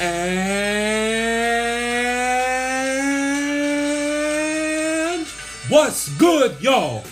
And 0.00 0.86
what's 5.68 6.08
good, 6.10 6.60
y'all? 6.60 7.02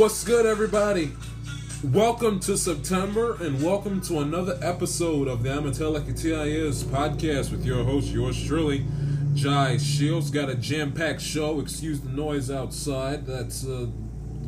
What's 0.00 0.24
good, 0.24 0.46
everybody? 0.46 1.12
Welcome 1.84 2.40
to 2.40 2.56
September 2.56 3.36
and 3.42 3.62
welcome 3.62 4.00
to 4.04 4.20
another 4.20 4.58
episode 4.62 5.28
of 5.28 5.42
the 5.42 5.52
Amateur 5.52 5.88
Like 5.88 6.08
It 6.08 6.24
is 6.24 6.82
podcast 6.82 7.50
with 7.50 7.66
your 7.66 7.84
host, 7.84 8.08
yours 8.08 8.42
truly, 8.42 8.86
Jai 9.34 9.76
Shields. 9.76 10.30
Got 10.30 10.48
a 10.48 10.54
jam 10.54 10.92
packed 10.92 11.20
show. 11.20 11.60
Excuse 11.60 12.00
the 12.00 12.08
noise 12.08 12.50
outside. 12.50 13.26
That's 13.26 13.66
uh, 13.66 13.88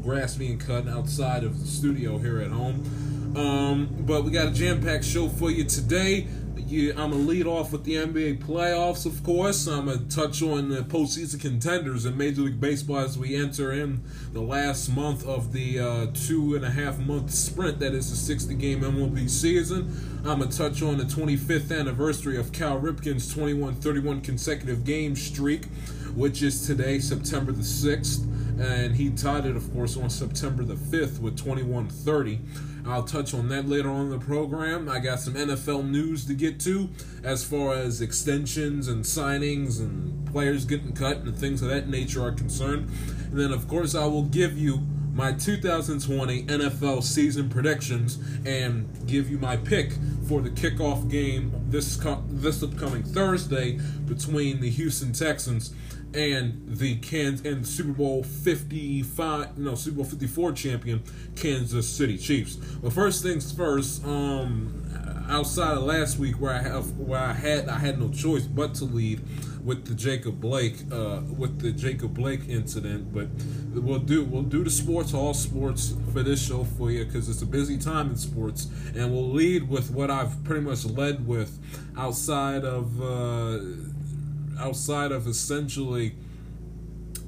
grass 0.02 0.36
being 0.36 0.58
cut 0.58 0.88
outside 0.88 1.44
of 1.44 1.60
the 1.60 1.66
studio 1.66 2.16
here 2.16 2.40
at 2.40 2.50
home. 2.50 3.36
Um, 3.36 3.94
but 4.06 4.24
we 4.24 4.30
got 4.30 4.46
a 4.46 4.52
jam 4.52 4.82
packed 4.82 5.04
show 5.04 5.28
for 5.28 5.50
you 5.50 5.64
today. 5.64 6.28
I'm 6.72 7.10
gonna 7.10 7.16
lead 7.16 7.46
off 7.46 7.70
with 7.70 7.84
the 7.84 7.96
NBA 7.96 8.38
playoffs, 8.38 9.04
of 9.04 9.22
course. 9.22 9.66
I'm 9.66 9.86
gonna 9.86 9.98
touch 10.08 10.42
on 10.42 10.70
the 10.70 10.80
postseason 10.80 11.38
contenders 11.38 12.06
in 12.06 12.16
Major 12.16 12.42
League 12.42 12.62
Baseball 12.62 13.00
as 13.00 13.18
we 13.18 13.36
enter 13.36 13.72
in 13.72 14.02
the 14.32 14.40
last 14.40 14.88
month 14.88 15.26
of 15.26 15.52
the 15.52 15.78
uh, 15.78 16.06
two 16.14 16.56
and 16.56 16.64
a 16.64 16.70
half 16.70 16.98
month 16.98 17.30
sprint 17.30 17.78
that 17.80 17.92
is 17.92 18.08
the 18.08 18.16
60 18.16 18.54
game 18.54 18.80
MLB 18.80 19.28
season. 19.28 19.94
I'm 20.24 20.38
gonna 20.38 20.50
touch 20.50 20.82
on 20.82 20.96
the 20.96 21.04
25th 21.04 21.78
anniversary 21.78 22.38
of 22.38 22.52
Cal 22.52 22.80
Ripken's 22.80 23.34
21-31 23.34 24.24
consecutive 24.24 24.86
game 24.86 25.14
streak, 25.14 25.66
which 26.14 26.42
is 26.42 26.66
today, 26.66 27.00
September 27.00 27.52
the 27.52 27.60
6th, 27.60 28.22
and 28.58 28.94
he 28.94 29.10
tied 29.10 29.44
it, 29.44 29.56
of 29.56 29.70
course, 29.74 29.98
on 29.98 30.08
September 30.08 30.64
the 30.64 30.76
5th 30.76 31.18
with 31.18 31.36
21-30. 31.36 32.38
I'll 32.86 33.04
touch 33.04 33.32
on 33.32 33.48
that 33.48 33.68
later 33.68 33.90
on 33.90 34.06
in 34.06 34.10
the 34.10 34.18
program. 34.18 34.88
I 34.88 34.98
got 34.98 35.20
some 35.20 35.34
NFL 35.34 35.88
news 35.88 36.24
to 36.26 36.34
get 36.34 36.58
to 36.60 36.88
as 37.22 37.44
far 37.44 37.74
as 37.74 38.00
extensions 38.00 38.88
and 38.88 39.04
signings 39.04 39.78
and 39.78 40.26
players 40.30 40.64
getting 40.64 40.92
cut 40.92 41.18
and 41.18 41.36
things 41.36 41.62
of 41.62 41.68
that 41.68 41.88
nature 41.88 42.24
are 42.24 42.32
concerned. 42.32 42.90
And 43.30 43.38
then, 43.38 43.52
of 43.52 43.68
course, 43.68 43.94
I 43.94 44.06
will 44.06 44.24
give 44.24 44.58
you 44.58 44.82
my 45.14 45.32
2020 45.32 46.44
NFL 46.44 47.02
season 47.02 47.50
predictions 47.50 48.18
and 48.46 48.88
give 49.06 49.30
you 49.30 49.38
my 49.38 49.56
pick 49.56 49.92
for 50.26 50.40
the 50.40 50.50
kickoff 50.50 51.10
game 51.10 51.52
this 51.68 51.96
this 52.30 52.62
upcoming 52.62 53.02
Thursday 53.02 53.78
between 54.06 54.60
the 54.60 54.70
Houston 54.70 55.12
Texans 55.12 55.74
and 56.14 56.62
the 56.66 56.96
Kansas 56.96 57.46
and 57.46 57.66
Super 57.66 57.92
Bowl 57.92 58.22
55 58.22 59.58
no 59.58 59.74
Super 59.74 59.96
Bowl 59.96 60.04
54 60.04 60.52
champion 60.52 61.02
Kansas 61.36 61.88
City 61.88 62.18
Chiefs. 62.18 62.56
But 62.56 62.92
first 62.92 63.22
things 63.22 63.50
first, 63.52 64.04
um 64.04 64.82
outside 65.28 65.76
of 65.76 65.84
last 65.84 66.18
week 66.18 66.40
where 66.40 66.52
I 66.52 66.62
have 66.62 66.98
where 66.98 67.20
I 67.20 67.32
had 67.32 67.68
I 67.68 67.78
had 67.78 67.98
no 67.98 68.10
choice 68.10 68.46
but 68.46 68.74
to 68.76 68.84
lead 68.84 69.20
with 69.64 69.86
the 69.86 69.94
Jacob 69.94 70.40
Blake 70.40 70.76
uh 70.92 71.20
with 71.38 71.60
the 71.60 71.72
Jacob 71.72 72.14
Blake 72.14 72.48
incident, 72.48 73.12
but 73.14 73.28
we'll 73.72 73.98
do 73.98 74.24
we'll 74.24 74.42
do 74.42 74.64
the 74.64 74.70
sports 74.70 75.14
all 75.14 75.34
sports 75.34 75.94
for 76.12 76.22
this 76.22 76.44
show 76.44 76.64
for 76.64 76.90
you 76.90 77.04
cuz 77.06 77.28
it's 77.28 77.42
a 77.42 77.46
busy 77.46 77.78
time 77.78 78.10
in 78.10 78.16
sports 78.16 78.68
and 78.94 79.10
we'll 79.12 79.30
lead 79.30 79.68
with 79.68 79.90
what 79.90 80.10
I've 80.10 80.42
pretty 80.44 80.62
much 80.62 80.84
led 80.84 81.26
with 81.26 81.58
outside 81.96 82.64
of 82.64 83.00
uh 83.00 83.58
outside 84.62 85.12
of 85.12 85.26
essentially, 85.26 86.14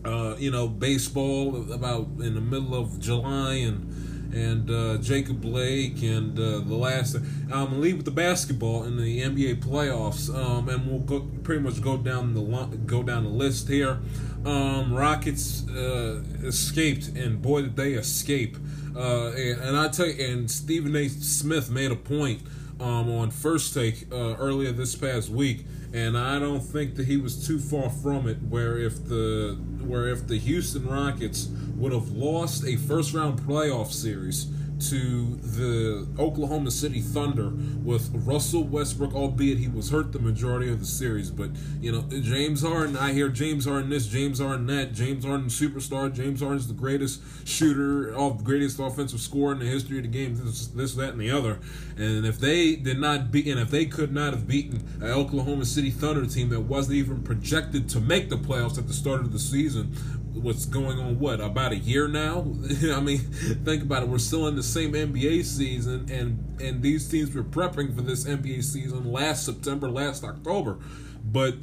uh, 0.05 0.37
you 0.39 0.51
know, 0.51 0.69
baseball 0.69 1.71
about 1.73 2.07
in 2.21 2.35
the 2.35 2.41
middle 2.41 2.75
of 2.75 3.01
July 3.01 3.55
and 3.55 3.91
and 4.35 4.69
uh, 4.69 4.97
Jacob 4.99 5.41
Blake 5.41 6.03
and 6.03 6.39
uh, 6.39 6.59
the 6.59 6.75
last. 6.75 7.15
I'm 7.15 7.67
gonna 7.67 7.79
leave 7.79 7.97
with 7.97 8.05
the 8.05 8.11
basketball 8.11 8.85
in 8.85 8.97
the 8.97 9.21
NBA 9.21 9.63
playoffs, 9.63 10.35
um, 10.35 10.69
and 10.69 10.87
we'll 10.87 11.01
go 11.01 11.21
pretty 11.43 11.63
much 11.63 11.81
go 11.81 11.97
down 11.97 12.35
the 12.35 12.43
go 12.87 13.03
down 13.03 13.25
the 13.25 13.31
list 13.31 13.69
here. 13.69 14.01
Um, 14.45 14.93
Rockets 14.93 15.67
uh, 15.69 16.23
escaped, 16.43 17.09
and 17.09 17.41
boy 17.41 17.63
did 17.63 17.77
they 17.77 17.93
escape! 17.93 18.57
Uh, 18.95 19.31
and, 19.33 19.61
and, 19.61 19.77
I 19.77 19.89
tell 19.89 20.07
you, 20.07 20.25
and 20.25 20.51
Stephen 20.51 20.95
A. 20.95 21.09
Smith 21.09 21.71
made 21.71 21.91
a 21.91 21.97
point 21.97 22.43
um, 22.79 23.11
on 23.11 23.31
First 23.31 23.75
Take 23.75 24.07
uh, 24.13 24.37
earlier 24.37 24.71
this 24.73 24.95
past 24.95 25.31
week 25.31 25.65
and 25.95 26.19
I 26.19 26.41
don't 26.41 26.61
think 26.61 26.97
that 26.97 27.07
he 27.07 27.17
was 27.17 27.47
too 27.47 27.61
far 27.61 27.89
from 27.89 28.29
it. 28.29 28.39
Where 28.49 28.79
if 28.79 29.05
the 29.05 29.57
where 29.87 30.09
if 30.09 30.27
the 30.27 30.39
Houston 30.39 30.87
Rockets 30.87 31.49
would 31.77 31.93
have 31.93 32.11
lost 32.11 32.67
a 32.67 32.77
first 32.77 33.15
round 33.15 33.39
playoff 33.41 33.93
series 33.93 34.47
to 34.91 35.37
the 35.37 36.07
Oklahoma 36.19 36.71
City 36.71 37.01
Thunder 37.01 37.53
with 37.83 38.11
Russell 38.13 38.65
Westbrook, 38.65 39.15
albeit 39.15 39.59
he 39.59 39.69
was 39.69 39.91
hurt 39.91 40.13
the 40.13 40.19
majority 40.19 40.71
of 40.71 40.81
the 40.81 40.87
series. 40.87 41.31
But, 41.31 41.51
you 41.81 41.93
know, 41.93 42.03
James 42.21 42.63
Harden, 42.63 42.97
I 42.97 43.13
hear 43.13 43.29
James 43.29 43.65
Harden 43.65 43.91
this, 43.91 44.07
James 44.07 44.41
Harden 44.41 44.67
that, 44.67 44.93
James 44.93 45.25
Harden 45.25 45.47
superstar, 45.47 46.13
James 46.13 46.41
Harden's 46.41 46.69
the 46.69 46.75
greatest 46.75 47.21
shooter, 47.47 48.11
the 48.11 48.41
greatest 48.43 48.79
offensive 48.79 49.21
scorer 49.21 49.53
in 49.53 49.59
the 49.59 49.67
history 49.67 49.99
of 49.99 50.05
the 50.05 50.11
game, 50.11 50.37
this, 50.37 50.67
this, 50.69 50.95
that, 50.95 51.11
and 51.11 51.21
the 51.21 51.31
other. 51.31 51.59
And 51.97 52.27
if 52.27 52.39
they 52.39 52.77
did 52.77 52.99
not 52.99 53.31
beat, 53.31 53.47
and 53.47 53.61
if 53.61 53.71
they 53.71 53.87
could 53.87 54.13
not 54.13 54.33
have 54.33 54.47
beaten 54.47 54.87
an 55.01 55.11
Oklahoma 55.11 55.65
City 55.65 55.91
Thunder 55.91 56.27
team 56.27 56.49
that 56.51 56.61
wasn't 56.61 56.97
even 56.97 57.23
projected 57.23 57.89
to 57.91 58.01
make 58.01 58.29
the 58.29 58.37
playoffs 58.37 58.79
at 58.79 58.87
the 58.87 58.95
start 58.95 59.21
of 59.21 59.33
the 59.33 59.39
season, 59.39 59.95
what's 60.35 60.67
going 60.67 60.99
on 60.99 61.19
what 61.19 61.41
about 61.41 61.73
a 61.73 61.77
year 61.77 62.09
now? 62.09 62.41
I 62.93 63.01
mean 63.01 63.19
think 63.19 63.83
about 63.83 64.03
it. 64.03 64.09
We're 64.09 64.19
still 64.19 64.47
in 64.49 64.57
the 64.57 64.63
same 64.63 64.93
nba 64.93 65.45
season 65.45 66.11
and 66.11 66.61
and 66.61 66.83
these 66.83 67.09
teams 67.09 67.35
were 67.35 67.45
prepping 67.45 67.95
for 67.95 68.03
this 68.03 68.25
nba 68.25 68.63
season 68.63 69.11
last 69.13 69.45
september 69.45 69.89
last 69.89 70.25
october. 70.25 70.79
But 71.25 71.55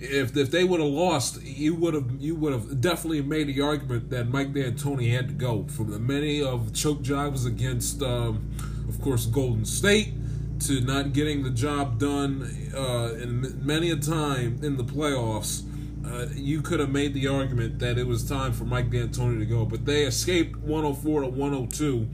if 0.00 0.36
if 0.36 0.50
they 0.50 0.64
would 0.64 0.80
have 0.80 0.88
lost, 0.88 1.42
you 1.42 1.74
would 1.74 1.94
have 1.94 2.10
you 2.18 2.34
would 2.34 2.52
have 2.52 2.80
definitely 2.80 3.22
made 3.22 3.48
the 3.48 3.60
argument 3.60 4.10
that 4.10 4.28
Mike 4.28 4.52
D'Antoni 4.52 5.12
had 5.12 5.28
to 5.28 5.34
go. 5.34 5.66
From 5.68 5.90
the 5.90 5.98
many 5.98 6.42
of 6.42 6.72
choke 6.72 7.02
jobs 7.02 7.44
against, 7.44 8.02
um, 8.02 8.50
of 8.88 9.00
course, 9.02 9.26
Golden 9.26 9.64
State 9.66 10.14
to 10.60 10.80
not 10.80 11.12
getting 11.12 11.42
the 11.42 11.50
job 11.50 11.98
done, 11.98 12.42
uh, 12.74 13.12
many 13.62 13.90
a 13.90 13.96
time 13.96 14.58
in 14.62 14.76
the 14.76 14.84
playoffs 14.84 15.64
uh, 16.06 16.26
you 16.34 16.62
could 16.62 16.80
have 16.80 16.90
made 16.90 17.14
the 17.14 17.26
argument 17.28 17.78
that 17.78 17.98
it 17.98 18.06
was 18.06 18.28
time 18.28 18.52
for 18.52 18.64
Mike 18.64 18.90
D'Antoni 18.90 19.38
to 19.38 19.46
go, 19.46 19.64
but 19.64 19.84
they 19.84 20.04
escaped 20.04 20.56
104 20.56 21.22
to 21.22 21.28
102. 21.28 22.08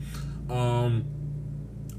Um, 0.49 1.05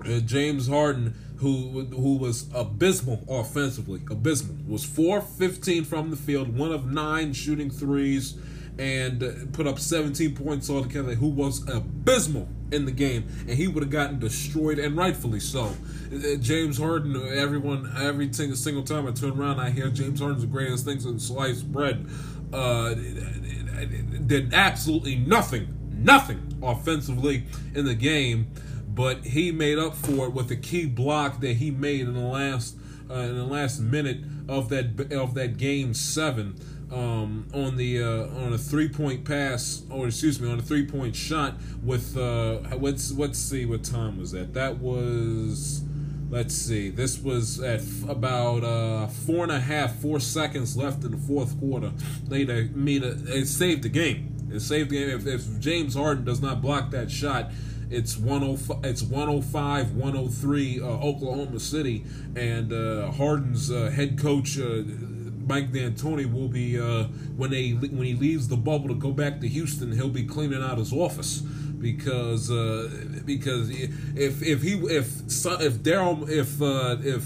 uh, 0.04 0.20
James 0.20 0.68
Harden, 0.68 1.14
who 1.38 1.86
who 1.86 2.16
was 2.16 2.48
abysmal 2.54 3.24
offensively, 3.28 4.00
abysmal, 4.10 4.56
was 4.66 4.84
4 4.84 5.20
15 5.20 5.84
from 5.84 6.10
the 6.10 6.16
field, 6.16 6.56
one 6.56 6.72
of 6.72 6.90
nine 6.90 7.32
shooting 7.32 7.70
threes, 7.70 8.38
and 8.78 9.22
uh, 9.22 9.30
put 9.52 9.66
up 9.66 9.78
17 9.78 10.34
points 10.34 10.70
altogether, 10.70 11.14
who 11.14 11.28
was 11.28 11.68
abysmal 11.68 12.48
in 12.70 12.84
the 12.84 12.92
game, 12.92 13.26
and 13.40 13.50
he 13.50 13.66
would 13.66 13.82
have 13.82 13.90
gotten 13.90 14.18
destroyed, 14.18 14.78
and 14.78 14.96
rightfully 14.96 15.40
so. 15.40 15.74
Uh, 16.12 16.36
James 16.36 16.78
Harden, 16.78 17.16
everyone, 17.36 17.92
every 17.98 18.32
single, 18.32 18.82
time 18.82 19.06
I 19.06 19.12
turn 19.12 19.38
around, 19.38 19.58
I 19.58 19.70
hear 19.70 19.88
James 19.88 20.20
Harden's 20.20 20.42
the 20.42 20.48
greatest 20.48 20.84
things 20.84 21.04
in 21.04 21.18
sliced 21.18 21.70
bread. 21.72 22.06
Uh, 22.52 22.94
did 24.26 24.54
absolutely 24.54 25.16
nothing, 25.16 25.76
nothing 25.90 26.58
offensively 26.62 27.44
in 27.74 27.84
the 27.84 27.94
game, 27.94 28.50
but 28.88 29.24
he 29.24 29.52
made 29.52 29.78
up 29.78 29.94
for 29.94 30.26
it 30.26 30.32
with 30.32 30.48
the 30.48 30.56
key 30.56 30.86
block 30.86 31.40
that 31.40 31.54
he 31.54 31.70
made 31.70 32.02
in 32.02 32.14
the 32.14 32.20
last 32.20 32.76
uh, 33.10 33.14
in 33.14 33.36
the 33.36 33.44
last 33.44 33.80
minute 33.80 34.18
of 34.48 34.68
that 34.68 35.12
of 35.12 35.34
that 35.34 35.56
game 35.56 35.94
seven 35.94 36.58
um, 36.92 37.46
on 37.52 37.76
the 37.76 38.02
uh, 38.02 38.44
on 38.44 38.52
a 38.52 38.58
three 38.58 38.88
point 38.88 39.24
pass, 39.24 39.82
or 39.90 40.06
excuse 40.06 40.40
me, 40.40 40.50
on 40.50 40.58
a 40.58 40.62
three 40.62 40.86
point 40.86 41.14
shot 41.14 41.54
with 41.82 42.16
uh, 42.16 42.60
let's 42.76 43.12
let's 43.12 43.38
see 43.38 43.66
what 43.66 43.84
time 43.84 44.18
was 44.18 44.32
that? 44.32 44.54
That 44.54 44.78
was 44.78 45.82
let's 46.30 46.54
see, 46.54 46.90
this 46.90 47.18
was 47.18 47.60
at 47.60 47.80
f- 47.80 48.08
about 48.08 48.64
uh, 48.64 49.06
four 49.06 49.42
and 49.42 49.52
a 49.52 49.60
half, 49.60 49.96
four 49.96 50.20
seconds 50.20 50.76
left 50.76 51.02
in 51.04 51.12
the 51.12 51.16
fourth 51.16 51.58
quarter. 51.58 51.92
They 52.26 52.44
made 52.44 53.02
a, 53.02 53.16
it 53.34 53.46
saved 53.46 53.82
the 53.82 53.88
game. 53.88 54.34
It 54.52 54.60
saved 54.60 54.90
the 54.90 54.98
game. 54.98 55.10
If, 55.10 55.26
if 55.26 55.60
James 55.60 55.94
Harden 55.94 56.24
does 56.24 56.40
not 56.40 56.60
block 56.60 56.90
that 56.90 57.10
shot, 57.10 57.50
it's 57.90 58.18
105, 58.18 58.84
it's 58.84 59.02
105 59.02 59.92
103 59.92 60.80
uh, 60.80 60.84
Oklahoma 60.84 61.58
City 61.58 62.04
and 62.36 62.72
uh, 62.72 63.10
Harden's 63.12 63.70
uh, 63.70 63.90
head 63.90 64.18
coach 64.18 64.58
uh, 64.58 64.82
Mike 65.48 65.72
D'Antoni 65.72 66.30
will 66.30 66.48
be 66.48 66.78
uh, 66.78 67.04
when 67.36 67.50
they 67.50 67.70
when 67.70 68.04
he 68.04 68.14
leaves 68.14 68.48
the 68.48 68.56
bubble 68.56 68.88
to 68.88 68.94
go 68.94 69.10
back 69.10 69.40
to 69.40 69.48
Houston, 69.48 69.92
he'll 69.92 70.08
be 70.08 70.24
cleaning 70.24 70.62
out 70.62 70.78
his 70.78 70.92
office 70.92 71.40
because 71.40 72.50
uh, 72.50 72.90
because 73.24 73.70
if 73.70 74.42
if 74.42 74.62
he 74.62 74.74
if 74.74 75.20
if 75.26 75.74
Daryl 75.82 76.28
if 76.28 76.60
uh, 76.60 76.96
if 77.00 77.24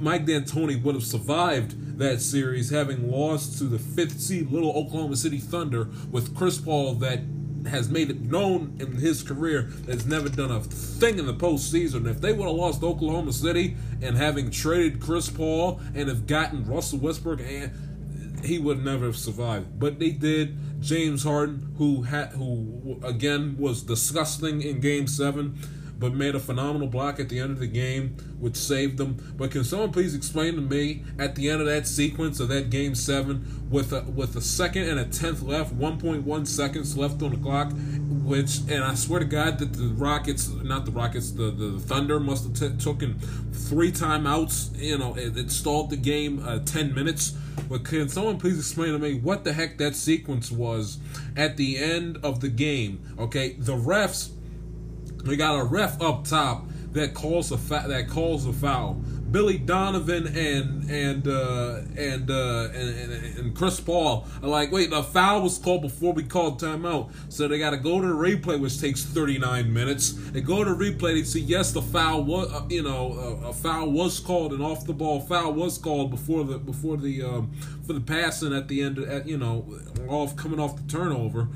Mike 0.00 0.26
D'Antoni 0.26 0.80
would 0.82 0.94
have 0.94 1.04
survived 1.04 1.98
that 1.98 2.20
series, 2.20 2.70
having 2.70 3.10
lost 3.10 3.58
to 3.58 3.64
the 3.64 3.78
fifth 3.78 4.20
seed 4.20 4.50
little 4.50 4.70
Oklahoma 4.70 5.16
City 5.16 5.38
Thunder 5.38 5.88
with 6.10 6.36
Chris 6.36 6.58
Paul 6.58 6.94
that 6.96 7.20
has 7.68 7.88
made 7.88 8.10
it 8.10 8.20
known 8.20 8.76
in 8.80 8.96
his 8.96 9.22
career 9.22 9.62
that 9.84 9.94
has 9.94 10.06
never 10.06 10.28
done 10.28 10.50
a 10.50 10.60
thing 10.60 11.18
in 11.18 11.26
the 11.26 11.34
postseason. 11.34 12.06
If 12.06 12.20
they 12.20 12.32
would 12.32 12.46
have 12.46 12.56
lost 12.56 12.82
Oklahoma 12.82 13.32
City 13.32 13.76
and 14.02 14.16
having 14.16 14.50
traded 14.50 15.00
Chris 15.00 15.28
Paul 15.28 15.80
and 15.94 16.08
have 16.08 16.26
gotten 16.26 16.64
Russell 16.64 16.98
Westbrook, 16.98 17.40
and 17.40 18.42
he 18.44 18.58
would 18.58 18.84
never 18.84 19.06
have 19.06 19.16
survived. 19.16 19.78
But 19.78 19.98
they 19.98 20.10
did. 20.10 20.56
James 20.80 21.24
Harden, 21.24 21.74
who 21.78 22.02
had, 22.02 22.28
who 22.28 23.00
again 23.02 23.56
was 23.58 23.82
disgusting 23.82 24.62
in 24.62 24.80
Game 24.80 25.06
Seven 25.06 25.58
but 25.98 26.12
made 26.12 26.34
a 26.34 26.40
phenomenal 26.40 26.88
block 26.88 27.18
at 27.18 27.28
the 27.28 27.38
end 27.38 27.52
of 27.52 27.58
the 27.58 27.66
game, 27.66 28.16
which 28.38 28.56
saved 28.56 28.98
them. 28.98 29.16
But 29.36 29.50
can 29.50 29.64
someone 29.64 29.92
please 29.92 30.14
explain 30.14 30.54
to 30.56 30.60
me 30.60 31.04
at 31.18 31.34
the 31.34 31.48
end 31.48 31.60
of 31.60 31.66
that 31.66 31.86
sequence 31.86 32.40
of 32.40 32.48
that 32.48 32.70
game 32.70 32.94
seven, 32.94 33.66
with 33.70 33.92
a, 33.92 34.02
with 34.02 34.36
a 34.36 34.40
second 34.40 34.88
and 34.88 35.00
a 35.00 35.04
tenth 35.04 35.42
left, 35.42 35.76
1.1 35.76 36.46
seconds 36.46 36.96
left 36.96 37.22
on 37.22 37.32
the 37.32 37.38
clock, 37.38 37.72
which 38.24 38.58
and 38.68 38.84
I 38.84 38.94
swear 38.94 39.20
to 39.20 39.26
God 39.26 39.58
that 39.58 39.72
the 39.72 39.88
Rockets, 39.88 40.48
not 40.48 40.84
the 40.84 40.92
Rockets, 40.92 41.32
the 41.32 41.50
the 41.50 41.78
Thunder 41.78 42.20
must 42.20 42.44
have 42.44 42.78
t- 42.78 42.84
taken 42.84 43.18
three 43.52 43.90
timeouts. 43.90 44.78
You 44.78 44.98
know, 44.98 45.14
it, 45.16 45.36
it 45.36 45.50
stalled 45.50 45.90
the 45.90 45.96
game 45.96 46.42
uh, 46.46 46.60
10 46.60 46.94
minutes. 46.94 47.34
But 47.68 47.84
can 47.84 48.08
someone 48.08 48.38
please 48.38 48.58
explain 48.58 48.92
to 48.92 48.98
me 48.98 49.18
what 49.18 49.44
the 49.44 49.52
heck 49.52 49.78
that 49.78 49.96
sequence 49.96 50.50
was 50.52 50.98
at 51.36 51.56
the 51.56 51.78
end 51.78 52.18
of 52.22 52.40
the 52.40 52.48
game? 52.48 53.02
Okay, 53.18 53.54
the 53.58 53.72
refs 53.72 54.30
we 55.26 55.36
got 55.36 55.58
a 55.58 55.64
ref 55.64 56.00
up 56.00 56.24
top 56.24 56.64
that 56.92 57.14
calls 57.14 57.52
a 57.52 57.58
fa- 57.58 57.84
that 57.88 58.08
calls 58.08 58.46
a 58.46 58.52
foul. 58.52 58.94
Billy 59.30 59.58
Donovan 59.58 60.28
and 60.28 60.88
and 60.88 61.26
uh, 61.26 61.80
and, 61.96 62.30
uh, 62.30 62.68
and, 62.72 63.12
and 63.12 63.38
and 63.38 63.56
Chris 63.56 63.80
Paul 63.80 64.26
are 64.42 64.48
like, 64.48 64.70
wait, 64.72 64.90
the 64.90 65.02
foul 65.02 65.42
was 65.42 65.58
called 65.58 65.82
before 65.82 66.12
we 66.12 66.22
called 66.22 66.60
timeout, 66.60 67.10
so 67.28 67.48
they 67.48 67.58
got 67.58 67.70
to 67.70 67.76
go 67.76 68.00
to 68.00 68.06
the 68.06 68.14
replay, 68.14 68.58
which 68.58 68.80
takes 68.80 69.04
39 69.04 69.72
minutes. 69.72 70.12
They 70.30 70.40
go 70.40 70.64
to 70.64 70.74
the 70.74 70.76
replay, 70.76 71.14
they 71.14 71.24
see 71.24 71.40
yes, 71.40 71.72
the 71.72 71.82
foul 71.82 72.24
was, 72.24 72.52
uh, 72.52 72.64
you 72.70 72.82
know, 72.82 73.40
uh, 73.44 73.48
a 73.48 73.52
foul 73.52 73.90
was 73.90 74.20
called, 74.20 74.52
an 74.52 74.62
off 74.62 74.86
the 74.86 74.94
ball 74.94 75.20
foul 75.20 75.52
was 75.52 75.76
called 75.76 76.10
before 76.10 76.44
the 76.44 76.58
before 76.58 76.96
the 76.96 77.22
um, 77.22 77.52
for 77.86 77.92
the 77.92 78.00
passing 78.00 78.54
at 78.54 78.68
the 78.68 78.82
end, 78.82 78.98
at 78.98 79.26
you 79.28 79.36
know, 79.36 79.66
off 80.08 80.36
coming 80.36 80.60
off 80.60 80.76
the 80.76 80.82
turnover 80.90 81.48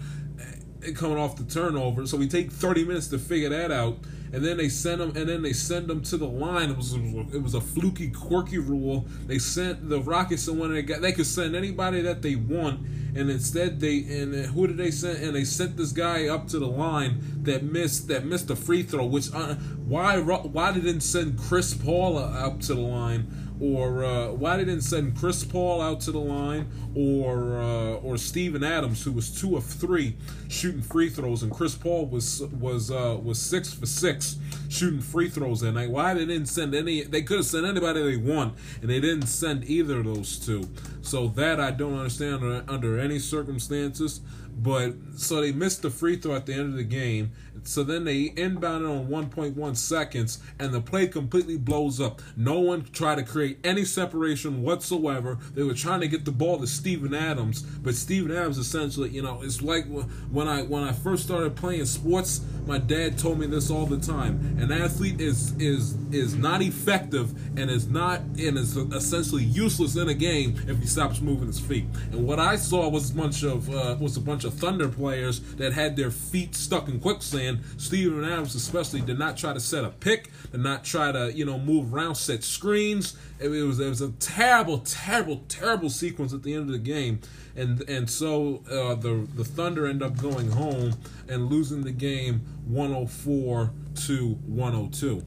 coming 0.94 1.19
off 1.19 1.37
the 1.37 1.44
turnover. 1.44 2.06
So 2.06 2.17
we 2.17 2.29
take 2.29 2.50
30 2.50 2.85
minutes 2.85 3.09
to 3.09 3.19
figure 3.19 3.49
that 3.50 3.71
out, 3.71 3.99
and 4.32 4.44
then 4.44 4.56
they 4.56 4.69
send 4.69 5.00
them, 5.00 5.17
and 5.17 5.29
then 5.29 5.43
they 5.43 5.53
send 5.53 5.88
them 5.88 6.03
to 6.03 6.17
the 6.17 6.27
line. 6.27 6.71
It 6.71 6.77
was 6.77 6.94
it 6.94 7.43
was 7.43 7.55
a 7.55 7.61
fluky, 7.61 8.11
quirky 8.11 8.59
rule. 8.59 9.06
They 9.27 9.38
sent 9.38 9.88
the 9.88 10.00
Rockets 10.00 10.43
someone 10.43 10.73
they 10.73 10.82
got. 10.82 11.00
They 11.00 11.12
could 11.12 11.27
send 11.27 11.55
anybody 11.55 12.00
that 12.03 12.23
they 12.23 12.37
want, 12.37 12.81
and 13.15 13.31
instead 13.31 13.81
they 13.81 13.99
and 13.99 14.35
who 14.47 14.67
did 14.67 14.77
they 14.77 14.91
send? 14.91 15.23
And 15.23 15.35
they 15.35 15.45
sent 15.45 15.77
this 15.77 15.93
guy 15.93 16.27
up 16.27 16.49
to 16.49 16.59
the 16.59 16.67
line 16.69 17.21
that 17.43 17.62
missed 17.62 18.09
that 18.09 18.25
missed 18.25 18.49
the 18.49 18.57
free 18.57 18.83
throw. 18.83 19.07
Which 19.07 19.33
uh, 19.33 19.55
why 19.55 20.19
why 20.19 20.73
didn't 20.73 21.01
send 21.01 21.39
Chris 21.39 21.75
Paul 21.75 22.19
up 22.19 22.61
to 22.62 22.75
the 22.75 22.81
line? 22.81 23.51
or 23.61 24.05
uh, 24.05 24.29
why 24.33 24.57
didn't 24.57 24.81
send 24.81 25.17
Chris 25.17 25.45
Paul 25.45 25.83
out 25.83 26.01
to 26.01 26.12
the 26.12 26.19
line, 26.19 26.67
or 26.95 27.61
uh, 27.61 27.95
or 27.97 28.17
Steven 28.17 28.65
Adams, 28.65 29.05
who 29.05 29.12
was 29.12 29.31
two 29.31 29.57
of 29.57 29.65
three 29.65 30.17
shooting 30.49 30.81
free 30.81 31.11
throws, 31.11 31.43
and 31.43 31.53
Chris 31.53 31.75
Paul 31.75 32.07
was 32.07 32.41
was 32.59 32.91
uh, 32.91 33.19
was 33.23 33.39
six 33.41 33.73
for 33.73 33.87
six 33.87 34.37
shooting 34.71 35.01
free 35.01 35.29
throws 35.29 35.61
that 35.61 35.73
night. 35.73 35.91
Why 35.91 36.15
they 36.15 36.25
didn't 36.25 36.47
send 36.47 36.75
any? 36.75 37.03
They 37.03 37.23
could 37.23 37.39
have 37.39 37.47
sent 37.47 37.67
anybody 37.67 38.03
they 38.03 38.17
want, 38.17 38.55
and 38.81 38.89
they 38.89 39.01
didn't 39.01 39.27
send 39.27 39.65
either 39.69 39.99
of 39.99 40.05
those 40.05 40.39
two. 40.39 40.69
So 41.03 41.29
that 41.29 41.61
I 41.61 41.73
don't 41.73 41.99
understand 41.99 42.37
under, 42.37 42.65
under 42.69 42.99
any 42.99 43.19
circumstances. 43.19 44.21
But 44.56 44.94
so 45.17 45.41
they 45.41 45.52
missed 45.52 45.82
the 45.82 45.91
free 45.91 46.17
throw 46.17 46.35
at 46.35 46.47
the 46.47 46.55
end 46.55 46.70
of 46.70 46.75
the 46.75 46.85
game. 46.85 47.32
So 47.62 47.82
then 47.82 48.05
they 48.05 48.31
inbounded 48.31 48.91
on 48.91 49.08
1.1 49.08 49.76
seconds, 49.76 50.38
and 50.58 50.73
the 50.73 50.81
play 50.81 51.06
completely 51.06 51.58
blows 51.58 52.00
up. 52.00 52.23
No 52.37 52.58
one 52.58 52.85
tried 52.85 53.17
to 53.17 53.23
create 53.23 53.58
any 53.64 53.85
separation 53.85 54.62
whatsoever. 54.62 55.38
They 55.55 55.62
were 55.62 55.75
trying 55.75 56.00
to 56.00 56.08
get 56.08 56.25
the 56.25 56.32
ball 56.32 56.58
to 56.58 56.67
Steven 56.67 57.14
Adams, 57.14 57.62
but 57.62 57.94
Steven 57.94 58.35
Adams 58.35 58.58
essentially, 58.58 59.11
you 59.11 59.23
know, 59.23 59.43
it's 59.43 59.62
like 59.62 59.87
when 60.31 60.49
I 60.49 60.62
when 60.62 60.82
I 60.82 60.93
first 60.93 61.25
started 61.25 61.56
playing 61.56 61.85
sports. 61.87 62.41
My 62.67 62.79
dad 62.79 63.19
told 63.19 63.38
me 63.38 63.47
this 63.47 63.70
all 63.70 63.87
the 63.87 63.99
time. 63.99 64.56
An 64.61 64.70
athlete 64.70 65.20
is 65.20 65.55
is 65.58 65.97
is 66.12 66.37
not 66.37 66.62
effective 66.62 67.32
and 67.58 67.70
is 67.70 67.88
not 67.88 68.20
and 68.20 68.56
is 68.58 68.76
essentially 68.76 69.43
useless 69.43 69.97
in 69.97 70.08
a 70.08 70.14
game 70.14 70.56
if 70.69 70.79
he 70.79 70.87
stops 70.87 71.20
moving 71.20 71.49
his 71.49 71.58
feet. 71.58 71.87
And 72.12 72.26
what 72.26 72.38
I 72.38 72.56
saw 72.56 72.88
was 72.88 73.11
a 73.11 73.14
bunch 73.14 73.43
of 73.43 73.69
uh, 73.75 73.97
was 73.99 74.17
a 74.17 74.20
bunch 74.20 74.40
of 74.45 74.55
Thunder 74.55 74.89
players 74.89 75.41
that 75.55 75.73
had 75.73 75.97
their 75.97 76.11
feet 76.11 76.55
stuck 76.55 76.88
in 76.88 77.00
quicksand. 77.00 77.61
Steven 77.76 78.25
Adams 78.25 78.55
especially 78.55 79.00
did 79.00 79.19
not 79.19 79.37
try 79.37 79.53
to 79.53 79.61
set 79.61 79.85
a 79.85 79.91
pick, 79.91 80.31
did 80.53 80.61
not 80.61 80.85
try 80.85 81.12
to 81.12 81.33
you 81.33 81.45
know 81.45 81.59
move 81.59 81.95
around, 81.95 82.14
set 82.14 82.45
screens. 82.45 83.17
It, 83.38 83.49
it 83.49 83.62
was 83.62 83.81
it 83.81 83.88
was 83.88 84.00
a 84.00 84.11
terrible, 84.12 84.79
terrible, 84.79 85.45
terrible 85.49 85.91
sequence 85.91 86.33
at 86.33 86.43
the 86.43 86.55
end 86.55 86.62
of 86.64 86.73
the 86.73 86.79
game, 86.79 87.21
and 87.57 87.81
and 87.88 88.09
so 88.09 88.62
uh, 88.71 88.95
the 88.95 89.26
the 89.35 89.45
Thunder 89.45 89.87
end 89.87 90.03
up 90.03 90.17
going 90.17 90.50
home 90.50 90.95
and 91.29 91.50
losing 91.50 91.83
the 91.83 91.93
game 91.93 92.41
104 92.67 93.73
to 94.07 94.35
102. 94.47 95.25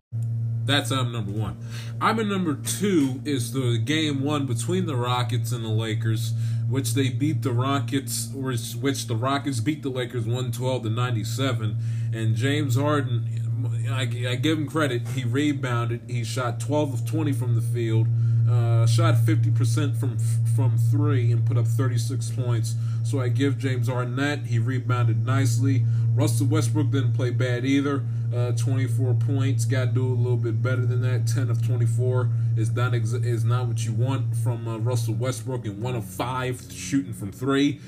That's 0.65 0.91
item 0.91 1.11
number 1.11 1.31
one. 1.31 1.57
Item 1.99 2.29
number 2.29 2.55
two 2.55 3.21
is 3.25 3.51
the 3.51 3.77
game 3.77 4.23
one 4.23 4.45
between 4.45 4.85
the 4.85 4.95
Rockets 4.95 5.51
and 5.51 5.63
the 5.63 5.69
Lakers, 5.69 6.33
which 6.69 6.93
they 6.93 7.09
beat 7.09 7.41
the 7.41 7.51
Rockets, 7.51 8.29
which, 8.33 8.73
which 8.73 9.07
the 9.07 9.15
Rockets 9.15 9.59
beat 9.59 9.83
the 9.83 9.89
Lakers 9.89 10.25
112 10.25 10.83
to 10.83 10.89
97. 10.89 11.77
And 12.13 12.35
James 12.35 12.75
Harden, 12.75 13.87
I, 13.89 14.01
I 14.01 14.35
give 14.35 14.57
him 14.57 14.67
credit, 14.67 15.07
he 15.09 15.23
rebounded. 15.23 16.01
He 16.07 16.23
shot 16.23 16.59
12 16.59 16.93
of 16.93 17.05
20 17.05 17.31
from 17.33 17.55
the 17.55 17.61
field, 17.61 18.07
uh, 18.49 18.85
shot 18.85 19.15
50% 19.15 19.97
from 19.97 20.17
from 20.55 20.77
three, 20.77 21.31
and 21.31 21.43
put 21.45 21.57
up 21.57 21.65
36 21.65 22.29
points. 22.31 22.75
So 23.03 23.19
I 23.19 23.29
give 23.29 23.57
James 23.57 23.87
Harden 23.87 24.15
that. 24.17 24.45
He 24.45 24.59
rebounded 24.59 25.25
nicely. 25.25 25.83
Russell 26.13 26.47
Westbrook 26.47 26.91
didn't 26.91 27.13
play 27.13 27.31
bad 27.31 27.65
either. 27.65 28.03
Uh, 28.33 28.51
24 28.53 29.13
points. 29.13 29.63
Got 29.63 29.85
to 29.85 29.91
do 29.91 30.07
a 30.07 30.15
little 30.15 30.37
bit 30.37 30.59
better 30.59 30.85
than 30.87 31.01
that. 31.01 31.27
10 31.27 31.51
of 31.51 31.63
24 31.67 32.29
is 32.57 32.71
not 32.71 32.95
ex- 32.95 33.13
is 33.13 33.43
not 33.43 33.67
what 33.67 33.85
you 33.85 33.93
want 33.93 34.35
from 34.37 34.67
uh, 34.67 34.77
Russell 34.77 35.13
Westbrook, 35.13 35.65
and 35.65 35.79
one 35.79 35.93
of 35.95 36.03
five 36.03 36.59
shooting 36.71 37.13
from 37.13 37.31
three. 37.31 37.79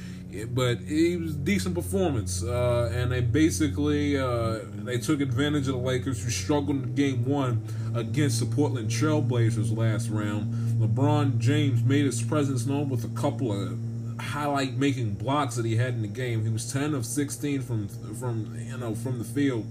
But 0.54 0.80
it 0.86 1.20
was 1.20 1.34
decent 1.34 1.74
performance, 1.74 2.44
uh, 2.44 2.92
and 2.94 3.12
they 3.12 3.22
basically 3.22 4.20
uh, 4.20 4.60
they 4.84 5.00
took 5.00 5.20
advantage 5.20 5.68
of 5.68 5.74
the 5.74 5.80
Lakers 5.80 6.24
who 6.24 6.30
struggled 6.30 6.84
in 6.84 6.94
Game 6.94 7.26
One 7.26 7.66
against 7.96 8.40
the 8.40 8.46
Portland 8.46 8.90
Trailblazers 8.90 9.76
last 9.76 10.10
round. 10.10 10.54
LeBron 10.80 11.40
James 11.40 11.84
made 11.84 12.06
his 12.06 12.22
presence 12.22 12.68
known 12.68 12.90
with 12.90 13.04
a 13.04 13.20
couple 13.20 13.52
of 13.52 13.80
highlight 14.20 14.74
making 14.74 15.14
blocks 15.16 15.56
that 15.56 15.66
he 15.66 15.76
had 15.76 15.94
in 15.94 16.02
the 16.02 16.08
game. 16.08 16.44
He 16.44 16.52
was 16.52 16.72
10 16.72 16.94
of 16.94 17.06
16 17.06 17.62
from 17.62 17.88
from 17.88 18.56
you 18.60 18.78
know 18.78 18.94
from 18.94 19.18
the 19.18 19.26
field 19.26 19.66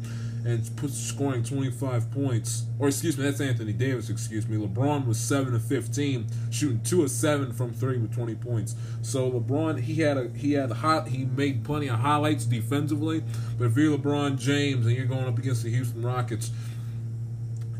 and 0.44 0.76
put, 0.76 0.90
scoring 0.90 1.42
25 1.42 2.10
points. 2.10 2.66
Or 2.78 2.88
excuse 2.88 3.16
me, 3.16 3.24
that's 3.24 3.40
Anthony 3.40 3.72
Davis. 3.72 4.10
Excuse 4.10 4.46
me. 4.46 4.56
LeBron 4.58 5.06
was 5.06 5.18
7 5.18 5.54
of 5.54 5.64
15, 5.64 6.26
shooting 6.50 6.80
2 6.82 7.04
of 7.04 7.10
7 7.10 7.52
from 7.52 7.72
three 7.72 7.96
with 7.98 8.14
20 8.14 8.34
points. 8.34 8.74
So 9.02 9.30
LeBron, 9.30 9.80
he 9.80 9.94
had 9.96 10.18
a 10.18 10.28
he 10.28 10.52
had 10.52 10.70
a 10.70 10.74
hot 10.74 11.08
he 11.08 11.24
made 11.24 11.64
plenty 11.64 11.88
of 11.88 11.98
highlights 11.98 12.44
defensively. 12.44 13.22
But 13.58 13.66
if 13.66 13.76
you're 13.76 13.96
LeBron 13.96 14.38
James 14.38 14.86
and 14.86 14.94
you're 14.94 15.06
going 15.06 15.26
up 15.26 15.38
against 15.38 15.62
the 15.62 15.70
Houston 15.70 16.02
Rockets, 16.02 16.50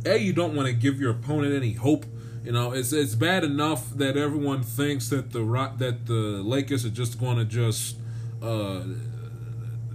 a 0.07 0.17
you 0.17 0.33
don't 0.33 0.55
want 0.55 0.67
to 0.69 0.75
give 0.75 1.01
your 1.01 1.11
opponent 1.11 1.55
any 1.55 1.73
hope 1.73 2.07
You 2.45 2.53
know, 2.53 2.73
it's 2.73 2.93
it's 2.93 3.15
bad 3.15 3.43
enough 3.43 3.91
that 3.97 4.17
everyone 4.17 4.63
thinks 4.63 5.09
that 5.09 5.33
the 5.33 5.43
that 5.79 6.07
the 6.07 6.13
Lakers 6.43 6.85
are 6.85 6.91
just 6.91 7.19
going 7.19 7.39
to 7.39 7.45
just 7.47 7.97
uh, 8.43 8.83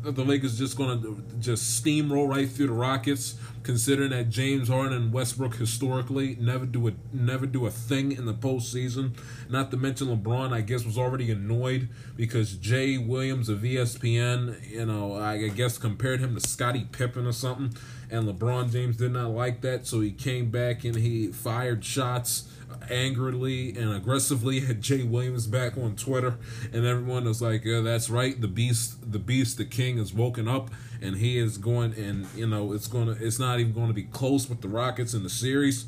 that 0.03 0.15
the 0.15 0.23
Lakers 0.23 0.57
just 0.57 0.77
going 0.77 1.01
to 1.01 1.23
just 1.39 1.83
steamroll 1.83 2.27
right 2.27 2.49
through 2.49 2.67
the 2.67 2.73
Rockets, 2.73 3.35
considering 3.63 4.11
that 4.11 4.29
James 4.29 4.67
Harden 4.67 4.93
and 4.93 5.13
Westbrook 5.13 5.55
historically 5.55 6.37
never 6.39 6.65
do 6.65 6.87
a 6.87 6.93
never 7.11 7.45
do 7.45 7.65
a 7.65 7.71
thing 7.71 8.11
in 8.11 8.25
the 8.25 8.33
postseason. 8.33 9.17
Not 9.49 9.71
to 9.71 9.77
mention 9.77 10.07
LeBron, 10.07 10.53
I 10.53 10.61
guess 10.61 10.85
was 10.85 10.97
already 10.97 11.31
annoyed 11.31 11.89
because 12.15 12.53
Jay 12.53 12.97
Williams 12.97 13.49
of 13.49 13.59
ESPN, 13.59 14.69
you 14.69 14.85
know, 14.85 15.15
I 15.15 15.49
guess 15.49 15.77
compared 15.77 16.19
him 16.19 16.35
to 16.35 16.41
Scottie 16.47 16.87
Pippen 16.91 17.25
or 17.25 17.33
something 17.33 17.75
and 18.11 18.27
LeBron 18.27 18.71
James 18.71 18.97
did 18.97 19.11
not 19.11 19.29
like 19.29 19.61
that, 19.61 19.85
so 19.85 19.99
he 19.99 20.11
came 20.11 20.49
back 20.49 20.83
and 20.83 20.95
he 20.95 21.27
fired 21.27 21.85
shots 21.85 22.48
angrily 22.89 23.75
and 23.75 23.93
aggressively 23.93 24.65
at 24.67 24.81
Jay 24.81 25.03
Williams 25.03 25.47
back 25.47 25.77
on 25.77 25.95
Twitter, 25.95 26.37
and 26.73 26.85
everyone 26.85 27.25
was 27.25 27.41
like, 27.41 27.63
yeah, 27.65 27.81
"That's 27.81 28.09
right, 28.09 28.39
the 28.39 28.47
beast, 28.47 29.11
the 29.11 29.19
beast, 29.19 29.57
the 29.57 29.65
king 29.65 29.97
has 29.97 30.13
woken 30.13 30.47
up, 30.47 30.69
and 31.01 31.17
he 31.17 31.37
is 31.37 31.57
going, 31.57 31.93
and 31.93 32.27
you 32.35 32.47
know, 32.47 32.73
it's 32.73 32.87
gonna, 32.87 33.15
it's 33.19 33.39
not 33.39 33.59
even 33.59 33.73
going 33.73 33.87
to 33.87 33.93
be 33.93 34.03
close 34.03 34.49
with 34.49 34.61
the 34.61 34.69
Rockets 34.69 35.13
in 35.13 35.23
the 35.23 35.29
series." 35.29 35.85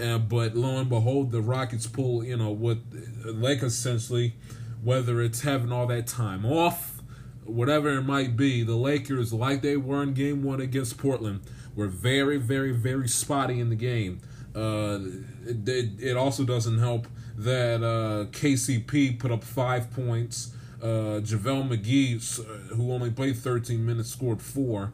Uh, 0.00 0.18
but 0.18 0.54
lo 0.54 0.76
and 0.76 0.90
behold, 0.90 1.30
the 1.32 1.40
Rockets 1.40 1.86
pull, 1.86 2.22
you 2.22 2.36
know, 2.36 2.50
what 2.50 2.78
like 3.24 3.62
essentially, 3.62 4.34
whether 4.82 5.22
it's 5.22 5.40
having 5.40 5.72
all 5.72 5.86
that 5.86 6.06
time 6.06 6.44
off, 6.44 7.00
whatever 7.44 7.90
it 7.90 8.02
might 8.02 8.36
be, 8.36 8.62
the 8.62 8.76
Lakers, 8.76 9.32
like 9.32 9.62
they 9.62 9.76
were 9.76 10.02
in 10.02 10.12
Game 10.12 10.42
One 10.42 10.60
against 10.60 10.98
Portland 10.98 11.40
were 11.76 11.86
very, 11.86 12.38
very, 12.38 12.72
very 12.72 13.06
spotty 13.06 13.60
in 13.60 13.68
the 13.68 13.76
game. 13.76 14.20
Uh, 14.56 15.00
it, 15.46 16.00
it, 16.00 16.16
also 16.16 16.42
doesn't 16.42 16.78
help 16.78 17.06
that 17.36 17.82
uh, 17.82 18.24
KCP 18.30 19.18
put 19.18 19.30
up 19.30 19.44
five 19.44 19.92
points. 19.92 20.54
Uh, 20.82 21.20
JaVale 21.20 21.68
McGee, 21.68 22.44
who 22.74 22.90
only 22.92 23.10
played 23.10 23.36
13 23.36 23.84
minutes, 23.84 24.10
scored 24.10 24.40
four. 24.40 24.92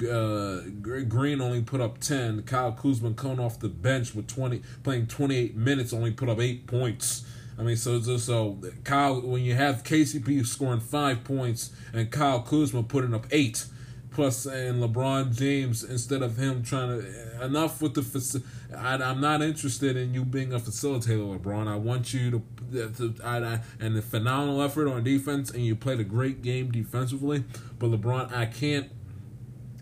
Uh, 0.00 0.60
Green 0.80 1.40
only 1.40 1.62
put 1.62 1.80
up 1.80 1.98
10. 1.98 2.44
Kyle 2.44 2.72
Kuzma 2.72 3.12
coming 3.14 3.40
off 3.40 3.58
the 3.58 3.68
bench 3.68 4.14
with 4.14 4.28
20, 4.28 4.62
playing 4.84 5.08
28 5.08 5.56
minutes, 5.56 5.92
only 5.92 6.12
put 6.12 6.28
up 6.28 6.38
eight 6.38 6.68
points. 6.68 7.24
I 7.58 7.62
mean, 7.62 7.76
so 7.76 8.00
so 8.00 8.58
Kyle, 8.84 9.20
when 9.20 9.42
you 9.42 9.54
have 9.54 9.82
KCP 9.84 10.46
scoring 10.46 10.80
five 10.80 11.22
points 11.24 11.70
and 11.92 12.10
Kyle 12.10 12.40
Kuzma 12.40 12.82
putting 12.82 13.14
up 13.14 13.26
eight, 13.30 13.66
plus 14.12 14.46
and 14.46 14.82
LeBron 14.82 15.36
James 15.36 15.82
instead 15.82 16.22
of 16.22 16.36
him 16.36 16.62
trying 16.62 17.00
to 17.00 17.44
enough 17.44 17.80
with 17.80 17.94
the 17.94 18.00
faci- 18.00 18.42
I, 18.76 18.94
am 18.94 19.20
not 19.20 19.42
interested 19.42 19.96
in 19.96 20.14
you 20.14 20.24
being 20.24 20.52
a 20.52 20.58
facilitator, 20.58 21.38
LeBron. 21.38 21.68
I 21.68 21.76
want 21.76 22.14
you 22.14 22.42
to, 22.72 22.90
to 22.90 23.14
I, 23.22 23.38
I, 23.38 23.60
and 23.80 23.96
the 23.96 24.02
phenomenal 24.02 24.62
effort 24.62 24.88
on 24.88 25.04
defense, 25.04 25.50
and 25.50 25.64
you 25.64 25.76
played 25.76 26.00
a 26.00 26.04
great 26.04 26.42
game 26.42 26.70
defensively. 26.70 27.44
But 27.78 27.90
LeBron, 27.90 28.32
I 28.32 28.46
can't 28.46 28.90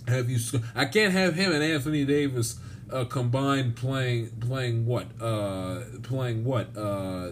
have 0.08 0.28
you. 0.30 0.38
I 0.74 0.86
can't 0.86 1.12
have 1.12 1.34
him 1.34 1.52
and 1.52 1.62
Anthony 1.62 2.04
Davis 2.04 2.58
uh, 2.92 3.04
combined 3.04 3.76
playing 3.76 4.30
playing 4.40 4.86
what 4.86 5.06
uh 5.20 5.82
playing 6.02 6.44
what 6.44 6.76
uh 6.76 7.30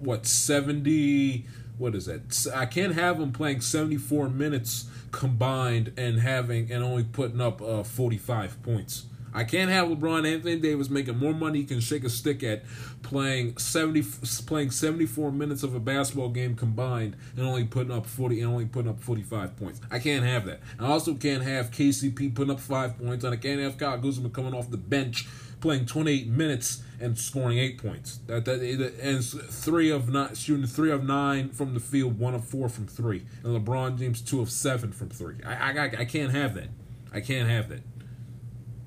what 0.00 0.26
seventy 0.26 1.46
what 1.78 1.94
is 1.94 2.06
that? 2.06 2.52
I 2.54 2.66
can't 2.66 2.94
have 2.94 3.18
him 3.18 3.32
playing 3.32 3.60
74 3.60 4.28
minutes 4.28 4.84
combined 5.12 5.92
and 5.96 6.18
having 6.18 6.72
and 6.72 6.82
only 6.82 7.04
putting 7.04 7.40
up 7.40 7.62
uh, 7.62 7.82
45 7.82 8.62
points. 8.62 9.06
I 9.34 9.44
can't 9.44 9.70
have 9.70 9.88
LeBron 9.88 10.30
Anthony 10.30 10.56
Davis 10.56 10.90
making 10.90 11.18
more 11.18 11.32
money 11.32 11.60
he 11.60 11.64
can 11.64 11.80
shake 11.80 12.04
a 12.04 12.10
stick 12.10 12.42
at 12.42 12.64
playing 13.02 13.56
70 13.56 14.02
playing 14.46 14.70
74 14.70 15.32
minutes 15.32 15.62
of 15.62 15.74
a 15.74 15.80
basketball 15.80 16.28
game 16.28 16.54
combined 16.54 17.16
and 17.36 17.46
only 17.46 17.64
putting 17.64 17.92
up 17.92 18.06
40 18.06 18.40
and 18.40 18.52
only 18.52 18.66
putting 18.66 18.90
up 18.90 19.00
45 19.00 19.56
points. 19.56 19.80
I 19.90 19.98
can't 20.00 20.24
have 20.24 20.44
that. 20.46 20.60
I 20.78 20.86
also 20.86 21.14
can't 21.14 21.42
have 21.42 21.70
KCP 21.70 22.34
putting 22.34 22.52
up 22.52 22.60
5 22.60 22.98
points 22.98 23.24
and 23.24 23.32
I 23.32 23.36
can't 23.38 23.60
have 23.60 23.78
Kyle 23.78 23.98
Kuzma 23.98 24.28
coming 24.28 24.54
off 24.54 24.70
the 24.70 24.76
bench 24.76 25.26
playing 25.62 25.86
28 25.86 26.26
minutes 26.26 26.82
and 27.00 27.18
scoring 27.18 27.58
eight 27.58 27.78
points. 27.78 28.18
That 28.26 28.44
that 28.44 28.60
and 29.00 29.24
three 29.24 29.90
of 29.90 30.08
nine 30.08 30.34
shooting 30.34 30.66
three 30.66 30.90
of 30.90 31.04
nine 31.04 31.48
from 31.48 31.74
the 31.74 31.80
field, 31.80 32.18
one 32.18 32.34
of 32.34 32.44
four 32.44 32.68
from 32.68 32.86
three, 32.86 33.24
and 33.42 33.56
LeBron 33.56 33.98
James 33.98 34.20
two 34.20 34.40
of 34.40 34.50
seven 34.50 34.92
from 34.92 35.08
three. 35.08 35.36
I 35.44 35.72
I, 35.72 35.84
I 36.00 36.04
can't 36.04 36.32
have 36.32 36.54
that. 36.54 36.68
I 37.12 37.20
can't 37.20 37.48
have 37.48 37.68
that. 37.70 37.82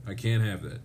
I 0.07 0.13
can't 0.13 0.43
have 0.43 0.61
that. 0.63 0.79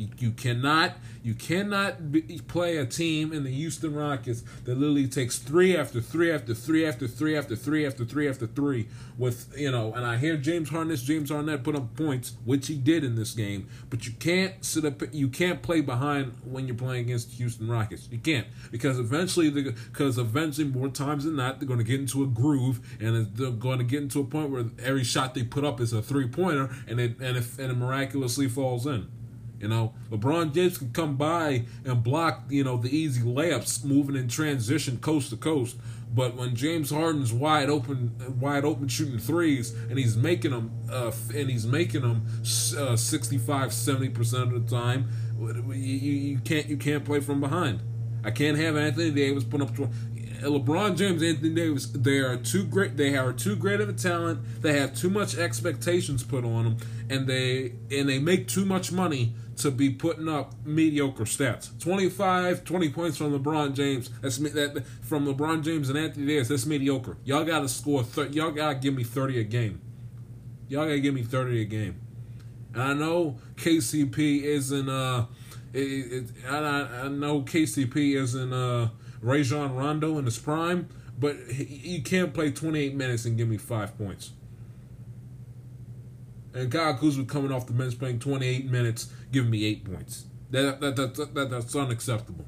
You, 0.00 0.08
you 0.18 0.30
cannot 0.30 0.94
you 1.22 1.34
cannot 1.34 2.10
be, 2.10 2.22
play 2.48 2.78
a 2.78 2.86
team 2.86 3.34
in 3.34 3.44
the 3.44 3.50
Houston 3.50 3.94
Rockets 3.94 4.42
that 4.64 4.78
literally 4.78 5.06
takes 5.06 5.38
three 5.38 5.76
after 5.76 6.00
three 6.00 6.32
after 6.32 6.54
three 6.54 6.86
after 6.86 7.06
three 7.06 7.36
after 7.36 7.54
three 7.54 7.86
after 7.86 8.06
three 8.06 8.26
after 8.26 8.46
three 8.46 8.88
with 9.18 9.52
you 9.58 9.70
know. 9.70 9.92
And 9.92 10.06
I 10.06 10.16
hear 10.16 10.38
James 10.38 10.70
Harden, 10.70 10.96
James 10.96 11.30
Harden 11.30 11.58
put 11.58 11.76
up 11.76 11.94
points, 11.96 12.32
which 12.46 12.68
he 12.68 12.76
did 12.76 13.04
in 13.04 13.14
this 13.14 13.32
game. 13.32 13.68
But 13.90 14.06
you 14.06 14.14
can't 14.14 14.64
sit 14.64 14.86
up. 14.86 15.02
You 15.12 15.28
can't 15.28 15.60
play 15.60 15.82
behind 15.82 16.32
when 16.44 16.66
you're 16.66 16.76
playing 16.76 17.04
against 17.04 17.28
the 17.28 17.36
Houston 17.36 17.68
Rockets. 17.68 18.08
You 18.10 18.18
can't 18.18 18.46
because 18.70 18.98
eventually 18.98 19.50
because 19.50 20.16
eventually 20.16 20.66
more 20.66 20.88
times 20.88 21.24
than 21.24 21.36
not 21.36 21.60
they're 21.60 21.68
going 21.68 21.78
to 21.78 21.84
get 21.84 22.00
into 22.00 22.24
a 22.24 22.26
groove 22.26 22.80
and 23.00 23.26
they're 23.36 23.50
going 23.50 23.78
to 23.78 23.84
get 23.84 24.00
into 24.00 24.20
a 24.20 24.24
point 24.24 24.48
where 24.48 24.64
every 24.82 25.04
shot 25.04 25.34
they 25.34 25.42
put 25.42 25.62
up 25.62 25.78
is 25.78 25.92
a 25.92 26.00
three 26.00 26.26
pointer 26.26 26.74
and 26.88 26.98
it 26.98 27.20
and 27.20 27.36
it, 27.36 27.44
and 27.58 27.70
it 27.70 27.76
miraculously 27.76 28.48
falls 28.48 28.86
in. 28.86 29.19
You 29.60 29.68
know, 29.68 29.92
LeBron 30.10 30.54
James 30.54 30.78
can 30.78 30.90
come 30.90 31.16
by 31.16 31.66
and 31.84 32.02
block, 32.02 32.44
you 32.48 32.64
know, 32.64 32.78
the 32.78 32.94
easy 32.96 33.20
layups 33.20 33.84
moving 33.84 34.16
in 34.16 34.26
transition 34.26 34.98
coast 34.98 35.30
to 35.30 35.36
coast. 35.36 35.76
But 36.12 36.34
when 36.34 36.56
James 36.56 36.90
Harden's 36.90 37.32
wide 37.32 37.68
open, 37.68 38.38
wide 38.40 38.64
open 38.64 38.88
shooting 38.88 39.18
threes, 39.18 39.72
and 39.72 39.98
he's 39.98 40.16
making 40.16 40.50
them, 40.50 40.70
uh, 40.90 41.12
and 41.34 41.48
he's 41.50 41.66
making 41.66 42.00
them 42.00 42.26
uh, 42.76 42.96
65, 42.96 43.72
70 43.72 44.08
percent 44.08 44.52
of 44.52 44.66
the 44.66 44.76
time, 44.76 45.08
you, 45.38 45.74
you, 45.74 46.38
can't 46.38 46.66
you 46.66 46.76
can't 46.76 47.04
play 47.04 47.20
from 47.20 47.40
behind. 47.40 47.80
I 48.24 48.30
can't 48.30 48.58
have 48.58 48.76
Anthony 48.76 49.10
Davis 49.10 49.44
put 49.44 49.62
up. 49.62 49.70
LeBron 50.42 50.96
James, 50.96 51.22
Anthony 51.22 51.54
Davis, 51.54 51.86
they 51.86 52.18
are 52.18 52.36
too 52.36 52.64
great. 52.64 52.96
They 52.96 53.16
are 53.16 53.32
too 53.32 53.56
great 53.56 53.80
of 53.80 53.88
a 53.88 53.92
talent. 53.92 54.62
They 54.62 54.78
have 54.78 54.94
too 54.94 55.10
much 55.10 55.36
expectations 55.36 56.22
put 56.22 56.44
on 56.44 56.64
them, 56.64 56.76
and 57.08 57.26
they 57.26 57.74
and 57.90 58.08
they 58.08 58.18
make 58.18 58.48
too 58.48 58.64
much 58.64 58.90
money 58.90 59.34
to 59.62 59.70
be 59.70 59.90
putting 59.90 60.28
up 60.28 60.54
mediocre 60.64 61.24
stats. 61.24 61.78
25, 61.80 62.64
20 62.64 62.88
points 62.90 63.16
from 63.16 63.38
LeBron 63.38 63.74
James. 63.74 64.10
That's 64.20 64.38
that 64.38 64.84
from 65.02 65.26
LeBron 65.26 65.62
James 65.62 65.88
and 65.88 65.98
Anthony 65.98 66.26
Davis. 66.26 66.48
That's 66.48 66.66
mediocre. 66.66 67.16
Y'all 67.24 67.44
got 67.44 67.60
to 67.60 67.68
score. 67.68 68.02
30, 68.02 68.34
y'all 68.34 68.50
got 68.50 68.68
to 68.68 68.74
give 68.78 68.94
me 68.94 69.04
30 69.04 69.40
a 69.40 69.44
game. 69.44 69.80
Y'all 70.68 70.84
got 70.84 70.92
to 70.92 71.00
give 71.00 71.14
me 71.14 71.22
30 71.22 71.62
a 71.62 71.64
game. 71.64 72.00
And 72.74 72.82
I 72.82 72.92
know 72.94 73.38
KCP 73.56 74.42
isn't. 74.42 74.88
Uh, 74.88 75.26
it, 75.72 75.78
it, 75.80 76.30
I, 76.48 77.04
I 77.04 77.08
know 77.08 77.42
KCP 77.42 78.14
isn't. 78.16 78.52
Uh, 78.52 78.90
Rajon 79.20 79.74
Rondo 79.74 80.18
in 80.18 80.24
his 80.24 80.38
prime, 80.38 80.88
but 81.18 81.36
you 81.58 82.02
can't 82.02 82.32
play 82.32 82.50
28 82.50 82.94
minutes 82.94 83.24
and 83.24 83.36
give 83.36 83.48
me 83.48 83.56
five 83.56 83.96
points. 83.98 84.32
And 86.52 86.72
Kyle 86.72 86.96
Kuzma 86.96 87.24
coming 87.26 87.52
off 87.52 87.66
the 87.66 87.72
bench 87.72 87.98
playing 87.98 88.18
28 88.18 88.70
minutes, 88.70 89.12
giving 89.30 89.50
me 89.50 89.64
eight 89.64 89.84
points. 89.84 90.24
That, 90.50 90.80
that, 90.80 90.96
that, 90.96 91.34
that, 91.34 91.50
that's 91.50 91.76
unacceptable. 91.76 92.44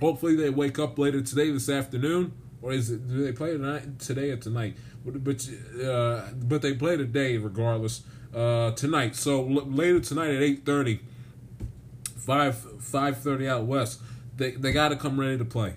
Hopefully 0.00 0.36
they 0.36 0.50
wake 0.50 0.78
up 0.78 0.98
later 0.98 1.20
today, 1.20 1.50
this 1.50 1.68
afternoon, 1.68 2.32
or 2.60 2.72
is 2.72 2.90
it? 2.90 3.08
Do 3.08 3.24
they 3.24 3.32
play 3.32 3.52
tonight, 3.52 3.98
today 4.00 4.30
or 4.30 4.36
tonight? 4.36 4.76
But 5.04 5.22
but, 5.22 5.48
uh, 5.82 6.30
but 6.34 6.62
they 6.62 6.74
play 6.74 6.96
today 6.96 7.36
regardless. 7.36 8.02
Uh, 8.34 8.72
tonight, 8.72 9.14
so 9.14 9.48
l- 9.48 9.66
later 9.66 10.00
tonight 10.00 10.34
at 10.34 10.42
eight 10.42 10.66
thirty, 10.66 11.00
five 12.16 12.56
five 12.82 13.18
thirty 13.18 13.46
out 13.46 13.64
west. 13.64 14.00
They 14.36 14.52
they 14.52 14.72
got 14.72 14.88
to 14.88 14.96
come 14.96 15.20
ready 15.20 15.38
to 15.38 15.44
play. 15.44 15.74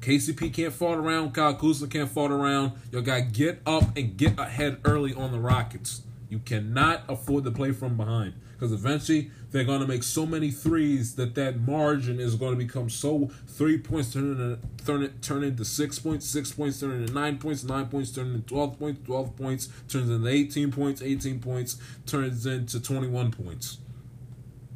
KCP 0.00 0.54
can't 0.54 0.72
fall 0.72 0.94
around. 0.94 1.34
Kyle 1.34 1.54
Kuzma 1.54 1.88
can't 1.88 2.08
fall 2.08 2.30
around. 2.30 2.72
You 2.92 3.02
got 3.02 3.16
to 3.16 3.22
get 3.22 3.60
up 3.66 3.96
and 3.96 4.16
get 4.16 4.38
ahead 4.38 4.78
early 4.84 5.12
on 5.12 5.32
the 5.32 5.40
Rockets. 5.40 6.02
You 6.28 6.38
cannot 6.38 7.02
afford 7.08 7.42
to 7.44 7.50
play 7.50 7.72
from 7.72 7.96
behind 7.96 8.34
because 8.52 8.72
eventually 8.72 9.30
they're 9.56 9.64
going 9.64 9.80
to 9.80 9.86
make 9.86 10.02
so 10.02 10.26
many 10.26 10.50
threes 10.50 11.16
that 11.16 11.34
that 11.34 11.60
margin 11.60 12.20
is 12.20 12.34
going 12.34 12.52
to 12.52 12.58
become 12.58 12.90
so 12.90 13.30
three 13.46 13.78
points 13.78 14.12
turn 14.12 14.32
into 14.32 14.58
turn, 14.84 15.12
turn 15.22 15.42
into 15.42 15.64
six 15.64 15.98
points, 15.98 16.26
six 16.26 16.52
points 16.52 16.78
turn 16.80 16.90
into 16.92 17.12
nine 17.12 17.38
points, 17.38 17.64
nine 17.64 17.86
points 17.86 18.10
turn 18.12 18.26
into 18.34 18.46
twelve 18.46 18.78
points, 18.78 19.00
twelve 19.06 19.34
points 19.36 19.68
turns 19.88 20.10
into 20.10 20.28
eighteen 20.28 20.70
points, 20.70 21.00
eighteen 21.00 21.40
points 21.40 21.78
turns 22.04 22.44
into 22.44 22.78
twenty 22.80 23.08
one 23.08 23.30
points. 23.30 23.78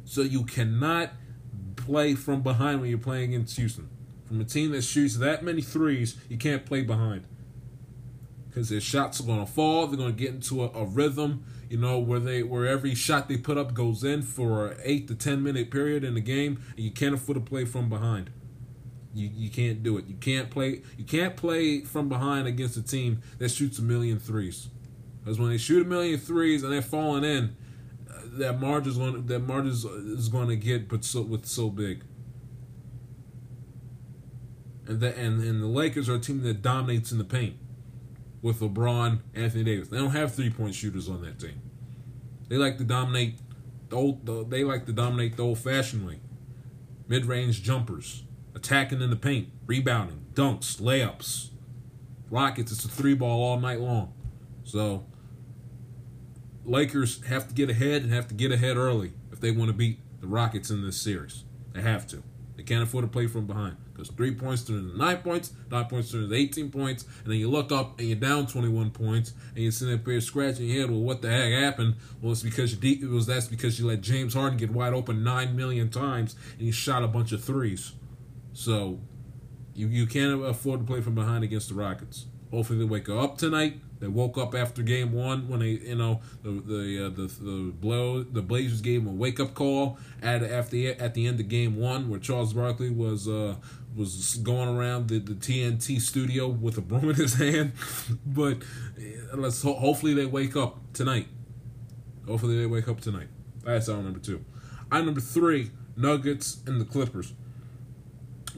So 0.05 0.21
you 0.21 0.43
cannot 0.43 1.11
play 1.75 2.15
from 2.15 2.41
behind 2.41 2.81
when 2.81 2.89
you're 2.89 2.99
playing 2.99 3.33
against 3.35 3.55
Houston. 3.57 3.89
From 4.25 4.41
a 4.41 4.45
team 4.45 4.71
that 4.71 4.83
shoots 4.83 5.17
that 5.17 5.43
many 5.43 5.61
threes, 5.61 6.17
you 6.27 6.37
can't 6.37 6.65
play 6.65 6.81
behind. 6.81 7.25
Because 8.51 8.67
their 8.67 8.81
shots 8.81 9.21
are 9.21 9.23
going 9.23 9.39
to 9.45 9.49
fall. 9.49 9.87
They're 9.87 9.97
going 9.97 10.13
to 10.13 10.17
get 10.17 10.31
into 10.31 10.63
a, 10.63 10.67
a, 10.71 10.83
rhythm, 10.83 11.45
you 11.69 11.77
know, 11.77 11.99
where 11.99 12.19
they 12.19 12.43
where 12.43 12.67
every 12.67 12.93
shot 12.93 13.29
they 13.29 13.37
put 13.37 13.57
up 13.57 13.73
goes 13.73 14.03
in 14.03 14.23
for 14.23 14.67
an 14.67 14.77
eight 14.83 15.07
to 15.07 15.15
ten 15.15 15.41
minute 15.41 15.71
period 15.71 16.03
in 16.03 16.15
the 16.15 16.21
game, 16.21 16.61
and 16.75 16.79
you 16.79 16.91
can't 16.91 17.15
afford 17.15 17.35
to 17.35 17.41
play 17.41 17.63
from 17.63 17.87
behind. 17.87 18.29
You 19.13 19.29
you 19.33 19.49
can't 19.49 19.81
do 19.83 19.97
it. 19.97 20.05
You 20.07 20.15
can't 20.15 20.49
play 20.49 20.81
you 20.97 21.05
can't 21.05 21.37
play 21.37 21.81
from 21.81 22.09
behind 22.09 22.47
against 22.47 22.75
a 22.75 22.83
team 22.83 23.21
that 23.37 23.49
shoots 23.49 23.79
a 23.79 23.81
million 23.81 24.19
threes. 24.19 24.67
Because 25.23 25.39
when 25.39 25.49
they 25.49 25.57
shoot 25.57 25.85
a 25.85 25.89
million 25.89 26.19
threes 26.19 26.63
and 26.63 26.73
they're 26.73 26.81
falling 26.81 27.23
in, 27.23 27.55
that 28.33 28.59
margin 28.59 28.91
is 28.91 28.97
going 28.97 29.25
that 29.27 29.39
margin 29.39 29.71
is 29.71 30.27
going 30.27 30.49
to 30.49 30.57
get 30.57 30.89
but 30.89 31.05
so 31.05 31.21
with 31.21 31.45
so 31.45 31.69
big. 31.69 32.03
And 34.87 34.99
the 34.99 35.17
and, 35.17 35.41
and 35.41 35.61
the 35.61 35.67
Lakers 35.67 36.09
are 36.09 36.15
a 36.15 36.19
team 36.19 36.41
that 36.41 36.61
dominates 36.61 37.13
in 37.13 37.17
the 37.17 37.23
paint 37.23 37.55
with 38.41 38.59
LeBron, 38.59 39.19
Anthony 39.33 39.63
Davis. 39.63 39.89
They 39.89 39.97
don't 39.97 40.11
have 40.11 40.33
three 40.33 40.49
point 40.49 40.75
shooters 40.75 41.09
on 41.09 41.21
that 41.23 41.39
team. 41.39 41.61
They 42.49 42.57
like 42.57 42.77
to 42.79 42.83
dominate 42.83 43.39
the 43.89 43.95
old. 43.95 44.25
The, 44.25 44.45
they 44.45 44.63
like 44.63 44.85
to 44.87 44.93
dominate 44.93 45.37
the 45.37 45.43
old 45.43 45.59
fashioned 45.59 46.07
way, 46.07 46.19
mid 47.07 47.25
range 47.25 47.63
jumpers, 47.63 48.23
attacking 48.55 49.01
in 49.01 49.09
the 49.09 49.15
paint, 49.15 49.49
rebounding, 49.65 50.25
dunks, 50.33 50.81
layups. 50.81 51.49
Rockets, 52.29 52.71
it's 52.71 52.85
a 52.85 52.87
three 52.87 53.13
ball 53.13 53.43
all 53.43 53.59
night 53.59 53.81
long. 53.81 54.13
So 54.63 55.05
Lakers 56.63 57.23
have 57.25 57.47
to 57.49 57.53
get 57.53 57.69
ahead 57.69 58.03
and 58.03 58.13
have 58.13 58.27
to 58.29 58.33
get 58.33 58.51
ahead 58.51 58.77
early 58.77 59.11
if 59.31 59.39
they 59.39 59.51
want 59.51 59.69
to 59.69 59.73
beat 59.73 59.99
the 60.21 60.27
Rockets 60.27 60.69
in 60.69 60.81
this 60.81 61.01
series. 61.01 61.43
They 61.73 61.81
have 61.81 62.07
to. 62.07 62.23
They 62.55 62.63
can't 62.63 62.83
afford 62.83 63.03
to 63.03 63.09
play 63.09 63.27
from 63.27 63.47
behind 63.47 63.77
because 64.01 64.15
three 64.15 64.33
points 64.33 64.63
turns 64.63 64.83
into 64.83 64.97
nine 64.97 65.17
points, 65.17 65.53
nine 65.69 65.85
points 65.85 66.11
turns 66.11 66.25
into 66.25 66.35
18 66.35 66.71
points, 66.71 67.05
and 67.23 67.31
then 67.31 67.39
you 67.39 67.49
look 67.49 67.71
up 67.71 67.99
and 67.99 68.07
you're 68.07 68.17
down 68.17 68.47
21 68.47 68.91
points, 68.91 69.33
and 69.49 69.59
you're 69.59 69.71
sitting 69.71 69.93
up 69.93 70.05
here 70.05 70.19
scratching 70.21 70.67
your 70.67 70.81
head. 70.81 70.91
Well, 70.91 71.01
what 71.01 71.21
the 71.21 71.29
heck 71.29 71.51
happened? 71.53 71.95
Well, 72.21 72.31
it's 72.31 72.41
because 72.41 72.73
you 72.73 72.91
it 72.91 73.09
was 73.09 73.27
that's 73.27 73.47
because 73.47 73.79
you 73.79 73.87
let 73.87 74.01
James 74.01 74.33
Harden 74.33 74.57
get 74.57 74.71
wide 74.71 74.93
open 74.93 75.23
nine 75.23 75.55
million 75.55 75.89
times 75.89 76.35
and 76.53 76.61
he 76.61 76.71
shot 76.71 77.03
a 77.03 77.07
bunch 77.07 77.31
of 77.31 77.43
threes. 77.43 77.93
So 78.53 78.99
you 79.75 79.87
you 79.87 80.07
can't 80.07 80.43
afford 80.43 80.81
to 80.81 80.85
play 80.85 81.01
from 81.01 81.15
behind 81.15 81.43
against 81.43 81.69
the 81.69 81.75
Rockets. 81.75 82.25
Hopefully 82.51 82.79
they 82.79 82.85
wake 82.85 83.07
up 83.07 83.37
tonight 83.37 83.79
they 84.01 84.07
woke 84.07 84.37
up 84.37 84.55
after 84.55 84.81
game 84.81 85.13
one 85.13 85.47
when 85.47 85.59
they, 85.61 85.69
you 85.69 85.95
know, 85.95 86.21
the 86.43 86.49
the 86.49 87.05
uh, 87.05 87.09
the 87.09 87.27
the 87.27 87.71
blow 87.71 88.23
the 88.23 88.41
Blazers 88.41 88.81
gave 88.81 89.05
them 89.05 89.13
a 89.13 89.15
wake 89.15 89.39
up 89.39 89.53
call 89.53 89.97
at 90.21 90.43
after 90.43 90.93
at 90.99 91.13
the 91.13 91.27
end 91.27 91.39
of 91.39 91.47
game 91.47 91.77
one 91.77 92.09
where 92.09 92.19
Charles 92.19 92.53
Barkley 92.53 92.89
was 92.89 93.27
uh 93.27 93.55
was 93.95 94.35
going 94.37 94.69
around 94.69 95.07
the, 95.09 95.19
the 95.19 95.33
TNT 95.33 96.01
studio 96.01 96.47
with 96.47 96.77
a 96.77 96.81
broom 96.81 97.09
in 97.09 97.15
his 97.15 97.33
hand. 97.45 97.73
but 98.25 98.57
uh, 98.97 99.37
let's 99.37 99.61
ho- 99.61 99.75
hopefully 99.75 100.13
they 100.13 100.25
wake 100.25 100.55
up 100.55 100.79
tonight. 100.93 101.27
Hopefully 102.27 102.57
they 102.59 102.65
wake 102.65 102.87
up 102.87 103.01
tonight. 103.01 103.27
That's 103.63 103.87
our 103.87 104.01
number 104.01 104.19
two. 104.19 104.43
Our 104.91 105.03
number 105.03 105.21
three, 105.21 105.71
Nuggets 105.95 106.59
and 106.65 106.81
the 106.81 106.85
Clippers. 106.85 107.33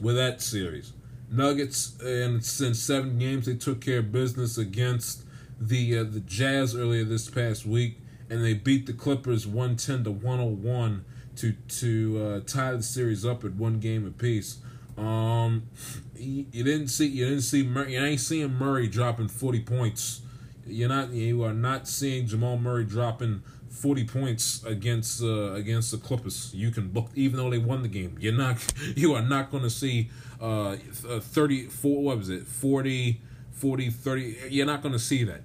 With 0.00 0.16
that 0.16 0.40
series. 0.40 0.92
Nuggets, 1.30 2.00
and 2.00 2.44
since 2.44 2.78
seven 2.78 3.18
games, 3.18 3.46
they 3.46 3.56
took 3.56 3.80
care 3.80 3.98
of 3.98 4.12
business 4.12 4.56
against 4.56 5.23
the 5.60 5.98
uh, 5.98 6.04
the 6.04 6.20
Jazz 6.20 6.74
earlier 6.74 7.04
this 7.04 7.28
past 7.28 7.66
week, 7.66 7.98
and 8.30 8.44
they 8.44 8.54
beat 8.54 8.86
the 8.86 8.92
Clippers 8.92 9.46
one 9.46 9.76
ten 9.76 10.04
to 10.04 10.10
one 10.10 10.38
hundred 10.38 10.62
one 10.62 11.04
to 11.36 11.52
to 11.52 12.22
uh, 12.22 12.40
tie 12.46 12.72
the 12.72 12.82
series 12.82 13.24
up 13.24 13.44
at 13.44 13.54
one 13.54 13.80
game 13.80 14.06
apiece. 14.06 14.58
Um, 14.96 15.64
you, 16.16 16.46
you 16.52 16.64
didn't 16.64 16.88
see 16.88 17.06
you 17.06 17.24
didn't 17.26 17.42
see 17.42 17.62
Murray, 17.62 17.94
you 17.94 18.00
ain't 18.00 18.20
seeing 18.20 18.54
Murray 18.54 18.86
dropping 18.86 19.28
forty 19.28 19.60
points. 19.60 20.20
You're 20.66 20.88
not 20.88 21.10
you 21.10 21.42
are 21.44 21.52
not 21.52 21.88
seeing 21.88 22.26
Jamal 22.26 22.56
Murray 22.56 22.84
dropping 22.84 23.42
40 23.74 24.04
points 24.04 24.64
against 24.64 25.22
uh, 25.22 25.52
against 25.52 25.90
the 25.90 25.98
Clippers. 25.98 26.52
You 26.54 26.70
can 26.70 26.88
book 26.88 27.10
even 27.14 27.36
though 27.36 27.50
they 27.50 27.58
won 27.58 27.82
the 27.82 27.88
game. 27.88 28.16
You're 28.18 28.32
not 28.32 28.72
you 28.96 29.14
are 29.14 29.22
not 29.22 29.50
going 29.50 29.64
to 29.64 29.70
see 29.70 30.10
uh 30.40 30.76
34 30.76 32.02
what 32.02 32.18
was 32.18 32.30
it? 32.30 32.46
40 32.46 33.20
40 33.54 33.90
30 33.90 34.36
you're 34.50 34.66
not 34.66 34.82
going 34.82 34.92
to 34.92 34.98
see 34.98 35.24
that. 35.24 35.42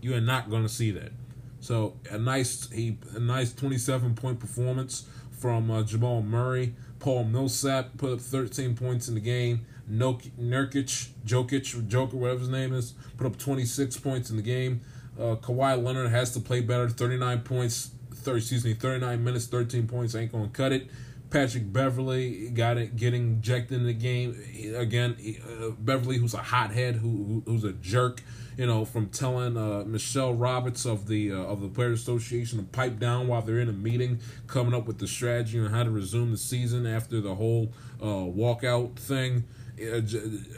You 0.00 0.14
are 0.14 0.20
not 0.20 0.50
going 0.50 0.62
to 0.62 0.68
see 0.68 0.90
that. 0.92 1.12
So 1.60 1.94
a 2.10 2.18
nice 2.18 2.68
he 2.70 2.98
a 3.14 3.20
nice 3.20 3.52
27 3.54 4.14
point 4.14 4.40
performance 4.40 5.08
from 5.30 5.70
uh, 5.70 5.82
Jamal 5.82 6.22
Murray. 6.22 6.74
Paul 6.98 7.24
Millsap 7.24 7.96
put 7.98 8.12
up 8.12 8.20
13 8.20 8.76
points 8.76 9.08
in 9.08 9.14
the 9.14 9.20
game. 9.20 9.66
Nurkic, 9.90 11.08
Jokic, 11.26 11.88
Joker, 11.88 12.16
whatever 12.16 12.40
his 12.40 12.48
name 12.48 12.72
is, 12.72 12.94
put 13.16 13.26
up 13.26 13.36
26 13.36 13.96
points 13.98 14.30
in 14.30 14.36
the 14.36 14.42
game. 14.42 14.80
Uh, 15.18 15.36
Kawhi 15.36 15.82
Leonard 15.82 16.10
has 16.10 16.32
to 16.32 16.40
play 16.40 16.60
better. 16.60 16.88
39 16.88 17.40
points, 17.40 17.90
30, 18.14 18.38
excuse 18.38 18.64
me, 18.64 18.74
39 18.74 19.22
minutes, 19.22 19.46
13 19.46 19.86
points 19.86 20.14
ain't 20.14 20.32
gonna 20.32 20.48
cut 20.48 20.72
it. 20.72 20.88
Patrick 21.32 21.72
Beverley 21.72 22.50
got 22.50 22.76
it, 22.76 22.94
getting 22.96 23.22
injected 23.22 23.78
in 23.80 23.86
the 23.86 23.94
game 23.94 24.38
again. 24.76 25.16
Uh, 25.42 25.70
Beverley, 25.70 26.18
who's 26.18 26.34
a 26.34 26.42
hothead, 26.42 26.96
who, 26.96 27.08
who 27.08 27.42
who's 27.46 27.64
a 27.64 27.72
jerk, 27.72 28.22
you 28.58 28.66
know, 28.66 28.84
from 28.84 29.08
telling 29.08 29.56
uh, 29.56 29.82
Michelle 29.86 30.34
Roberts 30.34 30.84
of 30.84 31.08
the 31.08 31.32
uh, 31.32 31.36
of 31.36 31.62
the 31.62 31.68
Players 31.68 32.02
Association 32.02 32.58
to 32.58 32.64
pipe 32.64 32.98
down 32.98 33.28
while 33.28 33.40
they're 33.40 33.60
in 33.60 33.70
a 33.70 33.72
meeting, 33.72 34.20
coming 34.46 34.74
up 34.74 34.86
with 34.86 34.98
the 34.98 35.08
strategy 35.08 35.58
on 35.58 35.70
how 35.70 35.82
to 35.82 35.90
resume 35.90 36.32
the 36.32 36.36
season 36.36 36.86
after 36.86 37.20
the 37.22 37.34
whole 37.34 37.72
uh, 38.02 38.04
walkout 38.04 38.96
thing. 38.96 39.44
Uh, 39.80 40.02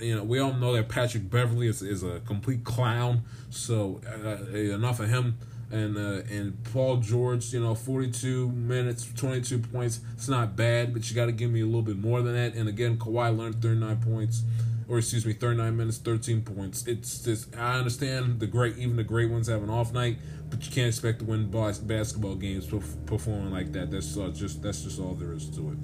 you 0.01 0.17
know, 0.17 0.25
we 0.25 0.41
all 0.41 0.55
know 0.55 0.75
that 0.75 0.89
Patrick 0.89 1.31
Beverley 1.31 1.69
is, 1.69 1.83
is 1.83 2.03
a 2.03 2.19
complete 2.27 2.65
clown. 2.65 3.23
So 3.49 4.01
uh, 4.07 4.45
enough 4.57 4.99
of 4.99 5.09
him 5.09 5.39
and 5.71 5.97
uh, 5.97 6.23
and 6.31 6.63
Paul 6.73 6.99
George, 6.99 7.53
you 7.53 7.61
know, 7.61 7.75
42 7.75 8.51
minutes, 8.51 9.11
22 9.17 9.59
points. 9.59 10.01
It's 10.15 10.29
not 10.29 10.57
bad, 10.57 10.93
but 10.93 11.09
you 11.09 11.17
got 11.17 11.27
to 11.27 11.33
give 11.33 11.51
me 11.51 11.61
a 11.61 11.67
little 11.67 11.83
bit 11.83 11.99
more 11.99 12.23
than 12.23 12.35
that. 12.35 12.55
And 12.55 12.69
again, 12.69 12.97
Kawhi 12.99 13.37
Leonard 13.37 13.61
39 13.63 13.97
points, 14.03 14.43
or 14.89 14.99
excuse 14.99 15.27
me, 15.27 15.33
39 15.33 15.77
minutes, 15.77 15.99
13 15.99 16.43
points. 16.43 16.87
It's 16.87 17.23
just 17.25 17.57
I 17.57 17.79
understand 17.79 18.41
the 18.41 18.47
great, 18.47 18.79
even 18.79 18.97
the 18.97 19.05
great 19.05 19.31
ones 19.31 19.49
have 19.49 19.63
an 19.63 19.71
off 19.71 19.93
night, 19.93 20.19
but 20.51 20.65
you 20.65 20.73
can't 20.73 20.89
expect 20.89 21.21
to 21.21 21.25
win 21.25 21.51
basketball 21.51 22.37
games 22.37 22.67
performing 23.07 23.53
like 23.53 23.73
that. 23.73 23.91
That's 23.91 24.17
uh, 24.17 24.29
just 24.29 24.63
that's 24.63 24.83
just 24.83 25.01
all 25.01 25.15
there 25.15 25.33
is 25.33 25.49
to 25.51 25.73
it. 25.73 25.79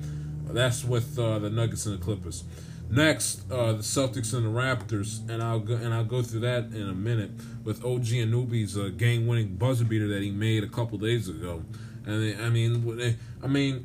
That's 0.55 0.85
with 0.85 1.19
uh, 1.19 1.39
the 1.39 1.51
Nuggets 1.51 1.87
and 1.87 1.99
the 1.99 2.03
Clippers. 2.03 2.45
Next, 2.91 3.49
uh, 3.53 3.75
the 3.75 3.85
Celtics 3.85 4.35
and 4.35 4.45
the 4.45 4.51
Raptors, 4.51 5.29
and 5.31 5.41
I'll 5.41 5.61
go 5.61 5.75
and 5.75 5.95
I'll 5.95 6.05
go 6.05 6.23
through 6.23 6.41
that 6.41 6.73
in 6.73 6.89
a 6.89 6.95
minute 6.95 7.31
with 7.63 7.85
OG 7.85 8.07
Anunoby's 8.07 8.77
uh, 8.77 8.91
game-winning 8.97 9.55
buzzer 9.55 9.85
beater 9.85 10.09
that 10.09 10.23
he 10.23 10.33
made 10.33 10.65
a 10.65 10.69
couple 10.69 10.99
days 10.99 11.29
ago. 11.29 11.63
And 12.05 12.43
I 12.43 12.49
mean, 12.49 13.17
I 13.43 13.47
mean, 13.47 13.85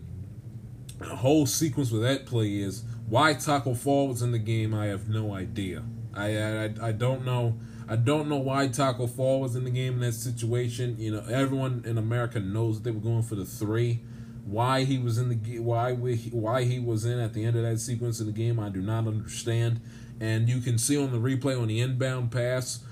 the 0.97 1.15
whole 1.17 1.45
sequence 1.45 1.91
with 1.91 2.01
that 2.01 2.25
play 2.25 2.57
is 2.57 2.83
why 3.07 3.35
Tacko 3.35 3.77
Fall 3.77 4.07
was 4.07 4.23
in 4.23 4.31
the 4.31 4.39
game. 4.39 4.73
I 4.73 4.87
have 4.87 5.07
no 5.07 5.35
idea. 5.35 5.83
I 6.15 6.37
I, 6.41 6.73
I 6.81 6.91
don't 6.91 7.23
know. 7.23 7.59
I 7.87 7.97
don't 7.97 8.27
know 8.27 8.37
why 8.37 8.67
Tacko 8.69 9.07
Fall 9.07 9.41
was 9.41 9.55
in 9.55 9.65
the 9.65 9.69
game 9.69 9.93
in 9.93 9.99
that 9.99 10.13
situation. 10.13 10.95
You 10.97 11.11
know, 11.11 11.23
everyone 11.29 11.83
in 11.85 11.99
America 11.99 12.39
knows 12.39 12.81
they 12.81 12.89
were 12.89 12.99
going 12.99 13.21
for 13.21 13.35
the 13.35 13.45
three. 13.45 14.01
Why 14.45 14.83
he 14.83 14.97
was 14.97 15.17
in 15.17 15.29
the 15.29 15.59
why 15.59 15.91
we 15.91 16.17
why 16.31 16.63
he 16.63 16.79
was 16.79 17.03
in 17.03 17.19
at 17.19 17.33
the 17.33 17.43
end 17.43 17.55
of 17.57 17.63
that 17.63 17.79
sequence 17.79 18.19
of 18.19 18.27
the 18.27 18.31
game, 18.31 18.59
I 18.59 18.69
do 18.69 18.81
not 18.81 19.07
understand. 19.07 19.81
And 20.21 20.47
you 20.47 20.61
can 20.61 20.77
see 20.77 20.97
on 20.97 21.11
the 21.11 21.17
replay 21.17 21.59
on 21.59 21.67
the 21.67 21.81
inbound 21.81 22.31
pass, 22.31 22.83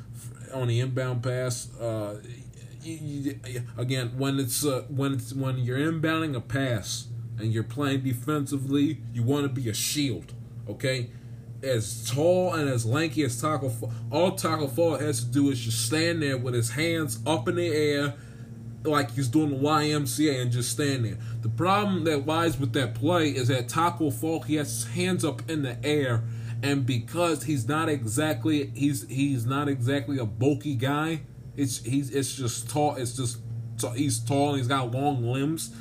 on 0.53 0.67
the 0.67 0.79
inbound 0.79 1.23
pass, 1.23 1.73
uh, 1.79 2.21
you, 2.81 3.39
you, 3.45 3.63
again 3.77 4.13
when 4.17 4.39
it's 4.39 4.65
uh, 4.65 4.83
when 4.89 5.13
it's 5.13 5.31
when 5.31 5.59
you're 5.59 5.77
inbounding 5.77 6.35
a 6.35 6.41
pass 6.41 7.07
and 7.37 7.53
you're 7.53 7.63
playing 7.63 8.01
defensively, 8.01 8.99
you 9.13 9.23
want 9.23 9.43
to 9.43 9.49
be 9.49 9.69
a 9.69 9.73
shield. 9.73 10.33
Okay, 10.67 11.09
as 11.61 12.09
tall 12.09 12.53
and 12.53 12.69
as 12.69 12.85
lanky 12.85 13.23
as 13.23 13.41
Tacko, 13.41 13.91
all 14.11 14.31
Tacko 14.31 14.67
Fall 14.67 14.97
has 14.97 15.23
to 15.23 15.25
do 15.25 15.49
is 15.49 15.59
just 15.59 15.85
stand 15.85 16.21
there 16.21 16.37
with 16.37 16.53
his 16.53 16.71
hands 16.71 17.19
up 17.25 17.47
in 17.47 17.55
the 17.55 17.67
air 17.67 18.15
like 18.83 19.11
he's 19.11 19.27
doing 19.27 19.49
the 19.49 19.55
YMCA 19.55 20.41
and 20.41 20.51
just 20.51 20.71
stand 20.71 21.05
there. 21.05 21.17
The 21.41 21.49
problem 21.49 22.03
that 22.05 22.25
lies 22.25 22.59
with 22.59 22.73
that 22.73 22.95
play 22.95 23.29
is 23.29 23.47
that 23.47 23.67
Tacko 23.67 24.13
Fall 24.13 24.41
he 24.41 24.55
has 24.55 24.83
his 24.83 24.93
hands 24.93 25.25
up 25.25 25.49
in 25.49 25.61
the 25.63 25.77
air, 25.85 26.23
and 26.61 26.85
because 26.85 27.43
he's 27.43 27.67
not 27.67 27.89
exactly 27.89 28.71
he's 28.73 29.07
he's 29.07 29.45
not 29.45 29.67
exactly 29.67 30.17
a 30.17 30.25
bulky 30.25 30.75
guy. 30.75 31.21
It's 31.55 31.83
he's 31.83 32.09
it's 32.09 32.35
just 32.35 32.69
tall. 32.69 32.95
It's 32.95 33.15
just 33.15 33.39
he's 33.95 34.19
tall 34.19 34.55
he's 34.55 34.67
got 34.67 34.91
long 34.91 35.23
limbs. 35.23 35.75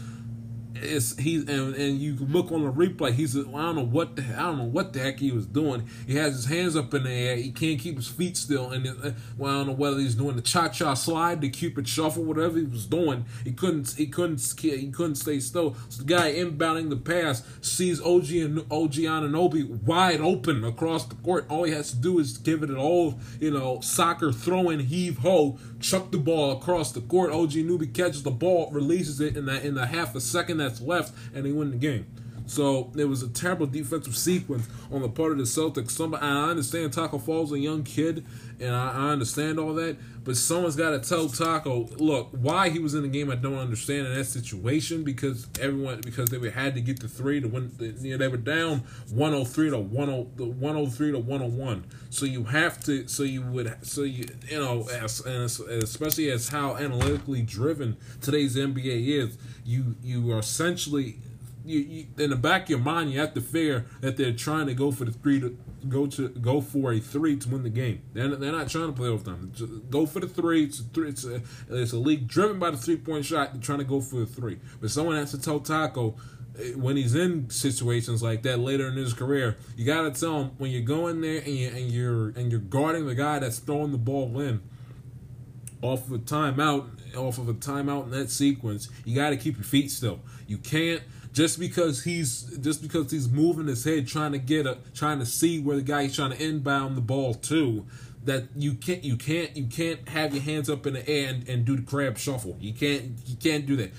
It's 0.83 1.17
he's 1.19 1.49
and, 1.49 1.75
and 1.75 1.99
you 1.99 2.17
look 2.17 2.51
on 2.53 2.65
the 2.65 2.73
replay. 2.73 3.13
He's 3.13 3.37
I 3.37 3.43
don't 3.43 3.77
know 3.77 3.85
what 3.85 4.17
the 4.17 4.23
I 4.23 4.43
don't 4.43 4.59
know 4.59 4.65
what 4.65 4.93
the 4.93 5.01
heck 5.01 5.19
he 5.19 5.31
was 5.31 5.47
doing. 5.47 5.89
He 6.07 6.17
has 6.17 6.35
his 6.35 6.45
hands 6.47 6.77
up 6.77 6.93
in 6.95 7.05
the 7.05 7.11
air. 7.11 7.37
He 7.37 7.51
can't 7.51 7.81
keep 7.81 7.97
his 7.97 8.09
feet 8.09 8.37
still. 8.37 8.71
And 8.71 8.87
it, 8.87 8.97
uh, 9.03 9.11
well, 9.37 9.53
I 9.53 9.59
don't 9.59 9.67
know 9.69 9.73
whether 9.75 9.99
he's 9.99 10.15
doing 10.15 10.37
the 10.37 10.43
cha 10.43 10.69
cha 10.69 10.95
slide, 10.95 11.41
the 11.41 11.51
cupid 11.51 11.89
shuffle, 11.89 12.25
whatever 12.25 12.59
he 12.59 12.65
was 12.65 12.87
doing. 12.87 13.25
He 13.45 13.53
couldn't 13.53 13.95
he 13.97 14.07
couldn't 14.07 14.43
he 14.61 14.91
couldn't 14.91 15.17
stay 15.17 15.41
still. 15.41 15.77
So 15.89 16.03
the 16.03 16.09
guy 16.09 16.33
inbounding 16.33 16.91
the 16.91 16.97
pass 16.97 17.43
sees 17.61 18.01
OG 18.01 18.31
and 18.33 18.59
OG 18.71 18.93
Anunoby 18.93 19.83
wide 19.83 20.21
open 20.21 20.65
across 20.65 21.07
the 21.07 21.15
court. 21.17 21.47
All 21.49 21.65
he 21.65 21.73
has 21.73 21.91
to 21.91 21.97
do 21.97 22.19
is 22.19 22.39
give 22.39 22.63
it 22.63 22.71
an 22.71 22.77
old 22.77 23.21
you 23.41 23.51
know 23.51 23.81
soccer 23.81 24.33
throwing 24.33 24.81
heave 24.81 25.19
ho, 25.19 25.59
chuck 25.81 26.11
the 26.11 26.19
ball 26.19 26.53
across 26.53 26.93
the 26.93 27.01
court. 27.01 27.33
OG 27.33 27.51
Anunoby 27.53 27.93
catches 27.93 28.23
the 28.23 28.31
ball, 28.31 28.71
releases 28.71 29.21
it 29.21 29.37
in 29.37 29.47
the 29.47 29.65
in 29.65 29.75
the 29.75 29.87
half 29.87 30.15
a 30.15 30.21
second 30.21 30.61
left, 30.81 31.15
and 31.35 31.45
they 31.45 31.53
win 31.53 31.71
the 31.71 31.77
game. 31.77 32.07
So 32.47 32.93
it 32.97 33.05
was 33.05 33.23
a 33.23 33.29
terrible 33.29 33.67
defensive 33.67 34.17
sequence 34.17 34.69
on 34.91 35.03
the 35.03 35.09
part 35.09 35.33
of 35.33 35.39
the 35.39 35.45
Celtics. 35.45 35.93
Somebody, 35.93 36.25
I 36.25 36.51
understand 36.51 36.93
Tacko 36.93 37.19
Fall's 37.19 37.53
a 37.53 37.59
young 37.59 37.83
kid, 37.83 38.27
and 38.61 38.75
I, 38.75 38.93
I 38.93 39.11
understand 39.11 39.59
all 39.59 39.75
that, 39.75 39.97
but 40.25 40.37
someone's 40.37 40.77
got 40.77 40.91
to 40.91 41.01
tell 41.01 41.27
Tacko, 41.27 41.99
look, 41.99 42.29
why 42.33 42.69
he 42.69 42.79
was 42.79 42.95
in 42.95 43.03
the 43.03 43.09
game. 43.09 43.31
I 43.31 43.37
don't 43.37 43.59
understand 43.59 44.07
in 44.07 44.15
that 44.15 44.25
situation 44.25 45.03
because 45.03 45.49
everyone 45.61 46.01
because 46.01 46.31
they 46.31 46.51
had 46.51 46.75
to 46.75 46.81
get 46.81 47.01
the 47.01 47.09
three 47.09 47.41
to 47.41 47.49
win. 47.49 47.73
You 48.01 48.13
know, 48.13 48.19
they 48.19 48.29
were 48.29 48.37
down 48.37 48.81
103 49.11 49.71
to 49.71 49.77
10, 49.77 49.91
103 49.91 51.13
to 51.13 51.19
101. 51.19 51.85
So 52.11 52.27
you 52.27 52.45
have 52.45 52.81
to. 52.85 53.09
So 53.09 53.23
you 53.23 53.43
would. 53.43 53.77
So 53.83 54.03
you 54.03 54.27
you 54.49 54.61
know, 54.61 54.89
as, 54.93 55.21
and 55.21 55.45
especially 55.83 56.31
as 56.31 56.49
how 56.49 56.77
analytically 56.77 57.43
driven 57.43 57.97
today's 58.21 58.57
NBA 58.57 59.09
is, 59.09 59.39
you 59.65 59.97
you 60.03 60.31
are 60.33 60.39
essentially 60.39 61.19
you, 61.65 61.81
you, 61.81 62.07
in 62.19 62.31
the 62.31 62.37
back 62.37 62.65
of 62.65 62.71
your 62.71 62.79
mind, 62.79 63.13
you 63.13 63.21
have 63.21 63.35
to 63.35 63.41
figure 63.41 63.87
that 64.01 64.17
they're 64.17 64.33
trying 64.33 64.67
to 64.67 64.75
go 64.75 64.91
for 64.91 65.05
the 65.05 65.13
three 65.13 65.41
to 65.41 65.57
go 65.89 66.07
to 66.07 66.29
go 66.29 66.61
for 66.61 66.93
a 66.93 67.01
three 67.01 67.37
to 67.37 67.49
win 67.49 67.63
the 67.63 67.71
game. 67.71 68.03
They're, 68.13 68.29
they're 68.37 68.53
not 68.53 68.69
trying 68.69 68.87
to 68.87 68.93
play 68.93 69.15
them. 69.17 69.53
Just 69.55 69.91
go 69.91 70.07
for 70.07 70.21
the 70.21 70.29
three. 70.29 70.65
It's 70.65 70.81
a 70.81 70.85
three. 70.85 71.09
It's 71.09 71.25
a, 71.25 71.43
it's 71.71 71.93
a 71.93 71.99
league 71.99 72.29
driven 72.29 72.59
by 72.59 72.71
the 72.71 72.77
three 72.77 72.97
point 72.97 73.25
shot. 73.25 73.53
They're 73.53 73.63
trying 73.63 73.79
to 73.79 73.85
go 73.85 74.01
for 74.01 74.21
the 74.21 74.27
three. 74.27 74.59
But 74.81 74.91
someone 74.91 75.17
has 75.17 75.31
to 75.33 75.41
tell 75.41 75.61
Tacko 75.61 76.17
eh, 76.59 76.73
when 76.73 76.97
he's 76.97 77.15
in 77.15 77.51
situations 77.51 78.23
like 78.23 78.43
that 78.43 78.59
later 78.59 78.89
in 78.89 78.97
his 78.97 79.15
career, 79.15 79.57
you 79.77 79.85
gotta 79.85 80.11
tell 80.11 80.43
him 80.43 80.51
when 80.59 80.71
you're 80.71 80.83
going 80.83 81.21
there 81.21 81.39
and 81.39 81.55
you 81.55 81.69
and 81.69 81.91
you're 81.91 82.29
and 82.31 82.51
you're 82.51 82.61
guarding 82.61 83.07
the 83.07 83.15
guy 83.15 83.39
that's 83.39 83.59
throwing 83.59 83.93
the 83.93 83.99
ball 83.99 84.41
in 84.41 84.63
off 85.83 86.07
of 86.07 86.13
a 86.13 86.19
timeout, 86.19 87.17
off 87.17 87.39
of 87.39 87.49
a 87.49 87.55
timeout 87.55 88.05
in 88.05 88.11
that 88.13 88.31
sequence, 88.31 88.89
you 89.05 89.15
got 89.15 89.31
to 89.31 89.37
keep 89.37 89.57
your 89.57 89.65
feet 89.65 89.91
still. 89.91 90.21
You 90.47 90.59
can't 90.59 91.03
just 91.33 91.59
because 91.59 92.05
he's 92.05 92.43
just 92.59 92.83
because 92.83 93.11
he's 93.11 93.29
moving 93.29 93.67
his 93.67 93.85
head 93.85 94.07
trying 94.07 94.33
to 94.33 94.39
get 94.39 94.67
a 94.67 94.79
trying 94.95 95.19
to 95.19 95.27
see 95.27 95.59
where 95.59 95.77
the 95.77 95.83
guy 95.83 96.05
he's 96.05 96.17
trying 96.17 96.31
to 96.31 96.43
inbound 96.43 96.97
the 96.97 97.01
ball 97.01 97.35
to 97.35 97.87
that 98.25 98.45
you 98.55 98.75
can't 98.75 99.03
you 99.03 99.17
can't 99.17 99.57
you 99.57 99.67
can't 99.67 100.09
have 100.09 100.35
your 100.35 100.43
hands 100.43 100.71
up 100.71 100.87
in 100.87 100.95
the 100.95 101.09
air 101.09 101.31
and, 101.31 101.49
and 101.49 101.65
do 101.65 101.77
the 101.77 101.83
crab 101.83 102.19
shuffle. 102.19 102.57
You 102.61 102.73
can't 102.73 103.13
you 103.27 103.37
can't 103.37 103.67
do 103.67 103.77
that. 103.77 103.93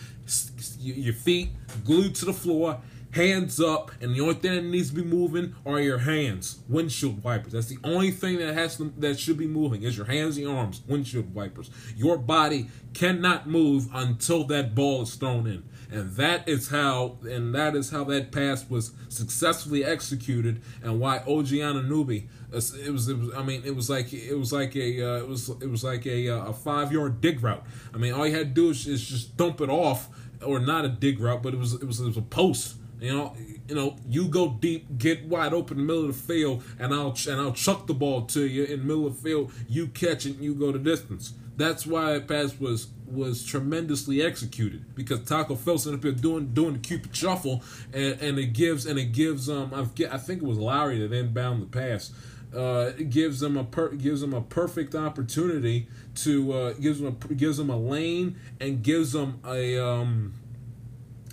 Your 0.80 1.14
feet 1.14 1.50
glued 1.84 2.16
to 2.16 2.26
the 2.26 2.34
floor 2.34 2.80
hands 3.14 3.60
up, 3.60 3.92
and 4.02 4.16
the 4.16 4.22
only 4.22 4.34
thing 4.34 4.56
that 4.56 4.64
needs 4.64 4.90
to 4.90 4.96
be 4.96 5.04
moving 5.04 5.56
are 5.66 5.80
your 5.80 6.00
hands, 6.00 6.60
windshield 6.68 7.24
wipers. 7.24 7.54
That's 7.54 7.68
the 7.68 7.78
only 7.84 8.12
thing 8.12 8.40
that 8.40 8.54
has 8.56 8.78
to, 8.78 8.92
that 8.98 9.20
should 9.20 9.38
be 9.38 9.48
moving 9.48 9.84
is 9.84 9.96
your 9.96 10.08
hands 10.08 10.36
and 10.38 10.46
your 10.48 10.58
arms, 10.58 10.82
windshield 10.88 11.34
wipers. 11.34 11.70
Your 11.96 12.18
body 12.18 12.70
cannot 12.94 13.48
move 13.48 13.88
until 13.94 14.44
that 14.46 14.74
ball 14.74 15.04
is 15.04 15.16
thrown 15.16 15.48
in, 15.48 15.64
and 15.94 16.16
that 16.16 16.48
is 16.48 16.70
how 16.70 17.18
and 17.24 17.54
that 17.56 17.76
is 17.76 17.92
how 17.92 18.04
that 18.06 18.32
pass 18.32 18.70
was 18.70 18.92
successfully 19.10 19.86
executed, 19.86 20.62
and 20.82 21.00
why 21.00 21.18
OG 21.20 21.48
Anunoby. 21.48 22.28
It 22.52 22.56
was, 22.56 22.78
it 22.78 22.92
was. 22.92 23.10
I 23.36 23.42
mean, 23.42 23.64
it 23.66 23.76
was 23.76 23.90
like 23.90 24.14
it 24.14 24.38
was 24.38 24.54
like 24.54 24.76
a 24.76 25.02
uh, 25.02 25.18
it 25.18 25.28
was 25.28 25.50
it 25.50 25.70
was 25.70 25.84
like 25.84 26.06
a 26.06 26.30
uh, 26.30 26.46
a 26.46 26.54
five 26.54 26.92
yard 26.92 27.22
dig 27.22 27.42
route. 27.42 27.64
I 27.94 27.98
mean, 27.98 28.14
all 28.14 28.28
you 28.28 28.36
had 28.36 28.56
to 28.56 28.62
do 28.62 28.70
is, 28.70 28.88
is 28.88 29.04
just 29.08 29.38
dump 29.38 29.62
it 29.62 29.70
off, 29.70 30.10
or 30.46 30.60
not 30.60 30.86
a 30.86 30.90
dig 30.90 31.20
route, 31.20 31.42
but 31.42 31.54
it 31.54 31.58
was 31.58 31.74
it 31.74 31.86
was 31.86 32.00
it 32.00 32.06
was 32.06 32.18
a 32.18 32.22
post 32.22 32.76
you 33.04 33.14
know, 33.14 33.36
you 33.68 33.76
know, 33.76 33.98
you 34.08 34.30
go 34.30 34.56
deep, 34.62 34.98
get 34.98 35.26
wide 35.26 35.54
open 35.54 35.78
in 35.78 35.86
the 35.86 35.94
middle 35.94 36.10
of 36.10 36.16
the 36.16 36.24
field, 36.24 36.64
and 36.80 36.94
I'll 36.94 37.14
and 37.30 37.42
I'll 37.42 37.52
chuck 37.52 37.86
the 37.86 37.94
ball 37.94 38.22
to 38.28 38.48
you 38.48 38.64
in 38.64 38.80
the 38.80 38.86
middle 38.86 39.06
of 39.06 39.18
the 39.18 39.30
field. 39.30 39.52
You 39.68 39.88
catch 39.88 40.26
it, 40.26 40.36
and 40.36 40.44
you 40.44 40.56
go 40.56 40.72
the 40.72 40.80
distance. 40.80 41.34
That's 41.58 41.86
why 41.86 42.14
that 42.14 42.30
pass 42.30 42.58
was 42.58 42.88
was 43.14 43.46
tremendously 43.46 44.22
executed 44.22 44.96
because 44.96 45.22
Taco 45.24 45.56
Phelps 45.56 45.86
ended 45.86 46.06
up 46.06 46.22
doing 46.22 46.54
doing 46.54 46.74
the 46.74 46.80
cupid 46.80 47.16
shuffle, 47.16 47.64
and, 47.94 48.20
and 48.22 48.40
it 48.40 48.54
gives 48.54 48.86
and 48.86 48.98
it 49.00 49.12
gives 49.12 49.50
um 49.50 49.74
I, 49.74 49.82
I 50.12 50.18
think 50.18 50.42
it 50.42 50.48
was 50.48 50.58
Lowry 50.58 51.00
that 51.00 51.14
inbound 51.14 51.62
the 51.62 51.68
pass. 51.68 52.12
Uh, 52.56 52.92
it 53.00 53.10
gives 53.10 53.40
them 53.40 53.58
a 53.58 53.64
per, 53.64 53.90
gives 53.90 54.22
them 54.22 54.34
a 54.34 54.42
perfect 54.42 54.94
opportunity 54.94 55.88
to 56.16 56.54
uh, 56.54 56.74
gives 56.74 57.00
them 57.00 57.18
a, 57.30 57.34
gives 57.34 57.58
them 57.58 57.70
a 57.70 57.78
lane 57.78 58.36
and 58.60 58.84
gives 58.84 59.14
them 59.14 59.40
a 59.46 59.84
um 59.84 60.34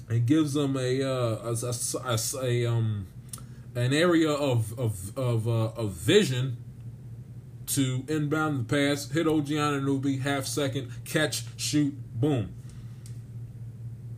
it 0.08 0.24
gives 0.26 0.54
them 0.54 0.76
a 0.76 1.02
uh, 1.02 1.52
a, 1.52 1.56
a, 1.66 1.74
a, 2.04 2.42
a 2.42 2.66
um 2.66 3.06
an 3.74 3.92
area 3.92 4.30
of 4.30 4.78
of 4.78 5.16
of 5.18 5.46
uh, 5.46 5.72
of 5.76 5.92
vision 5.92 6.56
to 7.74 8.04
inbound 8.08 8.60
the 8.60 8.64
pass, 8.64 9.10
hit 9.10 9.26
OG 9.26 9.46
Anunoby, 9.46 10.20
half 10.20 10.46
second, 10.46 10.90
catch, 11.04 11.44
shoot, 11.56 11.94
boom. 12.14 12.54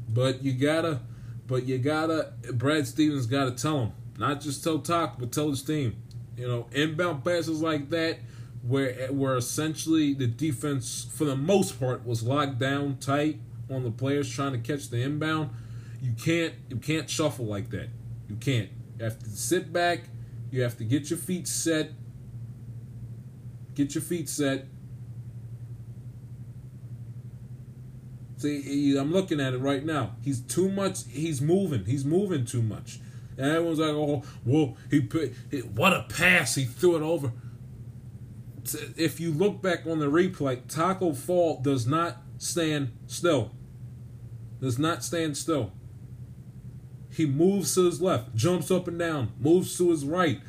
But 0.08 0.42
you 0.42 0.52
gotta, 0.52 1.00
but 1.46 1.64
you 1.64 1.78
gotta, 1.78 2.32
Brad 2.52 2.86
Stevens 2.86 3.26
gotta 3.26 3.52
tell 3.52 3.80
him, 3.80 3.92
not 4.18 4.40
just 4.40 4.62
tell 4.62 4.78
Talk, 4.78 5.18
but 5.18 5.32
tell 5.32 5.50
his 5.50 5.62
team. 5.62 5.96
You 6.36 6.48
know, 6.48 6.66
inbound 6.72 7.24
passes 7.24 7.60
like 7.60 7.90
that, 7.90 8.18
where 8.62 9.08
where 9.08 9.36
essentially 9.36 10.14
the 10.14 10.26
defense, 10.26 11.06
for 11.12 11.24
the 11.24 11.36
most 11.36 11.78
part, 11.78 12.06
was 12.06 12.22
locked 12.22 12.58
down 12.58 12.98
tight 12.98 13.38
on 13.70 13.84
the 13.84 13.90
players 13.90 14.30
trying 14.30 14.52
to 14.52 14.58
catch 14.58 14.88
the 14.90 15.00
inbound 15.00 15.50
you 16.02 16.12
can't 16.12 16.54
you 16.68 16.76
can't 16.76 17.08
shuffle 17.08 17.46
like 17.46 17.70
that. 17.70 17.88
You 18.28 18.36
can't. 18.36 18.68
You 18.98 19.04
have 19.04 19.18
to 19.20 19.30
sit 19.30 19.72
back. 19.72 20.00
You 20.50 20.62
have 20.62 20.76
to 20.78 20.84
get 20.84 21.08
your 21.08 21.18
feet 21.18 21.46
set. 21.46 21.92
Get 23.74 23.94
your 23.94 24.02
feet 24.02 24.28
set. 24.28 24.66
See, 28.36 28.96
I'm 28.98 29.12
looking 29.12 29.40
at 29.40 29.54
it 29.54 29.58
right 29.58 29.84
now. 29.84 30.16
He's 30.20 30.40
too 30.40 30.68
much. 30.68 31.04
He's 31.08 31.40
moving. 31.40 31.84
He's 31.84 32.04
moving 32.04 32.44
too 32.44 32.62
much. 32.62 32.98
And 33.36 33.46
everyone's 33.46 33.78
like, 33.78 33.90
"Oh, 33.90 34.24
well, 34.44 34.76
he 34.90 35.00
put 35.00 35.32
what 35.74 35.92
a 35.92 36.06
pass! 36.08 36.56
He 36.56 36.64
threw 36.64 36.96
it 36.96 37.02
over." 37.02 37.32
If 38.96 39.20
you 39.20 39.32
look 39.32 39.62
back 39.62 39.86
on 39.86 40.00
the 40.00 40.10
replay, 40.10 40.66
Tacko 40.66 41.14
Fall 41.14 41.60
does 41.62 41.86
not 41.86 42.22
stand 42.38 42.92
still. 43.06 43.52
Does 44.60 44.78
not 44.78 45.04
stand 45.04 45.36
still. 45.36 45.72
He 47.10 47.26
moves 47.26 47.74
to 47.74 47.84
his 47.84 48.00
left, 48.00 48.34
jumps 48.34 48.70
up 48.70 48.88
and 48.88 48.98
down, 48.98 49.32
moves 49.38 49.76
to 49.78 49.90
his 49.90 50.04
right. 50.04 50.40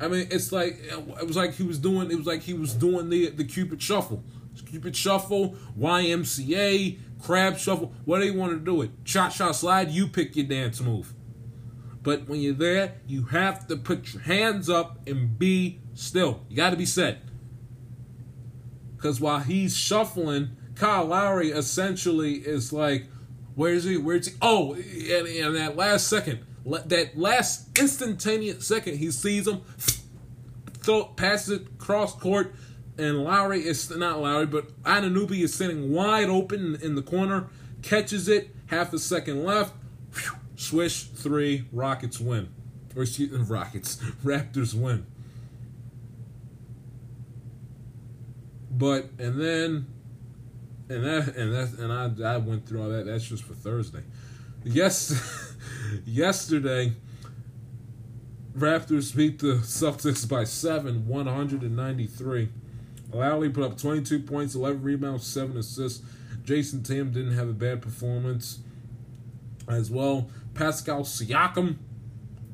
I 0.00 0.08
mean, 0.08 0.28
it's 0.30 0.52
like 0.52 0.78
it 0.82 1.26
was 1.26 1.36
like 1.36 1.54
he 1.54 1.62
was 1.62 1.78
doing. 1.78 2.10
It 2.10 2.16
was 2.16 2.26
like 2.26 2.42
he 2.42 2.54
was 2.54 2.74
doing 2.74 3.08
the 3.08 3.30
the 3.30 3.44
Cupid 3.44 3.80
shuffle, 3.82 4.22
Cupid 4.66 4.96
shuffle, 4.96 5.56
YMCA, 5.78 6.98
crab 7.22 7.58
shuffle. 7.58 7.92
What 8.04 8.20
do 8.20 8.26
you 8.26 8.34
want 8.34 8.52
to 8.52 8.58
do 8.58 8.82
it? 8.82 8.90
Shot, 9.04 9.32
shot, 9.32 9.56
slide. 9.56 9.90
You 9.90 10.08
pick 10.08 10.36
your 10.36 10.46
dance 10.46 10.80
move. 10.80 11.14
But 12.02 12.28
when 12.28 12.40
you're 12.40 12.54
there, 12.54 12.94
you 13.06 13.24
have 13.24 13.66
to 13.66 13.76
put 13.76 14.14
your 14.14 14.22
hands 14.22 14.70
up 14.70 15.08
and 15.08 15.38
be 15.38 15.80
still. 15.94 16.44
You 16.48 16.56
got 16.56 16.70
to 16.70 16.76
be 16.76 16.86
set. 16.86 17.18
Because 18.96 19.20
while 19.20 19.40
he's 19.40 19.76
shuffling, 19.76 20.56
Kyle 20.76 21.06
Lowry 21.06 21.50
essentially 21.50 22.34
is 22.34 22.72
like, 22.72 23.06
where 23.54 23.72
is 23.72 23.84
he? 23.84 23.96
Where 23.96 24.16
is 24.16 24.28
he? 24.28 24.34
Oh, 24.40 24.74
and, 24.74 25.26
and 25.26 25.56
that 25.56 25.76
last 25.76 26.06
second, 26.06 26.40
that 26.66 27.16
last 27.16 27.78
instantaneous 27.78 28.66
second, 28.66 28.98
he 28.98 29.10
sees 29.10 29.46
him, 29.46 29.60
throw, 30.80 31.04
passes 31.04 31.60
it 31.60 31.78
cross 31.78 32.14
court, 32.14 32.54
and 32.98 33.22
Lowry 33.22 33.64
is 33.64 33.90
not 33.90 34.20
Lowry, 34.20 34.46
but 34.46 34.82
Anunoby 34.82 35.42
is 35.42 35.54
sitting 35.54 35.92
wide 35.92 36.28
open 36.28 36.76
in 36.82 36.94
the 36.94 37.02
corner, 37.02 37.48
catches 37.82 38.28
it, 38.28 38.50
half 38.66 38.92
a 38.92 38.98
second 38.98 39.44
left, 39.44 39.74
swish 40.56 41.04
three, 41.04 41.66
Rockets 41.72 42.18
win, 42.18 42.48
or 42.94 43.02
excuse 43.02 43.30
Rockets, 43.48 43.96
Raptors 44.24 44.74
win. 44.74 45.06
But 48.70 49.10
and 49.18 49.40
then 49.40 49.86
and 50.88 51.04
that 51.04 51.36
and 51.36 51.54
that 51.54 51.78
and 51.78 51.92
I 51.92 52.34
I 52.34 52.36
went 52.36 52.68
through 52.68 52.82
all 52.82 52.88
that. 52.90 53.06
That's 53.06 53.26
just 53.26 53.42
for 53.42 53.54
Thursday. 53.54 54.02
Yes, 54.64 55.54
yesterday, 56.04 56.92
Raptors 58.56 59.14
beat 59.14 59.38
the 59.38 59.56
Celtics 59.56 60.28
by 60.28 60.44
seven, 60.44 61.06
one 61.06 61.26
hundred 61.26 61.62
and 61.62 61.76
ninety 61.76 62.06
three. 62.06 62.48
Lowry 63.12 63.50
put 63.50 63.64
up 63.64 63.78
twenty 63.78 64.02
two 64.02 64.18
points, 64.20 64.54
eleven 64.54 64.82
rebounds, 64.82 65.26
seven 65.26 65.56
assists. 65.56 66.02
Jayson 66.44 66.82
Tatum 66.82 67.10
didn't 67.10 67.34
have 67.34 67.48
a 67.48 67.52
bad 67.52 67.82
performance. 67.82 68.60
as 69.68 69.90
well. 69.90 70.30
Pascal 70.54 71.00
Siakam 71.02 71.76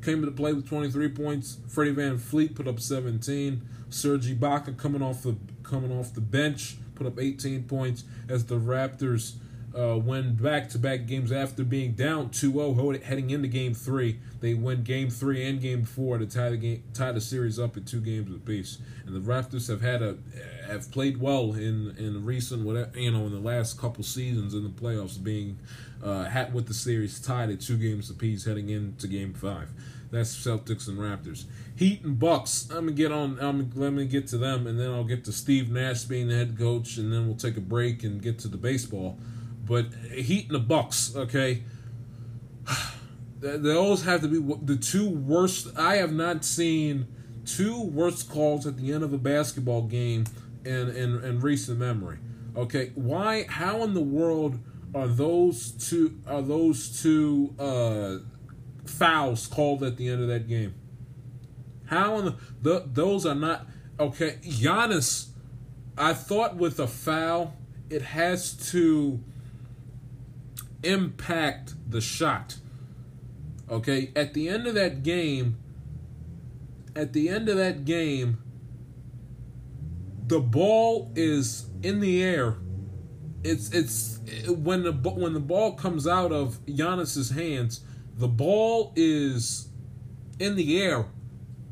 came 0.02 0.20
into 0.20 0.30
play 0.32 0.52
with 0.54 0.66
23 0.66 1.08
points. 1.10 1.58
Freddie 1.68 1.94
VanVleet 1.94 2.54
put 2.54 2.66
up 2.66 2.80
17. 2.80 3.62
Serge 3.90 4.26
Ibaka 4.34 4.76
coming 4.76 5.02
off 5.02 5.22
the 5.22 5.36
coming 5.62 5.92
off 5.92 6.14
the 6.14 6.20
bench 6.22 6.76
put 6.94 7.06
up 7.06 7.18
18 7.20 7.64
points 7.64 8.04
as 8.28 8.46
the 8.46 8.56
Raptors 8.56 9.34
uh, 9.78 9.96
win 9.98 10.34
back-to-back 10.34 11.06
games 11.06 11.32
after 11.32 11.64
being 11.64 11.92
down 11.92 12.28
2-0 12.28 13.02
heading 13.02 13.30
into 13.30 13.48
Game 13.48 13.74
Three. 13.74 14.18
They 14.40 14.54
win 14.54 14.82
Game 14.82 15.08
Three 15.08 15.48
and 15.48 15.60
Game 15.60 15.84
Four 15.84 16.18
to 16.18 16.26
tie 16.26 16.50
the 16.50 16.56
game, 16.56 16.82
tie 16.94 17.12
the 17.12 17.20
series 17.20 17.58
up 17.58 17.76
at 17.76 17.86
two 17.86 18.00
games 18.00 18.34
apiece. 18.34 18.78
And 19.06 19.14
the 19.14 19.20
Raptors 19.20 19.68
have 19.68 19.80
had 19.80 20.02
a 20.02 20.18
have 20.66 20.90
played 20.90 21.18
well 21.18 21.52
in 21.52 21.94
in 21.96 22.24
recent 22.24 22.64
whatever 22.64 22.98
you 22.98 23.12
know 23.12 23.26
in 23.26 23.32
the 23.32 23.40
last 23.40 23.80
couple 23.80 24.02
seasons 24.02 24.52
in 24.54 24.64
the 24.64 24.70
playoffs, 24.70 25.22
being 25.22 25.58
uh, 26.02 26.24
hat 26.24 26.52
with 26.52 26.66
the 26.66 26.74
series 26.74 27.20
tied 27.20 27.50
at 27.50 27.60
two 27.60 27.76
games 27.76 28.10
apiece 28.10 28.44
heading 28.44 28.68
into 28.68 29.06
Game 29.06 29.32
Five. 29.32 29.68
That's 30.10 30.34
Celtics 30.36 30.88
and 30.88 30.98
Raptors. 30.98 31.44
Heat 31.74 32.04
and 32.04 32.18
Bucks. 32.18 32.68
I'm 32.68 32.86
gonna 32.86 32.92
get 32.92 33.12
on. 33.12 33.38
I'm 33.40 33.70
let 33.74 33.92
me 33.92 34.04
get 34.06 34.26
to 34.28 34.38
them, 34.38 34.66
and 34.66 34.78
then 34.78 34.90
I'll 34.90 35.04
get 35.04 35.24
to 35.24 35.32
Steve 35.32 35.70
Nash 35.70 36.04
being 36.04 36.28
the 36.28 36.34
head 36.34 36.58
coach, 36.58 36.98
and 36.98 37.12
then 37.12 37.26
we'll 37.26 37.36
take 37.36 37.56
a 37.56 37.62
break 37.62 38.02
and 38.02 38.20
get 38.20 38.38
to 38.40 38.48
the 38.48 38.58
baseball. 38.58 39.18
But 39.64 39.86
Heat 40.12 40.46
and 40.46 40.54
the 40.54 40.60
Bucks. 40.60 41.14
Okay, 41.14 41.62
those 43.40 44.04
have 44.04 44.22
to 44.22 44.28
be 44.28 44.38
the 44.62 44.76
two 44.76 45.08
worst. 45.08 45.68
I 45.78 45.96
have 45.96 46.12
not 46.12 46.44
seen 46.44 47.06
two 47.44 47.82
worst 47.82 48.30
calls 48.30 48.66
at 48.66 48.76
the 48.76 48.92
end 48.92 49.04
of 49.04 49.12
a 49.12 49.18
basketball 49.18 49.82
game 49.82 50.24
in 50.64 50.88
in, 50.90 51.22
in 51.22 51.40
recent 51.40 51.78
memory. 51.78 52.18
Okay, 52.56 52.92
why? 52.94 53.46
How 53.48 53.82
in 53.82 53.94
the 53.94 54.00
world 54.00 54.58
are 54.94 55.08
those 55.08 55.70
two? 55.72 56.18
Are 56.26 56.42
those 56.42 57.00
two? 57.02 57.54
Uh, 57.58 58.28
fouls 58.84 59.46
called 59.46 59.82
at 59.82 59.96
the 59.96 60.08
end 60.08 60.22
of 60.22 60.28
that 60.28 60.48
game. 60.48 60.74
How 61.86 62.18
in 62.18 62.24
the, 62.24 62.36
the 62.60 62.84
those 62.86 63.26
are 63.26 63.34
not 63.34 63.66
okay? 63.98 64.38
Giannis, 64.42 65.28
I 65.96 66.14
thought 66.14 66.56
with 66.56 66.80
a 66.80 66.86
foul, 66.86 67.54
it 67.90 68.02
has 68.02 68.52
to 68.72 69.22
impact 70.82 71.74
the 71.88 72.00
shot. 72.00 72.56
Okay, 73.70 74.10
at 74.14 74.34
the 74.34 74.48
end 74.48 74.66
of 74.66 74.74
that 74.74 75.02
game, 75.02 75.56
at 76.94 77.12
the 77.12 77.28
end 77.28 77.48
of 77.48 77.56
that 77.56 77.84
game, 77.84 78.38
the 80.26 80.40
ball 80.40 81.10
is 81.14 81.66
in 81.82 82.00
the 82.00 82.22
air. 82.22 82.56
It's 83.42 83.70
it's 83.72 84.20
when 84.48 84.82
the 84.82 84.92
when 84.92 85.32
the 85.32 85.40
ball 85.40 85.72
comes 85.72 86.06
out 86.06 86.32
of 86.32 86.64
Giannis's 86.66 87.30
hands 87.30 87.80
the 88.16 88.28
ball 88.28 88.92
is 88.94 89.68
in 90.38 90.54
the 90.56 90.80
air 90.80 91.06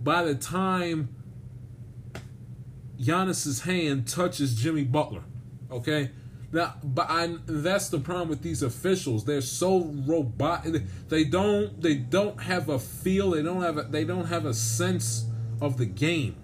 by 0.02 0.24
the 0.24 0.34
time 0.34 1.14
Giannis's 2.98 3.62
hand 3.62 4.08
touches 4.08 4.54
Jimmy 4.54 4.84
Butler. 4.84 5.22
Okay? 5.70 6.10
Now, 6.52 6.74
but 6.82 7.06
I, 7.08 7.36
that's 7.46 7.90
the 7.90 8.00
problem 8.00 8.28
with 8.28 8.42
these 8.42 8.62
officials. 8.62 9.24
They're 9.24 9.40
so 9.40 9.84
robot. 10.06 10.66
They 11.08 11.24
don't. 11.24 11.80
They 11.80 11.94
don't 11.94 12.40
have 12.42 12.68
a 12.68 12.78
feel. 12.78 13.30
They 13.30 13.42
don't 13.42 13.62
have. 13.62 13.78
A, 13.78 13.82
they 13.82 14.04
don't 14.04 14.26
have 14.26 14.46
a 14.46 14.54
sense 14.54 15.26
of 15.60 15.78
the 15.78 15.86
game. 15.86 16.36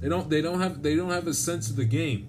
They 0.00 0.08
don't. 0.08 0.28
They 0.28 0.42
don't 0.42 0.60
have. 0.60 0.82
They 0.82 0.96
don't 0.96 1.10
have 1.10 1.28
a 1.28 1.34
sense 1.34 1.70
of 1.70 1.76
the 1.76 1.84
game. 1.84 2.26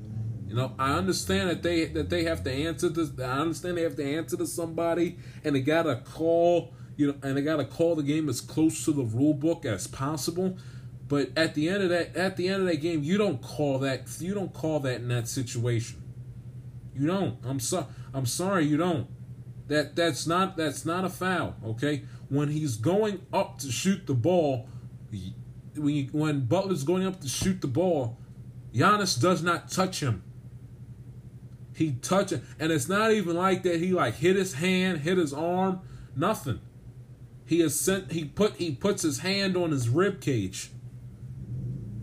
You 0.48 0.56
know, 0.56 0.76
I 0.78 0.94
understand 0.94 1.50
that 1.50 1.64
they 1.64 1.86
that 1.86 2.10
they 2.10 2.26
have 2.26 2.44
to 2.44 2.52
answer 2.52 2.92
to. 2.92 3.10
I 3.24 3.40
understand 3.40 3.78
they 3.78 3.84
have 3.84 3.96
to 3.96 4.18
answer 4.18 4.38
to 4.38 4.46
somebody, 4.46 5.18
and 5.44 5.56
they 5.56 5.62
got 5.62 5.84
to 5.84 5.96
call 5.96 6.74
you 6.98 7.08
know, 7.08 7.16
and 7.24 7.36
they 7.36 7.42
got 7.42 7.58
to 7.58 7.66
call 7.66 7.96
the 7.96 8.04
game 8.04 8.30
as 8.30 8.42
close 8.42 8.86
to 8.86 8.92
the 8.92 9.04
rule 9.04 9.34
book 9.34 9.66
as 9.66 9.88
possible. 9.88 10.58
But 11.08 11.30
at 11.36 11.56
the 11.56 11.68
end 11.68 11.84
of 11.84 11.90
that, 11.90 12.16
at 12.16 12.38
the 12.38 12.48
end 12.48 12.62
of 12.62 12.68
that 12.68 12.82
game, 12.82 13.04
you 13.04 13.18
don't 13.18 13.42
call 13.42 13.80
that. 13.80 14.04
You 14.20 14.34
don't 14.34 14.54
call 14.54 14.80
that 14.82 14.96
in 14.98 15.08
that 15.10 15.28
situation. 15.28 16.01
You 16.94 17.08
don't. 17.08 17.38
I'm 17.46 17.60
sorry. 17.60 17.86
I'm 18.14 18.26
sorry. 18.26 18.66
You 18.66 18.78
don't. 18.78 19.08
That 19.68 19.96
that's 19.96 20.28
not 20.28 20.58
that's 20.58 20.86
not 20.86 21.06
a 21.06 21.10
foul. 21.10 21.56
Okay. 21.66 22.04
When 22.30 22.50
he's 22.50 22.78
going 22.78 23.26
up 23.34 23.60
to 23.60 23.72
shoot 23.72 24.08
the 24.08 24.14
ball, 24.14 24.68
when 25.76 25.96
you, 25.96 26.10
when 26.12 26.46
Butler's 26.46 26.84
going 26.84 27.06
up 27.06 27.22
to 27.22 27.28
shoot 27.28 27.62
the 27.62 27.68
ball, 27.68 28.18
Giannis 28.74 29.20
does 29.20 29.44
not 29.44 29.70
touch 29.70 30.02
him. 30.02 30.24
He 31.76 31.94
touch 31.94 32.32
and 32.32 32.44
it's 32.60 32.88
not 32.88 33.12
even 33.12 33.36
like 33.36 33.64
that. 33.64 33.80
He 33.80 33.94
like 33.94 34.16
hit 34.16 34.36
his 34.36 34.54
hand, 34.56 35.00
hit 35.00 35.18
his 35.18 35.34
arm, 35.34 35.82
nothing. 36.16 36.60
He 37.46 37.60
has 37.62 37.80
sent 37.80 38.12
he 38.12 38.26
put 38.26 38.58
he 38.58 38.76
puts 38.76 39.04
his 39.04 39.20
hand 39.20 39.58
on 39.58 39.72
his 39.72 39.90
rib 39.90 40.22
cage. 40.22 40.72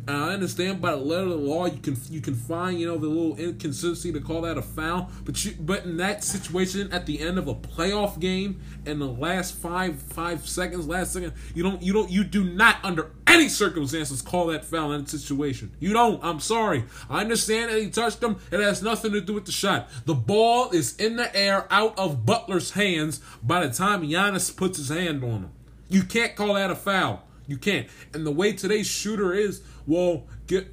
And 0.08 0.16
I 0.16 0.32
understand 0.32 0.80
by 0.80 0.92
the 0.92 0.96
letter 0.96 1.24
of 1.24 1.28
the 1.28 1.36
law 1.36 1.66
you 1.66 1.78
can 1.80 1.94
you 2.08 2.22
can 2.22 2.34
find 2.34 2.80
you 2.80 2.86
know 2.86 2.96
the 2.96 3.06
little 3.06 3.36
inconsistency 3.36 4.10
to 4.10 4.20
call 4.20 4.40
that 4.40 4.56
a 4.56 4.62
foul, 4.62 5.10
but 5.26 5.44
you 5.44 5.54
but 5.60 5.84
in 5.84 5.98
that 5.98 6.24
situation 6.24 6.90
at 6.92 7.04
the 7.04 7.20
end 7.20 7.38
of 7.38 7.46
a 7.46 7.54
playoff 7.54 8.18
game 8.18 8.58
in 8.86 9.00
the 9.00 9.06
last 9.06 9.54
five 9.54 10.00
five 10.00 10.48
seconds 10.48 10.88
last 10.88 11.12
second 11.12 11.34
you 11.54 11.62
don't 11.62 11.82
you 11.82 11.92
don't 11.92 12.10
you 12.10 12.24
do 12.24 12.42
not 12.42 12.76
under 12.82 13.10
any 13.26 13.50
circumstances 13.50 14.22
call 14.22 14.46
that 14.46 14.64
foul 14.64 14.92
in 14.92 15.02
that 15.02 15.10
situation. 15.10 15.72
You 15.78 15.92
don't. 15.92 16.24
I'm 16.24 16.40
sorry. 16.40 16.84
I 17.10 17.20
understand 17.20 17.70
that 17.70 17.78
he 17.78 17.90
touched 17.90 18.22
him. 18.22 18.36
It 18.50 18.60
has 18.60 18.82
nothing 18.82 19.12
to 19.12 19.20
do 19.20 19.34
with 19.34 19.44
the 19.44 19.52
shot. 19.52 19.90
The 20.06 20.14
ball 20.14 20.70
is 20.70 20.96
in 20.96 21.16
the 21.16 21.36
air 21.36 21.66
out 21.70 21.98
of 21.98 22.24
Butler's 22.24 22.70
hands 22.70 23.20
by 23.42 23.66
the 23.66 23.74
time 23.74 24.02
Giannis 24.02 24.56
puts 24.56 24.78
his 24.78 24.88
hand 24.88 25.22
on 25.22 25.30
him. 25.30 25.50
You 25.90 26.02
can't 26.02 26.34
call 26.34 26.54
that 26.54 26.70
a 26.70 26.74
foul. 26.74 27.27
You 27.48 27.56
can't. 27.56 27.88
And 28.14 28.24
the 28.24 28.30
way 28.30 28.52
today's 28.52 28.86
shooter 28.86 29.34
is, 29.34 29.62
well, 29.86 30.28
get 30.46 30.72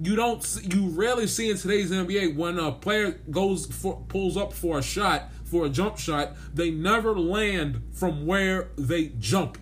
you 0.00 0.16
don't 0.16 0.58
you 0.62 0.88
rarely 0.88 1.26
see 1.26 1.50
in 1.50 1.56
today's 1.56 1.92
NBA 1.92 2.34
when 2.34 2.58
a 2.58 2.72
player 2.72 3.20
goes 3.30 3.66
for 3.66 4.04
pulls 4.08 4.36
up 4.36 4.52
for 4.52 4.78
a 4.78 4.82
shot 4.82 5.30
for 5.44 5.64
a 5.64 5.68
jump 5.68 5.98
shot, 5.98 6.36
they 6.52 6.70
never 6.70 7.18
land 7.18 7.82
from 7.92 8.26
where 8.26 8.68
they 8.76 9.08
jump. 9.18 9.58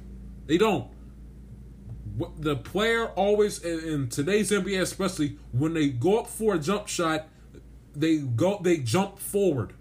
They 0.46 0.58
don't 0.58 0.90
the 2.38 2.56
player 2.56 3.08
always 3.08 3.62
in, 3.62 4.08
today's 4.08 4.50
NBA, 4.50 4.80
especially 4.80 5.38
when 5.52 5.74
they 5.74 5.88
go 5.88 6.20
up 6.20 6.26
for 6.26 6.54
a 6.54 6.58
jump 6.58 6.88
shot, 6.88 7.28
they 7.94 8.18
go 8.18 8.58
they 8.62 8.78
jump 8.78 9.18
forward. 9.18 9.74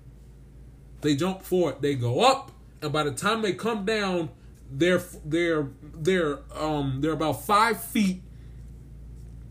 They 1.01 1.15
jump 1.15 1.43
forward. 1.43 1.81
They 1.81 1.95
go 1.95 2.21
up, 2.21 2.51
and 2.81 2.91
by 2.91 3.03
the 3.03 3.11
time 3.11 3.41
they 3.41 3.53
come 3.53 3.85
down, 3.85 4.29
they're 4.77 5.01
they're 5.23 5.69
they're 5.81 6.39
um 6.53 6.99
they're 7.01 7.13
about 7.13 7.45
five 7.45 7.81
feet 7.81 8.21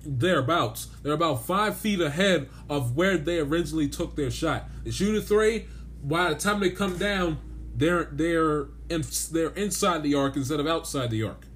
thereabouts. 0.05 0.87
They're 1.03 1.15
about 1.15 1.47
five 1.47 1.77
feet 1.77 2.01
ahead 2.01 2.49
of 2.69 2.95
where 2.95 3.17
they 3.17 3.39
originally 3.39 3.89
took 3.89 4.17
their 4.17 4.31
shot. 4.31 4.69
They 4.85 4.91
shoot 4.91 5.17
a 5.17 5.23
three. 5.23 5.67
By 6.03 6.31
the 6.31 6.35
time 6.37 6.61
they 6.61 6.71
come 6.71 6.99
down, 6.99 7.39
they're 7.75 8.05
they're 8.05 8.67
in, 8.91 9.03
they're 9.33 9.51
inside 9.51 10.03
the 10.03 10.15
arc 10.15 10.37
instead 10.37 10.61
of 10.61 10.67
outside 10.67 11.11
the 11.11 11.23
arc. 11.23 11.47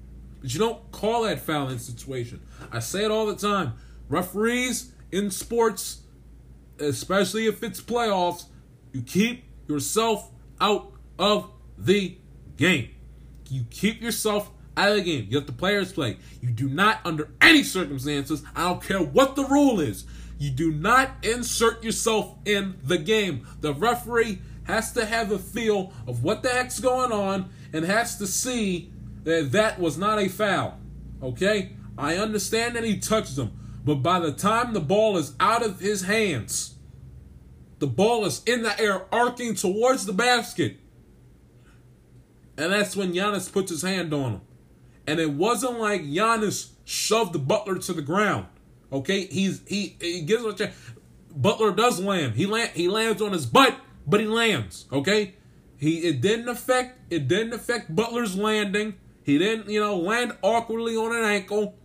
But 0.41 0.53
you 0.53 0.59
don't 0.59 0.91
call 0.91 1.23
that 1.23 1.39
foul 1.39 1.69
in 1.69 1.79
situation. 1.79 2.41
I 2.71 2.79
say 2.79 3.05
it 3.05 3.11
all 3.11 3.27
the 3.27 3.35
time. 3.35 3.73
Referees 4.07 4.91
in 5.11 5.29
sports, 5.29 6.01
especially 6.79 7.45
if 7.45 7.61
it's 7.61 7.79
playoffs, 7.79 8.45
you 8.93 9.01
keep 9.03 9.43
yourself 9.67 10.31
out 10.59 10.91
of 11.19 11.51
the 11.77 12.17
game. 12.57 12.89
You 13.51 13.65
keep 13.69 14.01
yourself 14.01 14.51
out 14.77 14.91
of 14.91 14.97
the 14.97 15.03
game. 15.03 15.27
You 15.29 15.37
let 15.37 15.47
the 15.47 15.53
players 15.53 15.91
play. 15.91 16.17
You 16.41 16.51
do 16.51 16.69
not, 16.69 16.99
under 17.05 17.29
any 17.41 17.63
circumstances, 17.63 18.43
I 18.55 18.69
don't 18.69 18.81
care 18.81 19.01
what 19.01 19.35
the 19.35 19.45
rule 19.45 19.79
is, 19.79 20.05
you 20.37 20.51
do 20.51 20.71
not 20.71 21.11
insert 21.23 21.83
yourself 21.83 22.35
in 22.45 22.79
the 22.83 22.97
game. 22.97 23.45
The 23.59 23.73
referee 23.73 24.39
has 24.63 24.93
to 24.93 25.05
have 25.05 25.31
a 25.31 25.39
feel 25.39 25.91
of 26.07 26.23
what 26.23 26.43
the 26.43 26.49
heck's 26.49 26.79
going 26.79 27.11
on 27.11 27.49
and 27.73 27.83
has 27.83 28.17
to 28.19 28.27
see 28.27 28.91
that 29.23 29.51
that 29.51 29.79
was 29.79 29.97
not 29.97 30.19
a 30.19 30.29
foul. 30.29 30.79
Okay? 31.21 31.73
I 31.97 32.15
understand 32.15 32.77
that 32.77 32.85
he 32.85 32.97
touched 32.97 33.37
him, 33.37 33.51
but 33.83 33.95
by 33.95 34.19
the 34.19 34.31
time 34.31 34.71
the 34.71 34.79
ball 34.79 35.17
is 35.17 35.33
out 35.41 35.61
of 35.61 35.81
his 35.81 36.03
hands, 36.03 36.75
the 37.79 37.87
ball 37.87 38.25
is 38.25 38.41
in 38.45 38.63
the 38.63 38.79
air, 38.79 39.13
arcing 39.13 39.55
towards 39.55 40.05
the 40.05 40.13
basket. 40.13 40.77
And 42.59 42.73
that's 42.73 42.93
when 42.93 43.13
Giannis 43.13 43.51
puts 43.51 43.71
his 43.71 43.83
hand 43.83 44.13
on 44.13 44.33
him. 44.33 44.41
And 45.07 45.19
it 45.19 45.31
wasn't 45.31 45.79
like 45.79 46.01
Giannis 46.03 46.71
shoved 46.83 47.47
Butler 47.47 47.79
to 47.79 47.93
the 47.93 48.01
ground. 48.01 48.47
Okay, 48.91 49.25
he's 49.27 49.61
he 49.65 49.95
he 50.01 50.21
gives 50.21 50.43
him 50.43 50.49
a 50.49 50.53
chance. 50.53 50.75
Butler 51.33 51.71
does 51.71 52.01
land. 52.01 52.35
He 52.35 52.45
land 52.45 52.71
he 52.73 52.89
lands 52.89 53.21
on 53.21 53.31
his 53.31 53.45
butt, 53.45 53.79
but 54.05 54.19
he 54.19 54.25
lands. 54.25 54.87
Okay, 54.91 55.35
he 55.77 55.99
it 55.99 56.19
didn't 56.19 56.49
affect 56.49 57.11
it 57.13 57.29
didn't 57.29 57.53
affect 57.53 57.95
Butler's 57.95 58.35
landing. 58.35 58.95
He 59.23 59.37
didn't, 59.37 59.69
you 59.69 59.79
know, 59.79 59.95
land 59.95 60.35
awkwardly 60.41 60.97
on 60.97 61.15
an 61.15 61.23
ankle. 61.23 61.77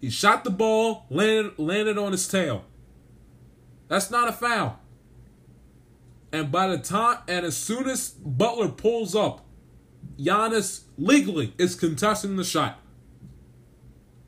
He 0.00 0.10
shot 0.10 0.44
the 0.44 0.50
ball, 0.50 1.06
landed 1.08 1.58
landed 1.58 1.96
on 1.96 2.12
his 2.12 2.28
tail. 2.28 2.64
That's 3.88 4.10
not 4.10 4.28
a 4.28 4.32
foul. 4.32 4.78
And 6.32 6.52
by 6.52 6.66
the 6.66 6.78
time, 6.78 7.18
and 7.28 7.46
as 7.46 7.56
soon 7.56 7.88
as 7.88 8.10
Butler 8.10 8.68
pulls 8.68 9.14
up, 9.14 9.46
Giannis 10.18 10.82
legally 10.98 11.54
is 11.58 11.74
contesting 11.74 12.36
the 12.36 12.44
shot. 12.44 12.78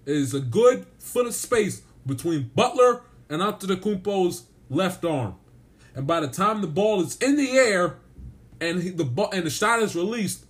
It 0.06 0.16
is 0.16 0.34
a 0.34 0.40
good 0.40 0.86
foot 0.98 1.26
of 1.26 1.34
space 1.34 1.82
between 2.06 2.50
Butler 2.54 3.02
and 3.28 3.40
Antetokounmpo's 3.40 4.44
left 4.68 5.04
arm. 5.04 5.36
And 5.94 6.06
by 6.06 6.20
the 6.20 6.28
time 6.28 6.60
the 6.60 6.66
ball 6.66 7.00
is 7.00 7.16
in 7.18 7.36
the 7.36 7.52
air 7.52 7.96
and 8.60 8.82
he, 8.82 8.90
the 8.90 9.04
and 9.32 9.46
the 9.46 9.50
shot 9.50 9.80
is 9.80 9.94
released, 9.94 10.44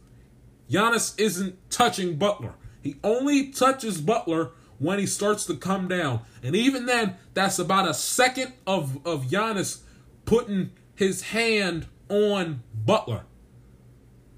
Giannis 0.71 1.19
isn't 1.19 1.71
touching 1.71 2.17
Butler. 2.17 2.55
He 2.83 2.97
only 3.05 3.51
touches 3.51 4.01
Butler 4.01 4.51
when 4.79 4.99
he 4.99 5.07
starts 5.07 5.47
to 5.47 5.57
come 5.57 5.89
down. 5.89 6.21
And 6.43 6.57
even 6.57 6.87
then, 6.87 7.17
that's 7.33 7.59
about 7.59 7.89
a 7.89 7.95
second 7.95 8.53
of, 8.67 9.05
of 9.07 9.27
Giannis 9.27 9.81
putting 10.25 10.73
his 10.95 11.23
hand 11.23 11.87
on 12.09 12.63
Butler. 12.75 13.25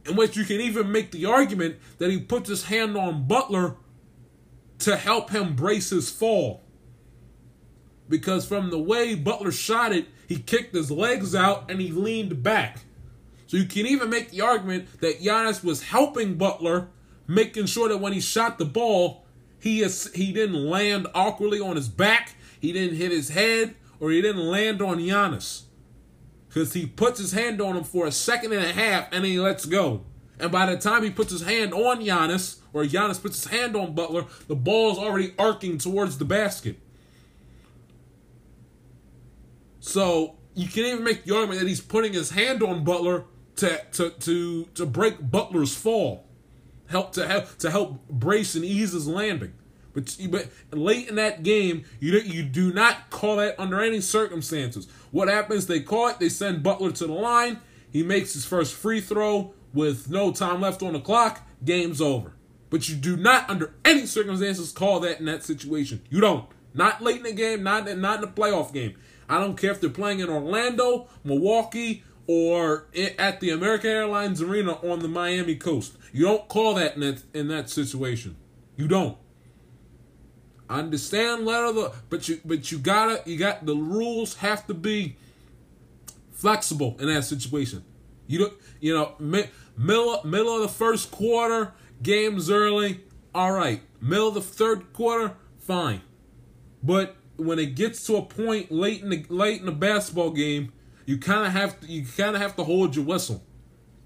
In 0.08 0.16
which 0.16 0.36
you 0.36 0.44
can 0.44 0.60
even 0.60 0.92
make 0.92 1.10
the 1.10 1.26
argument 1.26 1.76
that 1.98 2.10
he 2.10 2.20
puts 2.20 2.48
his 2.48 2.64
hand 2.64 2.96
on 2.96 3.26
Butler 3.26 3.76
to 4.80 4.96
help 4.96 5.30
him 5.30 5.56
brace 5.56 5.90
his 5.90 6.10
fall. 6.10 6.62
Because 8.08 8.46
from 8.46 8.70
the 8.70 8.78
way 8.78 9.14
Butler 9.14 9.50
shot 9.50 9.92
it, 9.92 10.06
he 10.28 10.38
kicked 10.38 10.74
his 10.74 10.90
legs 10.90 11.34
out 11.34 11.70
and 11.70 11.80
he 11.80 11.90
leaned 11.90 12.42
back. 12.42 12.80
So 13.46 13.56
you 13.56 13.64
can 13.64 13.86
even 13.86 14.10
make 14.10 14.30
the 14.30 14.40
argument 14.42 15.00
that 15.00 15.20
Giannis 15.20 15.64
was 15.64 15.82
helping 15.84 16.34
Butler, 16.34 16.88
making 17.26 17.66
sure 17.66 17.88
that 17.88 17.98
when 17.98 18.12
he 18.12 18.20
shot 18.20 18.58
the 18.58 18.64
ball, 18.64 19.24
he 19.58 19.82
is, 19.82 20.12
he 20.14 20.32
didn't 20.32 20.68
land 20.68 21.06
awkwardly 21.14 21.60
on 21.60 21.76
his 21.76 21.88
back, 21.88 22.34
he 22.60 22.72
didn't 22.72 22.96
hit 22.96 23.10
his 23.10 23.30
head, 23.30 23.74
or 23.98 24.10
he 24.10 24.20
didn't 24.20 24.42
land 24.42 24.82
on 24.82 24.98
Giannis. 24.98 25.62
Because 26.56 26.72
he 26.72 26.86
puts 26.86 27.20
his 27.20 27.32
hand 27.32 27.60
on 27.60 27.76
him 27.76 27.84
for 27.84 28.06
a 28.06 28.10
second 28.10 28.54
and 28.54 28.64
a 28.64 28.72
half 28.72 29.08
and 29.12 29.22
then 29.22 29.30
he 29.30 29.38
lets 29.38 29.66
go. 29.66 30.00
And 30.40 30.50
by 30.50 30.64
the 30.64 30.78
time 30.78 31.02
he 31.02 31.10
puts 31.10 31.30
his 31.30 31.42
hand 31.42 31.74
on 31.74 32.00
Giannis, 32.00 32.60
or 32.72 32.84
Giannis 32.84 33.20
puts 33.20 33.44
his 33.44 33.52
hand 33.52 33.76
on 33.76 33.94
Butler, 33.94 34.24
the 34.48 34.56
ball's 34.56 34.96
already 34.96 35.34
arcing 35.38 35.76
towards 35.76 36.16
the 36.16 36.24
basket. 36.24 36.78
So 39.80 40.36
you 40.54 40.66
can't 40.66 40.86
even 40.86 41.04
make 41.04 41.24
the 41.24 41.34
argument 41.34 41.60
that 41.60 41.68
he's 41.68 41.82
putting 41.82 42.14
his 42.14 42.30
hand 42.30 42.62
on 42.62 42.84
Butler 42.84 43.24
to 43.56 43.82
to 43.92 44.08
to 44.08 44.64
to 44.76 44.86
break 44.86 45.30
Butler's 45.30 45.76
fall, 45.76 46.24
help 46.88 47.12
to 47.12 47.26
help 47.26 47.58
to 47.58 47.70
help 47.70 48.08
brace 48.08 48.54
and 48.54 48.64
ease 48.64 48.92
his 48.92 49.06
landing. 49.06 49.52
But 49.92 50.16
but 50.30 50.48
late 50.72 51.08
in 51.08 51.16
that 51.16 51.42
game, 51.42 51.84
you 52.00 52.18
you 52.18 52.44
do 52.44 52.72
not 52.72 53.10
call 53.10 53.36
that 53.36 53.60
under 53.60 53.82
any 53.82 54.00
circumstances. 54.00 54.88
What 55.10 55.28
happens? 55.28 55.66
They 55.66 55.80
call 55.80 56.08
it. 56.08 56.18
They 56.18 56.28
send 56.28 56.62
Butler 56.62 56.92
to 56.92 57.06
the 57.06 57.12
line. 57.12 57.60
He 57.90 58.02
makes 58.02 58.34
his 58.34 58.44
first 58.44 58.74
free 58.74 59.00
throw 59.00 59.54
with 59.72 60.10
no 60.10 60.32
time 60.32 60.60
left 60.60 60.82
on 60.82 60.92
the 60.92 61.00
clock. 61.00 61.46
Game's 61.64 62.00
over. 62.00 62.32
But 62.68 62.88
you 62.88 62.96
do 62.96 63.16
not, 63.16 63.48
under 63.48 63.74
any 63.84 64.06
circumstances, 64.06 64.72
call 64.72 65.00
that 65.00 65.20
in 65.20 65.26
that 65.26 65.44
situation. 65.44 66.02
You 66.10 66.20
don't. 66.20 66.46
Not 66.74 67.00
late 67.02 67.18
in 67.18 67.22
the 67.22 67.32
game. 67.32 67.62
Not 67.62 67.84
not 67.96 68.16
in 68.16 68.20
the 68.20 68.26
playoff 68.26 68.72
game. 68.72 68.96
I 69.28 69.40
don't 69.40 69.56
care 69.56 69.70
if 69.70 69.80
they're 69.80 69.90
playing 69.90 70.20
in 70.20 70.28
Orlando, 70.28 71.08
Milwaukee, 71.24 72.04
or 72.26 72.86
at 73.18 73.40
the 73.40 73.50
American 73.50 73.90
Airlines 73.90 74.42
Arena 74.42 74.72
on 74.72 75.00
the 75.00 75.08
Miami 75.08 75.56
coast. 75.56 75.96
You 76.12 76.26
don't 76.26 76.48
call 76.48 76.74
that 76.74 76.94
in 76.94 77.00
that, 77.00 77.22
in 77.34 77.48
that 77.48 77.70
situation. 77.70 78.36
You 78.76 78.88
don't. 78.88 79.16
I 80.68 80.78
understand 80.80 81.44
letter 81.44 81.66
of 81.66 81.74
the 81.74 81.92
but 82.08 82.28
you 82.28 82.40
but 82.44 82.70
you 82.72 82.78
gotta 82.78 83.22
you 83.28 83.36
got 83.36 83.64
the 83.66 83.76
rules 83.76 84.36
have 84.36 84.66
to 84.66 84.74
be 84.74 85.16
flexible 86.32 86.96
in 86.98 87.06
that 87.06 87.24
situation. 87.24 87.84
You 88.26 88.38
don't 88.38 88.52
you 88.80 88.94
know 88.94 89.14
middle 89.76 90.20
middle 90.24 90.56
of 90.56 90.62
the 90.62 90.68
first 90.68 91.10
quarter, 91.10 91.72
games 92.02 92.50
early, 92.50 93.00
all 93.34 93.52
right. 93.52 93.82
Middle 94.00 94.28
of 94.28 94.34
the 94.34 94.40
third 94.40 94.92
quarter, 94.92 95.34
fine. 95.58 96.00
But 96.82 97.16
when 97.36 97.58
it 97.58 97.74
gets 97.74 98.04
to 98.06 98.16
a 98.16 98.22
point 98.22 98.70
late 98.72 99.02
in 99.02 99.10
the 99.10 99.24
late 99.28 99.60
in 99.60 99.66
the 99.66 99.72
basketball 99.72 100.30
game, 100.30 100.72
you 101.04 101.18
kind 101.18 101.46
of 101.46 101.52
have 101.52 101.80
to 101.80 101.86
you 101.86 102.04
kind 102.04 102.34
of 102.34 102.42
have 102.42 102.56
to 102.56 102.64
hold 102.64 102.96
your 102.96 103.04
whistle. 103.04 103.42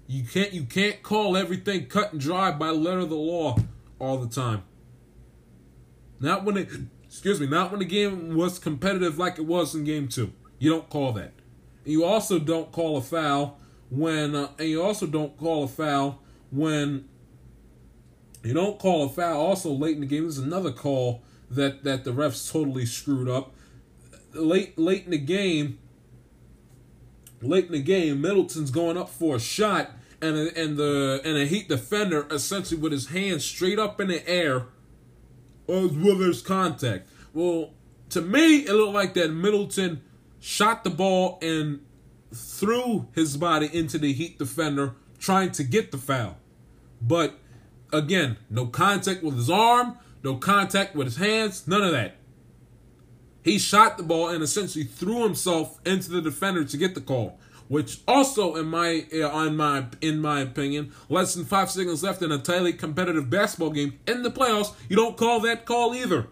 You 0.07 0.23
can't 0.23 0.53
you 0.53 0.65
can't 0.65 1.01
call 1.01 1.37
everything 1.37 1.87
cut 1.87 2.11
and 2.11 2.21
dry 2.21 2.51
by 2.51 2.69
letter 2.69 2.99
of 2.99 3.09
the 3.09 3.15
law 3.15 3.57
all 3.99 4.17
the 4.17 4.27
time. 4.27 4.63
Not 6.21 6.45
when 6.45 6.57
it 6.57 6.69
excuse 7.03 7.41
me, 7.41 7.47
not 7.47 7.71
when 7.71 7.79
the 7.79 7.85
game 7.85 8.35
was 8.35 8.59
competitive 8.59 9.17
like 9.17 9.37
it 9.37 9.45
was 9.45 9.75
in 9.75 9.83
game 9.83 10.07
2. 10.07 10.31
You 10.59 10.69
don't 10.69 10.89
call 10.89 11.11
that. 11.13 11.33
You 11.83 12.05
also 12.05 12.39
don't 12.39 12.71
call 12.71 12.95
a 12.97 13.01
foul 13.01 13.59
when 13.89 14.35
uh, 14.35 14.51
and 14.59 14.69
you 14.69 14.81
also 14.81 15.07
don't 15.07 15.35
call 15.37 15.63
a 15.63 15.67
foul 15.67 16.21
when 16.51 17.09
you 18.43 18.53
don't 18.53 18.79
call 18.79 19.05
a 19.05 19.09
foul 19.09 19.41
also 19.41 19.71
late 19.71 19.95
in 19.95 20.01
the 20.01 20.07
game. 20.07 20.23
There's 20.23 20.37
another 20.37 20.71
call 20.71 21.23
that 21.49 21.83
that 21.83 22.03
the 22.03 22.11
refs 22.11 22.51
totally 22.51 22.85
screwed 22.85 23.27
up. 23.27 23.53
Late 24.33 24.77
late 24.77 25.05
in 25.05 25.11
the 25.11 25.17
game, 25.17 25.79
late 27.41 27.65
in 27.65 27.71
the 27.71 27.81
game, 27.81 28.21
Middleton's 28.21 28.71
going 28.71 28.95
up 28.95 29.09
for 29.09 29.35
a 29.35 29.39
shot, 29.39 29.91
and 30.21 30.37
and 30.37 30.77
the 30.77 31.19
and 31.25 31.35
a 31.37 31.45
Heat 31.45 31.67
defender 31.67 32.27
essentially 32.31 32.79
with 32.79 32.91
his 32.91 33.07
hands 33.07 33.43
straight 33.43 33.79
up 33.79 33.99
in 33.99 34.07
the 34.07 34.27
air, 34.29 34.67
as 35.67 35.91
well 35.91 36.23
as 36.23 36.41
contact. 36.41 37.09
Well, 37.33 37.71
to 38.09 38.21
me, 38.21 38.57
it 38.59 38.73
looked 38.73 38.93
like 38.93 39.13
that 39.13 39.31
Middleton 39.31 40.01
shot 40.39 40.83
the 40.83 40.89
ball 40.89 41.39
and 41.41 41.81
threw 42.33 43.07
his 43.13 43.37
body 43.37 43.69
into 43.71 43.97
the 43.97 44.13
Heat 44.13 44.37
defender, 44.37 44.95
trying 45.19 45.51
to 45.51 45.63
get 45.63 45.91
the 45.91 45.97
foul. 45.97 46.37
But 47.01 47.39
again, 47.93 48.37
no 48.49 48.67
contact 48.67 49.23
with 49.23 49.35
his 49.35 49.49
arm, 49.49 49.97
no 50.23 50.35
contact 50.35 50.95
with 50.95 51.07
his 51.07 51.17
hands, 51.17 51.67
none 51.67 51.81
of 51.81 51.91
that. 51.91 52.15
He 53.43 53.57
shot 53.57 53.97
the 53.97 54.03
ball 54.03 54.29
and 54.29 54.43
essentially 54.43 54.85
threw 54.85 55.23
himself 55.23 55.79
into 55.85 56.11
the 56.11 56.21
defender 56.21 56.63
to 56.63 56.77
get 56.77 56.93
the 56.95 57.01
call, 57.01 57.39
which 57.71 58.01
also, 58.05 58.55
in 58.55 58.65
my 58.65 59.05
uh, 59.13 59.29
on 59.29 59.55
my 59.55 59.85
in 60.01 60.19
my 60.19 60.41
opinion, 60.41 60.91
less 61.07 61.33
than 61.35 61.45
five 61.45 61.71
seconds 61.71 62.03
left 62.03 62.21
in 62.21 62.29
a 62.29 62.37
tightly 62.37 62.73
competitive 62.73 63.29
basketball 63.29 63.69
game 63.69 63.97
in 64.05 64.23
the 64.23 64.29
playoffs, 64.29 64.73
you 64.89 64.95
don't 64.97 65.15
call 65.15 65.39
that 65.39 65.65
call 65.65 65.95
either. 65.95 66.27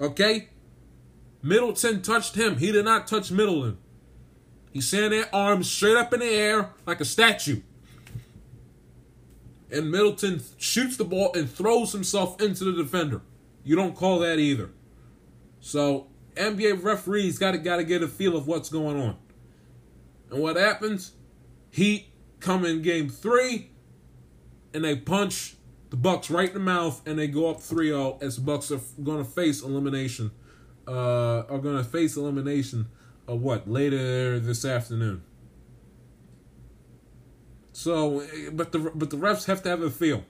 Okay, 0.00 0.50
Middleton 1.42 2.00
touched 2.00 2.36
him. 2.36 2.58
He 2.58 2.70
did 2.70 2.84
not 2.84 3.08
touch 3.08 3.32
Middleton. 3.32 3.78
He's 4.72 4.86
standing 4.86 5.10
there, 5.10 5.34
arms 5.34 5.68
straight 5.68 5.96
up 5.96 6.14
in 6.14 6.20
the 6.20 6.26
air 6.26 6.70
like 6.86 7.00
a 7.00 7.04
statue 7.04 7.62
and 9.72 9.90
Middleton 9.90 10.40
shoots 10.58 10.96
the 10.96 11.04
ball 11.04 11.32
and 11.34 11.50
throws 11.50 11.90
himself 11.90 12.40
into 12.40 12.62
the 12.62 12.72
defender. 12.72 13.20
You 13.64 13.74
don't 13.74 13.96
call 13.96 14.20
that 14.20 14.38
either. 14.38 14.70
So 15.58 16.06
NBA 16.36 16.84
referees 16.84 17.38
got 17.38 17.52
to 17.52 17.58
got 17.58 17.78
to 17.78 17.84
get 17.84 18.02
a 18.02 18.06
feel 18.06 18.36
of 18.36 18.46
what's 18.46 18.68
going 18.68 19.00
on. 19.00 19.16
And 20.30 20.40
what 20.40 20.56
happens? 20.56 21.12
Heat 21.70 22.12
come 22.40 22.64
in 22.64 22.82
game 22.82 23.08
three, 23.08 23.70
and 24.74 24.84
they 24.84 24.96
punch 24.96 25.56
the 25.90 25.96
Bucks 25.96 26.30
right 26.30 26.48
in 26.48 26.54
the 26.54 26.60
mouth, 26.60 27.06
and 27.06 27.18
they 27.18 27.28
go 27.28 27.50
up 27.50 27.58
3-0 27.58 28.22
as 28.22 28.38
Bucks 28.38 28.70
are 28.70 28.80
going 29.02 29.24
to 29.24 29.30
face 29.30 29.62
elimination. 29.62 30.30
Uh, 30.86 31.42
are 31.48 31.58
going 31.58 31.76
to 31.76 31.84
face 31.84 32.16
elimination 32.16 32.86
of 33.26 33.42
what 33.42 33.68
later 33.68 34.38
this 34.38 34.64
afternoon. 34.64 35.22
So, 37.72 38.26
but 38.52 38.72
the 38.72 38.78
but 38.78 39.10
the 39.10 39.18
refs 39.18 39.46
have 39.46 39.62
to 39.64 39.68
have 39.68 39.82
a 39.82 39.90
feel. 39.90 40.24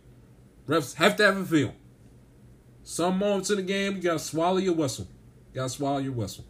Refs 0.67 0.95
have 0.95 1.15
to 1.17 1.25
have 1.25 1.37
a 1.37 1.45
feel. 1.45 1.75
Some 2.83 3.19
moments 3.19 3.51
in 3.51 3.57
the 3.57 3.63
game, 3.63 3.97
you 3.97 4.03
gotta 4.03 4.19
swallow 4.19 4.57
your 4.57 4.75
whistle. 4.75 5.07
You 5.53 5.61
gotta 5.61 5.69
swallow 5.69 5.99
your 5.99 6.13
whistle. 6.13 6.45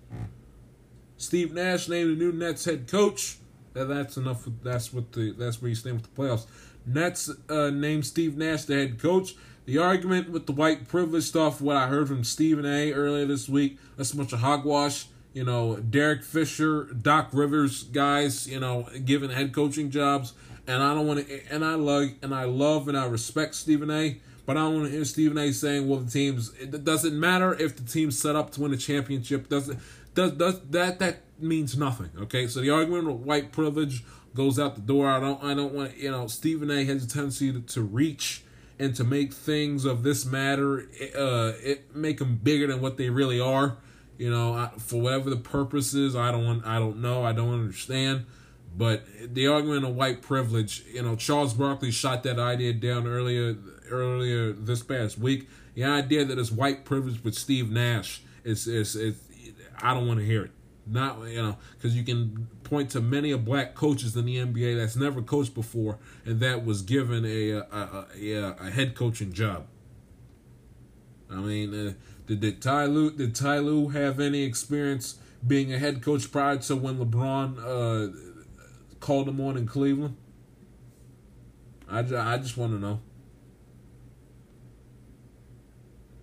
Steve 1.16 1.52
Nash 1.52 1.88
named 1.88 2.12
the 2.12 2.24
new 2.24 2.33
Nets 2.33 2.64
head 2.64 2.88
coach. 2.88 3.38
That, 3.72 3.87
that's 3.87 4.16
enough. 4.16 4.46
That's 4.62 4.92
what 4.92 5.12
the 5.12 5.33
that's 5.33 5.61
where 5.61 5.68
you 5.68 5.74
stand 5.74 5.96
with 5.96 6.14
the 6.14 6.22
playoffs. 6.22 6.46
Nets 6.87 7.31
uh, 7.48 7.70
named 7.70 8.07
Steve 8.07 8.37
Nash 8.37 8.64
the 8.64 8.74
head 8.74 9.00
coach. 9.00 9.35
The 9.64 9.79
argument 9.79 10.31
with 10.31 10.46
the 10.46 10.52
white 10.52 10.87
privilege 10.87 11.24
stuff, 11.24 11.61
what 11.61 11.76
I 11.76 11.88
heard 11.88 12.07
from 12.07 12.22
Stephen 12.22 12.64
A. 12.64 12.92
earlier 12.92 13.26
this 13.26 13.48
week, 13.48 13.79
that's 13.96 14.12
a 14.12 14.16
bunch 14.16 14.33
of 14.33 14.38
hogwash. 14.38 15.07
You 15.33 15.44
know, 15.44 15.76
Derek 15.76 16.22
Fisher, 16.22 16.85
Doc 16.85 17.31
Rivers 17.33 17.83
guys, 17.83 18.46
you 18.46 18.61
know, 18.61 18.88
given 19.05 19.31
head 19.31 19.52
coaching 19.52 19.90
jobs 19.90 20.33
and 20.66 20.83
I 20.83 20.94
don't 20.94 21.07
want 21.07 21.26
to. 21.26 21.46
And 21.50 21.64
I 21.64 21.74
love 21.74 22.11
and 22.22 22.35
I 22.35 22.44
love 22.44 22.88
and 22.88 22.96
I 22.96 23.07
respect 23.07 23.55
Stephen 23.55 23.90
A. 23.90 24.18
But 24.45 24.57
I 24.57 24.61
don't 24.61 24.74
want 24.74 24.86
to 24.86 24.93
hear 24.93 25.05
Stephen 25.05 25.38
A. 25.38 25.53
saying, 25.53 25.88
"Well, 25.88 26.01
the 26.01 26.11
teams. 26.11 26.53
It 26.61 26.84
doesn't 26.84 27.18
matter 27.18 27.55
if 27.55 27.76
the 27.76 27.82
team's 27.82 28.18
set 28.18 28.36
up 28.36 28.53
to 28.53 28.61
win 28.61 28.72
a 28.72 28.76
championship. 28.76 29.49
Doesn't 29.49 29.80
does 30.16 30.32
does 30.32 30.60
that 30.70 30.98
that 30.98 31.22
means 31.38 31.76
nothing." 31.78 32.10
Okay, 32.24 32.48
so 32.48 32.60
the 32.60 32.70
argument 32.70 33.08
of 33.08 33.20
white 33.24 33.52
privilege 33.52 34.04
goes 34.34 34.58
out 34.58 34.74
the 34.74 34.80
door. 34.82 35.08
I 35.08 35.20
don't 35.20 35.42
I 35.44 35.54
don't 35.54 35.72
want 35.72 35.96
you 35.96 36.10
know 36.10 36.26
Stephen 36.26 36.70
A. 36.70 36.84
has 36.84 37.04
a 37.04 37.08
tendency 37.08 37.52
to, 37.52 37.60
to 37.60 37.82
reach 37.82 38.42
and 38.78 38.94
to 38.96 39.04
make 39.04 39.32
things 39.32 39.84
of 39.86 40.02
this 40.02 40.26
matter 40.26 40.88
uh 41.16 41.52
it 41.62 41.94
make 41.94 42.18
them 42.18 42.36
bigger 42.42 42.66
than 42.66 42.80
what 42.80 42.96
they 42.98 43.08
really 43.10 43.40
are 43.40 43.78
You 44.18 44.30
know, 44.30 44.54
I, 44.54 44.70
for 44.78 45.00
whatever 45.00 45.30
the 45.30 45.36
purpose 45.36 45.94
is, 45.94 46.16
I 46.16 46.30
don't 46.32 46.44
want 46.44 46.66
I 46.66 46.78
don't 46.78 47.00
know. 47.02 47.22
I 47.24 47.32
don't 47.32 47.52
understand. 47.52 48.24
But 48.76 49.04
the 49.34 49.46
argument 49.46 49.84
of 49.84 49.94
white 49.96 50.20
privilege, 50.22 50.84
you 50.92 51.02
know, 51.02 51.16
Charles 51.16 51.54
Barkley 51.54 51.90
shot 51.90 52.22
that 52.24 52.38
idea 52.38 52.72
down 52.74 53.06
earlier 53.06 53.56
earlier 53.90 54.52
this 54.52 54.82
past 54.82 55.18
week. 55.18 55.48
The 55.74 55.84
idea 55.84 56.24
that 56.24 56.38
it's 56.38 56.50
white 56.52 56.84
privilege 56.84 57.22
with 57.24 57.34
Steve 57.34 57.70
Nash 57.70 58.22
is 58.44 58.66
is, 58.66 58.96
is 58.96 59.16
I 59.83 59.95
don't 59.95 60.07
want 60.07 60.20
to 60.20 60.27
hear 60.27 60.45
it. 60.45 60.51
Not 60.89 61.27
you 61.29 61.43
know 61.43 61.57
because 61.77 61.97
you 61.97 62.05
can 62.05 62.47
point 62.62 62.91
to 62.91 63.01
many 63.01 63.33
of 63.33 63.45
black 63.45 63.74
coaches 63.74 64.16
in 64.16 64.24
the 64.24 64.37
NBA 64.37 64.77
that's 64.77 64.95
never 64.95 65.20
coached 65.20 65.53
before 65.53 65.99
and 66.24 66.39
that 66.41 66.64
was 66.64 66.83
given 66.83 67.24
a 67.24 67.51
a, 67.51 67.61
a, 67.61 68.07
a, 68.16 68.57
a 68.61 68.70
head 68.70 68.95
coaching 68.95 69.33
job. 69.33 69.66
I 71.31 71.37
mean, 71.37 71.89
uh, 71.89 71.93
did 72.27 72.41
did 72.41 72.62
Ty 72.62 72.87
Lue 72.87 73.11
did 73.11 73.35
Ty 73.35 73.59
Lue 73.59 73.89
have 73.89 74.20
any 74.20 74.43
experience 74.43 75.18
being 75.45 75.72
a 75.72 75.79
head 75.79 76.03
coach 76.03 76.31
prior 76.31 76.57
to 76.57 76.77
when 76.77 76.99
LeBron 76.99 77.59
uh, 77.59 78.97
called 79.01 79.29
him 79.29 79.41
on 79.41 79.57
in 79.57 79.66
Cleveland? 79.66 80.16
I 81.89 82.03
just, 82.03 82.14
I 82.14 82.39
just 82.39 82.57
want 82.57 82.72
to 82.72 82.79
know. 82.79 83.01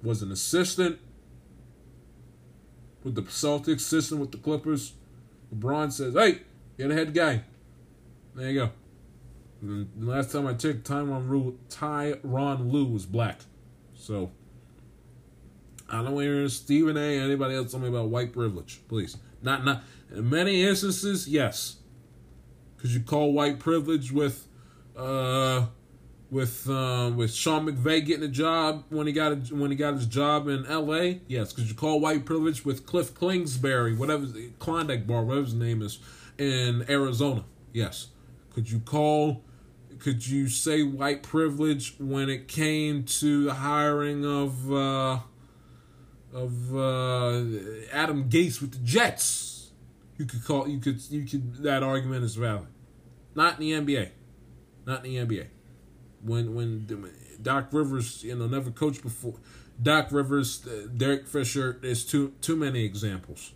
Was 0.02 0.22
an 0.22 0.32
assistant 0.32 1.00
with 3.04 3.16
the 3.16 3.22
Celtics, 3.24 3.76
assistant 3.78 4.22
with 4.22 4.32
the 4.32 4.38
Clippers. 4.38 4.94
LeBron 5.54 5.92
says, 5.92 6.14
"Hey, 6.14 6.42
you're 6.78 6.88
the 6.88 6.96
head 6.96 7.14
guy." 7.14 7.44
There 8.36 8.50
you 8.50 8.60
go. 8.60 8.72
And 9.62 9.90
the 9.98 10.06
last 10.10 10.32
time 10.32 10.48
I 10.48 10.54
checked, 10.54 10.84
Tyronn 10.88 11.30
Lue, 11.30 11.58
Tyronn 11.70 12.72
Lue 12.72 12.86
was 12.86 13.06
black. 13.06 13.42
So 13.96 14.32
I 15.90 15.98
don't 15.98 16.14
want 16.14 16.26
to 16.26 16.34
hear 16.34 16.50
Stephen 16.50 16.98
A. 16.98 17.20
anybody 17.20 17.56
else 17.56 17.72
tell 17.72 17.80
me 17.80 17.88
about 17.88 18.10
white 18.10 18.34
privilege, 18.34 18.82
please. 18.88 19.18
Not 19.42 19.64
not 19.64 19.84
in 20.14 20.30
many 20.30 20.64
instances, 20.64 21.28
yes. 21.28 21.78
Because 22.76 22.94
you 22.96 23.02
call 23.02 23.32
white 23.32 23.60
privilege 23.60 24.12
with 24.12 24.48
uh 24.98 25.68
with 26.34 26.68
uh, 26.68 27.12
with 27.16 27.32
Sean 27.32 27.68
McVay 27.68 28.04
getting 28.04 28.24
a 28.24 28.28
job 28.28 28.86
when 28.90 29.06
he 29.06 29.14
got 29.14 29.32
a, 29.32 29.36
when 29.56 29.70
he 29.70 29.78
got 29.78 29.94
his 29.94 30.08
job 30.08 30.48
in 30.48 30.66
L.A. 30.66 31.22
Yes, 31.28 31.54
because 31.54 31.70
you 31.70 31.76
call 31.76 32.00
white 32.00 32.26
privilege 32.26 32.66
with 32.66 32.86
Kliff 32.88 33.18
Kingsbury, 33.18 33.96
whatever 33.96 34.26
Klondike 34.58 35.06
Bar, 35.06 35.24
whatever 35.24 35.46
his 35.46 35.54
name 35.54 35.82
is, 35.84 36.00
in 36.40 36.84
Arizona. 36.90 37.46
Yes, 37.72 38.08
could 38.54 38.70
you 38.70 38.80
call? 38.80 39.44
Could 40.00 40.28
you 40.28 40.50
say 40.50 40.84
white 40.84 41.24
privilege 41.24 41.96
when 42.00 42.30
it 42.30 42.48
came 42.48 43.04
to 43.04 43.46
the 43.46 43.54
hiring 43.54 44.26
of 44.26 44.74
uh, 44.74 45.20
of 46.34 46.76
uh, 46.76 47.44
Adam 47.92 48.28
Gase 48.28 48.60
with 48.60 48.72
the 48.72 48.80
Jets? 48.80 49.72
You 50.18 50.26
could 50.26 50.44
call 50.44 50.68
you 50.68 50.80
could 50.80 51.00
you 51.12 51.26
could 51.26 51.64
that 51.64 51.84
argument 51.84 52.24
is 52.24 52.36
valid. 52.36 52.68
Not 53.36 53.60
in 53.60 53.86
the 53.86 53.96
NBA. 53.96 54.10
Not 54.86 55.06
in 55.06 55.28
the 55.28 55.36
NBA 55.36 55.48
when 56.24 56.56
when 56.56 56.88
Doc 57.42 57.70
Rivers, 57.72 58.24
you 58.24 58.36
know, 58.36 58.48
never 58.48 58.72
coached 58.72 59.04
before. 59.04 59.36
Doc 59.82 60.12
Rivers, 60.12 60.66
uh, 60.68 60.88
Derek 60.96 61.28
Fisher. 61.28 61.80
There's 61.82 62.06
too 62.06 62.34
too 62.42 62.56
many 62.56 62.84
examples. 62.84 63.54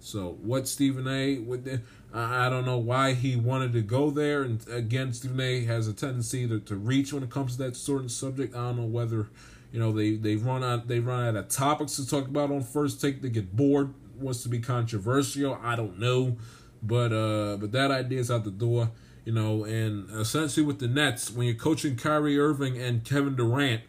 So 0.00 0.38
what 0.42 0.66
Stephen 0.66 1.06
A. 1.06 1.36
The, 1.36 1.82
I 2.12 2.48
don't 2.48 2.64
know 2.64 2.78
why 2.78 3.12
he 3.12 3.36
wanted 3.36 3.72
to 3.74 3.82
go 3.82 4.10
there. 4.10 4.42
And 4.42 4.66
again, 4.68 5.12
Stephen 5.12 5.40
A. 5.40 5.64
has 5.66 5.86
a 5.86 5.92
tendency 5.92 6.48
to, 6.48 6.58
to 6.60 6.74
reach 6.74 7.12
when 7.12 7.22
it 7.22 7.30
comes 7.30 7.56
to 7.56 7.62
that 7.64 7.76
sort 7.76 8.04
of 8.04 8.10
subject. 8.10 8.54
I 8.54 8.58
don't 8.58 8.78
know 8.78 8.84
whether, 8.86 9.28
you 9.72 9.78
know, 9.78 9.92
they 9.92 10.16
they 10.16 10.36
run 10.36 10.64
out 10.64 10.88
they 10.88 10.98
run 10.98 11.28
out 11.28 11.36
of 11.36 11.48
topics 11.48 11.96
to 11.96 12.06
talk 12.08 12.26
about 12.26 12.50
on 12.50 12.62
first 12.62 13.00
take. 13.00 13.22
They 13.22 13.28
get 13.28 13.54
bored, 13.54 13.94
wants 14.18 14.42
to 14.42 14.48
be 14.48 14.58
controversial. 14.58 15.58
I 15.62 15.76
don't 15.76 15.98
know, 16.00 16.36
but 16.82 17.12
uh, 17.12 17.58
but 17.58 17.70
that 17.72 17.90
idea 17.90 18.18
is 18.18 18.30
out 18.30 18.44
the 18.44 18.50
door. 18.50 18.90
You 19.24 19.32
know, 19.32 19.64
and 19.64 20.08
essentially 20.10 20.64
with 20.64 20.78
the 20.78 20.88
Nets, 20.88 21.30
when 21.30 21.46
you're 21.46 21.54
coaching 21.54 21.96
Kyrie 21.96 22.38
Irving 22.38 22.80
and 22.80 23.04
Kevin 23.04 23.36
Durant, 23.36 23.82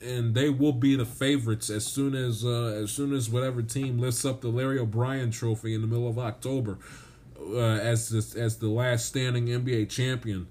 and 0.00 0.34
they 0.34 0.48
will 0.48 0.72
be 0.72 0.94
the 0.94 1.04
favorites 1.04 1.70
as 1.70 1.84
soon 1.84 2.14
as 2.14 2.44
uh, 2.44 2.80
as 2.82 2.90
soon 2.92 3.12
as 3.12 3.28
whatever 3.28 3.62
team 3.62 3.98
lifts 3.98 4.24
up 4.24 4.40
the 4.40 4.48
Larry 4.48 4.78
O'Brien 4.78 5.30
Trophy 5.30 5.74
in 5.74 5.80
the 5.80 5.86
middle 5.86 6.08
of 6.08 6.18
October 6.18 6.78
uh, 7.40 7.58
as 7.58 8.08
the, 8.08 8.40
as 8.40 8.58
the 8.58 8.68
last 8.68 9.06
standing 9.06 9.46
NBA 9.46 9.88
champion. 9.88 10.46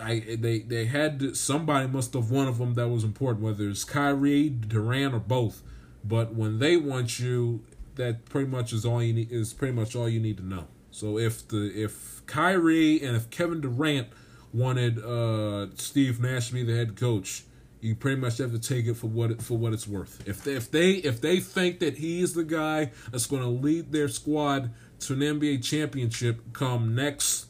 I 0.00 0.36
they 0.38 0.60
they 0.60 0.84
had 0.86 1.18
to, 1.20 1.34
somebody 1.34 1.88
must 1.88 2.14
have 2.14 2.30
one 2.30 2.46
of 2.46 2.58
them 2.58 2.74
that 2.74 2.88
was 2.88 3.04
important, 3.04 3.44
whether 3.44 3.68
it's 3.68 3.84
Kyrie, 3.84 4.48
Durant, 4.48 5.14
or 5.14 5.20
both. 5.20 5.62
But 6.04 6.34
when 6.34 6.58
they 6.58 6.76
want 6.76 7.18
you, 7.18 7.64
that 7.96 8.24
pretty 8.26 8.48
much 8.48 8.72
is 8.72 8.84
all 8.84 9.02
you 9.02 9.12
need 9.12 9.32
is 9.32 9.52
pretty 9.52 9.74
much 9.74 9.96
all 9.96 10.08
you 10.08 10.20
need 10.20 10.36
to 10.36 10.44
know. 10.44 10.66
So 10.98 11.16
if 11.16 11.46
the 11.46 11.70
if 11.74 12.26
Kyrie 12.26 13.00
and 13.02 13.16
if 13.16 13.30
Kevin 13.30 13.60
Durant 13.60 14.08
wanted 14.52 14.98
uh, 14.98 15.68
Steve 15.76 16.20
Nash 16.20 16.48
to 16.48 16.54
be 16.54 16.64
the 16.64 16.76
head 16.76 16.96
coach, 16.96 17.44
you 17.80 17.94
pretty 17.94 18.20
much 18.20 18.38
have 18.38 18.50
to 18.50 18.58
take 18.58 18.86
it 18.86 18.94
for 18.94 19.06
what 19.06 19.30
it, 19.30 19.42
for 19.42 19.56
what 19.56 19.72
it's 19.72 19.86
worth. 19.86 20.26
If 20.26 20.42
they, 20.42 20.54
if 20.54 20.70
they 20.72 20.90
if 20.94 21.20
they 21.20 21.38
think 21.38 21.78
that 21.78 21.98
he's 21.98 22.34
the 22.34 22.42
guy 22.42 22.90
that's 23.12 23.26
going 23.26 23.42
to 23.42 23.48
lead 23.48 23.92
their 23.92 24.08
squad 24.08 24.72
to 25.00 25.12
an 25.12 25.20
NBA 25.20 25.62
championship 25.62 26.52
come 26.52 26.96
next 26.96 27.46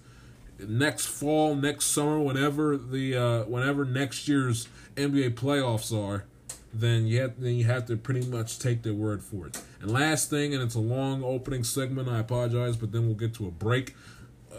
next 0.58 1.06
fall, 1.06 1.54
next 1.54 1.86
summer, 1.86 2.20
whenever 2.20 2.76
the 2.76 3.16
uh, 3.16 3.44
whenever 3.44 3.86
next 3.86 4.28
year's 4.28 4.68
NBA 4.96 5.36
playoffs 5.36 5.96
are, 5.96 6.24
then 6.72 7.06
you 7.06 7.20
have 7.20 7.40
then 7.40 7.54
you 7.54 7.64
have 7.64 7.86
to 7.86 7.96
pretty 7.96 8.26
much 8.26 8.58
take 8.58 8.82
their 8.82 8.94
word 8.94 9.22
for 9.22 9.46
it. 9.46 9.60
And 9.80 9.90
last 9.90 10.30
thing, 10.30 10.54
and 10.54 10.62
it's 10.62 10.74
a 10.74 10.80
long 10.80 11.22
opening 11.24 11.64
segment. 11.64 12.08
I 12.08 12.18
apologize, 12.18 12.76
but 12.76 12.92
then 12.92 13.06
we'll 13.06 13.16
get 13.16 13.34
to 13.34 13.46
a 13.46 13.50
break 13.50 13.94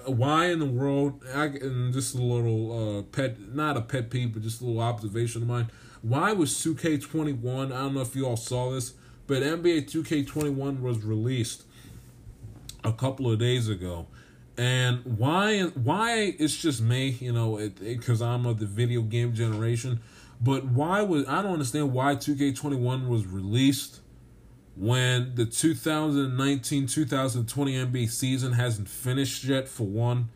why 0.06 0.48
in 0.48 0.60
the 0.60 0.66
world? 0.66 1.24
I, 1.34 1.46
and 1.46 1.94
just 1.94 2.16
a 2.16 2.22
little 2.22 3.00
uh, 3.00 3.02
pet, 3.04 3.54
not 3.54 3.78
a 3.78 3.82
pet 3.82 4.10
peeve, 4.10 4.34
but 4.34 4.44
just 4.44 4.62
a 4.62 4.66
little 4.66 4.82
observation 4.82 5.42
of 5.42 5.48
mine. 5.48 5.70
Why 6.02 6.34
was 6.34 6.52
2K21? 6.54 7.66
I 7.66 7.70
don't 7.70 7.94
know 7.96 8.02
if 8.02 8.16
you 8.16 8.26
all 8.26 8.38
saw 8.38 8.72
this, 8.72 8.94
but 9.28 9.44
NBA 9.44 9.92
2K21 9.92 10.82
was 10.82 11.04
released 11.04 11.64
a 12.84 12.94
couple 12.94 13.30
of 13.32 13.40
days 13.40 13.68
ago. 13.68 14.08
And 14.58 15.06
why? 15.06 15.64
Why 15.64 16.36
it's 16.38 16.58
just 16.58 16.82
me, 16.82 17.18
you 17.22 17.32
know, 17.32 17.70
because 17.80 18.22
I'm 18.22 18.46
of 18.46 18.60
the 18.60 18.66
video 18.66 19.02
game 19.02 19.34
generation. 19.34 20.02
But 20.42 20.66
why 20.66 21.02
was 21.02 21.28
I 21.28 21.42
don't 21.42 21.54
understand 21.54 21.94
why 21.94 22.16
2K21 22.16 23.08
was 23.08 23.26
released 23.26 24.02
when 24.76 25.36
the 25.36 25.46
2019 25.46 26.88
2020 26.88 27.74
NBA 27.74 28.10
season 28.10 28.54
hasn't 28.54 28.88
finished 28.88 29.44
yet, 29.44 29.68
for 29.68 29.86
one. 29.86 30.30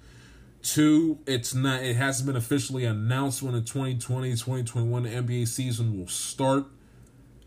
Two, 0.62 1.20
it's 1.26 1.54
not 1.54 1.84
it 1.84 1.96
hasn't 1.96 2.28
been 2.28 2.36
officially 2.36 2.86
announced 2.86 3.42
when 3.42 3.54
the 3.54 3.62
2020 3.62 4.32
2021 4.32 5.06
NBA 5.06 5.48
season 5.48 5.98
will 5.98 6.08
start. 6.08 6.66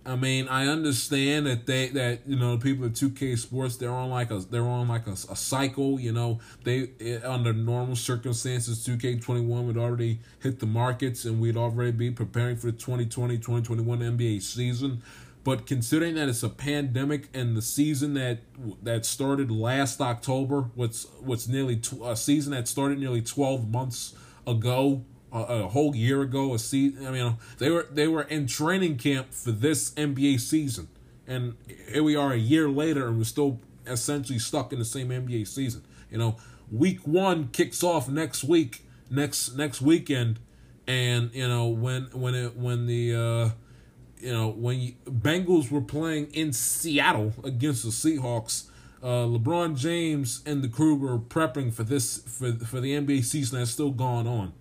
I 0.06 0.14
mean, 0.14 0.46
I 0.48 0.68
understand 0.68 1.46
that 1.46 1.66
they 1.66 1.88
that 1.88 2.20
you 2.26 2.36
know 2.36 2.56
people 2.58 2.86
at 2.86 2.92
2K 2.92 3.36
Sports 3.38 3.76
they're 3.76 3.90
on 3.90 4.08
like 4.08 4.30
a 4.30 4.38
they're 4.38 4.62
on 4.62 4.88
like 4.88 5.06
a, 5.06 5.12
a 5.12 5.36
cycle. 5.36 5.98
You 5.98 6.12
know, 6.12 6.40
they 6.64 6.90
it, 6.98 7.24
under 7.24 7.52
normal 7.52 7.96
circumstances 7.96 8.86
2K21 8.86 9.66
would 9.66 9.76
already 9.76 10.20
hit 10.40 10.60
the 10.60 10.66
markets 10.66 11.24
and 11.24 11.40
we'd 11.40 11.56
already 11.56 11.90
be 11.90 12.10
preparing 12.10 12.56
for 12.56 12.66
the 12.66 12.72
2020 12.72 13.36
2021 13.36 13.98
NBA 13.98 14.42
season. 14.42 15.02
But 15.42 15.66
considering 15.66 16.16
that 16.16 16.28
it's 16.28 16.42
a 16.42 16.48
pandemic 16.48 17.28
and 17.32 17.56
the 17.56 17.62
season 17.62 18.14
that 18.14 18.40
that 18.82 19.06
started 19.06 19.50
last 19.50 20.00
October, 20.00 20.70
what's 20.74 21.06
what's 21.20 21.48
nearly 21.48 21.76
tw- 21.76 22.02
a 22.04 22.16
season 22.16 22.52
that 22.52 22.68
started 22.68 22.98
nearly 22.98 23.22
twelve 23.22 23.70
months 23.70 24.14
ago, 24.46 25.04
a, 25.36 25.64
a 25.64 25.68
whole 25.68 25.94
year 25.94 26.22
ago, 26.22 26.54
a 26.54 26.58
season. 26.58 27.06
I 27.06 27.10
mean, 27.10 27.36
they 27.58 27.70
were 27.70 27.86
they 27.90 28.08
were 28.08 28.22
in 28.22 28.46
training 28.46 28.98
camp 28.98 29.32
for 29.32 29.52
this 29.52 29.90
NBA 29.92 30.40
season, 30.40 30.88
and 31.26 31.56
here 31.90 32.02
we 32.02 32.16
are 32.16 32.32
a 32.32 32.38
year 32.38 32.68
later, 32.68 33.08
and 33.08 33.18
we're 33.18 33.24
still 33.24 33.60
essentially 33.86 34.38
stuck 34.38 34.72
in 34.72 34.78
the 34.78 34.84
same 34.84 35.08
NBA 35.08 35.46
season. 35.46 35.82
You 36.10 36.18
know, 36.18 36.36
week 36.70 37.06
one 37.06 37.48
kicks 37.48 37.82
off 37.82 38.08
next 38.08 38.44
week, 38.44 38.84
next 39.10 39.54
next 39.56 39.80
weekend, 39.80 40.38
and 40.86 41.32
you 41.34 41.48
know 41.48 41.68
when 41.68 42.04
when 42.12 42.34
it 42.34 42.56
when 42.56 42.86
the 42.86 43.14
uh, 43.14 43.50
you 44.18 44.32
know, 44.32 44.48
when 44.48 44.80
you, 44.80 44.94
Bengals 45.04 45.70
were 45.70 45.80
playing 45.80 46.28
in 46.32 46.52
Seattle 46.52 47.32
against 47.44 47.84
the 47.84 47.90
Seahawks, 47.90 48.68
uh, 49.02 49.26
LeBron 49.26 49.76
James 49.76 50.42
and 50.46 50.62
the 50.62 50.68
crew 50.68 50.94
were 50.94 51.18
prepping 51.18 51.72
for 51.72 51.84
this 51.84 52.18
for 52.18 52.52
for 52.52 52.80
the 52.80 52.92
NBA 52.92 53.24
season 53.24 53.58
that's 53.58 53.70
still 53.70 53.90
going 53.90 54.26
on. 54.26 54.52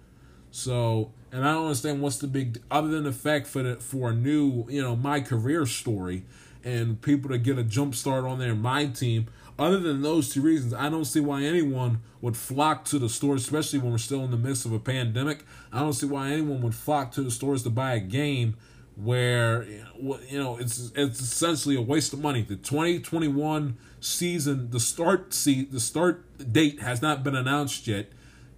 So, 0.55 1.11
and 1.33 1.43
I 1.43 1.51
don't 1.51 1.65
understand 1.65 2.01
what's 2.01 2.17
the 2.17 2.27
big 2.27 2.61
other 2.71 2.87
than 2.87 3.03
the 3.03 3.11
fact 3.11 3.45
for 3.45 3.61
the, 3.61 3.75
for 3.75 4.11
a 4.11 4.13
new 4.13 4.65
you 4.69 4.81
know 4.81 4.95
my 4.95 5.19
career 5.19 5.65
story 5.65 6.23
and 6.63 7.01
people 7.01 7.29
to 7.29 7.37
get 7.37 7.59
a 7.59 7.63
jump 7.63 7.93
start 7.93 8.23
on 8.23 8.39
their 8.39 8.55
my 8.55 8.85
team. 8.85 9.27
Other 9.59 9.79
than 9.79 10.01
those 10.01 10.29
two 10.29 10.41
reasons, 10.41 10.73
I 10.73 10.87
don't 10.87 11.03
see 11.03 11.19
why 11.19 11.43
anyone 11.43 11.99
would 12.21 12.37
flock 12.37 12.85
to 12.85 12.99
the 12.99 13.09
stores, 13.09 13.43
especially 13.43 13.79
when 13.79 13.91
we're 13.91 13.97
still 13.97 14.23
in 14.23 14.31
the 14.31 14.37
midst 14.37 14.65
of 14.65 14.71
a 14.71 14.79
pandemic. 14.79 15.43
I 15.73 15.79
don't 15.79 15.91
see 15.91 16.05
why 16.05 16.31
anyone 16.31 16.61
would 16.61 16.75
flock 16.75 17.11
to 17.13 17.21
the 17.21 17.31
stores 17.31 17.63
to 17.63 17.69
buy 17.69 17.93
a 17.93 17.99
game 17.99 18.55
where 18.95 19.63
you 19.65 20.41
know 20.41 20.55
it's 20.55 20.93
it's 20.95 21.19
essentially 21.19 21.75
a 21.75 21.81
waste 21.81 22.13
of 22.13 22.21
money. 22.21 22.43
The 22.43 22.55
2021 22.55 23.75
season, 23.99 24.71
the 24.71 24.79
start 24.79 25.33
see 25.33 25.65
the 25.65 25.81
start 25.81 26.23
date 26.53 26.79
has 26.79 27.01
not 27.01 27.25
been 27.25 27.35
announced 27.35 27.87
yet. 27.87 28.07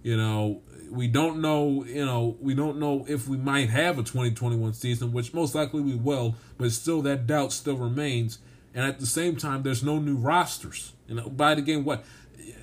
You 0.04 0.16
know, 0.16 0.62
we 0.90 1.08
don't 1.08 1.40
know. 1.40 1.84
You 1.84 2.04
know, 2.04 2.36
we 2.40 2.54
don't 2.54 2.78
know 2.78 3.04
if 3.08 3.28
we 3.28 3.36
might 3.36 3.70
have 3.70 3.98
a 3.98 4.02
2021 4.02 4.72
season, 4.74 5.12
which 5.12 5.34
most 5.34 5.54
likely 5.54 5.80
we 5.80 5.94
will, 5.94 6.34
but 6.56 6.72
still 6.72 7.02
that 7.02 7.26
doubt 7.26 7.52
still 7.52 7.76
remains. 7.76 8.38
And 8.74 8.84
at 8.84 9.00
the 9.00 9.06
same 9.06 9.36
time, 9.36 9.62
there's 9.62 9.82
no 9.82 9.98
new 9.98 10.16
rosters. 10.16 10.92
You 11.08 11.16
know, 11.16 11.28
by 11.28 11.54
the 11.54 11.62
game, 11.62 11.84
what 11.84 12.04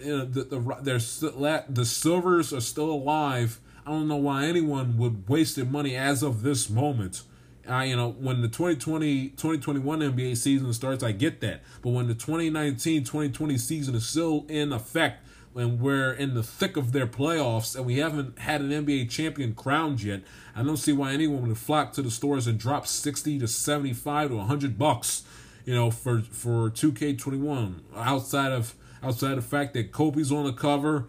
you 0.02 0.18
know, 0.18 0.26
the 0.26 0.44
the 0.44 0.78
there's 0.82 1.20
the 1.20 1.86
Silvers 1.86 2.54
are 2.54 2.62
still 2.62 2.92
alive. 2.92 3.60
I 3.86 3.92
don't 3.92 4.08
know 4.08 4.16
why 4.16 4.46
anyone 4.46 4.98
would 4.98 5.30
waste 5.30 5.56
their 5.56 5.66
money 5.66 5.96
as 5.96 6.24
of 6.24 6.42
this 6.42 6.70
moment 6.70 7.22
I, 7.68 7.86
you 7.86 7.96
know, 7.96 8.12
when 8.12 8.42
the 8.42 8.48
2020 8.48 9.30
2021 9.30 10.00
NBA 10.00 10.38
season 10.38 10.72
starts, 10.74 11.04
I 11.04 11.12
get 11.12 11.42
that. 11.42 11.62
But 11.82 11.92
when 11.92 12.08
the 12.08 12.14
2019 12.14 13.04
2020 13.04 13.58
season 13.58 13.96
is 13.96 14.06
still 14.06 14.46
in 14.48 14.72
effect, 14.72 15.25
and 15.56 15.80
we're 15.80 16.12
in 16.12 16.34
the 16.34 16.44
thick 16.44 16.78
of 16.78 16.92
their 16.92 17.08
playoffs, 17.08 17.76
and 17.76 17.86
we 17.86 17.98
haven't 17.98 18.40
had 18.40 18.62
an 18.62 18.70
NBA 18.70 19.10
champion 19.10 19.54
crowned 19.54 20.04
yet, 20.04 20.22
I 20.56 20.64
don't 20.64 20.78
see 20.78 20.94
why 20.94 21.14
anyone 21.14 21.48
would 21.48 21.58
flock 21.58 21.94
to 21.94 22.02
the 22.02 22.12
stores 22.12 22.48
and 22.48 22.60
drop 22.60 22.86
60 22.88 23.40
to 23.40 23.48
75 23.48 24.30
to 24.30 24.36
100 24.38 24.78
bucks, 24.78 25.24
you 25.66 25.74
know, 25.74 25.92
for 25.92 26.22
for 26.22 26.70
2K21. 26.70 27.80
Outside 27.96 28.52
of 28.52 28.76
outside 29.02 29.32
of 29.32 29.44
the 29.44 29.50
fact 29.50 29.74
that 29.74 29.92
Kobe's 29.92 30.32
on 30.32 30.46
the 30.46 30.54
cover 30.54 31.08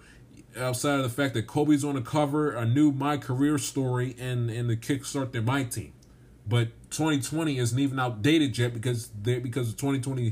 outside 0.59 0.97
of 0.97 1.03
the 1.03 1.09
fact 1.09 1.35
that 1.35 1.47
Kobe's 1.47 1.85
on 1.85 1.95
the 1.95 2.01
cover, 2.01 2.53
a 2.53 2.65
new 2.65 2.93
My 2.93 3.17
Career 3.17 3.59
story, 3.59 4.17
and 4.19 4.51
and 4.51 4.69
the 4.71 4.77
kickstart 4.77 5.33
their 5.33 5.43
my 5.43 5.65
team. 5.65 5.93
But 6.49 6.69
2020 6.91 7.59
isn't 7.59 7.79
even 7.79 7.99
outdated 7.99 8.57
yet 8.57 8.73
because 8.73 9.09
they 9.21 9.39
because 9.39 9.73
the 9.73 9.77
2020 9.77 10.31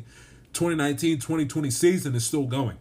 2019 0.53 1.19
2020 1.19 1.71
season 1.71 2.15
is 2.15 2.25
still 2.25 2.47
going. 2.47 2.79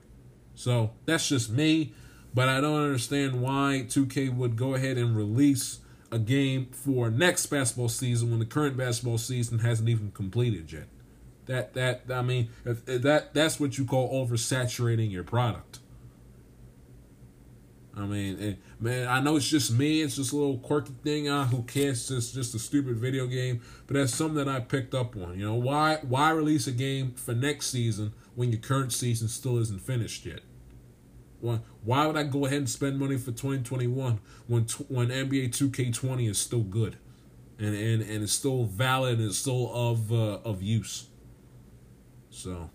So 0.56 0.92
that's 1.06 1.28
just 1.28 1.50
me, 1.50 1.94
but 2.34 2.48
I 2.48 2.62
don't 2.62 2.82
understand 2.82 3.42
why 3.42 3.86
2K 3.88 4.36
would 4.36 4.56
go 4.56 4.76
ahead 4.76 4.98
and 4.98 5.16
release 5.16 5.80
a 6.12 6.20
game 6.20 6.68
for 6.72 7.10
next 7.10 7.48
basketball 7.48 7.90
season 7.90 8.30
when 8.30 8.40
the 8.40 8.46
current 8.46 8.78
basketball 8.78 9.18
season 9.18 9.60
hasn't 9.60 9.90
even 9.90 10.12
completed 10.12 10.72
yet. 10.72 10.88
That 11.46 11.74
that 11.74 12.04
I 12.10 12.22
mean 12.22 12.50
if, 12.64 12.88
if 12.88 13.02
that 13.02 13.34
that's 13.34 13.60
what 13.60 13.78
you 13.78 13.86
call 13.86 14.26
oversaturating 14.26 15.12
your 15.12 15.24
product. 15.24 15.80
I 17.96 18.06
mean, 18.06 18.40
and, 18.40 18.58
man, 18.80 19.08
I 19.08 19.20
know 19.20 19.36
it's 19.36 19.48
just 19.48 19.72
me. 19.72 20.02
It's 20.02 20.16
just 20.16 20.34
a 20.34 20.36
little 20.36 20.58
quirky 20.58 20.94
thing. 21.04 21.30
Uh, 21.30 21.46
who 21.46 21.62
cares? 21.62 22.10
It's 22.10 22.32
just 22.32 22.56
a 22.56 22.60
stupid 22.60 22.98
video 22.98 23.28
game. 23.28 23.62
But 23.86 23.96
that's 23.96 24.16
something 24.16 24.44
that 24.44 24.48
I 24.48 24.62
picked 24.62 24.96
up 24.96 25.16
on. 25.16 25.38
You 25.38 25.46
know, 25.46 25.56
why 25.56 26.00
why 26.02 26.32
release 26.32 26.66
a 26.66 26.72
game 26.72 27.14
for 27.14 27.34
next 27.34 27.68
season 27.68 28.14
when 28.36 28.52
your 28.52 28.62
current 28.62 28.94
season 28.94 29.28
still 29.28 29.58
isn't 29.58 29.82
finished 29.82 30.26
yet? 30.26 30.42
Why 31.42 31.60
why 31.84 32.08
would 32.08 32.18
I 32.18 32.24
go 32.24 32.46
ahead 32.46 32.60
and 32.60 32.70
spend 32.70 33.00
money 33.00 33.18
for 33.18 33.32
2021 33.32 34.20
when 34.48 34.64
when 34.88 35.10
NBA 35.10 35.50
2K20 35.50 36.30
is 36.30 36.38
still 36.38 36.62
good, 36.62 36.98
and 37.60 37.76
and 37.76 38.02
and 38.02 38.24
it's 38.24 38.34
still 38.34 38.66
valid 38.66 39.20
and 39.20 39.28
it's 39.28 39.38
still 39.38 39.72
of 39.74 40.12
uh, 40.12 40.40
of 40.46 40.62
use. 40.62 41.08
So. 42.30 42.70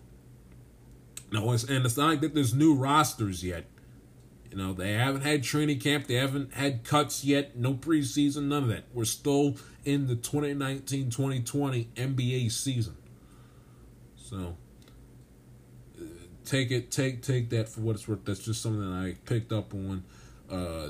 No, 1.31 1.51
it's, 1.51 1.63
and 1.63 1.85
it's 1.85 1.95
not 1.95 2.09
like 2.09 2.21
that 2.21 2.33
there's 2.33 2.53
new 2.53 2.73
rosters 2.73 3.43
yet. 3.43 3.65
You 4.51 4.57
know, 4.57 4.73
they 4.73 4.93
haven't 4.93 5.21
had 5.21 5.43
training 5.43 5.79
camp. 5.79 6.07
They 6.07 6.15
haven't 6.15 6.55
had 6.55 6.83
cuts 6.83 7.23
yet. 7.23 7.55
No 7.55 7.75
preseason, 7.75 8.43
none 8.43 8.63
of 8.63 8.69
that. 8.69 8.85
We're 8.93 9.05
still 9.05 9.57
in 9.85 10.07
the 10.07 10.15
2019 10.15 11.11
2020 11.11 11.89
NBA 11.95 12.51
season. 12.51 12.95
So, 14.15 14.57
take 16.49 16.71
it, 16.71 16.91
take 16.91 17.21
take 17.21 17.49
that 17.51 17.69
for 17.69 17.81
what 17.81 17.95
it's 17.95 18.07
worth. 18.07 18.25
That's 18.25 18.39
just 18.39 18.61
something 18.61 18.81
that 18.81 19.07
I 19.07 19.15
picked 19.25 19.51
up 19.51 19.73
on 19.73 20.03
uh, 20.51 20.89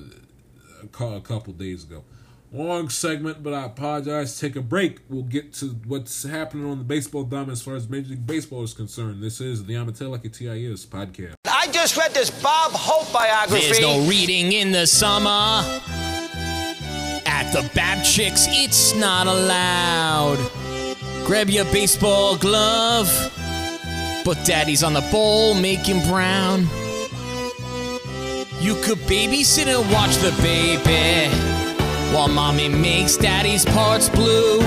a 0.83 1.21
couple 1.21 1.53
days 1.53 1.83
ago. 1.83 2.03
Long 2.51 2.89
segment, 2.89 3.43
but 3.43 3.53
I 3.53 3.65
apologize. 3.65 4.39
Take 4.39 4.55
a 4.55 4.61
break. 4.61 5.01
We'll 5.07 5.21
get 5.21 5.53
to 5.55 5.67
what's 5.85 6.23
happening 6.23 6.65
on 6.65 6.79
the 6.79 6.83
baseball 6.83 7.23
diamond 7.23 7.51
as 7.51 7.61
far 7.61 7.75
as 7.75 7.87
Major 7.87 8.09
League 8.09 8.25
Baseball 8.25 8.63
is 8.63 8.73
concerned. 8.73 9.21
This 9.21 9.39
is 9.39 9.65
the 9.65 9.75
Amateur 9.75 10.05
Like 10.07 10.23
TIS 10.23 10.85
podcast. 10.87 11.35
I 11.45 11.67
just 11.67 11.95
read 11.95 12.11
this 12.15 12.31
Bob 12.41 12.71
Hope 12.71 13.11
biography. 13.13 13.65
There's 13.65 13.79
no 13.81 14.07
reading 14.07 14.53
in 14.53 14.71
the 14.71 14.87
summer. 14.87 15.61
At 17.27 17.51
the 17.51 17.69
Bab 17.75 18.03
Chicks, 18.03 18.47
it's 18.49 18.95
not 18.95 19.27
allowed. 19.27 20.39
Grab 21.25 21.49
your 21.49 21.65
baseball 21.65 22.35
glove. 22.35 23.38
But 24.29 24.45
daddy's 24.45 24.83
on 24.83 24.93
the 24.93 25.01
bowl 25.11 25.55
making 25.55 26.07
brown. 26.07 26.67
You 28.61 28.75
could 28.83 28.99
babysit 29.09 29.65
and 29.65 29.91
watch 29.91 30.17
the 30.17 30.29
baby 30.39 31.33
while 32.13 32.27
mommy 32.27 32.69
makes 32.69 33.17
daddy's 33.17 33.65
parts 33.65 34.07
blue. 34.07 34.59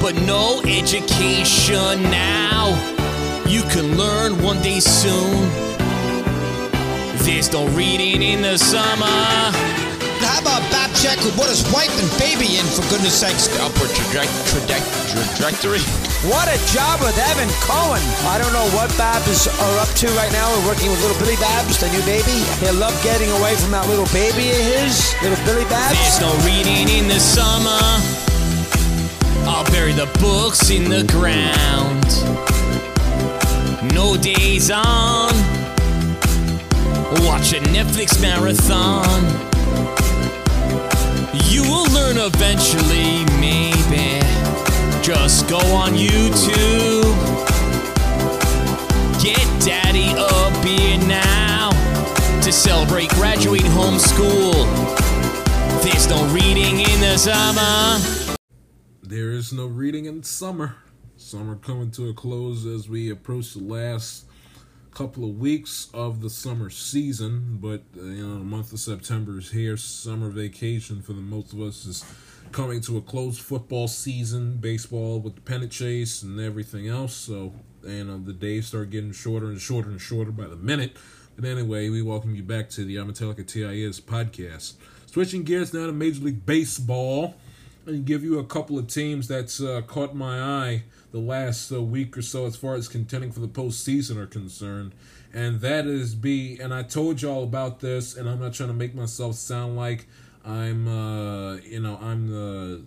But 0.00 0.14
no 0.28 0.62
education 0.64 2.04
now. 2.04 2.68
You 3.48 3.62
can 3.62 3.96
learn 3.96 4.40
one 4.44 4.62
day 4.62 4.78
soon. 4.78 5.48
There's 7.24 7.52
no 7.52 7.66
reading 7.70 8.22
in 8.22 8.42
the 8.42 8.58
summer. 8.58 9.67
How 10.28 10.44
about 10.44 10.60
Babchek 10.68 11.16
who 11.24 11.32
put 11.32 11.48
his 11.48 11.64
wife 11.72 11.88
and 11.96 12.08
baby 12.20 12.60
in, 12.60 12.66
for 12.68 12.84
goodness 12.92 13.16
sakes? 13.16 13.48
Upward 13.56 13.88
trajectory. 13.96 15.80
What 16.28 16.52
a 16.52 16.58
job 16.68 17.00
with 17.00 17.16
Evan 17.16 17.48
Cohen. 17.64 18.04
I 18.28 18.36
don't 18.36 18.52
know 18.52 18.68
what 18.76 18.92
Babs 19.00 19.48
are 19.48 19.76
up 19.80 19.88
to 20.04 20.06
right 20.20 20.30
now. 20.30 20.44
We're 20.52 20.68
working 20.76 20.90
with 20.92 21.00
little 21.00 21.16
Billy 21.16 21.40
Babs, 21.40 21.80
the 21.80 21.88
new 21.88 22.04
baby. 22.04 22.44
He'll 22.60 22.76
love 22.76 22.92
getting 23.02 23.30
away 23.40 23.56
from 23.56 23.72
that 23.72 23.88
little 23.88 24.04
baby 24.12 24.52
of 24.52 24.60
his, 24.60 25.16
little 25.24 25.40
Billy 25.48 25.64
Babs. 25.72 25.96
There's 25.96 26.20
no 26.20 26.30
reading 26.44 26.92
in 26.92 27.08
the 27.08 27.20
summer. 27.20 27.80
I'll 29.48 29.64
bury 29.72 29.96
the 29.96 30.12
books 30.20 30.68
in 30.68 30.90
the 30.90 31.08
ground. 31.08 32.04
No 33.96 34.16
days 34.20 34.70
on. 34.70 35.32
Watch 37.24 37.56
a 37.56 37.64
Netflix 37.72 38.20
marathon. 38.20 39.56
You 41.48 41.62
will 41.62 41.90
learn 41.92 42.18
eventually, 42.18 43.24
maybe. 43.40 44.20
Just 45.02 45.48
go 45.48 45.56
on 45.74 45.94
YouTube. 45.94 47.16
Get 49.22 49.46
daddy 49.64 50.12
a 50.12 50.62
beer 50.62 50.98
now 51.08 51.70
to 52.42 52.52
celebrate 52.52 53.08
graduating 53.10 53.70
homeschool. 53.70 54.66
There's 55.82 56.06
no 56.08 56.22
reading 56.34 56.80
in 56.80 57.00
the 57.00 57.16
summer. 57.16 58.36
There 59.02 59.30
is 59.30 59.50
no 59.50 59.66
reading 59.66 60.04
in 60.04 60.22
summer. 60.22 60.76
Summer 61.16 61.56
coming 61.56 61.90
to 61.92 62.10
a 62.10 62.14
close 62.14 62.66
as 62.66 62.90
we 62.90 63.08
approach 63.08 63.54
the 63.54 63.62
last 63.64 64.27
couple 64.90 65.24
of 65.24 65.38
weeks 65.38 65.88
of 65.94 66.20
the 66.20 66.30
summer 66.30 66.70
season, 66.70 67.58
but 67.60 67.82
uh, 67.96 68.02
you 68.02 68.26
know 68.26 68.38
the 68.38 68.44
month 68.44 68.72
of 68.72 68.80
September 68.80 69.38
is 69.38 69.50
here. 69.50 69.76
Summer 69.76 70.30
vacation 70.30 71.02
for 71.02 71.12
the 71.12 71.20
most 71.20 71.52
of 71.52 71.60
us 71.60 71.86
is 71.86 72.04
coming 72.52 72.80
to 72.82 72.96
a 72.96 73.00
close. 73.00 73.38
Football 73.38 73.88
season, 73.88 74.56
baseball 74.56 75.20
with 75.20 75.34
the 75.34 75.40
pennant 75.40 75.72
chase 75.72 76.22
and 76.22 76.40
everything 76.40 76.88
else. 76.88 77.14
So 77.14 77.52
you 77.84 78.04
know 78.04 78.18
the 78.18 78.32
days 78.32 78.66
start 78.68 78.90
getting 78.90 79.12
shorter 79.12 79.46
and 79.46 79.60
shorter 79.60 79.90
and 79.90 80.00
shorter 80.00 80.30
by 80.30 80.46
the 80.46 80.56
minute. 80.56 80.96
But 81.36 81.44
anyway, 81.48 81.88
we 81.88 82.02
welcome 82.02 82.34
you 82.34 82.42
back 82.42 82.68
to 82.70 82.84
the 82.84 82.96
Amatelica 82.96 83.46
TIS 83.46 84.00
podcast. 84.00 84.74
Switching 85.06 85.44
gears 85.44 85.72
now 85.72 85.86
to 85.86 85.92
Major 85.92 86.24
League 86.24 86.44
Baseball 86.44 87.34
and 87.86 88.04
give 88.04 88.22
you 88.24 88.38
a 88.38 88.44
couple 88.44 88.78
of 88.78 88.88
teams 88.88 89.28
that's 89.28 89.60
uh, 89.60 89.82
caught 89.86 90.14
my 90.14 90.40
eye 90.40 90.82
the 91.10 91.18
last 91.18 91.72
uh, 91.72 91.82
week 91.82 92.16
or 92.16 92.22
so 92.22 92.46
as 92.46 92.56
far 92.56 92.74
as 92.74 92.88
contending 92.88 93.32
for 93.32 93.40
the 93.40 93.48
postseason 93.48 94.16
are 94.16 94.26
concerned. 94.26 94.94
And 95.32 95.60
that 95.60 95.86
is 95.86 96.14
B. 96.14 96.58
And 96.60 96.72
I 96.72 96.82
told 96.82 97.22
y'all 97.22 97.44
about 97.44 97.80
this, 97.80 98.16
and 98.16 98.28
I'm 98.28 98.40
not 98.40 98.54
trying 98.54 98.70
to 98.70 98.74
make 98.74 98.94
myself 98.94 99.34
sound 99.34 99.76
like 99.76 100.06
I'm, 100.44 100.88
uh, 100.88 101.56
you 101.56 101.80
know, 101.80 101.98
I'm 102.00 102.28
the 102.28 102.82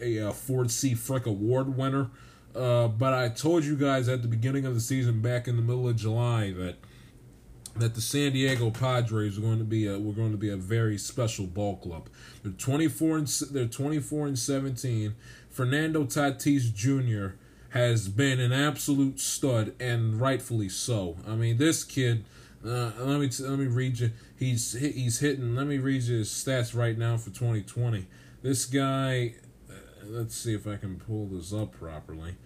a, 0.00 0.16
a 0.18 0.32
Ford 0.32 0.70
C. 0.70 0.94
Frick 0.94 1.26
Award 1.26 1.76
winner. 1.76 2.10
Uh, 2.54 2.88
but 2.88 3.14
I 3.14 3.28
told 3.28 3.64
you 3.64 3.76
guys 3.76 4.08
at 4.08 4.22
the 4.22 4.28
beginning 4.28 4.64
of 4.64 4.74
the 4.74 4.80
season, 4.80 5.20
back 5.20 5.46
in 5.46 5.56
the 5.56 5.62
middle 5.62 5.88
of 5.88 5.96
July, 5.96 6.52
that 6.52 6.76
that 7.76 7.94
the 7.94 8.00
San 8.00 8.32
Diego 8.32 8.70
Padres 8.70 9.38
are 9.38 9.40
going 9.40 9.58
to 9.58 9.64
be 9.64 9.86
a 9.86 9.98
we're 9.98 10.12
going 10.12 10.32
to 10.32 10.38
be 10.38 10.50
a 10.50 10.56
very 10.56 10.98
special 10.98 11.46
ball 11.46 11.76
club. 11.76 12.08
They're 12.42 12.52
24 12.52 13.18
and 13.18 13.26
they're 13.52 13.66
24 13.66 14.26
and 14.26 14.38
17. 14.38 15.14
Fernando 15.58 16.04
Tatis 16.04 16.72
Jr. 16.72 17.34
has 17.70 18.08
been 18.08 18.38
an 18.38 18.52
absolute 18.52 19.18
stud 19.18 19.74
and 19.80 20.20
rightfully 20.20 20.68
so. 20.68 21.16
I 21.26 21.34
mean, 21.34 21.56
this 21.56 21.82
kid 21.82 22.24
uh, 22.64 22.92
let 23.00 23.18
me 23.18 23.28
let 23.40 23.58
me 23.58 23.66
read 23.66 23.98
you. 23.98 24.12
He's 24.36 24.74
he's 24.74 25.18
hitting. 25.18 25.56
Let 25.56 25.66
me 25.66 25.78
read 25.78 26.02
you 26.04 26.18
his 26.18 26.28
stats 26.28 26.76
right 26.76 26.96
now 26.96 27.16
for 27.16 27.30
2020. 27.30 28.06
This 28.40 28.66
guy 28.66 29.34
let's 30.04 30.36
see 30.36 30.54
if 30.54 30.64
I 30.68 30.76
can 30.76 30.96
pull 30.96 31.26
this 31.26 31.52
up 31.52 31.72
properly. 31.72 32.36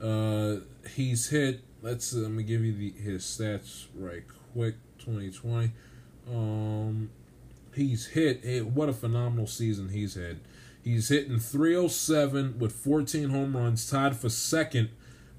Uh, 0.00 0.60
he's 0.94 1.28
hit. 1.28 1.60
Let's 1.82 2.14
let 2.14 2.30
me 2.30 2.42
give 2.42 2.64
you 2.64 2.72
the 2.72 2.90
his 2.92 3.22
stats 3.22 3.88
right 3.94 4.22
quick. 4.54 4.76
2020. 4.98 5.72
Um, 6.30 7.10
he's 7.74 8.06
hit. 8.06 8.40
eh, 8.44 8.60
What 8.60 8.88
a 8.88 8.94
phenomenal 8.94 9.46
season 9.46 9.90
he's 9.90 10.14
had. 10.14 10.40
He's 10.82 11.08
hitting 11.08 11.38
307 11.38 12.58
with 12.58 12.72
14 12.72 13.30
home 13.30 13.56
runs, 13.56 13.88
tied 13.88 14.16
for 14.16 14.28
second. 14.28 14.90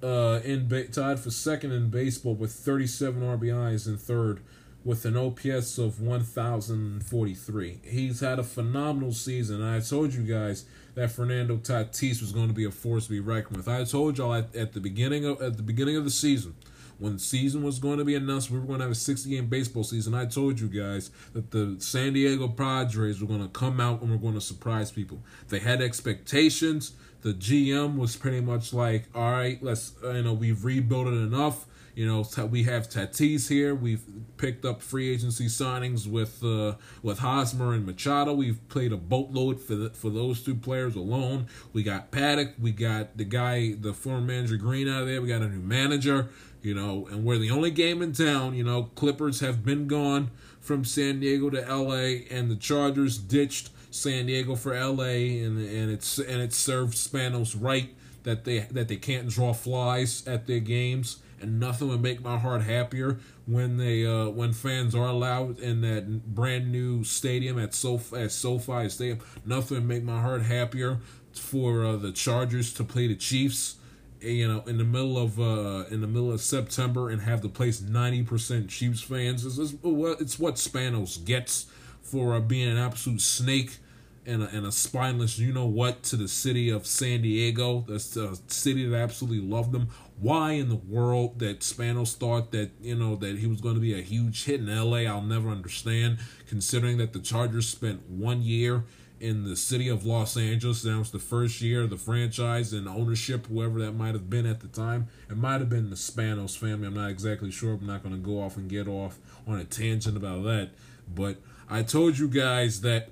Uh, 0.02 0.42
in 0.44 0.68
ba- 0.68 0.88
tied 0.88 1.20
for 1.20 1.32
second 1.32 1.72
in 1.72 1.90
baseball 1.90 2.36
with 2.36 2.52
37 2.52 3.22
RBIs 3.22 3.88
and 3.88 4.00
third 4.00 4.42
with 4.84 5.06
an 5.06 5.16
OPS 5.16 5.78
of 5.78 6.02
1,043. 6.02 7.80
He's 7.84 8.20
had 8.20 8.38
a 8.40 8.44
phenomenal 8.44 9.14
season. 9.14 9.62
I 9.62 9.80
told 9.80 10.14
you 10.14 10.24
guys 10.24 10.66
that 10.96 11.12
Fernando 11.12 11.58
Tatis 11.58 12.20
was 12.20 12.32
going 12.34 12.50
to 12.50 12.54
be 12.54 12.66
a 12.66 12.72
force 12.72 13.06
to 13.06 13.12
be 13.12 13.20
reckoned 13.20 13.58
with. 13.58 13.68
I 13.68 13.84
told 13.86 14.18
y'all 14.18 14.34
at, 14.34 14.54
at 14.56 14.74
the 14.74 14.82
beginning 14.82 15.26
of 15.26 15.42
at 15.42 15.58
the 15.58 15.64
beginning 15.64 15.96
of 15.96 16.04
the 16.04 16.12
season, 16.12 16.56
when 17.00 17.20
season 17.20 17.64
was 17.64 17.80
going 17.80 17.98
to 17.98 18.06
be 18.06 18.16
announced, 18.16 18.52
we 18.52 18.60
were 18.60 18.66
going 18.66 18.80
to 18.80 18.86
have 18.86 18.92
a 18.92 18.96
60 18.96 19.30
game 19.30 19.48
baseball 19.48 19.84
season. 19.84 20.14
I 20.14 20.26
told 20.26 20.60
you 20.60 20.68
guys 20.68 21.12
that 21.34 21.52
the 21.52 21.76
San 21.80 22.14
Diego 22.14 22.48
Padres 22.48 23.22
were 23.22 23.28
going 23.28 23.42
to 23.42 23.50
come 23.50 23.80
out 23.80 24.02
and 24.02 24.12
were 24.12 24.18
going 24.18 24.36
to 24.36 24.42
surprise 24.42 24.92
people. 24.92 25.20
They 25.50 25.60
had 25.60 25.82
expectations. 25.82 26.94
The 27.22 27.34
GM 27.34 27.98
was 27.98 28.16
pretty 28.16 28.42
much 28.42 28.74
like, 28.74 29.06
all 29.16 29.32
right, 29.32 29.62
let's, 29.64 29.94
you 30.04 30.24
know, 30.24 30.34
we've 30.34 30.64
rebuilt 30.66 31.08
it 31.08 31.12
enough. 31.12 31.66
You 31.96 32.08
know, 32.08 32.26
we 32.48 32.64
have 32.64 32.90
Tatis 32.90 33.50
here. 33.50 33.76
We've 33.76 34.04
picked 34.38 34.66
up 34.66 34.82
free 34.82 35.14
agency 35.14 35.46
signings 35.46 36.08
with 36.08 36.44
uh, 36.44 36.76
with 37.04 37.20
Hosmer 37.20 37.74
and 37.74 37.86
Machado. 37.86 38.34
We've 38.34 38.68
played 38.68 38.92
a 38.92 38.98
boatload 38.98 39.62
for 39.62 39.76
the, 39.76 39.90
for 39.92 40.10
those 40.10 40.42
two 40.42 40.56
players 40.56 40.96
alone. 40.96 41.48
We 41.72 41.84
got 41.84 42.12
Paddack. 42.12 42.60
We 42.60 42.72
got 42.72 43.18
the 43.18 43.26
guy, 43.26 43.74
the 43.74 43.94
former 43.94 44.22
manager 44.22 44.58
Green 44.58 44.88
out 44.88 45.04
of 45.04 45.08
there. 45.08 45.22
We 45.22 45.28
got 45.28 45.44
a 45.44 45.50
new 45.50 45.60
manager. 45.60 46.30
You 46.64 46.74
know, 46.74 47.08
and 47.12 47.26
we're 47.26 47.38
the 47.38 47.52
only 47.52 47.72
game 47.72 48.02
in 48.02 48.14
town. 48.14 48.56
You 48.56 48.64
know, 48.64 48.84
Clippers 48.96 49.42
have 49.42 49.64
been 49.64 49.86
gone 49.88 50.32
from 50.62 50.86
San 50.86 51.20
Diego 51.20 51.50
to 51.50 51.68
L.A. 51.68 52.26
and 52.32 52.50
the 52.50 52.56
Chargers 52.56 53.18
ditched 53.18 53.70
San 53.92 54.26
Diego 54.26 54.56
for 54.56 54.74
L.A. 54.74 55.40
and 55.42 55.60
and 55.60 55.92
it's 55.92 56.18
and 56.18 56.42
it 56.42 56.54
served 56.54 56.96
Spanos 56.96 57.56
right 57.60 57.94
that 58.24 58.46
they 58.46 58.60
that 58.60 58.88
they 58.88 58.96
can't 58.96 59.28
draw 59.30 59.54
flies 59.54 60.26
at 60.26 60.48
their 60.48 60.62
games 60.62 61.18
and 61.44 61.60
nothing 61.60 61.90
would 61.90 62.02
make 62.02 62.22
my 62.22 62.38
heart 62.38 62.64
happier 62.64 63.20
when 63.46 63.78
they 63.78 64.06
uh, 64.06 64.30
when 64.30 64.54
fans 64.54 64.96
are 64.96 65.08
allowed 65.08 65.60
in 65.60 65.82
that 65.82 66.34
brand 66.34 66.72
new 66.72 67.04
stadium 67.04 67.60
at 67.60 67.74
SoFi 67.74 68.18
at 68.18 68.32
SoFi 68.32 68.90
Stadium. 68.90 69.20
Nothing 69.46 69.78
would 69.78 69.88
make 69.88 70.04
my 70.04 70.20
heart 70.22 70.44
happier 70.44 71.00
for 71.34 71.86
uh, 71.86 71.96
the 71.98 72.12
Chargers 72.12 72.74
to 72.74 72.84
play 72.84 73.08
the 73.08 73.16
Chiefs. 73.16 73.76
You 74.22 74.48
know, 74.48 74.64
in 74.66 74.78
the 74.78 74.86
middle 74.86 75.18
of 75.18 75.38
uh, 75.38 75.86
in 75.92 76.00
the 76.00 76.08
middle 76.08 76.32
of 76.32 76.40
September 76.40 77.10
and 77.10 77.22
have 77.22 77.42
the 77.42 77.50
place 77.50 77.82
ninety 77.82 78.24
percent 78.24 78.70
Chiefs 78.70 79.02
fans. 79.02 79.46
It's, 79.46 79.58
it's, 79.58 79.74
it's 79.84 80.40
what 80.40 80.56
Spanos 80.56 81.24
gets 81.24 81.66
for 82.02 82.34
uh, 82.34 82.40
being 82.40 82.70
an 82.70 82.78
absolute 82.78 83.20
snake 83.22 83.80
and 84.26 84.44
a, 84.44 84.48
and 84.50 84.66
a 84.66 84.72
spineless 84.72 85.38
you 85.38 85.52
know 85.52 85.66
what 85.66 86.04
to 86.04 86.16
the 86.16 86.28
city 86.28 86.70
of 86.70 86.86
San 86.86 87.22
Diego. 87.22 87.86
That's 87.88 88.16
a 88.16 88.38
city 88.48 88.88
that 88.88 88.98
absolutely 88.98 89.46
loved 89.46 89.72
them. 89.72 89.90
Why 90.24 90.54
in 90.54 90.70
the 90.70 90.76
world 90.76 91.40
that 91.40 91.60
Spanos 91.60 92.16
thought 92.16 92.54
that 92.54 92.72
you 92.82 92.96
know 92.96 93.18
that 93.18 93.40
he 93.40 93.46
was 93.46 93.60
going 93.60 93.76
to 93.76 93.82
be 93.82 93.94
a 93.94 94.02
huge 94.02 94.46
hit 94.46 94.62
in 94.62 94.70
L.A. 94.70 95.06
I'll 95.06 95.22
never 95.22 95.50
understand. 95.50 96.20
Considering 96.48 96.98
that 97.00 97.12
the 97.12 97.20
Chargers 97.20 97.68
spent 97.68 98.10
one 98.10 98.42
year 98.42 98.86
in 99.20 99.44
the 99.44 99.58
city 99.58 99.90
of 99.90 100.06
Los 100.06 100.38
Angeles, 100.38 100.82
that 100.84 100.98
was 100.98 101.12
the 101.12 101.20
first 101.20 101.60
year 101.60 101.82
of 101.82 101.90
the 101.90 101.98
franchise 101.98 102.72
and 102.72 102.88
ownership, 102.88 103.48
whoever 103.48 103.80
that 103.80 103.92
might 103.92 104.14
have 104.14 104.30
been 104.30 104.46
at 104.46 104.62
the 104.62 104.70
time. 104.70 105.10
It 105.30 105.36
might 105.36 105.60
have 105.60 105.68
been 105.68 105.90
the 105.90 105.98
Spanos 105.98 106.58
family. 106.58 106.88
I'm 106.88 106.94
not 106.94 107.10
exactly 107.10 107.52
sure. 107.52 107.74
I'm 107.74 107.86
not 107.86 108.02
going 108.02 108.16
to 108.16 108.22
go 108.22 108.42
off 108.42 108.56
and 108.56 108.70
get 108.70 108.88
off 108.88 109.20
on 109.46 109.60
a 109.60 109.66
tangent 109.66 110.16
about 110.16 110.44
that. 110.44 110.70
But 111.14 111.36
I 111.70 111.84
told 111.84 112.18
you 112.18 112.30
guys 112.30 112.80
that 112.80 113.10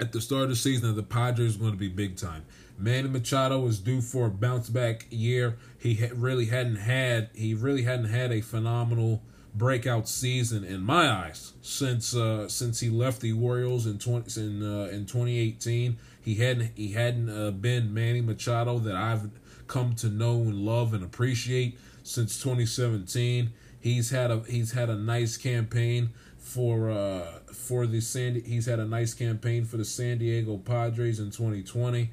at 0.00 0.12
the 0.12 0.22
start 0.22 0.44
of 0.44 0.48
the 0.48 0.56
season 0.56 0.88
that 0.88 0.94
the 0.94 1.02
Padres 1.02 1.58
were 1.58 1.64
going 1.64 1.74
to 1.74 1.78
be 1.78 1.88
big 1.88 2.16
time. 2.16 2.46
Manny 2.78 3.08
Machado 3.08 3.60
was 3.60 3.78
due 3.78 4.00
for 4.00 4.26
a 4.26 4.30
bounce 4.30 4.68
back 4.68 5.06
year. 5.10 5.56
He 5.78 6.08
really 6.14 6.46
hadn't 6.46 6.76
had 6.76 7.30
he 7.34 7.54
really 7.54 7.82
hadn't 7.82 8.10
had 8.10 8.32
a 8.32 8.40
phenomenal 8.40 9.22
breakout 9.54 10.06
season 10.06 10.62
in 10.62 10.82
my 10.82 11.08
eyes 11.08 11.54
since 11.62 12.14
uh, 12.14 12.48
since 12.48 12.80
he 12.80 12.90
left 12.90 13.20
the 13.20 13.32
Orioles 13.32 13.86
in 13.86 13.98
twenty 13.98 14.40
in 14.40 14.62
uh, 14.62 14.84
in 14.86 15.06
2018. 15.06 15.96
He 16.20 16.34
hadn't 16.34 16.72
he 16.76 16.92
hadn't 16.92 17.30
uh, 17.30 17.50
been 17.52 17.94
Manny 17.94 18.20
Machado 18.20 18.78
that 18.80 18.94
I've 18.94 19.30
come 19.66 19.94
to 19.96 20.08
know 20.08 20.34
and 20.34 20.66
love 20.66 20.92
and 20.92 21.02
appreciate 21.02 21.78
since 22.02 22.40
2017. 22.42 23.52
He's 23.80 24.10
had 24.10 24.30
a 24.30 24.42
he's 24.48 24.72
had 24.72 24.90
a 24.90 24.96
nice 24.96 25.36
campaign 25.36 26.10
for 26.38 26.90
uh 26.90 27.38
for 27.52 27.86
the 27.86 28.00
San 28.00 28.34
he's 28.34 28.66
had 28.66 28.78
a 28.78 28.84
nice 28.84 29.14
campaign 29.14 29.64
for 29.64 29.78
the 29.78 29.84
San 29.84 30.18
Diego 30.18 30.58
Padres 30.58 31.18
in 31.18 31.30
2020 31.30 32.10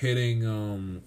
hitting 0.00 0.46
um 0.46 1.02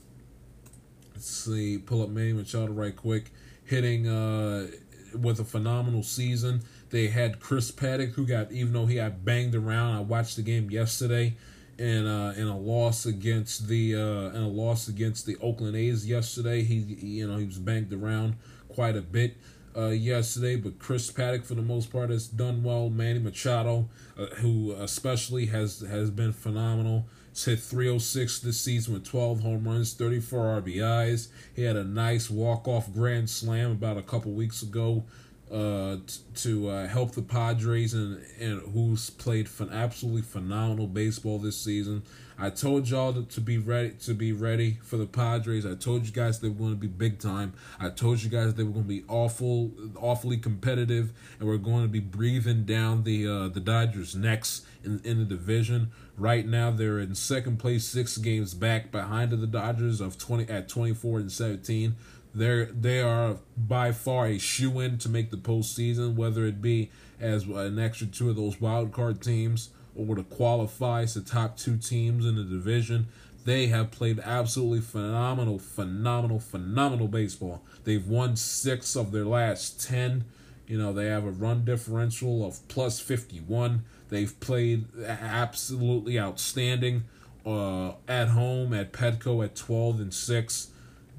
let's 1.14 1.28
see 1.28 1.80
pull 1.80 2.04
up 2.04 2.10
Manny 2.10 2.32
Machado 2.32 2.72
right 2.72 2.96
quick 2.96 3.32
hitting 3.66 4.08
uh 4.08 4.68
with 5.16 5.39
a 5.39 5.44
phenomenal 5.44 6.04
season 6.04 6.62
they 6.91 7.08
had 7.08 7.39
Chris 7.39 7.72
Paddack 7.72 8.14
who 8.14 8.28
got 8.28 8.52
even 8.52 8.72
though 8.72 8.86
he 8.86 8.96
got 8.96 9.26
banged 9.26 9.56
around 9.56 9.96
I 9.96 10.02
watched 10.02 10.36
the 10.36 10.44
game 10.44 10.70
yesterday 10.70 11.36
in 11.80 12.06
uh 12.06 12.36
in 12.38 12.46
a 12.46 12.58
loss 12.58 13.08
against 13.08 13.68
the 13.68 13.96
uh 13.96 14.38
in 14.38 14.44
a 14.44 14.48
loss 14.48 14.88
against 14.88 15.26
the 15.26 15.38
Oakland 15.38 15.76
A's 15.76 16.06
yesterday 16.06 16.62
he, 16.62 16.82
he 17.00 17.08
you 17.08 17.28
know 17.28 17.38
he 17.38 17.46
was 17.46 17.58
banged 17.58 17.91
around 17.91 18.36
quite 18.70 18.96
a 18.96 19.02
bit 19.02 19.38
uh, 19.76 19.88
yesterday, 19.88 20.56
but 20.56 20.78
Chris 20.78 21.12
Paddack 21.12 21.44
for 21.44 21.56
the 21.56 21.62
most 21.62 21.91
part 21.91 22.12
has 22.12 22.28
done 22.28 22.62
well. 22.64 22.89
Manny 22.91 23.18
Machado, 23.18 23.89
uh, 24.16 24.28
who 24.38 24.74
especially 24.74 25.48
has 25.48 25.80
has 25.80 26.12
been 26.12 26.32
phenomenal. 26.32 27.06
He's 27.34 27.46
hit 27.46 27.60
306 27.60 28.40
this 28.42 28.62
season 28.62 28.94
with 28.94 29.06
12 29.06 29.40
home 29.40 29.68
runs, 29.68 29.94
34 29.94 30.62
RBIs. 30.62 31.30
He 31.56 31.64
had 31.64 31.76
a 31.76 31.84
nice 31.84 32.30
walk 32.30 32.68
off 32.68 32.94
grand 32.94 33.28
slam 33.28 33.72
about 33.72 33.98
a 33.98 34.04
couple 34.04 34.32
weeks 34.34 34.62
ago 34.62 35.04
uh, 35.52 35.98
t- 36.06 36.20
to 36.36 36.70
uh, 36.70 36.88
help 36.88 37.14
the 37.14 37.24
Padres 37.24 37.96
and 37.96 38.24
and 38.40 38.62
who's 38.74 39.10
played 39.10 39.50
an 39.60 39.70
absolutely 39.72 40.22
phenomenal 40.22 40.86
baseball 40.86 41.40
this 41.40 41.60
season. 41.60 42.04
I 42.38 42.50
told 42.50 42.90
y'all 42.90 43.14
to, 43.14 43.42
be 43.42 43.58
ready 43.58 43.92
to 44.02 44.14
be 44.14 44.32
ready 44.32 44.80
for 44.84 44.98
the 44.98 45.06
Padres. 45.06 45.66
I 45.66 45.76
told 45.76 46.06
you 46.06 46.12
guys 46.12 46.40
they 46.40 46.50
were 46.50 46.56
going 46.56 46.72
to 46.72 46.76
be 46.76 46.88
big 46.88 47.20
time. 47.20 47.54
I 47.80 47.90
told 47.90 48.24
you 48.24 48.30
guys 48.30 48.56
they 48.56 48.64
were 48.64 48.72
going 48.72 48.86
to 48.86 48.90
be 48.90 49.04
awful, 49.08 49.72
awfully 49.96 50.38
competitive, 50.38 51.14
and 51.40 51.48
we're 51.48 51.58
going 51.58 51.84
to 51.84 51.90
be 51.90 52.00
breathing 52.00 52.66
down 52.66 53.04
the 53.04 53.28
uh, 53.28 53.48
the 53.50 53.60
Dodgers' 53.60 54.16
necks 54.16 54.66
in 54.84 55.00
in 55.04 55.20
the 55.20 55.26
division. 55.26 55.92
Right 56.18 56.46
now, 56.46 56.72
they're 56.72 57.00
in 57.00 57.16
second 57.16 57.58
place, 57.58 57.86
six 57.86 58.18
games 58.18 58.54
back 58.54 58.92
behind 58.92 59.32
the 59.32 59.48
Dodgers 59.48 60.02
of 60.02 60.18
twenty 60.18 60.52
at 60.52 60.68
twenty 60.68 60.94
four 60.94 61.20
and 61.20 61.32
seventeen. 61.32 61.96
They're 62.34 62.66
they 62.66 63.02
are 63.02 63.38
by 63.56 63.92
far 63.92 64.26
a 64.26 64.40
shoe 64.40 64.80
in 64.80 64.98
to 65.00 65.10
make 65.10 65.30
the 65.30 65.38
postseason, 65.38 66.16
whether 66.16 66.46
it 66.46 66.62
be 66.62 66.90
as 67.20 67.44
an 67.46 67.78
extra 67.78 68.08
two 68.08 68.30
of 68.30 68.36
those 68.36 68.60
wild 68.60 68.92
card 68.92 69.22
teams 69.22 69.70
or 69.96 70.16
to 70.16 70.24
qualify 70.24 71.02
as 71.02 71.14
the 71.14 71.22
top 71.22 71.58
two 71.58 71.78
teams 71.78 72.26
in 72.26 72.36
the 72.36 72.44
division. 72.44 73.08
They 73.46 73.68
have 73.68 73.91
played 73.91 74.20
absolutely 74.20 74.80
phenomenal, 74.82 75.60
phenomenal, 75.60 76.39
phenomenal 76.39 77.08
baseball. 77.08 77.62
They've 77.84 78.08
won 78.08 78.36
six 78.38 78.96
of 78.96 79.12
their 79.12 79.26
last 79.26 79.86
ten. 79.86 80.24
You 80.66 80.78
know, 80.78 80.94
they 80.94 81.08
have 81.08 81.26
a 81.26 81.32
run 81.32 81.66
differential 81.66 82.46
of 82.46 82.66
plus 82.70 83.00
51. 83.02 83.84
They've 84.10 84.39
played 84.39 84.86
absolutely 85.06 86.18
outstanding 86.18 87.04
uh, 87.46 87.94
at 88.08 88.30
home 88.30 88.74
at 88.74 88.94
Petco 88.94 89.44
at 89.44 89.56
12 89.56 90.00
and 90.00 90.14
6 90.14 90.68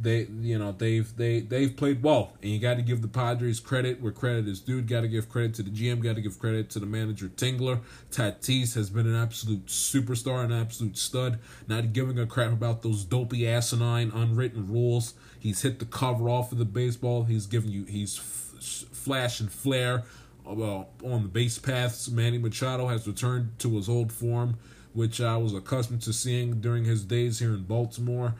they 0.00 0.26
you 0.40 0.58
know 0.58 0.72
they've 0.72 1.16
they 1.16 1.40
they've 1.40 1.76
played 1.76 2.02
well 2.02 2.32
and 2.42 2.50
you 2.50 2.58
got 2.58 2.74
to 2.74 2.82
give 2.82 3.02
the 3.02 3.08
Padres 3.08 3.60
credit 3.60 4.00
where 4.00 4.12
credit 4.12 4.48
is 4.48 4.60
due. 4.60 4.82
Got 4.82 5.02
to 5.02 5.08
give 5.08 5.28
credit 5.28 5.54
to 5.54 5.62
the 5.62 5.70
GM 5.70 6.02
got 6.02 6.16
to 6.16 6.20
give 6.20 6.38
credit 6.38 6.70
to 6.70 6.78
the 6.78 6.86
manager 6.86 7.28
Tingler. 7.28 7.80
Tatis 8.10 8.74
has 8.74 8.90
been 8.90 9.06
an 9.06 9.14
absolute 9.14 9.66
superstar 9.66 10.44
an 10.44 10.52
absolute 10.52 10.96
stud. 10.96 11.38
Not 11.68 11.92
giving 11.92 12.18
a 12.18 12.26
crap 12.26 12.52
about 12.52 12.82
those 12.82 13.04
dopey 13.04 13.46
asinine 13.48 14.10
unwritten 14.14 14.66
rules. 14.66 15.14
He's 15.38 15.62
hit 15.62 15.78
the 15.78 15.86
cover 15.86 16.28
off 16.28 16.52
of 16.52 16.58
the 16.58 16.64
baseball. 16.64 17.24
He's 17.24 17.46
giving 17.46 17.70
you 17.70 17.84
he's 17.84 18.18
f- 18.18 18.88
flash 18.92 19.40
and 19.40 19.50
flare 19.50 20.04
well, 20.44 20.90
on 21.02 21.22
the 21.22 21.28
base 21.28 21.58
paths. 21.58 22.10
Manny 22.10 22.38
Machado 22.38 22.88
has 22.88 23.06
returned 23.06 23.58
to 23.60 23.76
his 23.76 23.88
old 23.88 24.12
form 24.12 24.58
which 24.94 25.20
I 25.20 25.36
was 25.36 25.52
accustomed 25.52 26.02
to 26.02 26.12
seeing 26.12 26.60
during 26.60 26.84
his 26.84 27.04
days 27.04 27.40
here 27.40 27.52
in 27.52 27.64
Baltimore 27.64 28.34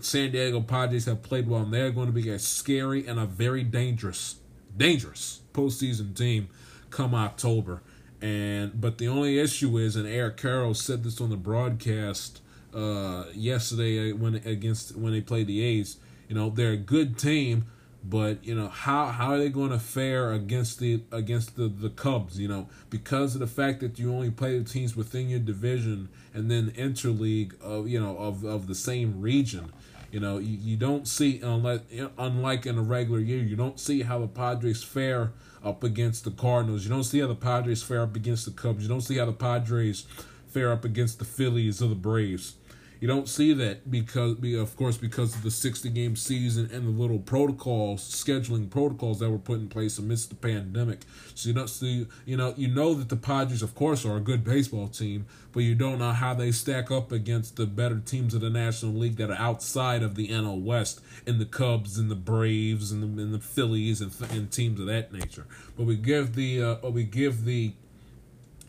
San 0.00 0.32
Diego 0.32 0.60
Padres 0.60 1.06
have 1.06 1.22
played 1.22 1.48
well, 1.48 1.62
and 1.62 1.72
they're 1.72 1.90
going 1.90 2.06
to 2.06 2.12
be 2.12 2.28
a 2.28 2.38
scary 2.38 3.06
and 3.06 3.18
a 3.18 3.26
very 3.26 3.62
dangerous, 3.62 4.36
dangerous 4.76 5.40
postseason 5.52 6.16
team 6.16 6.48
come 6.90 7.14
October. 7.14 7.82
And 8.20 8.80
but 8.80 8.98
the 8.98 9.08
only 9.08 9.38
issue 9.38 9.78
is, 9.78 9.96
and 9.96 10.06
Eric 10.06 10.36
Carroll 10.36 10.74
said 10.74 11.04
this 11.04 11.20
on 11.20 11.30
the 11.30 11.36
broadcast 11.36 12.40
uh, 12.74 13.24
yesterday 13.34 14.12
uh, 14.12 14.16
when 14.16 14.34
against 14.36 14.96
when 14.96 15.12
they 15.12 15.20
played 15.20 15.46
the 15.46 15.62
A's. 15.62 15.96
You 16.28 16.36
know, 16.36 16.50
they're 16.50 16.72
a 16.72 16.76
good 16.76 17.18
team, 17.18 17.66
but 18.02 18.44
you 18.44 18.54
know 18.54 18.68
how 18.68 19.06
how 19.06 19.32
are 19.32 19.38
they 19.38 19.50
going 19.50 19.70
to 19.70 19.78
fare 19.78 20.32
against 20.32 20.78
the 20.78 21.02
against 21.12 21.56
the 21.56 21.68
the 21.68 21.90
Cubs? 21.90 22.38
You 22.38 22.48
know, 22.48 22.68
because 22.88 23.34
of 23.34 23.40
the 23.40 23.46
fact 23.46 23.80
that 23.80 23.98
you 23.98 24.12
only 24.12 24.30
play 24.30 24.58
the 24.58 24.64
teams 24.64 24.96
within 24.96 25.28
your 25.28 25.40
division 25.40 26.08
and 26.32 26.50
then 26.50 26.70
interleague 26.72 27.60
of 27.60 27.88
you 27.88 28.00
know 28.00 28.16
of 28.16 28.44
of 28.44 28.66
the 28.66 28.74
same 28.74 29.20
region. 29.20 29.72
You 30.10 30.18
know, 30.18 30.38
you, 30.38 30.56
you 30.60 30.76
don't 30.76 31.06
see 31.06 31.40
unless 31.40 31.80
unlike 32.18 32.66
in 32.66 32.78
a 32.78 32.82
regular 32.82 33.20
year, 33.20 33.38
you 33.38 33.54
don't 33.54 33.78
see 33.78 34.02
how 34.02 34.18
the 34.18 34.26
Padres 34.26 34.82
fare 34.82 35.32
up 35.62 35.84
against 35.84 36.24
the 36.24 36.30
Cardinals. 36.30 36.84
You 36.84 36.90
don't 36.90 37.04
see 37.04 37.20
how 37.20 37.28
the 37.28 37.34
Padres 37.34 37.82
fare 37.82 38.02
up 38.02 38.16
against 38.16 38.44
the 38.46 38.50
Cubs. 38.50 38.82
You 38.82 38.88
don't 38.88 39.02
see 39.02 39.18
how 39.18 39.26
the 39.26 39.32
Padres 39.32 40.06
fare 40.48 40.72
up 40.72 40.84
against 40.84 41.18
the 41.18 41.24
Phillies 41.24 41.80
or 41.80 41.88
the 41.88 41.94
Braves. 41.94 42.54
You 43.00 43.08
don't 43.08 43.30
see 43.30 43.54
that 43.54 43.90
because, 43.90 44.36
of 44.44 44.76
course, 44.76 44.98
because 44.98 45.34
of 45.34 45.42
the 45.42 45.50
60 45.50 45.88
game 45.88 46.16
season 46.16 46.68
and 46.70 46.86
the 46.86 46.90
little 46.90 47.18
protocols, 47.18 48.02
scheduling 48.02 48.68
protocols 48.68 49.20
that 49.20 49.30
were 49.30 49.38
put 49.38 49.58
in 49.58 49.68
place 49.68 49.98
amidst 49.98 50.28
the 50.28 50.36
pandemic. 50.36 51.00
So 51.34 51.48
you 51.48 51.54
don't 51.54 51.70
see, 51.70 52.06
you 52.26 52.36
know, 52.36 52.52
you 52.58 52.68
know 52.68 52.92
that 52.92 53.08
the 53.08 53.16
Padres, 53.16 53.62
of 53.62 53.74
course, 53.74 54.04
are 54.04 54.18
a 54.18 54.20
good 54.20 54.44
baseball 54.44 54.86
team, 54.86 55.24
but 55.52 55.60
you 55.60 55.74
don't 55.74 55.98
know 55.98 56.12
how 56.12 56.34
they 56.34 56.52
stack 56.52 56.90
up 56.90 57.10
against 57.10 57.56
the 57.56 57.64
better 57.64 58.00
teams 58.00 58.34
of 58.34 58.42
the 58.42 58.50
National 58.50 58.92
League 58.92 59.16
that 59.16 59.30
are 59.30 59.40
outside 59.40 60.02
of 60.02 60.14
the 60.14 60.28
NL 60.28 60.60
West, 60.60 61.00
and 61.26 61.40
the 61.40 61.46
Cubs 61.46 61.98
and 61.98 62.10
the 62.10 62.14
Braves 62.14 62.92
and 62.92 63.02
the, 63.02 63.22
and 63.22 63.32
the 63.32 63.38
Phillies 63.38 64.02
and, 64.02 64.12
and 64.30 64.52
teams 64.52 64.78
of 64.78 64.84
that 64.86 65.10
nature. 65.10 65.46
But 65.74 65.86
we 65.86 65.96
give 65.96 66.34
the, 66.34 66.62
uh, 66.62 66.90
we 66.90 67.04
give 67.04 67.46
the 67.46 67.72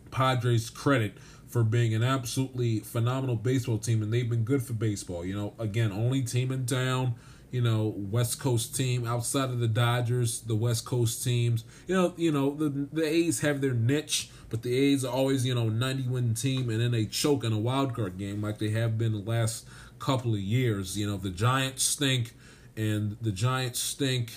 Padres 0.10 0.70
credit 0.70 1.18
for 1.52 1.64
being 1.64 1.94
an 1.94 2.02
absolutely 2.02 2.80
phenomenal 2.80 3.36
baseball 3.36 3.78
team, 3.78 4.02
and 4.02 4.12
they've 4.12 4.30
been 4.30 4.44
good 4.44 4.64
for 4.64 4.74
baseball. 4.74 5.26
You 5.26 5.36
know, 5.36 5.54
again, 5.60 5.92
only 5.92 6.22
team 6.24 6.52
in 6.52 6.66
town. 6.66 7.16
You 7.52 7.62
know, 7.62 7.94
West 7.98 8.40
Coast 8.40 8.74
team 8.74 9.06
outside 9.06 9.50
of 9.50 9.60
the 9.60 9.68
Dodgers, 9.68 10.40
the 10.42 10.56
West 10.56 10.86
Coast 10.86 11.22
teams. 11.22 11.66
You 11.86 11.96
know, 11.96 12.14
you 12.16 12.32
know 12.32 12.56
the 12.56 12.70
the 12.70 13.06
A's 13.06 13.42
have 13.42 13.60
their 13.60 13.74
niche, 13.74 14.30
but 14.50 14.62
the 14.62 14.74
A's 14.74 15.04
are 15.04 15.14
always 15.14 15.46
you 15.46 15.54
know 15.54 15.68
ninety 15.68 16.08
win 16.08 16.34
team, 16.34 16.70
and 16.70 16.80
then 16.80 16.92
they 16.92 17.06
choke 17.06 17.44
in 17.44 17.52
a 17.52 17.60
wild 17.60 17.94
card 17.94 18.18
game 18.18 18.42
like 18.42 18.58
they 18.60 18.70
have 18.70 18.98
been 18.98 19.12
the 19.12 19.30
last 19.30 19.68
couple 20.00 20.34
of 20.34 20.40
years. 20.40 20.98
You 20.98 21.08
know, 21.08 21.18
the 21.18 21.30
Giants 21.30 21.84
stink, 21.84 22.34
and 22.78 23.18
the 23.22 23.34
Giants 23.34 23.80
stink 23.82 24.32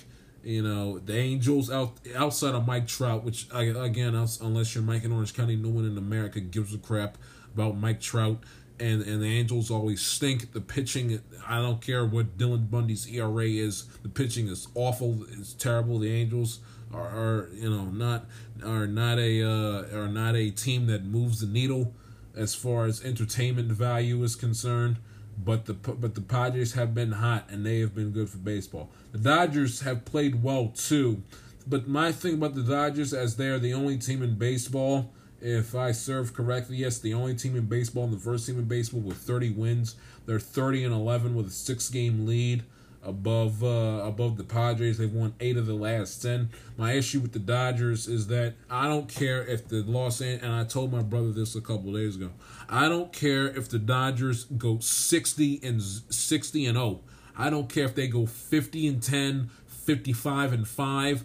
you 0.45 0.63
know, 0.63 0.99
the 0.99 1.17
Angels 1.17 1.71
out 1.71 1.99
outside 2.15 2.55
of 2.55 2.67
Mike 2.67 2.87
Trout, 2.87 3.25
which 3.25 3.49
again, 3.53 4.15
unless 4.15 4.75
you're 4.75 4.85
Mike 4.85 5.05
in 5.05 5.13
Orange 5.13 5.35
County, 5.35 5.57
no 5.57 5.71
one 5.71 5.85
in 5.85 5.97
America 5.97 6.41
gives 6.41 6.75
a 6.75 6.79
crap 6.79 7.19
about 7.55 7.77
Mike 7.77 8.01
Trout. 8.01 8.39
And 8.81 9.03
and 9.03 9.23
the 9.23 9.27
Angels 9.27 9.71
always 9.71 10.03
stink. 10.03 10.53
The 10.53 10.61
pitching, 10.61 11.21
I 11.47 11.61
don't 11.61 11.81
care 11.81 12.05
what 12.05 12.37
Dylan 12.37 12.71
Bundy's 12.71 13.07
ERA 13.07 13.47
is. 13.47 13.85
The 14.03 14.09
pitching 14.09 14.49
is 14.49 14.67
awful. 14.75 15.25
It's 15.31 15.53
terrible. 15.53 15.99
The 16.01 16.13
Angels 16.13 16.59
are, 16.93 17.07
are 17.07 17.49
you 17.53 17.71
know 17.71 17.85
not 17.85 18.27
are 18.65 18.87
not 18.87 19.19
a 19.19 19.43
uh, 19.43 19.97
are 19.97 20.09
not 20.09 20.35
a 20.35 20.51
team 20.51 20.87
that 20.87 21.05
moves 21.05 21.41
the 21.41 21.47
needle 21.47 21.95
as 22.37 22.55
far 22.55 22.87
as 22.87 23.05
entertainment 23.05 23.69
value 23.69 24.21
is 24.25 24.35
concerned 24.35 24.97
but 25.37 25.67
the 25.67 25.75
but 25.75 26.15
the 26.15 26.21
Padres 26.21 26.75
have 26.75 26.95
been 26.95 27.13
hot 27.13 27.47
and 27.51 27.65
they 27.65 27.81
have 27.81 27.95
been 27.95 28.11
good 28.11 28.29
for 28.29 28.39
baseball. 28.39 28.91
The 29.15 29.21
Dodgers 29.21 29.83
have 29.83 30.05
played 30.05 30.43
well 30.43 30.73
too, 30.75 31.23
but 31.69 31.87
my 31.87 32.11
thing 32.11 32.35
about 32.35 32.57
the 32.57 32.65
Dodgers 32.65 33.15
as 33.15 33.37
they 33.37 33.47
are 33.47 33.61
the 33.61 33.73
only 33.73 33.97
team 33.97 34.25
in 34.25 34.35
baseball. 34.35 35.13
If 35.41 35.77
I 35.77 35.93
serve 35.93 36.35
correctly, 36.35 36.79
yes, 36.79 36.99
the 36.99 37.15
only 37.15 37.37
team 37.37 37.55
in 37.55 37.67
baseball 37.67 38.03
and 38.03 38.13
the 38.13 38.19
first 38.19 38.45
team 38.45 38.59
in 38.59 38.65
baseball 38.65 39.03
with 39.03 39.19
30 39.19 39.51
wins. 39.51 39.95
They're 40.27 40.41
30 40.41 40.83
and 40.87 40.93
11 40.93 41.37
with 41.37 41.47
a 41.47 41.51
six 41.51 41.89
game 41.91 42.27
lead 42.27 42.65
above 43.05 43.63
uh, 43.63 44.03
above 44.03 44.37
the 44.37 44.43
Padres. 44.43 44.99
They've 44.99 45.13
won 45.13 45.35
eight 45.39 45.57
of 45.57 45.67
the 45.67 45.75
last 45.75 46.21
ten. 46.21 46.51
My 46.77 46.95
issue 46.95 47.21
with 47.21 47.35
the 47.35 47.39
Dodgers 47.39 48.09
is 48.09 48.27
that 48.29 48.55
I 48.69 48.89
don't 48.89 49.09
care 49.09 49.47
if 49.47 49.69
the 49.69 49.85
Los 49.85 50.21
Angeles 50.21 50.43
and 50.43 50.53
I 50.53 50.65
told 50.65 50.91
my 50.91 51.03
brother 51.03 51.31
this 51.31 51.55
a 51.55 51.61
couple 51.61 51.93
days 51.93 52.17
ago. 52.17 52.31
I 52.69 52.89
don't 52.89 53.13
care 53.13 53.47
if 53.47 53.69
the 53.69 53.79
Dodgers 53.79 54.47
go 54.47 54.81
sixty 54.81 55.61
and 55.63 55.81
sixty 55.81 56.67
and 56.67 56.77
zero. 56.77 57.03
I 57.37 57.51
don't 57.51 57.69
care 57.69 57.85
if 57.85 57.95
they 57.95 58.07
go 58.07 58.27
fifty 58.27 58.87
and 58.87 59.03
10, 59.03 59.51
55 59.67 60.53
and 60.53 60.69
five. 60.69 61.25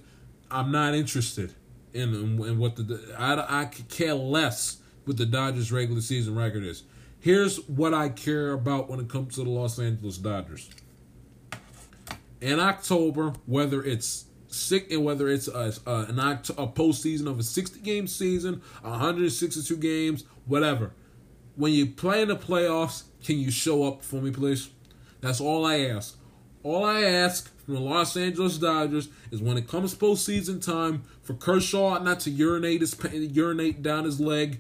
I'm 0.52 0.72
not 0.72 0.96
interested 0.96 1.54
in, 1.94 2.14
in, 2.14 2.44
in 2.44 2.58
what 2.58 2.76
the 2.76 3.16
I 3.18 3.62
I 3.62 3.66
care 3.66 4.14
less 4.14 4.78
what 5.06 5.18
the 5.18 5.26
Dodgers 5.26 5.72
regular 5.72 6.02
season 6.02 6.36
record 6.36 6.64
is. 6.64 6.84
Here's 7.20 7.58
what 7.68 7.94
I 7.94 8.10
care 8.10 8.52
about 8.54 8.90
when 8.90 9.00
it 9.00 9.10
comes 9.10 9.36
to 9.36 9.44
the 9.44 9.50
Los 9.50 9.80
Angeles 9.80 10.18
Dodgers 10.18 10.70
in 12.42 12.60
October, 12.60 13.34
whether 13.46 13.84
it's 13.84 14.26
sick 14.48 14.92
and 14.92 15.04
whether 15.04 15.28
it's 15.28 15.48
a, 15.48 15.74
a, 15.86 15.96
an 16.10 16.20
a 16.20 16.68
postseason 16.68 17.28
of 17.28 17.40
a 17.40 17.44
60 17.44 17.80
game 17.82 18.08
season, 18.08 18.62
162 18.82 19.76
games, 19.78 20.24
whatever. 20.46 20.92
When 21.56 21.74
you 21.74 21.88
play 21.88 22.22
in 22.22 22.30
the 22.30 22.36
playoffs, 22.36 23.04
can 23.24 23.38
you 23.38 23.52
show 23.52 23.84
up 23.84 24.04
for 24.04 24.22
me, 24.22 24.32
please? 24.32 24.70
That's 25.22 25.42
all 25.42 25.66
I 25.66 25.80
ask. 25.80 26.18
All 26.64 26.84
I 26.84 27.04
ask 27.04 27.56
from 27.64 27.76
the 27.76 27.80
Los 27.80 28.18
Angeles 28.18 28.58
Dodgers 28.58 29.10
is 29.32 29.42
when 29.42 29.58
it 29.58 29.68
comes 29.68 29.96
postseason 29.96 30.64
time 30.64 31.04
for 31.22 31.34
Kershaw 31.34 32.02
not 32.04 32.20
to 32.22 32.30
urinate 32.30 32.82
his 32.82 32.96
urinate 33.14 33.82
down 33.82 34.04
his 34.04 34.20
leg 34.20 34.60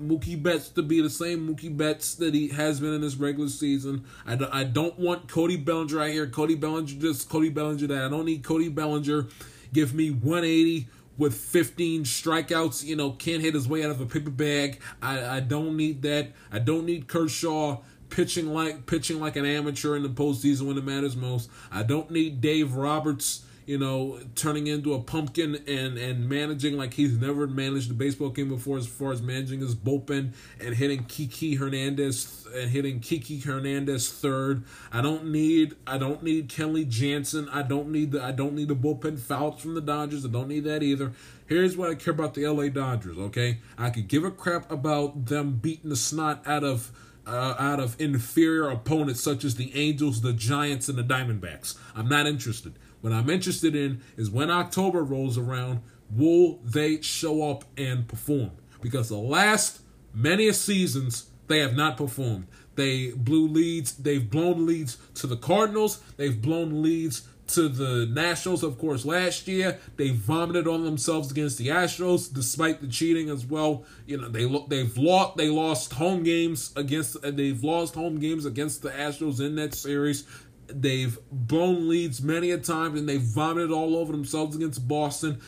Mookie 0.00 0.40
Betts 0.40 0.68
to 0.70 0.82
be 0.82 1.00
the 1.00 1.10
same 1.10 1.48
Mookie 1.48 1.74
Betts 1.74 2.14
that 2.16 2.34
he 2.34 2.48
has 2.48 2.80
been 2.80 2.94
in 2.94 3.00
this 3.00 3.16
regular 3.16 3.48
season. 3.48 4.04
I, 4.26 4.36
do, 4.36 4.48
I 4.50 4.64
don't 4.64 4.98
want 4.98 5.28
Cody 5.28 5.56
Bellinger 5.56 5.96
right 5.96 6.12
here. 6.12 6.26
Cody 6.26 6.54
Bellinger, 6.54 7.00
just 7.00 7.28
Cody 7.28 7.50
Bellinger 7.50 7.86
that. 7.88 8.04
I 8.04 8.08
don't 8.08 8.24
need 8.24 8.42
Cody 8.42 8.68
Bellinger. 8.68 9.26
Give 9.72 9.94
me 9.94 10.10
180 10.10 10.88
with 11.16 11.34
15 11.34 12.04
strikeouts. 12.04 12.84
You 12.84 12.96
know, 12.96 13.12
can't 13.12 13.42
hit 13.42 13.54
his 13.54 13.68
way 13.68 13.84
out 13.84 13.90
of 13.90 14.00
a 14.00 14.06
paper 14.06 14.30
bag. 14.30 14.80
I, 15.02 15.36
I 15.36 15.40
don't 15.40 15.76
need 15.76 16.02
that. 16.02 16.32
I 16.52 16.58
don't 16.58 16.86
need 16.86 17.08
Kershaw 17.08 17.78
pitching 18.14 18.52
like 18.52 18.86
pitching 18.86 19.20
like 19.20 19.36
an 19.36 19.44
amateur 19.44 19.96
in 19.96 20.02
the 20.02 20.08
postseason 20.08 20.62
when 20.62 20.78
it 20.78 20.84
matters 20.84 21.16
most. 21.16 21.50
I 21.72 21.82
don't 21.82 22.10
need 22.10 22.40
Dave 22.40 22.74
Roberts 22.74 23.44
you 23.66 23.78
know, 23.78 24.18
turning 24.34 24.66
into 24.66 24.92
a 24.92 25.00
pumpkin 25.00 25.56
and 25.66 25.96
and 25.96 26.28
managing 26.28 26.76
like 26.76 26.94
he's 26.94 27.18
never 27.18 27.46
managed 27.46 27.90
a 27.90 27.94
baseball 27.94 28.28
game 28.28 28.48
before, 28.48 28.76
as 28.76 28.86
far 28.86 29.12
as 29.12 29.22
managing 29.22 29.60
his 29.60 29.74
bullpen 29.74 30.32
and 30.60 30.74
hitting 30.74 31.04
Kiki 31.04 31.54
Hernandez 31.54 32.46
and 32.54 32.70
hitting 32.70 33.00
Kiki 33.00 33.40
Hernandez 33.40 34.10
third. 34.10 34.64
I 34.92 35.00
don't 35.00 35.32
need 35.32 35.76
I 35.86 35.96
don't 35.98 36.22
need 36.22 36.48
Kenley 36.48 36.86
Jansen. 36.86 37.48
I 37.48 37.62
don't 37.62 37.90
need 37.90 38.12
the 38.12 38.22
I 38.22 38.32
don't 38.32 38.54
need 38.54 38.68
the 38.68 38.76
bullpen 38.76 39.18
fouls 39.18 39.62
from 39.62 39.74
the 39.74 39.80
Dodgers. 39.80 40.26
I 40.26 40.28
don't 40.28 40.48
need 40.48 40.64
that 40.64 40.82
either. 40.82 41.12
Here's 41.46 41.76
what 41.76 41.90
I 41.90 41.94
care 41.94 42.12
about 42.12 42.34
the 42.34 42.46
LA 42.46 42.68
Dodgers. 42.68 43.16
Okay, 43.16 43.58
I 43.78 43.90
could 43.90 44.08
give 44.08 44.24
a 44.24 44.30
crap 44.30 44.70
about 44.70 45.26
them 45.26 45.58
beating 45.62 45.90
the 45.90 45.96
snot 45.96 46.46
out 46.46 46.64
of. 46.64 46.92
Uh, 47.26 47.54
out 47.58 47.80
of 47.80 47.98
inferior 47.98 48.68
opponents 48.68 49.18
such 49.18 49.44
as 49.44 49.54
the 49.54 49.74
Angels, 49.74 50.20
the 50.20 50.34
Giants, 50.34 50.90
and 50.90 50.98
the 50.98 51.02
Diamondbacks. 51.02 51.74
I'm 51.96 52.06
not 52.06 52.26
interested. 52.26 52.74
What 53.00 53.14
I'm 53.14 53.30
interested 53.30 53.74
in 53.74 54.02
is 54.18 54.30
when 54.30 54.50
October 54.50 55.02
rolls 55.02 55.38
around, 55.38 55.80
will 56.10 56.58
they 56.62 57.00
show 57.00 57.50
up 57.50 57.64
and 57.78 58.06
perform? 58.06 58.50
Because 58.82 59.08
the 59.08 59.16
last 59.16 59.80
many 60.12 60.52
seasons, 60.52 61.30
they 61.46 61.60
have 61.60 61.74
not 61.74 61.96
performed. 61.96 62.46
They 62.74 63.10
blew 63.12 63.48
leads. 63.48 63.94
They've 63.94 64.28
blown 64.28 64.66
leads 64.66 64.96
to 65.14 65.26
the 65.26 65.36
Cardinals. 65.36 66.00
They've 66.16 66.40
blown 66.40 66.82
leads 66.82 67.28
to 67.46 67.68
the 67.68 68.06
Nationals, 68.06 68.62
of 68.62 68.78
course, 68.78 69.04
last 69.04 69.46
year. 69.46 69.78
They 69.96 70.10
vomited 70.10 70.66
on 70.66 70.84
themselves 70.84 71.30
against 71.30 71.58
the 71.58 71.68
Astros, 71.68 72.32
despite 72.32 72.80
the 72.80 72.88
cheating 72.88 73.28
as 73.28 73.44
well. 73.44 73.84
You 74.06 74.20
know, 74.20 74.28
they 74.28 74.46
they've 74.68 74.96
lost 74.96 75.36
they 75.36 75.48
lost 75.48 75.92
home 75.92 76.22
games 76.22 76.72
against 76.76 77.16
uh, 77.24 77.30
they've 77.30 77.62
lost 77.62 77.94
home 77.94 78.18
games 78.18 78.46
against 78.46 78.82
the 78.82 78.90
Astros 78.90 79.40
in 79.40 79.56
that 79.56 79.74
series. 79.74 80.24
They've 80.66 81.18
blown 81.30 81.88
leads 81.88 82.22
many 82.22 82.50
a 82.50 82.58
time, 82.58 82.96
and 82.96 83.08
they've 83.08 83.20
vomited 83.20 83.70
all 83.70 83.96
over 83.96 84.12
themselves 84.12 84.56
against 84.56 84.88
Boston. 84.88 85.40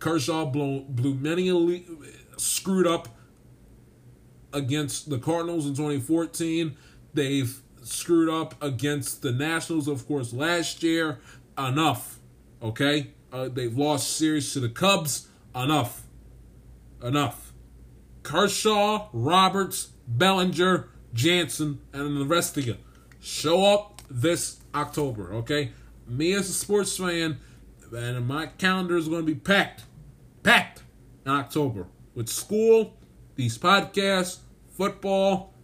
Kershaw 0.00 0.46
blew, 0.46 0.80
blew 0.80 1.14
many 1.14 1.48
a 1.48 1.54
lead, 1.54 1.86
screwed 2.36 2.86
up 2.86 3.08
against 4.52 5.08
the 5.08 5.18
Cardinals 5.18 5.66
in 5.66 5.74
2014. 5.74 6.76
They've 7.14 7.60
screwed 7.82 8.28
up 8.28 8.60
against 8.62 9.22
the 9.22 9.32
Nationals, 9.32 9.88
of 9.88 10.06
course, 10.06 10.32
last 10.32 10.82
year. 10.82 11.18
Enough, 11.56 12.18
okay? 12.62 13.12
Uh, 13.32 13.48
they've 13.48 13.76
lost 13.76 14.16
series 14.16 14.52
to 14.52 14.60
the 14.60 14.68
Cubs. 14.68 15.28
Enough, 15.54 16.02
enough. 17.02 17.52
Kershaw, 18.22 19.08
Roberts, 19.12 19.90
Bellinger, 20.08 20.88
Jansen, 21.12 21.80
and 21.92 22.20
the 22.20 22.24
rest 22.24 22.56
of 22.56 22.66
you 22.66 22.76
show 23.20 23.64
up 23.64 24.02
this 24.10 24.60
October, 24.74 25.32
okay? 25.34 25.72
Me 26.06 26.32
as 26.34 26.48
a 26.48 26.52
sports 26.52 26.96
fan, 26.96 27.38
and 27.92 28.26
my 28.26 28.46
calendar 28.46 28.96
is 28.96 29.08
going 29.08 29.20
to 29.20 29.26
be 29.26 29.34
packed, 29.34 29.84
packed 30.42 30.82
in 31.24 31.32
October 31.32 31.86
with 32.14 32.28
school, 32.28 32.94
these 33.36 33.56
podcasts, 33.58 34.38
football, 34.76 35.54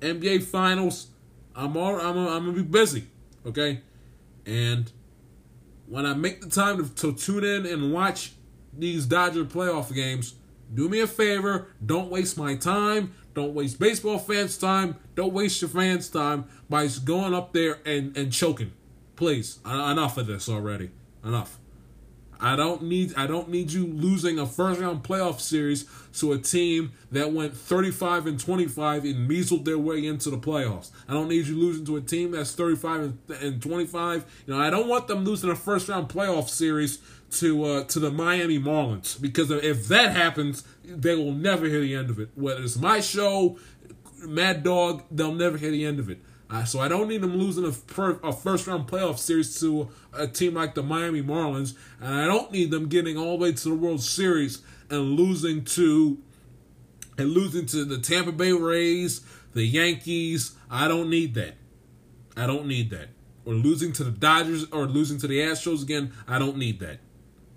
NBA 0.00 0.42
Finals. 0.44 1.08
I'm 1.54 1.76
all 1.76 2.00
I'm 2.00 2.16
I'm 2.18 2.44
gonna 2.44 2.52
be 2.52 2.62
busy, 2.62 3.06
okay, 3.46 3.82
and 4.46 4.90
when 5.92 6.06
I 6.06 6.14
make 6.14 6.40
the 6.40 6.48
time 6.48 6.82
to, 6.82 6.94
to 6.94 7.12
tune 7.12 7.44
in 7.44 7.66
and 7.66 7.92
watch 7.92 8.32
these 8.72 9.04
Dodger 9.04 9.44
playoff 9.44 9.94
games, 9.94 10.36
do 10.72 10.88
me 10.88 11.00
a 11.00 11.06
favor, 11.06 11.68
don't 11.84 12.10
waste 12.10 12.38
my 12.38 12.54
time, 12.54 13.12
don't 13.34 13.52
waste 13.52 13.78
baseball 13.78 14.18
fans' 14.18 14.56
time, 14.56 14.96
don't 15.14 15.34
waste 15.34 15.60
your 15.60 15.68
fans' 15.68 16.08
time 16.08 16.46
by 16.70 16.88
going 17.04 17.34
up 17.34 17.52
there 17.52 17.80
and 17.84 18.16
and 18.16 18.32
choking. 18.32 18.72
Please, 19.16 19.58
enough 19.66 20.16
of 20.16 20.26
this 20.26 20.48
already. 20.48 20.92
Enough. 21.22 21.58
I 22.42 22.56
don't 22.56 22.82
need 22.82 23.14
I 23.16 23.28
don't 23.28 23.48
need 23.48 23.70
you 23.70 23.86
losing 23.86 24.38
a 24.38 24.46
first 24.46 24.80
round 24.80 25.04
playoff 25.04 25.40
series 25.40 25.84
to 26.18 26.32
a 26.32 26.38
team 26.38 26.92
that 27.12 27.32
went 27.32 27.56
35 27.56 28.26
and 28.26 28.40
25 28.40 29.04
and 29.04 29.28
measled 29.28 29.64
their 29.64 29.78
way 29.78 30.04
into 30.04 30.28
the 30.28 30.36
playoffs. 30.36 30.90
I 31.08 31.12
don't 31.12 31.28
need 31.28 31.46
you 31.46 31.56
losing 31.56 31.86
to 31.86 31.96
a 31.96 32.00
team 32.00 32.32
that's 32.32 32.52
35 32.54 33.14
and 33.40 33.62
25. 33.62 34.42
You 34.46 34.54
know, 34.54 34.60
I 34.60 34.70
don't 34.70 34.88
want 34.88 35.06
them 35.06 35.24
losing 35.24 35.50
a 35.50 35.54
first 35.54 35.88
round 35.88 36.08
playoff 36.08 36.48
series 36.48 36.98
to 37.32 37.64
uh, 37.64 37.84
to 37.84 38.00
the 38.00 38.10
Miami 38.10 38.58
Marlins 38.58 39.20
because 39.20 39.50
if 39.50 39.86
that 39.88 40.14
happens, 40.14 40.64
they 40.84 41.14
will 41.14 41.32
never 41.32 41.66
hear 41.66 41.80
the 41.80 41.94
end 41.94 42.10
of 42.10 42.18
it. 42.18 42.30
Whether 42.34 42.64
it's 42.64 42.76
my 42.76 43.00
show, 43.00 43.56
Mad 44.26 44.64
Dog, 44.64 45.04
they'll 45.10 45.32
never 45.32 45.56
hear 45.56 45.70
the 45.70 45.84
end 45.84 46.00
of 46.00 46.10
it. 46.10 46.18
Uh, 46.52 46.64
so 46.64 46.80
I 46.80 46.88
don't 46.88 47.08
need 47.08 47.22
them 47.22 47.36
losing 47.36 47.64
a, 47.64 47.70
per, 47.72 48.20
a, 48.22 48.30
first 48.30 48.66
round 48.66 48.86
playoff 48.86 49.18
series 49.18 49.58
to 49.60 49.88
a 50.12 50.26
team 50.26 50.52
like 50.52 50.74
the 50.74 50.82
Miami 50.82 51.22
Marlins, 51.22 51.74
and 51.98 52.14
I 52.14 52.26
don't 52.26 52.52
need 52.52 52.70
them 52.70 52.88
getting 52.88 53.16
all 53.16 53.38
the 53.38 53.44
way 53.44 53.52
to 53.52 53.68
the 53.70 53.74
World 53.74 54.02
Series 54.02 54.60
and 54.90 55.16
losing 55.16 55.64
to 55.64 56.18
and 57.16 57.30
losing 57.30 57.64
to 57.66 57.86
the 57.86 57.96
Tampa 57.96 58.32
Bay 58.32 58.52
Rays, 58.52 59.22
the 59.54 59.64
Yankees. 59.64 60.54
I 60.70 60.88
don't 60.88 61.08
need 61.08 61.32
that. 61.34 61.54
I 62.36 62.46
don't 62.46 62.66
need 62.66 62.90
that. 62.90 63.08
Or 63.46 63.54
losing 63.54 63.94
to 63.94 64.04
the 64.04 64.10
Dodgers 64.10 64.66
or 64.72 64.84
losing 64.84 65.18
to 65.20 65.26
the 65.26 65.38
Astros 65.40 65.82
again. 65.82 66.12
I 66.28 66.38
don't 66.38 66.58
need 66.58 66.80
that. 66.80 66.98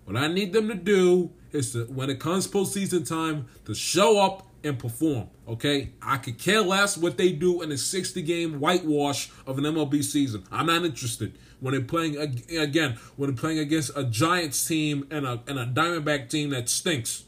What 0.06 0.16
I 0.16 0.28
need 0.28 0.54
them 0.54 0.70
to 0.70 0.76
do 0.76 1.32
is 1.52 1.74
to, 1.74 1.84
when 1.86 2.10
it 2.10 2.22
comes 2.22 2.48
postseason 2.48 3.08
time, 3.08 3.48
to 3.66 3.76
show 3.76 4.22
up 4.24 4.48
and 4.66 4.80
perform. 4.80 5.30
Okay, 5.48 5.92
I 6.02 6.18
could 6.18 6.40
care 6.40 6.62
less 6.62 6.98
what 6.98 7.18
they 7.18 7.32
do 7.32 7.62
in 7.62 7.72
a 7.72 7.78
60 7.78 8.22
game 8.24 8.60
whitewash 8.60 9.30
of 9.46 9.58
an 9.58 9.64
MLB 9.64 10.04
season. 10.04 10.44
I'm 10.52 10.66
not 10.66 10.84
interested. 10.84 11.38
When 11.60 11.74
they're 11.74 11.82
playing 11.82 12.18
again, 12.18 12.98
when 13.16 13.30
they're 13.30 13.38
playing 13.38 13.60
against 13.60 13.92
a 13.96 14.04
Giants 14.04 14.66
team 14.68 15.08
and 15.10 15.26
a 15.26 15.40
and 15.48 15.58
a 15.58 15.66
Diamondback 15.66 16.30
team 16.30 16.50
that 16.50 16.68
stinks, 16.68 17.24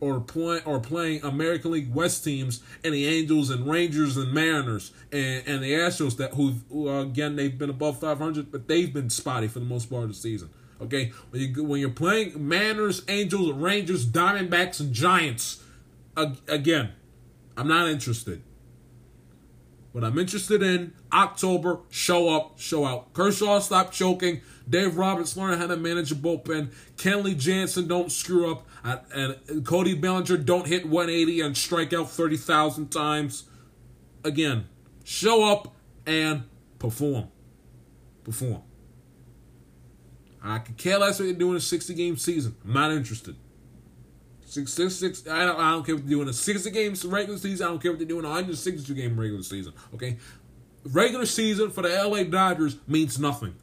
or 0.00 0.20
playing 0.20 0.62
or 0.64 0.80
playing 0.80 1.22
American 1.22 1.72
League 1.72 1.92
West 1.92 2.24
teams 2.24 2.62
and 2.84 2.94
the 2.94 3.06
Angels 3.06 3.50
and 3.50 3.68
Rangers 3.68 4.16
and 4.16 4.32
Mariners 4.32 4.92
and, 5.12 5.46
and 5.46 5.62
the 5.62 5.72
Astros 5.72 6.16
that 6.16 6.34
who, 6.34 6.54
who 6.70 6.88
again 6.88 7.36
they've 7.36 7.56
been 7.56 7.70
above 7.70 8.00
500, 8.00 8.50
but 8.50 8.68
they've 8.68 8.92
been 8.92 9.10
spotty 9.10 9.48
for 9.48 9.58
the 9.58 9.66
most 9.66 9.90
part 9.90 10.04
of 10.04 10.08
the 10.08 10.14
season. 10.14 10.50
Okay, 10.80 11.12
when 11.30 11.42
you 11.42 11.64
when 11.64 11.80
you're 11.80 11.90
playing 11.90 12.48
Mariners, 12.48 13.02
Angels, 13.08 13.52
Rangers, 13.52 14.06
Diamondbacks, 14.06 14.78
and 14.80 14.92
Giants 14.92 15.62
again, 16.48 16.92
I'm 17.56 17.68
not 17.68 17.88
interested. 17.88 18.42
What 19.92 20.04
I'm 20.04 20.18
interested 20.18 20.62
in, 20.62 20.92
October, 21.12 21.80
show 21.88 22.28
up, 22.28 22.58
show 22.60 22.84
out. 22.84 23.12
Kershaw 23.14 23.58
stop 23.58 23.90
choking. 23.90 24.42
Dave 24.68 24.96
Roberts 24.96 25.36
learn 25.36 25.58
how 25.58 25.66
to 25.66 25.76
manage 25.76 26.12
a 26.12 26.14
bullpen. 26.14 26.72
Kenley 26.96 27.36
Jansen 27.36 27.88
don't 27.88 28.12
screw 28.12 28.50
up. 28.50 28.66
And 28.84 29.64
Cody 29.64 29.94
Bellinger 29.94 30.36
don't 30.36 30.66
hit 30.66 30.86
180 30.86 31.40
and 31.40 31.56
strike 31.56 31.92
out 31.92 32.10
30,000 32.10 32.90
times. 32.90 33.44
Again, 34.22 34.66
show 35.04 35.50
up 35.50 35.74
and 36.06 36.44
perform. 36.78 37.28
Perform. 38.24 38.62
I 40.42 40.58
could 40.58 40.76
care 40.76 40.98
less 40.98 41.18
what 41.18 41.26
you're 41.26 41.34
doing 41.34 41.56
a 41.56 41.60
60 41.60 41.94
game 41.94 42.16
season. 42.16 42.56
I'm 42.64 42.72
not 42.74 42.92
interested. 42.92 43.36
Six, 44.48 44.72
six, 44.72 44.94
six. 44.94 45.28
I 45.28 45.44
don't, 45.44 45.60
I 45.60 45.72
don't 45.72 45.84
care 45.84 45.94
what 45.94 46.04
they're 46.04 46.16
doing 46.16 46.28
a 46.28 46.32
60 46.32 46.70
game 46.70 46.94
regular 47.04 47.38
season. 47.38 47.66
I 47.66 47.68
don't 47.68 47.82
care 47.82 47.92
what 47.92 47.98
they're 47.98 48.08
doing 48.08 48.24
a 48.24 48.28
162 48.28 48.94
game 48.94 49.20
regular 49.20 49.42
season. 49.42 49.74
Okay, 49.92 50.16
regular 50.86 51.26
season 51.26 51.70
for 51.70 51.82
the 51.82 51.90
LA 51.90 52.22
Dodgers 52.22 52.78
means 52.86 53.18
nothing. 53.18 53.54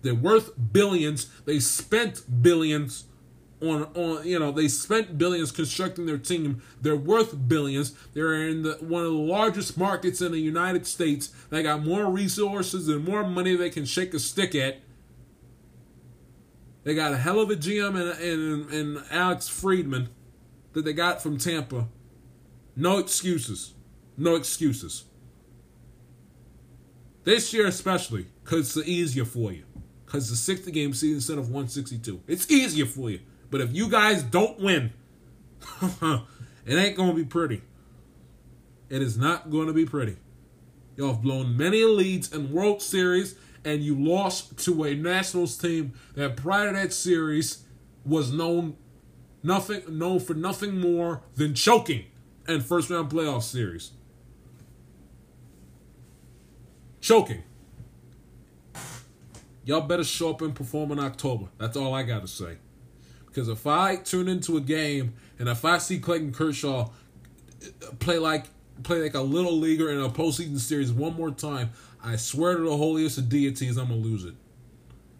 They're 0.00 0.14
worth 0.14 0.52
billions. 0.72 1.26
They 1.44 1.60
spent 1.60 2.42
billions 2.42 3.04
on 3.60 3.82
on 3.94 4.26
you 4.26 4.38
know 4.38 4.50
they 4.50 4.66
spent 4.66 5.18
billions 5.18 5.52
constructing 5.52 6.06
their 6.06 6.16
team. 6.16 6.62
They're 6.80 6.96
worth 6.96 7.46
billions. 7.46 7.92
They're 8.14 8.48
in 8.48 8.62
the, 8.62 8.78
one 8.80 9.04
of 9.04 9.12
the 9.12 9.18
largest 9.18 9.76
markets 9.76 10.22
in 10.22 10.32
the 10.32 10.40
United 10.40 10.86
States. 10.86 11.28
They 11.50 11.62
got 11.62 11.84
more 11.84 12.06
resources 12.10 12.88
and 12.88 13.04
more 13.04 13.24
money 13.24 13.56
they 13.56 13.68
can 13.68 13.84
shake 13.84 14.14
a 14.14 14.18
stick 14.18 14.54
at. 14.54 14.78
They 16.84 16.94
got 16.94 17.12
a 17.12 17.18
hell 17.18 17.40
of 17.40 17.50
a 17.50 17.56
GM 17.56 17.88
and, 17.88 18.18
and, 18.18 18.70
and 18.70 19.04
Alex 19.10 19.48
Friedman 19.48 20.08
that 20.72 20.84
they 20.84 20.92
got 20.92 21.22
from 21.22 21.38
Tampa. 21.38 21.88
No 22.76 22.98
excuses. 22.98 23.74
No 24.16 24.34
excuses. 24.36 25.04
This 27.24 27.52
year, 27.52 27.66
especially, 27.66 28.26
because 28.42 28.76
it's 28.76 28.88
easier 28.88 29.24
for 29.24 29.52
you. 29.52 29.64
Because 30.06 30.30
the 30.30 30.36
60 30.36 30.70
game 30.70 30.92
season 30.92 31.16
instead 31.16 31.38
of 31.38 31.46
162. 31.46 32.22
It's 32.26 32.50
easier 32.50 32.86
for 32.86 33.10
you. 33.10 33.20
But 33.50 33.60
if 33.60 33.74
you 33.74 33.88
guys 33.88 34.22
don't 34.22 34.58
win, 34.58 34.92
it 35.82 36.74
ain't 36.74 36.96
going 36.96 37.10
to 37.10 37.16
be 37.16 37.24
pretty. 37.24 37.62
It 38.88 39.02
is 39.02 39.16
not 39.16 39.50
going 39.50 39.66
to 39.66 39.72
be 39.72 39.86
pretty. 39.86 40.16
Y'all 40.96 41.12
have 41.12 41.22
blown 41.22 41.56
many 41.56 41.84
leads 41.84 42.32
in 42.32 42.52
World 42.52 42.82
Series, 42.82 43.36
and 43.64 43.82
you 43.82 43.94
lost 43.94 44.58
to 44.64 44.84
a 44.84 44.94
Nationals 44.94 45.56
team 45.56 45.92
that 46.14 46.36
prior 46.36 46.72
to 46.72 46.76
that 46.76 46.92
series 46.92 47.64
was 48.04 48.32
known 48.32 48.76
nothing 49.42 49.82
known 49.98 50.20
for 50.20 50.34
nothing 50.34 50.78
more 50.78 51.22
than 51.34 51.54
choking 51.54 52.04
and 52.46 52.64
first 52.64 52.90
round 52.90 53.10
playoff 53.10 53.42
series. 53.42 53.92
Choking. 57.00 57.42
Y'all 59.64 59.82
better 59.82 60.04
show 60.04 60.30
up 60.30 60.42
and 60.42 60.54
perform 60.54 60.92
in 60.92 60.98
October. 60.98 61.46
That's 61.58 61.76
all 61.76 61.94
I 61.94 62.02
gotta 62.02 62.28
say. 62.28 62.56
Because 63.26 63.48
if 63.48 63.66
I 63.66 63.96
tune 63.96 64.28
into 64.28 64.56
a 64.56 64.60
game 64.60 65.14
and 65.38 65.48
if 65.48 65.64
I 65.64 65.78
see 65.78 65.98
Clayton 65.98 66.32
Kershaw 66.32 66.88
uh, 66.88 67.90
play 68.00 68.18
like 68.18 68.46
play 68.82 69.02
like 69.02 69.14
a 69.14 69.20
little 69.20 69.56
leaguer 69.56 69.90
in 69.90 70.00
a 70.00 70.08
postseason 70.08 70.58
series 70.58 70.92
one 70.92 71.14
more 71.14 71.30
time, 71.30 71.70
I 72.02 72.16
swear 72.16 72.56
to 72.56 72.64
the 72.64 72.76
holiest 72.76 73.18
of 73.18 73.28
deities, 73.28 73.76
I'm 73.76 73.88
gonna 73.88 74.00
lose 74.00 74.24
it. 74.24 74.34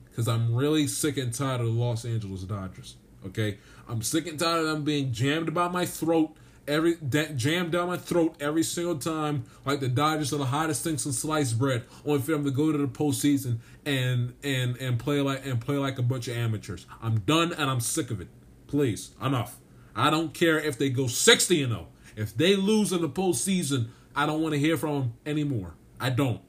Because 0.08 0.26
I'm 0.26 0.54
really 0.54 0.86
sick 0.86 1.16
and 1.16 1.32
tired 1.32 1.60
of 1.60 1.66
the 1.66 1.72
Los 1.72 2.04
Angeles 2.04 2.42
Dodgers. 2.42 2.96
Okay, 3.26 3.58
I'm 3.90 4.02
sick 4.02 4.26
and 4.26 4.38
tired 4.38 4.60
of 4.60 4.66
them 4.66 4.84
being 4.84 5.12
jammed 5.12 5.52
by 5.52 5.68
my 5.68 5.84
throat 5.84 6.36
every 6.70 6.96
jammed 7.34 7.72
down 7.72 7.88
my 7.88 7.96
throat 7.96 8.36
every 8.40 8.62
single 8.62 8.96
time, 8.96 9.44
like 9.66 9.80
the 9.80 9.88
Dodgers 9.88 10.32
are 10.32 10.38
the 10.38 10.46
hottest 10.46 10.84
things 10.84 11.04
in 11.04 11.12
sliced 11.12 11.58
bread, 11.58 11.84
only 12.06 12.20
for 12.20 12.32
them 12.32 12.44
to 12.44 12.50
go 12.50 12.70
to 12.70 12.78
the 12.78 12.86
postseason 12.86 13.58
and 13.84 14.34
and 14.44 14.76
and 14.76 14.98
play 14.98 15.20
like 15.20 15.44
and 15.44 15.60
play 15.60 15.76
like 15.76 15.98
a 15.98 16.02
bunch 16.02 16.28
of 16.28 16.36
amateurs. 16.36 16.86
I'm 17.02 17.20
done 17.20 17.52
and 17.52 17.68
I'm 17.68 17.80
sick 17.80 18.10
of 18.10 18.20
it. 18.20 18.28
Please, 18.68 19.10
enough. 19.20 19.56
I 19.96 20.10
don't 20.10 20.32
care 20.32 20.58
if 20.58 20.78
they 20.78 20.88
go 20.88 21.08
60 21.08 21.62
and 21.64 21.72
0. 21.72 21.86
If 22.16 22.36
they 22.36 22.54
lose 22.54 22.92
in 22.92 23.00
the 23.00 23.08
postseason, 23.08 23.88
I 24.14 24.26
don't 24.26 24.40
want 24.40 24.54
to 24.54 24.60
hear 24.60 24.76
from 24.76 25.00
them 25.00 25.14
anymore. 25.26 25.74
I 25.98 26.10
don't. 26.10 26.40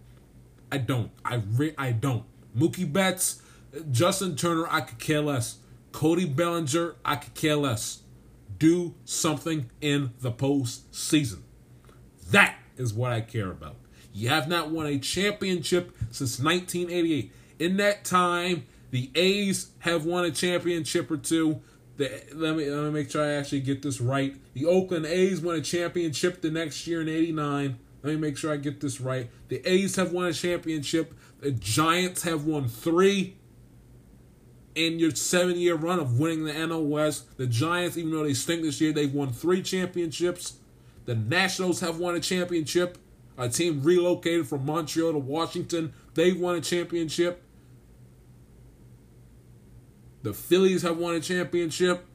I 0.72 0.78
don't. 0.78 1.10
I 1.26 1.36
re- 1.36 1.76
I 1.78 1.92
don't. 1.92 2.24
Mookie 2.56 2.92
Betts, 2.92 3.42
Justin 3.90 4.36
Turner, 4.36 4.68
I 4.70 4.82
could 4.82 5.00
care 5.00 5.22
less. 5.22 5.58
Cody 5.92 6.26
Bellinger, 6.26 6.96
I 7.04 7.16
could 7.16 7.34
care 7.34 7.56
less. 7.56 8.02
Do 8.58 8.96
something 9.06 9.70
in 9.82 10.12
the 10.22 10.32
postseason. 10.32 11.42
That 12.32 12.56
is 12.78 12.94
what 12.94 13.12
I 13.12 13.22
care 13.22 13.52
about. 13.52 13.76
You 14.14 14.30
have 14.30 14.48
not 14.48 14.70
won 14.70 14.88
a 14.88 15.00
championship 15.00 15.96
since 16.12 16.40
1988. 16.40 17.32
In 17.60 17.78
that 17.78 18.04
time, 18.04 18.66
the 18.92 19.10
A's 19.16 19.72
have 19.80 20.06
won 20.06 20.26
a 20.26 20.32
championship 20.32 21.10
or 21.10 21.18
two. 21.18 21.62
The, 21.98 22.24
let 22.34 22.56
me 22.56 22.70
let 22.70 22.84
me 22.86 22.92
make 22.92 23.12
sure 23.12 23.24
I 23.24 23.34
actually 23.34 23.62
get 23.62 23.82
this 23.82 24.02
right. 24.02 24.36
The 24.54 24.66
Oakland 24.66 25.06
A's 25.06 25.42
won 25.42 25.56
a 25.56 25.62
championship 25.62 26.42
the 26.42 26.52
next 26.52 26.86
year 26.88 27.02
in 27.02 27.10
'89. 27.10 27.80
Let 28.04 28.14
me 28.14 28.20
make 28.20 28.38
sure 28.38 28.52
I 28.52 28.58
get 28.58 28.82
this 28.82 29.00
right. 29.00 29.30
The 29.48 29.62
A's 29.70 29.96
have 29.96 30.12
won 30.12 30.26
a 30.26 30.34
championship. 30.34 31.14
The 31.40 31.52
Giants 31.52 32.24
have 32.24 32.46
won 32.46 32.68
three 32.68 33.36
in 34.76 35.00
your 35.00 35.12
seven 35.12 35.58
year 35.58 35.76
run 35.76 36.00
of 36.00 36.20
winning 36.20 36.46
the 36.46 36.54
NL 36.54 36.88
West. 36.88 37.38
The 37.38 37.48
Giants, 37.48 37.98
even 37.98 38.12
though 38.12 38.24
they 38.24 38.34
stink 38.34 38.62
this 38.64 38.80
year, 38.82 38.92
they've 38.92 39.14
won 39.14 39.32
three 39.32 39.62
championships. 39.62 40.58
The 41.06 41.16
Nationals 41.16 41.80
have 41.82 41.98
won 41.98 42.16
a 42.16 42.20
championship. 42.20 42.98
A 43.38 43.50
team 43.50 43.82
relocated 43.82 44.48
from 44.48 44.66
Montreal 44.66 45.14
to 45.14 45.18
Washington, 45.18 45.94
they've 46.14 46.40
won 46.40 46.56
a 46.56 46.62
championship. 46.62 47.42
The 50.22 50.34
Phillies 50.34 50.84
have 50.84 50.98
won 50.98 51.16
a 51.16 51.20
championship. 51.20 52.06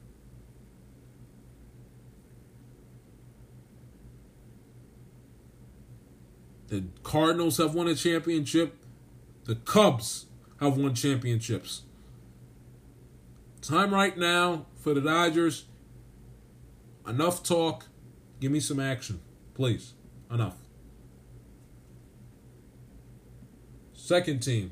The 6.69 6.85
Cardinals 7.03 7.57
have 7.57 7.73
won 7.73 7.87
a 7.87 7.95
championship. 7.95 8.75
The 9.45 9.55
Cubs 9.55 10.25
have 10.59 10.77
won 10.77 10.93
championships. 10.93 11.83
Time 13.67 13.93
right 13.93 14.17
now 14.17 14.65
for 14.77 14.93
the 14.93 15.01
Dodgers. 15.01 15.65
Enough 17.05 17.43
talk. 17.43 17.87
Give 18.39 18.49
me 18.49 18.61
some 18.61 18.79
action, 18.79 19.19
please. 19.55 19.93
Enough. 20.31 20.55
Second 23.91 24.39
team, 24.39 24.71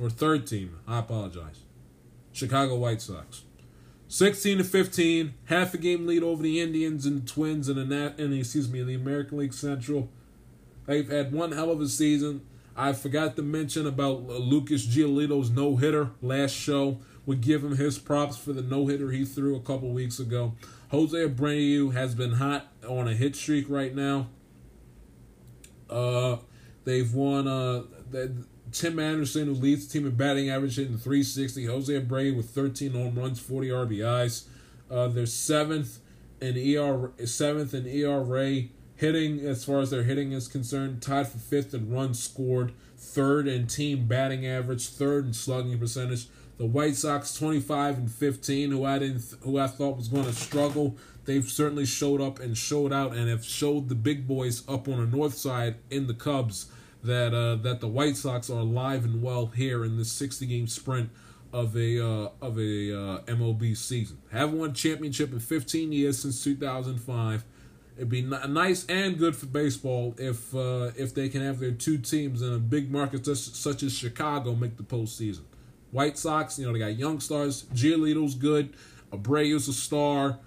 or 0.00 0.08
third 0.08 0.46
team, 0.46 0.78
I 0.86 1.00
apologize. 1.00 1.64
Chicago 2.30 2.76
White 2.76 3.02
Sox. 3.02 3.42
16 4.06 4.58
to 4.58 4.64
15, 4.64 5.34
half 5.46 5.74
a 5.74 5.78
game 5.78 6.06
lead 6.06 6.22
over 6.22 6.44
the 6.44 6.60
Indians 6.60 7.06
and 7.06 7.22
the 7.22 7.26
Twins 7.26 7.68
in 7.68 7.74
the 7.74 8.14
in 8.16 8.30
the, 8.30 8.38
excuse 8.38 8.70
me, 8.70 8.78
in 8.78 8.86
the 8.86 8.94
American 8.94 9.38
League 9.38 9.52
Central. 9.52 10.08
They've 10.86 11.08
had 11.08 11.32
one 11.32 11.50
hell 11.50 11.72
of 11.72 11.80
a 11.80 11.88
season. 11.88 12.42
I 12.76 12.92
forgot 12.92 13.34
to 13.34 13.42
mention 13.42 13.84
about 13.84 14.26
uh, 14.28 14.34
Lucas 14.34 14.86
Giolito's 14.86 15.50
no 15.50 15.74
hitter 15.74 16.10
last 16.22 16.54
show. 16.54 17.00
We 17.26 17.36
give 17.36 17.62
him 17.62 17.76
his 17.76 17.98
props 17.98 18.36
for 18.36 18.52
the 18.52 18.62
no 18.62 18.86
hitter 18.86 19.10
he 19.10 19.24
threw 19.24 19.56
a 19.56 19.60
couple 19.60 19.90
weeks 19.90 20.18
ago. 20.18 20.54
Jose 20.90 21.16
Abreu 21.16 21.92
has 21.92 22.14
been 22.14 22.32
hot 22.32 22.68
on 22.86 23.06
a 23.06 23.14
hit 23.14 23.36
streak 23.36 23.66
right 23.68 23.94
now. 23.94 24.28
Uh, 25.88 26.38
they've 26.84 27.12
won. 27.12 27.46
Uh, 27.46 27.82
Tim 28.72 28.98
Anderson, 28.98 29.46
who 29.46 29.54
leads 29.54 29.86
the 29.86 29.92
team 29.92 30.06
in 30.06 30.14
batting 30.14 30.48
average, 30.48 30.76
hitting 30.76 30.96
360. 30.96 31.66
Jose 31.66 31.92
Abreu 31.92 32.36
with 32.36 32.50
13 32.50 32.92
home 32.92 33.18
runs, 33.18 33.40
40 33.40 33.68
RBIs. 33.68 34.44
Uh, 34.90 35.08
they're 35.08 35.26
seventh 35.26 35.98
in 36.40 36.56
ER, 36.56 37.12
seventh 37.24 37.74
in 37.74 37.86
ERA. 37.86 38.62
Hitting, 38.96 39.40
as 39.40 39.64
far 39.64 39.80
as 39.80 39.90
their 39.90 40.02
hitting 40.02 40.32
is 40.32 40.46
concerned, 40.46 41.00
tied 41.00 41.26
for 41.26 41.38
fifth 41.38 41.72
in 41.72 41.90
runs 41.90 42.22
scored, 42.22 42.72
third 42.98 43.48
in 43.48 43.66
team 43.66 44.06
batting 44.06 44.46
average, 44.46 44.88
third 44.88 45.24
in 45.24 45.32
slugging 45.32 45.78
percentage. 45.78 46.26
The 46.60 46.66
White 46.66 46.94
Sox 46.94 47.32
25 47.36 47.96
and 47.96 48.10
15, 48.12 48.70
who 48.70 48.84
I 48.84 48.98
didn't, 48.98 49.24
who 49.40 49.56
I 49.56 49.66
thought 49.66 49.96
was 49.96 50.08
going 50.08 50.26
to 50.26 50.34
struggle. 50.34 50.94
They've 51.24 51.48
certainly 51.48 51.86
showed 51.86 52.20
up 52.20 52.38
and 52.38 52.54
showed 52.54 52.92
out, 52.92 53.14
and 53.14 53.30
have 53.30 53.46
showed 53.46 53.88
the 53.88 53.94
big 53.94 54.28
boys 54.28 54.62
up 54.68 54.86
on 54.86 55.00
the 55.00 55.16
north 55.16 55.32
side 55.32 55.76
in 55.88 56.06
the 56.06 56.12
Cubs 56.12 56.70
that 57.02 57.32
uh, 57.32 57.54
that 57.62 57.80
the 57.80 57.88
White 57.88 58.18
Sox 58.18 58.50
are 58.50 58.58
alive 58.58 59.06
and 59.06 59.22
well 59.22 59.46
here 59.46 59.86
in 59.86 59.96
this 59.96 60.12
60 60.12 60.44
game 60.44 60.66
sprint 60.66 61.08
of 61.50 61.74
a 61.78 61.98
uh, 61.98 62.28
of 62.42 62.58
a 62.58 62.92
uh, 62.92 63.22
MLB 63.22 63.74
season. 63.74 64.18
Have 64.30 64.52
won 64.52 64.74
championship 64.74 65.32
in 65.32 65.40
15 65.40 65.92
years 65.92 66.18
since 66.18 66.44
2005. 66.44 67.42
It'd 67.96 68.10
be 68.10 68.18
n- 68.18 68.52
nice 68.52 68.84
and 68.84 69.16
good 69.16 69.34
for 69.34 69.46
baseball 69.46 70.14
if 70.18 70.54
uh, 70.54 70.90
if 70.94 71.14
they 71.14 71.30
can 71.30 71.40
have 71.40 71.58
their 71.58 71.72
two 71.72 71.96
teams 71.96 72.42
in 72.42 72.52
a 72.52 72.58
big 72.58 72.90
market 72.90 73.24
such, 73.24 73.38
such 73.38 73.82
as 73.82 73.96
Chicago 73.96 74.54
make 74.54 74.76
the 74.76 74.82
postseason. 74.82 75.44
White 75.90 76.18
Sox, 76.18 76.58
you 76.58 76.66
know, 76.66 76.72
they 76.72 76.78
got 76.78 76.96
young 76.96 77.20
stars. 77.20 77.64
Giolito's 77.74 78.34
good. 78.34 78.74
Abreu's 79.12 79.68
a 79.68 79.72
star. 79.72 80.38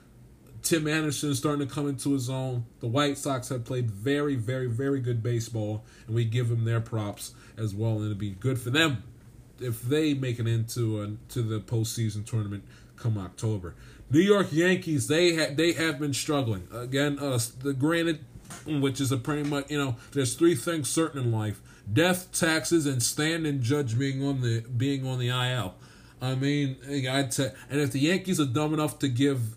Tim 0.61 0.87
Anderson 0.87 1.31
is 1.31 1.37
starting 1.37 1.67
to 1.67 1.73
come 1.73 1.89
into 1.89 2.13
his 2.13 2.29
own. 2.29 2.65
The 2.79 2.87
White 2.87 3.17
Sox 3.17 3.49
have 3.49 3.65
played 3.65 3.91
very, 3.91 4.35
very, 4.35 4.67
very 4.67 5.01
good 5.01 5.21
baseball, 5.21 5.83
and 6.07 6.15
we 6.15 6.23
give 6.23 6.47
them 6.47 6.63
their 6.63 6.79
props 6.79 7.33
as 7.57 7.75
well. 7.75 7.97
And 7.97 8.05
it'd 8.05 8.17
be 8.17 8.31
good 8.31 8.59
for 8.59 8.69
them 8.69 9.03
if 9.59 9.81
they 9.81 10.13
make 10.13 10.39
it 10.39 10.47
into 10.47 11.01
a, 11.01 11.31
to 11.33 11.41
the 11.41 11.59
postseason 11.59 12.25
tournament 12.25 12.63
come 12.95 13.17
October. 13.17 13.75
New 14.09 14.19
York 14.19 14.47
Yankees, 14.51 15.07
they 15.07 15.33
have 15.33 15.57
they 15.57 15.73
have 15.73 15.99
been 15.99 16.13
struggling 16.13 16.67
again. 16.71 17.17
Uh, 17.19 17.39
the 17.61 17.73
granted, 17.73 18.19
which 18.65 19.01
is 19.01 19.11
a 19.11 19.17
pretty 19.17 19.47
much 19.47 19.69
you 19.71 19.77
know, 19.77 19.95
there's 20.11 20.35
three 20.35 20.55
things 20.55 20.89
certain 20.89 21.21
in 21.21 21.31
life: 21.31 21.61
death, 21.91 22.31
taxes, 22.31 22.85
and 22.85 23.01
Stanton 23.01 23.61
Judge 23.61 23.97
being 23.97 24.25
on 24.25 24.41
the 24.41 24.61
being 24.61 25.05
on 25.05 25.19
the 25.19 25.29
IL. 25.29 25.75
I 26.21 26.35
mean, 26.35 26.77
I'd 26.87 27.37
and 27.37 27.81
if 27.81 27.91
the 27.91 27.99
Yankees 27.99 28.39
are 28.39 28.45
dumb 28.45 28.73
enough 28.73 28.99
to 28.99 29.07
give 29.09 29.55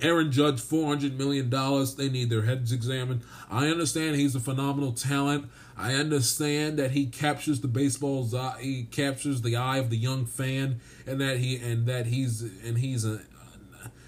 Aaron 0.00 0.30
Judge, 0.30 0.60
$400 0.60 1.16
million. 1.16 1.50
They 1.96 2.08
need 2.08 2.30
their 2.30 2.42
heads 2.42 2.72
examined. 2.72 3.22
I 3.50 3.66
understand 3.66 4.16
he's 4.16 4.34
a 4.34 4.40
phenomenal 4.40 4.92
talent. 4.92 5.48
I 5.76 5.94
understand 5.94 6.78
that 6.78 6.92
he 6.92 7.06
captures 7.06 7.60
the 7.60 7.68
baseball's 7.68 8.34
eye, 8.34 8.58
he 8.60 8.84
captures 8.84 9.42
the 9.42 9.56
eye 9.56 9.78
of 9.78 9.90
the 9.90 9.96
young 9.96 10.26
fan, 10.26 10.80
and 11.06 11.20
that 11.20 11.38
he 11.38 11.56
and 11.56 11.86
that 11.86 12.06
he's 12.06 12.42
and 12.42 12.78
he's 12.78 13.04
a 13.04 13.20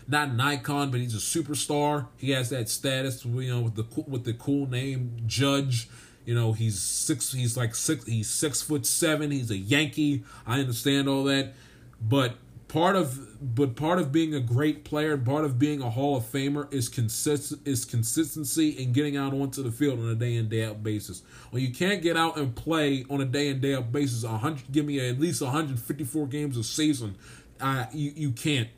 not 0.09 0.31
an 0.31 0.41
icon, 0.41 0.91
but 0.91 0.99
he's 0.99 1.15
a 1.15 1.19
superstar. 1.19 2.09
He 2.17 2.33
has 2.33 2.51
that 2.51 2.69
status, 2.69 3.25
you 3.25 3.55
know, 3.55 3.61
with 3.61 3.77
the 3.77 3.87
with 4.09 4.25
the 4.25 4.33
cool 4.33 4.69
name 4.69 5.17
Judge. 5.27 5.89
You 6.25 6.35
know, 6.35 6.53
he's 6.53 6.81
six. 6.81 7.33
He's 7.33 7.57
like 7.57 7.75
six. 7.75 8.05
He's 8.07 8.29
six 8.29 8.63
foot 8.63 8.87
seven. 8.87 9.31
He's 9.31 9.51
a 9.51 9.57
Yankee. 9.57 10.25
I 10.47 10.61
understand 10.61 11.09
all 11.09 11.25
that, 11.25 11.55
but 12.01 12.37
part 12.71 12.95
of 12.95 13.55
but 13.55 13.75
part 13.75 13.99
of 13.99 14.13
being 14.13 14.33
a 14.33 14.39
great 14.39 14.85
player 14.85 15.17
part 15.19 15.45
of 15.45 15.59
being 15.59 15.83
a 15.83 15.91
hall 15.91 16.17
of 16.17 16.23
famer 16.23 16.73
is 16.73 16.89
consist 16.89 17.53
is 17.65 17.85
consistency 17.85 18.81
and 18.81 18.95
getting 18.95 19.17
out 19.17 19.33
onto 19.33 19.61
the 19.61 19.73
field 19.73 19.99
on 19.99 20.09
a 20.09 20.15
day 20.15 20.37
in 20.37 20.49
day 20.49 20.65
out 20.65 20.81
basis 20.81 21.25
when 21.51 21.61
you 21.61 21.73
can't 21.73 22.01
get 22.01 22.17
out 22.17 22.37
and 22.37 22.55
play 22.55 23.05
on 23.11 23.21
a 23.21 23.25
day 23.25 23.49
in 23.49 23.61
day 23.61 23.75
out 23.75 23.91
basis 23.91 24.23
100 24.23 24.71
give 24.71 24.87
me 24.87 25.01
at 25.01 25.19
least 25.19 25.43
154 25.43 26.29
games 26.29 26.57
a 26.57 26.63
season 26.63 27.17
uh, 27.61 27.87
you, 27.93 28.13
you 28.15 28.31
can't 28.31 28.69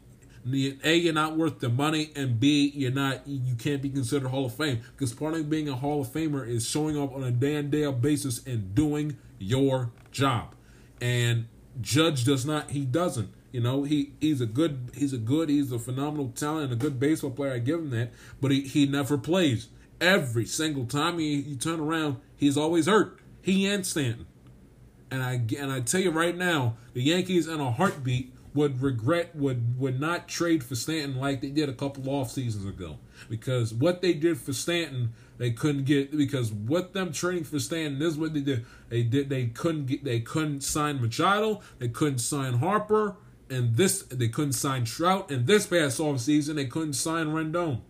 a 0.45 0.97
you're 0.97 1.13
not 1.13 1.37
worth 1.37 1.61
the 1.61 1.69
money 1.69 2.11
and 2.17 2.41
b 2.41 2.73
you're 2.75 2.91
not 2.91 3.27
you 3.27 3.55
can't 3.55 3.81
be 3.81 3.89
considered 3.89 4.29
hall 4.29 4.47
of 4.47 4.55
fame 4.55 4.81
because 4.93 5.13
part 5.15 5.35
of 5.35 5.49
being 5.49 5.69
a 5.69 5.77
hall 5.77 6.01
of 6.01 6.09
famer 6.09 6.47
is 6.47 6.69
showing 6.69 6.99
up 7.01 7.15
on 7.15 7.23
a 7.23 7.31
day 7.31 7.55
in 7.55 7.71
day 7.71 7.89
basis 7.93 8.45
and 8.45 8.75
doing 8.75 9.17
your 9.39 9.93
job 10.11 10.55
and 11.01 11.47
judge 11.81 12.25
does 12.25 12.45
not 12.45 12.71
he 12.73 12.85
doesn't 12.85 13.33
you 13.53 13.61
know, 13.61 13.83
he 13.83 14.13
he's 14.19 14.41
a 14.41 14.47
good 14.47 14.91
he's 14.95 15.13
a 15.13 15.19
good 15.19 15.51
he's 15.51 15.71
a 15.71 15.79
phenomenal 15.79 16.33
talent 16.35 16.65
and 16.65 16.73
a 16.73 16.77
good 16.77 16.99
baseball 16.99 17.31
player. 17.31 17.53
I 17.53 17.59
give 17.59 17.81
him 17.81 17.91
that, 17.91 18.11
but 18.41 18.51
he 18.51 18.63
he 18.63 18.87
never 18.87 19.19
plays. 19.19 19.69
Every 20.01 20.47
single 20.47 20.87
time 20.87 21.19
he 21.19 21.35
you 21.35 21.57
turn 21.57 21.79
around, 21.79 22.17
he's 22.35 22.57
always 22.57 22.87
hurt. 22.87 23.21
He 23.43 23.67
and 23.67 23.87
Stanton. 23.87 24.27
And 25.11 25.23
I 25.23 25.43
and 25.59 25.71
I 25.71 25.81
tell 25.81 26.01
you 26.01 26.11
right 26.11 26.35
now, 26.35 26.77
the 26.95 27.03
Yankees 27.03 27.47
in 27.47 27.61
a 27.61 27.71
heartbeat 27.71 28.33
would 28.55 28.83
regret 28.83 29.35
would 29.35 29.79
would 29.79 29.99
not 30.01 30.29
trade 30.29 30.63
for 30.63 30.75
Stanton 30.75 31.19
like 31.19 31.41
they 31.41 31.51
did 31.51 31.69
a 31.69 31.73
couple 31.73 32.09
off 32.11 32.31
seasons 32.31 32.67
ago. 32.67 32.99
Because 33.29 33.73
what 33.73 34.03
they 34.03 34.13
did 34.13 34.39
for 34.39 34.53
Stanton, 34.53 35.13
they 35.39 35.51
couldn't 35.51 35.85
get 35.85 36.17
because 36.17 36.53
what 36.53 36.93
them 36.93 37.13
trading 37.13 37.45
for 37.45 37.59
Stanton 37.59 37.99
this 37.99 38.15
is 38.15 38.19
what 38.19 38.35
they 38.35 38.41
did. 38.41 38.65
They 38.89 39.03
did 39.03 39.29
they 39.29 39.47
couldn't 39.47 39.87
get 39.87 40.05
they 40.05 40.21
couldn't 40.21 40.63
sign 40.63 41.01
Machado, 41.01 41.61
they 41.79 41.89
couldn't 41.89 42.19
sign 42.19 42.55
Harper, 42.55 43.17
and 43.49 43.77
this 43.77 44.03
they 44.03 44.29
couldn't 44.29 44.53
sign 44.53 44.85
Trout, 44.85 45.31
and 45.31 45.47
this 45.47 45.67
past 45.67 45.99
off 46.01 46.21
season 46.21 46.57
they 46.57 46.67
couldn't 46.67 46.95
sign 46.95 47.29
Rendon. 47.29 47.81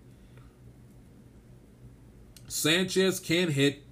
Sanchez 2.47 3.19
can't 3.19 3.53
hit. 3.53 3.83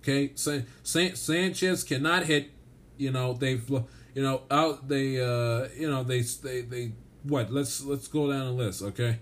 Okay, 0.00 0.32
San, 0.34 0.66
San, 0.82 1.14
Sanchez 1.16 1.84
cannot 1.84 2.24
hit. 2.24 2.50
You 2.96 3.10
know 3.10 3.34
they've 3.34 3.68
you 4.14 4.22
know 4.22 4.42
out 4.50 4.88
they 4.88 5.20
uh 5.20 5.68
you 5.76 5.88
know 5.88 6.02
they 6.02 6.20
they 6.20 6.62
they 6.62 6.92
what 7.22 7.52
let's 7.52 7.82
let's 7.84 8.08
go 8.08 8.30
down 8.30 8.46
the 8.46 8.52
list 8.52 8.82
okay. 8.82 9.18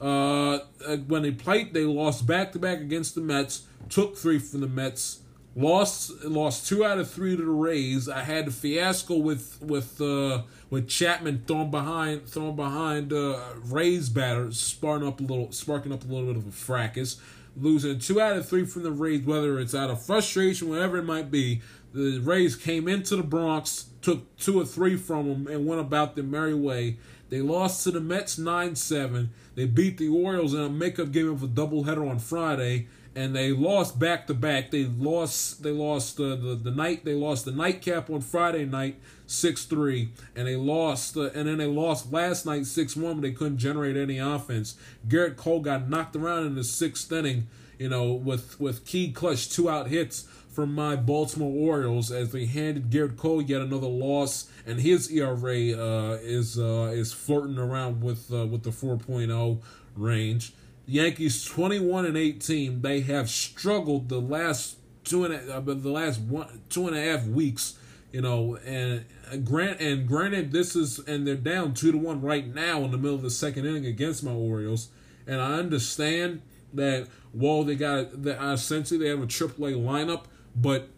Uh, 0.00 0.58
when 1.06 1.22
they 1.22 1.30
played, 1.30 1.72
they 1.72 1.84
lost 1.84 2.26
back 2.26 2.52
to 2.52 2.58
back 2.58 2.78
against 2.80 3.14
the 3.14 3.22
Mets. 3.22 3.62
Took 3.88 4.18
three 4.18 4.38
from 4.38 4.60
the 4.60 4.66
Mets 4.66 5.20
Lost 5.56 6.24
lost 6.24 6.66
two 6.66 6.84
out 6.84 6.98
of 6.98 7.08
three 7.08 7.36
to 7.36 7.42
the 7.42 7.48
Rays. 7.48 8.08
I 8.08 8.24
had 8.24 8.48
a 8.48 8.50
fiasco 8.50 9.16
with 9.16 9.56
with 9.62 10.00
uh, 10.00 10.42
with 10.68 10.88
Chapman 10.88 11.44
thrown 11.46 11.70
behind 11.70 12.28
thrown 12.28 12.56
behind 12.56 13.12
uh, 13.12 13.38
Rays 13.64 14.08
batter, 14.08 14.50
sparking 14.50 15.06
up 15.06 15.20
a 15.20 15.22
little 15.22 15.52
sparking 15.52 15.92
up 15.92 16.02
a 16.02 16.08
little 16.08 16.26
bit 16.26 16.36
of 16.36 16.48
a 16.48 16.50
fracas. 16.50 17.20
Losing 17.56 17.98
two 17.98 18.20
out 18.20 18.36
of 18.36 18.48
three 18.48 18.64
from 18.64 18.82
the 18.82 18.90
Rays, 18.90 19.24
whether 19.24 19.60
it's 19.60 19.74
out 19.74 19.90
of 19.90 20.04
frustration, 20.04 20.68
whatever 20.68 20.98
it 20.98 21.04
might 21.04 21.30
be. 21.30 21.62
The 21.92 22.18
Rays 22.18 22.56
came 22.56 22.88
into 22.88 23.14
the 23.14 23.22
Bronx, 23.22 23.86
took 24.02 24.36
two 24.36 24.60
or 24.60 24.64
three 24.64 24.96
from 24.96 25.28
them, 25.28 25.46
and 25.46 25.66
went 25.66 25.80
about 25.80 26.16
their 26.16 26.24
merry 26.24 26.54
way. 26.54 26.98
They 27.30 27.40
lost 27.40 27.84
to 27.84 27.90
the 27.90 28.00
Mets 28.00 28.38
9 28.38 28.74
7. 28.74 29.30
They 29.54 29.66
beat 29.66 29.98
the 29.98 30.08
Orioles 30.08 30.54
in 30.54 30.60
a 30.60 30.68
makeup 30.68 31.12
game 31.12 31.30
of 31.30 31.42
a 31.42 31.48
doubleheader 31.48 32.08
on 32.08 32.18
Friday 32.18 32.88
and 33.16 33.34
they 33.34 33.52
lost 33.52 33.98
back 33.98 34.26
to 34.26 34.34
back. 34.34 34.70
They 34.70 34.84
lost 34.84 35.62
they 35.62 35.70
lost 35.70 36.18
uh, 36.18 36.36
the 36.36 36.58
the 36.60 36.70
night 36.70 37.04
they 37.04 37.14
lost 37.14 37.44
the 37.44 37.52
nightcap 37.52 38.10
on 38.10 38.20
Friday 38.20 38.64
night 38.64 38.96
six 39.26 39.64
three, 39.64 40.10
and 40.34 40.46
they 40.46 40.56
lost 40.56 41.16
uh, 41.16 41.30
and 41.34 41.48
then 41.48 41.58
they 41.58 41.66
lost 41.66 42.12
last 42.12 42.46
night 42.46 42.66
six 42.66 42.96
one. 42.96 43.16
But 43.16 43.22
they 43.22 43.32
couldn't 43.32 43.58
generate 43.58 43.96
any 43.96 44.18
offense. 44.18 44.76
Gerrit 45.06 45.36
Cole 45.36 45.60
got 45.60 45.88
knocked 45.88 46.16
around 46.16 46.46
in 46.46 46.54
the 46.54 46.64
sixth 46.64 47.10
inning. 47.12 47.46
You 47.78 47.88
know, 47.88 48.12
with 48.12 48.60
with 48.60 48.84
key 48.84 49.12
clutch 49.12 49.50
two 49.50 49.68
out 49.68 49.88
hits 49.88 50.26
from 50.54 50.72
my 50.72 50.94
Baltimore 50.94 51.52
Orioles 51.52 52.12
as 52.12 52.30
they 52.30 52.46
handed 52.46 52.90
Gerrit 52.90 53.16
Cole 53.16 53.42
yet 53.42 53.60
another 53.60 53.88
loss, 53.88 54.48
and 54.64 54.80
his 54.80 55.10
ERA 55.10 55.34
uh, 55.72 56.18
is 56.22 56.58
uh, 56.58 56.92
is 56.94 57.12
flirting 57.12 57.58
around 57.58 58.02
with 58.02 58.32
uh, 58.32 58.46
with 58.46 58.62
the 58.62 58.70
4.0 58.70 59.60
range. 59.96 60.52
Yankees 60.86 61.44
21 61.44 62.06
and 62.06 62.16
18. 62.16 62.82
They 62.82 63.00
have 63.00 63.30
struggled 63.30 64.08
the 64.08 64.20
last 64.20 64.76
two 65.04 65.24
and 65.24 65.34
a, 65.34 65.56
uh, 65.56 65.60
the 65.60 65.90
last 65.90 66.20
one 66.20 66.62
two 66.68 66.88
and 66.88 66.96
a 66.96 67.02
half 67.02 67.26
weeks. 67.26 67.78
You 68.12 68.22
know, 68.22 68.56
and 68.64 69.04
uh, 69.32 69.36
grant 69.38 69.80
and 69.80 70.06
granted, 70.06 70.52
this 70.52 70.76
is 70.76 71.00
and 71.00 71.26
they're 71.26 71.34
down 71.34 71.74
two 71.74 71.90
to 71.90 71.98
one 71.98 72.20
right 72.20 72.46
now 72.46 72.82
in 72.84 72.92
the 72.92 72.98
middle 72.98 73.16
of 73.16 73.22
the 73.22 73.30
second 73.30 73.66
inning 73.66 73.86
against 73.86 74.22
my 74.22 74.32
Orioles, 74.32 74.88
and 75.26 75.40
I 75.40 75.54
understand 75.54 76.42
that 76.74 77.08
while 77.32 77.64
they 77.64 77.74
got 77.74 78.22
that 78.22 78.40
essentially 78.52 79.00
they 79.00 79.08
have 79.08 79.20
a 79.20 79.26
AAA 79.26 79.74
lineup, 79.74 80.24
but 80.54 80.88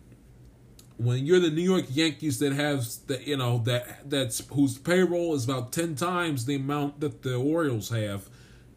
when 0.99 1.27
you're 1.27 1.41
the 1.41 1.51
New 1.51 1.63
York 1.63 1.87
Yankees 1.91 2.39
that 2.39 2.53
has 2.53 2.99
the 2.99 3.23
you 3.27 3.37
know 3.37 3.59
that 3.65 4.09
that's 4.09 4.47
whose 4.49 4.79
payroll 4.79 5.35
is 5.35 5.45
about 5.45 5.73
ten 5.73 5.95
times 5.95 6.45
the 6.45 6.57
amount 6.57 7.01
that 7.01 7.23
the 7.23 7.35
Orioles 7.35 7.91
have, 7.91 8.29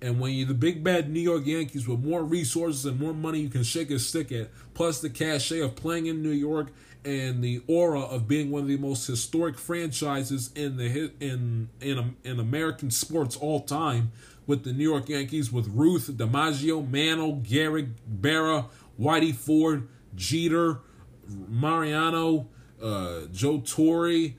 and 0.02 0.20
when 0.20 0.34
you're 0.34 0.48
the 0.48 0.54
big 0.54 0.84
bad 0.84 1.10
New 1.10 1.20
York 1.20 1.46
Yankees 1.46 1.88
with 1.88 2.00
more 2.00 2.24
resources 2.24 2.86
and 2.86 3.00
more 3.00 3.14
money 3.14 3.40
you 3.40 3.50
can 3.50 3.64
shake 3.64 3.92
a 3.92 4.00
stick 4.00 4.32
at, 4.32 4.50
plus 4.74 5.02
the 5.02 5.10
cachet 5.10 5.60
of 5.60 5.76
playing 5.76 6.06
in 6.06 6.22
New 6.22 6.30
York 6.32 6.72
and 7.06 7.44
the 7.44 7.62
aura 7.68 8.02
of 8.02 8.28
being 8.28 8.52
one 8.52 8.64
of 8.64 8.68
the 8.68 8.78
most 8.78 9.08
historic 9.08 9.58
franchises 9.58 10.52
in 10.56 10.78
the 10.78 11.12
in 11.20 11.70
in 11.82 12.16
in 12.24 12.40
American 12.40 12.92
sports 12.92 13.38
all 13.38 13.62
time, 13.62 14.12
with 14.46 14.64
the 14.64 14.74
New 14.74 14.84
York 14.84 15.08
Yankees 15.10 15.52
with 15.52 15.68
Ruth, 15.68 16.10
DiMaggio, 16.12 16.90
Mantle, 16.90 17.38
Gehrig, 17.38 17.92
Berra, 18.22 18.66
Whitey 19.00 19.34
Ford, 19.34 19.88
Jeter, 20.16 20.80
Mariano, 21.28 22.48
uh, 22.82 23.22
Joe 23.32 23.60
Torre, 23.60 24.34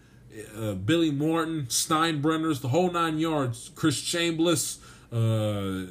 uh, 0.56 0.74
Billy 0.74 1.10
Martin, 1.10 1.66
Steinbrenners, 1.66 2.60
the 2.60 2.68
whole 2.68 2.90
nine 2.90 3.18
yards. 3.18 3.70
Chris 3.74 4.02
Chambliss, 4.02 4.78
uh, 5.12 5.86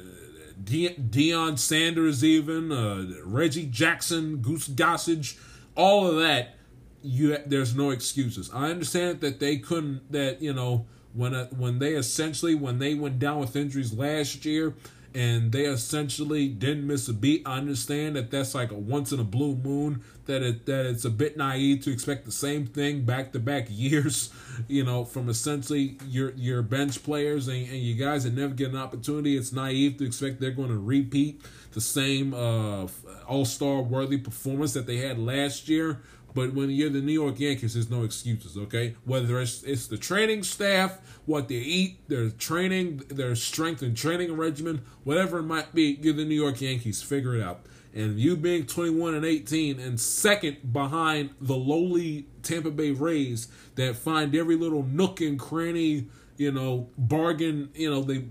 De- 0.62 0.94
Deion 0.96 1.58
Sanders, 1.58 2.24
even 2.24 2.72
uh, 2.72 3.06
Reggie 3.24 3.66
Jackson, 3.66 4.38
Goose 4.38 4.68
Gossage, 4.68 5.38
all 5.74 6.06
of 6.06 6.16
that. 6.16 6.56
You 7.02 7.38
there's 7.46 7.74
no 7.74 7.90
excuses. 7.90 8.50
I 8.52 8.70
understand 8.70 9.20
that 9.22 9.40
they 9.40 9.56
couldn't. 9.56 10.12
That 10.12 10.42
you 10.42 10.52
know 10.52 10.86
when 11.14 11.34
uh, 11.34 11.46
when 11.46 11.78
they 11.78 11.94
essentially 11.94 12.54
when 12.54 12.78
they 12.78 12.94
went 12.94 13.18
down 13.18 13.40
with 13.40 13.56
injuries 13.56 13.92
last 13.94 14.44
year 14.44 14.74
and 15.14 15.50
they 15.52 15.64
essentially 15.64 16.48
didn't 16.48 16.86
miss 16.86 17.08
a 17.08 17.12
beat. 17.12 17.42
I 17.44 17.58
understand 17.58 18.16
that 18.16 18.30
that's 18.30 18.54
like 18.54 18.70
a 18.70 18.76
once 18.76 19.12
in 19.12 19.20
a 19.20 19.24
blue 19.24 19.54
moon. 19.56 20.02
That 20.26 20.42
it 20.42 20.66
that 20.66 20.86
it's 20.86 21.04
a 21.04 21.10
bit 21.10 21.36
naive 21.36 21.82
to 21.84 21.92
expect 21.92 22.24
the 22.24 22.32
same 22.32 22.66
thing 22.66 23.04
back 23.04 23.32
to 23.32 23.38
back 23.38 23.66
years. 23.68 24.30
You 24.68 24.84
know, 24.84 25.06
from 25.06 25.30
essentially 25.30 25.96
your 26.06 26.32
your 26.32 26.60
bench 26.60 27.02
players 27.02 27.48
and, 27.48 27.56
and 27.56 27.78
you 27.78 27.94
guys 27.94 28.24
that 28.24 28.34
never 28.34 28.52
get 28.52 28.68
an 28.68 28.76
opportunity. 28.76 29.38
It's 29.38 29.52
naive 29.52 29.96
to 29.98 30.04
expect 30.04 30.38
they're 30.38 30.50
going 30.50 30.68
to 30.68 30.78
repeat 30.78 31.40
the 31.72 31.80
same 31.80 32.34
uh, 32.34 32.88
All 33.26 33.46
Star 33.46 33.80
worthy 33.80 34.18
performance 34.18 34.74
that 34.74 34.86
they 34.86 34.98
had 34.98 35.18
last 35.18 35.68
year. 35.68 36.02
But 36.34 36.54
when 36.54 36.70
you're 36.70 36.90
the 36.90 37.00
New 37.00 37.12
York 37.12 37.40
Yankees, 37.40 37.74
there's 37.74 37.90
no 37.90 38.04
excuses, 38.04 38.56
okay? 38.56 38.96
Whether 39.04 39.40
it's, 39.40 39.62
it's 39.62 39.86
the 39.86 39.98
training 39.98 40.42
staff, 40.44 40.98
what 41.26 41.48
they 41.48 41.56
eat, 41.56 42.08
their 42.08 42.30
training, 42.30 43.02
their 43.08 43.34
strength 43.34 43.82
and 43.82 43.96
training 43.96 44.36
regimen, 44.36 44.82
whatever 45.04 45.38
it 45.38 45.44
might 45.44 45.74
be, 45.74 45.98
you're 46.00 46.14
the 46.14 46.24
New 46.24 46.40
York 46.40 46.60
Yankees. 46.60 47.02
Figure 47.02 47.36
it 47.36 47.42
out. 47.42 47.66
And 47.92 48.20
you 48.20 48.36
being 48.36 48.66
21 48.66 49.14
and 49.14 49.24
18 49.24 49.80
and 49.80 49.98
second 49.98 50.72
behind 50.72 51.30
the 51.40 51.56
lowly 51.56 52.26
Tampa 52.42 52.70
Bay 52.70 52.92
Rays 52.92 53.48
that 53.74 53.96
find 53.96 54.34
every 54.34 54.54
little 54.54 54.84
nook 54.84 55.20
and 55.20 55.38
cranny, 55.38 56.06
you 56.36 56.52
know, 56.52 56.88
bargain, 56.96 57.70
you 57.74 57.90
know, 57.90 58.02
they 58.02 58.24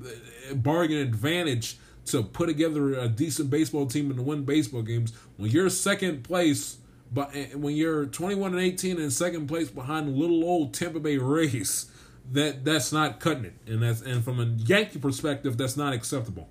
bargain 0.53 0.97
advantage 0.99 1.77
to 2.05 2.23
put 2.23 2.47
together 2.47 2.93
a 2.93 3.09
decent 3.09 3.49
baseball 3.49 3.85
team 3.85 4.09
and 4.09 4.15
to 4.17 4.23
win 4.23 4.45
baseball 4.45 4.81
games. 4.81 5.13
When 5.35 5.51
you're 5.51 5.69
second 5.69 6.23
place 6.23 6.77
but 7.11 7.35
eh, 7.35 7.47
when 7.55 7.75
you're 7.75 8.05
21 8.05 8.53
and 8.53 8.61
18 8.61 8.99
in 8.99 9.11
second 9.11 9.47
place 9.47 9.69
behind 9.69 10.15
little 10.15 10.43
old 10.43 10.73
Tampa 10.73 10.99
Bay 10.99 11.17
Rays, 11.17 11.91
that 12.31 12.63
that's 12.63 12.91
not 12.91 13.19
cutting 13.19 13.45
it, 13.45 13.53
and 13.65 13.81
that's 13.81 14.01
and 14.01 14.23
from 14.23 14.39
a 14.39 14.45
Yankee 14.45 14.99
perspective, 14.99 15.57
that's 15.57 15.77
not 15.77 15.93
acceptable. 15.93 16.49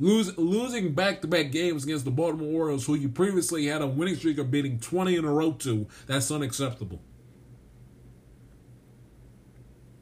Lose, 0.00 0.36
losing 0.38 0.94
back-to-back 0.94 1.52
games 1.52 1.84
against 1.84 2.06
the 2.06 2.10
Baltimore 2.10 2.62
Orioles, 2.62 2.86
who 2.86 2.94
you 2.94 3.10
previously 3.10 3.66
had 3.66 3.82
a 3.82 3.86
winning 3.86 4.16
streak 4.16 4.38
of 4.38 4.50
beating 4.50 4.80
20 4.80 5.14
in 5.14 5.26
a 5.26 5.30
row 5.30 5.52
to, 5.52 5.86
that's 6.06 6.30
unacceptable. 6.30 7.02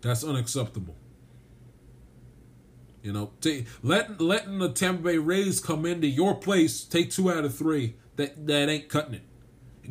That's 0.01 0.23
unacceptable. 0.23 0.95
You 3.03 3.13
know, 3.13 3.33
take, 3.41 3.67
let, 3.83 4.21
letting 4.21 4.61
the 4.61 4.69
Tampa 4.69 5.03
Bay 5.03 5.19
Rays 5.19 5.59
come 5.59 5.85
into 5.85 6.07
your 6.07 6.37
place, 6.37 6.85
take 6.85 7.11
two 7.11 7.33
out 7.33 7.45
of 7.45 7.57
three, 7.57 7.97
that, 8.15 8.47
that 8.47 8.69
ain't 8.69 8.89
cutting 8.89 9.15
it. 9.15 9.23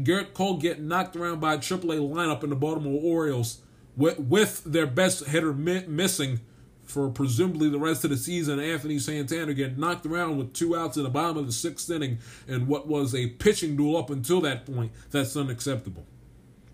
Gerrit 0.02 0.34
Cole 0.34 0.58
getting 0.58 0.88
knocked 0.88 1.16
around 1.16 1.40
by 1.40 1.56
a 1.56 1.58
AAA 1.58 2.00
lineup 2.00 2.44
in 2.44 2.50
the 2.50 2.56
Baltimore 2.56 3.02
Orioles 3.02 3.62
with, 3.96 4.20
with 4.20 4.64
their 4.64 4.86
best 4.86 5.26
hitter 5.26 5.54
mi- 5.54 5.86
missing 5.88 6.40
for 6.84 7.10
presumably 7.10 7.70
the 7.70 7.80
rest 7.80 8.04
of 8.04 8.12
the 8.12 8.18
season. 8.18 8.60
Anthony 8.60 9.00
Santander 9.00 9.54
getting 9.54 9.80
knocked 9.80 10.06
around 10.06 10.38
with 10.38 10.54
two 10.54 10.76
outs 10.76 10.98
in 10.98 11.04
the 11.04 11.10
bottom 11.10 11.38
of 11.38 11.46
the 11.46 11.52
sixth 11.52 11.90
inning 11.90 12.20
and 12.48 12.68
what 12.68 12.88
was 12.88 13.14
a 13.14 13.28
pitching 13.28 13.76
duel 13.76 13.98
up 13.98 14.10
until 14.10 14.40
that 14.42 14.66
point. 14.66 14.92
That's 15.12 15.36
unacceptable 15.36 16.06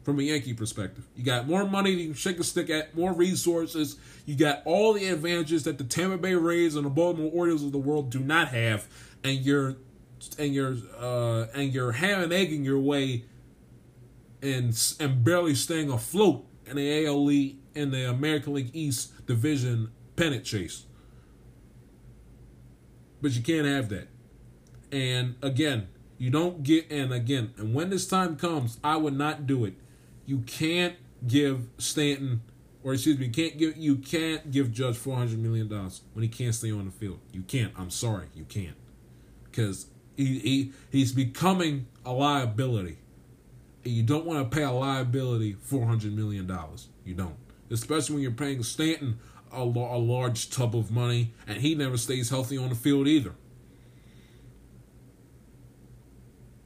from 0.04 0.20
a 0.20 0.24
Yankee 0.24 0.54
perspective. 0.54 1.06
You 1.16 1.24
got 1.24 1.48
more 1.48 1.66
money 1.66 1.92
you 1.92 2.06
can 2.08 2.14
shake 2.14 2.40
a 2.40 2.44
stick 2.44 2.70
at, 2.70 2.96
more 2.96 3.14
resources. 3.14 3.98
You 4.26 4.36
got 4.36 4.62
all 4.66 4.94
the 4.94 5.08
advantages 5.08 5.64
that 5.64 5.78
the 5.78 5.84
Tampa 5.84 6.18
Bay 6.18 6.36
Rays 6.36 6.76
and 6.76 6.86
the 6.86 6.90
Baltimore 6.90 7.32
Orioles 7.34 7.64
of 7.64 7.72
the 7.72 7.78
world 7.78 8.10
do 8.10 8.20
not 8.20 8.50
have, 8.50 8.88
and 9.24 9.40
you're 9.40 9.78
and 10.38 10.54
you're 10.54 10.76
uh, 11.00 11.48
and 11.54 11.74
you're 11.74 11.94
ham 11.94 12.22
and 12.22 12.34
egging 12.34 12.64
your 12.64 12.80
way 12.80 13.26
and 14.42 14.96
and 15.00 15.24
barely 15.24 15.56
staying 15.56 15.90
afloat 15.92 16.46
in 16.66 16.76
the 16.76 17.06
AL 17.06 17.24
League 17.24 17.58
in 17.76 17.92
the 17.92 18.10
American 18.10 18.54
League 18.54 18.72
East 18.74 19.26
division 19.26 19.92
pennant 20.16 20.44
chase. 20.44 20.86
But 23.22 23.32
you 23.32 23.42
can't 23.42 23.66
have 23.66 23.90
that. 23.90 24.10
And 24.92 25.36
again, 25.42 25.88
you 26.18 26.30
don't 26.30 26.64
get 26.64 26.92
and 26.92 27.14
again, 27.14 27.54
and 27.58 27.74
when 27.74 27.90
this 27.90 28.08
time 28.08 28.36
comes, 28.36 28.80
I 28.84 28.98
would 28.98 29.18
not 29.18 29.48
do 29.48 29.66
it. 29.66 29.74
You 30.26 30.40
can't 30.40 30.96
give 31.26 31.68
Stanton 31.78 32.42
or 32.84 32.94
excuse 32.94 33.18
me, 33.18 33.28
you 33.28 33.32
can't 33.32 33.58
give 33.58 33.78
you 33.78 33.96
can't 33.96 34.52
give 34.52 34.72
Judge 34.72 34.98
four 34.98 35.16
hundred 35.16 35.40
million 35.40 35.68
dollars 35.68 36.02
when 36.14 36.24
he 36.24 36.30
can't 36.30 36.54
stay 36.54 36.72
on 36.72 36.86
the 36.86 36.92
field. 36.92 37.20
You 37.32 37.42
can't. 37.44 37.74
I'm 37.78 37.90
sorry, 37.90 38.28
you 38.36 38.44
can't. 38.44 38.76
Because 39.46 39.88
he, 40.16 40.40
he 40.40 40.72
he's 40.92 41.12
becoming 41.12 41.88
a 42.06 42.12
liability. 42.12 42.98
You 43.84 44.04
don't 44.04 44.26
want 44.26 44.50
to 44.50 44.56
pay 44.56 44.64
a 44.64 44.72
liability 44.72 45.54
four 45.54 45.86
hundred 45.86 46.14
million 46.16 46.48
dollars. 46.48 46.88
You 47.06 47.16
don't, 47.16 47.36
especially 47.70 48.16
when 48.16 48.24
you're 48.24 48.32
paying 48.32 48.64
Stanton 48.64 49.20
a, 49.52 49.62
a 49.62 50.00
large 50.00 50.50
tub 50.50 50.76
of 50.76 50.92
money, 50.92 51.34
and 51.48 51.58
he 51.58 51.76
never 51.76 51.98
stays 51.98 52.30
healthy 52.30 52.58
on 52.58 52.70
the 52.70 52.76
field 52.76 53.08
either. 53.08 53.34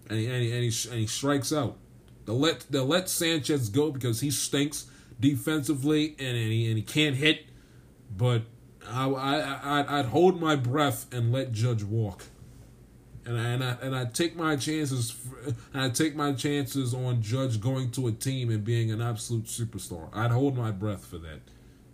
And 0.09 0.19
he, 0.19 0.25
and 0.27 0.41
he, 0.41 0.51
and 0.53 0.63
he, 0.63 0.89
and 0.89 0.99
he 0.99 1.07
strikes 1.07 1.51
out. 1.51 1.77
They'll 2.25 2.39
let 2.39 2.65
they'll 2.69 2.85
let 2.85 3.09
Sanchez 3.09 3.69
go 3.69 3.91
because 3.91 4.21
he 4.21 4.31
stinks 4.31 4.87
defensively 5.19 6.15
and, 6.19 6.37
and 6.37 6.51
he 6.51 6.67
and 6.67 6.77
he 6.77 6.83
can't 6.83 7.15
hit. 7.15 7.45
But 8.15 8.43
I 8.87 9.09
I 9.09 9.99
I'd 9.99 10.05
hold 10.05 10.39
my 10.39 10.55
breath 10.55 11.11
and 11.13 11.31
let 11.31 11.51
Judge 11.51 11.83
walk 11.83 12.25
and 13.27 13.37
I, 13.37 13.43
and 13.43 13.63
I 13.63 13.77
and 13.81 13.95
I 13.95 14.05
take 14.05 14.35
my 14.35 14.55
chances. 14.55 15.15
I 15.73 15.89
take 15.89 16.15
my 16.15 16.33
chances 16.33 16.93
on 16.93 17.21
Judge 17.21 17.59
going 17.59 17.91
to 17.91 18.07
a 18.07 18.11
team 18.11 18.49
and 18.49 18.63
being 18.63 18.91
an 18.91 19.01
absolute 19.01 19.45
superstar. 19.45 20.09
I'd 20.15 20.31
hold 20.31 20.55
my 20.57 20.71
breath 20.71 21.05
for 21.05 21.17
that. 21.19 21.41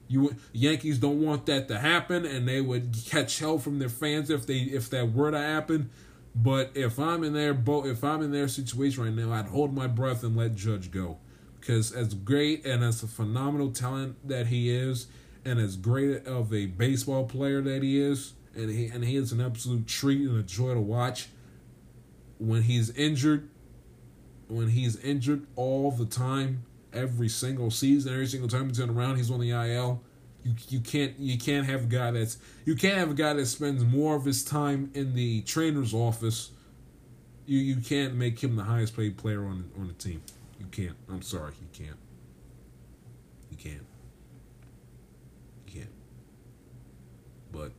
You 0.07 0.35
Yankees 0.51 0.99
don't 0.99 1.21
want 1.21 1.47
that 1.47 1.67
to 1.69 1.79
happen, 1.79 2.25
and 2.25 2.47
they 2.47 2.61
would 2.61 2.95
catch 3.07 3.39
hell 3.39 3.57
from 3.57 3.79
their 3.79 3.89
fans 3.89 4.29
if 4.29 4.45
they 4.45 4.59
if 4.59 4.89
that 4.91 5.11
were 5.11 5.31
to 5.31 5.39
happen. 5.39 5.89
But 6.35 6.71
if 6.75 6.99
I'm 6.99 7.23
in 7.23 7.33
their 7.33 7.53
boat, 7.53 7.87
if 7.87 8.03
I'm 8.03 8.21
in 8.21 8.31
their 8.31 8.47
situation 8.47 9.03
right 9.03 9.13
now, 9.13 9.33
I'd 9.33 9.47
hold 9.47 9.73
my 9.73 9.87
breath 9.87 10.23
and 10.23 10.35
let 10.35 10.55
Judge 10.55 10.91
go, 10.91 11.17
because 11.59 11.91
as 11.91 12.13
great 12.13 12.65
and 12.65 12.83
as 12.83 13.01
a 13.01 13.07
phenomenal 13.07 13.71
talent 13.71 14.27
that 14.27 14.47
he 14.47 14.69
is, 14.69 15.07
and 15.45 15.59
as 15.59 15.77
great 15.77 16.25
of 16.27 16.53
a 16.53 16.67
baseball 16.67 17.25
player 17.25 17.61
that 17.61 17.81
he 17.83 17.99
is, 17.99 18.33
and 18.55 18.69
he 18.69 18.87
and 18.87 19.03
he 19.03 19.15
is 19.15 19.31
an 19.31 19.41
absolute 19.41 19.87
treat 19.87 20.27
and 20.27 20.39
a 20.39 20.43
joy 20.43 20.73
to 20.73 20.79
watch. 20.79 21.29
When 22.37 22.63
he's 22.63 22.89
injured, 22.91 23.49
when 24.47 24.69
he's 24.69 24.97
injured 24.97 25.45
all 25.55 25.91
the 25.91 26.05
time, 26.05 26.63
every 26.91 27.29
single 27.29 27.71
season, 27.71 28.13
every 28.13 28.27
single 28.27 28.49
time 28.49 28.67
he's 28.67 28.79
on 28.79 28.89
around, 28.89 29.17
he's 29.17 29.31
on 29.31 29.39
the 29.39 29.51
IL. 29.51 30.01
You 30.43 30.53
you 30.69 30.79
can't 30.81 31.17
you 31.19 31.37
can't 31.37 31.65
have 31.65 31.83
a 31.83 31.87
guy 31.87 32.11
that's 32.11 32.37
you 32.65 32.75
can't 32.75 32.97
have 32.97 33.11
a 33.11 33.13
guy 33.13 33.33
that 33.33 33.45
spends 33.45 33.83
more 33.83 34.15
of 34.15 34.25
his 34.25 34.43
time 34.43 34.91
in 34.93 35.13
the 35.13 35.41
trainer's 35.43 35.93
office. 35.93 36.51
You 37.45 37.59
you 37.59 37.77
can't 37.77 38.15
make 38.15 38.43
him 38.43 38.55
the 38.55 38.63
highest 38.63 38.95
paid 38.95 39.17
player 39.17 39.45
on 39.45 39.71
on 39.79 39.87
the 39.87 39.93
team. 39.93 40.21
You 40.59 40.65
can't. 40.67 40.95
I'm 41.09 41.21
sorry, 41.21 41.53
you 41.61 41.85
can't. 41.85 41.97
You 43.51 43.57
can't. 43.57 43.85
You 45.65 45.73
can't. 45.73 45.93
But 47.51 47.71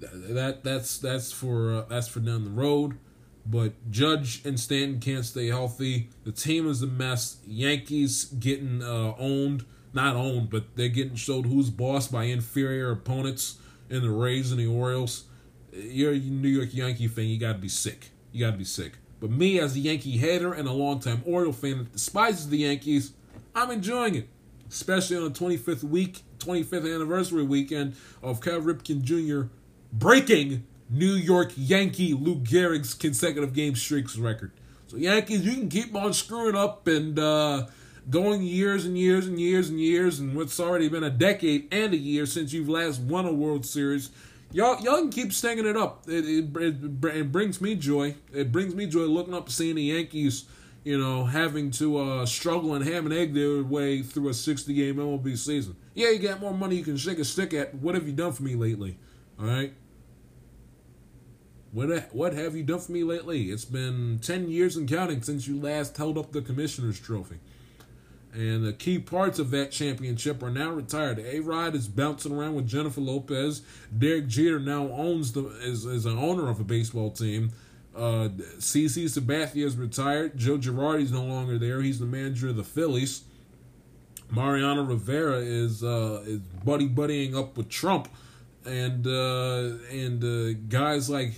that 0.00 0.64
that's 0.64 0.98
that's 0.98 1.32
for 1.32 1.74
uh, 1.74 1.84
that's 1.88 2.08
for 2.08 2.20
down 2.20 2.44
the 2.44 2.50
road. 2.50 2.98
But 3.46 3.90
Judge 3.90 4.44
and 4.44 4.60
Stanton 4.60 5.00
can't 5.00 5.24
stay 5.24 5.48
healthy. 5.48 6.10
The 6.24 6.32
team 6.32 6.68
is 6.68 6.82
a 6.82 6.86
mess. 6.86 7.38
Yankees 7.46 8.24
getting 8.24 8.82
uh, 8.82 9.14
owned, 9.18 9.64
not 9.92 10.14
owned, 10.14 10.50
but 10.50 10.76
they're 10.76 10.88
getting 10.88 11.16
showed 11.16 11.46
who's 11.46 11.70
boss 11.70 12.06
by 12.08 12.24
inferior 12.24 12.90
opponents 12.90 13.58
in 13.88 14.02
the 14.02 14.10
Rays 14.10 14.52
and 14.52 14.60
the 14.60 14.66
Orioles. 14.66 15.24
You're 15.72 16.12
a 16.12 16.18
New 16.18 16.48
York 16.48 16.74
Yankee 16.74 17.08
fan. 17.08 17.26
You 17.26 17.38
got 17.38 17.54
to 17.54 17.58
be 17.58 17.68
sick. 17.68 18.10
You 18.32 18.44
got 18.44 18.52
to 18.52 18.58
be 18.58 18.64
sick. 18.64 18.98
But 19.20 19.30
me, 19.30 19.58
as 19.58 19.76
a 19.76 19.80
Yankee 19.80 20.16
hater 20.16 20.52
and 20.52 20.66
a 20.68 20.72
longtime 20.72 21.22
Oriole 21.26 21.52
fan 21.52 21.78
that 21.78 21.92
despises 21.92 22.48
the 22.48 22.58
Yankees, 22.58 23.12
I'm 23.54 23.70
enjoying 23.70 24.14
it, 24.14 24.28
especially 24.68 25.16
on 25.16 25.24
the 25.24 25.30
25th 25.38 25.82
week, 25.82 26.22
25th 26.38 26.94
anniversary 26.94 27.42
weekend 27.42 27.96
of 28.22 28.40
Cal 28.40 28.60
Ripken 28.60 29.02
Jr. 29.02 29.50
breaking 29.92 30.66
New 30.88 31.12
York 31.12 31.52
Yankee 31.56 32.14
Lou 32.14 32.36
Gehrig's 32.36 32.94
consecutive 32.94 33.52
game 33.52 33.76
streaks 33.76 34.16
record. 34.16 34.52
So 34.88 34.96
Yankees, 34.96 35.44
you 35.44 35.54
can 35.54 35.68
keep 35.68 35.94
on 35.94 36.12
screwing 36.12 36.56
up 36.56 36.86
and 36.86 37.18
uh, 37.18 37.66
going 38.08 38.42
years 38.42 38.84
and 38.84 38.98
years 38.98 39.26
and 39.26 39.38
years 39.38 39.68
and 39.68 39.80
years, 39.80 40.18
and 40.18 40.36
what's 40.36 40.58
already 40.58 40.88
been 40.88 41.04
a 41.04 41.10
decade 41.10 41.72
and 41.72 41.94
a 41.94 41.96
year 41.96 42.26
since 42.26 42.52
you've 42.52 42.68
last 42.68 43.00
won 43.00 43.24
a 43.24 43.32
World 43.32 43.64
Series. 43.64 44.10
Y'all, 44.52 44.80
y'all 44.82 44.98
can 44.98 45.10
keep 45.10 45.32
stinging 45.32 45.64
it 45.66 45.76
up. 45.76 46.08
It, 46.08 46.24
it, 46.24 46.56
it, 46.56 47.04
it 47.04 47.30
brings 47.30 47.60
me 47.60 47.76
joy. 47.76 48.16
It 48.32 48.50
brings 48.50 48.74
me 48.74 48.86
joy 48.86 49.02
looking 49.02 49.32
up 49.32 49.48
seeing 49.48 49.76
the 49.76 49.82
Yankees 49.82 50.44
you 50.84 50.98
know, 50.98 51.24
having 51.24 51.70
to 51.70 51.98
uh, 51.98 52.26
struggle 52.26 52.74
and 52.74 52.84
ham 52.86 53.04
and 53.04 53.14
egg 53.14 53.34
their 53.34 53.62
way 53.62 54.02
through 54.02 54.28
a 54.28 54.34
60 54.34 54.72
game 54.72 54.96
MLB 54.96 55.36
season. 55.36 55.76
Yeah, 55.94 56.10
you 56.10 56.18
got 56.18 56.40
more 56.40 56.54
money 56.54 56.76
you 56.76 56.84
can 56.84 56.96
shake 56.96 57.18
a 57.18 57.24
stick 57.24 57.52
at. 57.52 57.74
What 57.74 57.94
have 57.94 58.06
you 58.06 58.12
done 58.12 58.32
for 58.32 58.42
me 58.42 58.54
lately? 58.54 58.96
All 59.40 59.46
right. 59.46 59.72
What 61.72 62.12
what 62.12 62.34
have 62.34 62.56
you 62.56 62.62
done 62.62 62.80
for 62.80 62.92
me 62.92 63.04
lately? 63.04 63.50
It's 63.50 63.64
been 63.64 64.18
10 64.22 64.50
years 64.50 64.76
and 64.76 64.88
counting 64.88 65.22
since 65.22 65.46
you 65.46 65.58
last 65.58 65.96
held 65.96 66.18
up 66.18 66.32
the 66.32 66.42
commissioner's 66.42 66.98
trophy. 66.98 67.38
And 68.32 68.64
the 68.64 68.72
key 68.72 68.98
parts 68.98 69.38
of 69.38 69.50
that 69.50 69.72
championship 69.72 70.42
are 70.42 70.50
now 70.50 70.70
retired. 70.70 71.18
A 71.18 71.40
Rod 71.40 71.74
is 71.74 71.88
bouncing 71.88 72.32
around 72.32 72.54
with 72.54 72.68
Jennifer 72.68 73.00
Lopez. 73.00 73.62
Derek 73.96 74.28
Jeter 74.28 74.60
now 74.60 74.88
owns 74.88 75.32
the 75.32 75.46
is, 75.62 75.84
is 75.84 76.06
an 76.06 76.18
owner 76.18 76.48
of 76.48 76.60
a 76.60 76.64
baseball 76.64 77.10
team. 77.10 77.50
Uh, 77.96 78.28
CC 78.58 79.04
Sabathia 79.06 79.64
is 79.64 79.76
retired. 79.76 80.36
Joe 80.36 80.58
Girardi's 80.58 81.10
no 81.10 81.24
longer 81.24 81.58
there. 81.58 81.80
He's 81.80 81.98
the 81.98 82.06
manager 82.06 82.48
of 82.48 82.56
the 82.56 82.64
Phillies. 82.64 83.22
Mariano 84.30 84.84
Rivera 84.84 85.38
is 85.38 85.82
uh, 85.82 86.22
is 86.24 86.38
buddy 86.64 86.88
buddying 86.88 87.34
up 87.34 87.56
with 87.56 87.68
Trump, 87.68 88.08
and 88.64 89.06
uh, 89.06 89.78
and 89.90 90.22
uh, 90.24 90.58
guys 90.68 91.08
like 91.08 91.32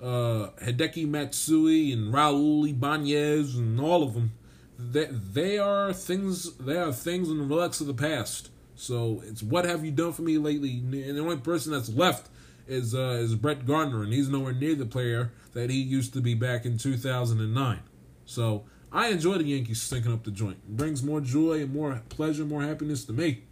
uh, 0.00 0.50
Hideki 0.62 1.08
Matsui 1.08 1.92
and 1.92 2.12
Raul 2.12 2.68
Ibanez 2.68 3.56
and 3.56 3.80
all 3.80 4.02
of 4.02 4.14
them. 4.14 4.32
They, 4.78 5.06
they 5.06 5.58
are 5.58 5.92
things. 5.92 6.54
They 6.56 6.76
are 6.76 6.92
things 6.92 7.30
in 7.30 7.38
the 7.38 7.44
relics 7.44 7.80
of 7.80 7.86
the 7.86 7.94
past. 7.94 8.50
So 8.74 9.22
it's 9.26 9.42
what 9.42 9.64
have 9.64 9.84
you 9.84 9.90
done 9.90 10.12
for 10.12 10.22
me 10.22 10.36
lately? 10.36 10.78
And 10.78 10.92
the 10.92 11.20
only 11.20 11.38
person 11.38 11.72
that's 11.72 11.88
left 11.88 12.28
is 12.66 12.94
uh, 12.94 13.18
is 13.20 13.34
Brett 13.34 13.66
Gardner, 13.66 14.02
and 14.02 14.12
he's 14.12 14.28
nowhere 14.28 14.52
near 14.52 14.74
the 14.74 14.86
player 14.86 15.32
that 15.54 15.70
he 15.70 15.80
used 15.80 16.12
to 16.12 16.20
be 16.20 16.34
back 16.34 16.66
in 16.66 16.76
2009. 16.76 17.80
So 18.26 18.64
I 18.92 19.08
enjoy 19.08 19.38
the 19.38 19.44
Yankees 19.44 19.80
stinking 19.80 20.12
up 20.12 20.24
the 20.24 20.30
joint. 20.30 20.58
It 20.68 20.76
brings 20.76 21.02
more 21.02 21.20
joy 21.20 21.62
and 21.62 21.72
more 21.72 22.02
pleasure, 22.10 22.44
more 22.44 22.62
happiness 22.62 23.04
to 23.06 23.12
me. 23.12 23.44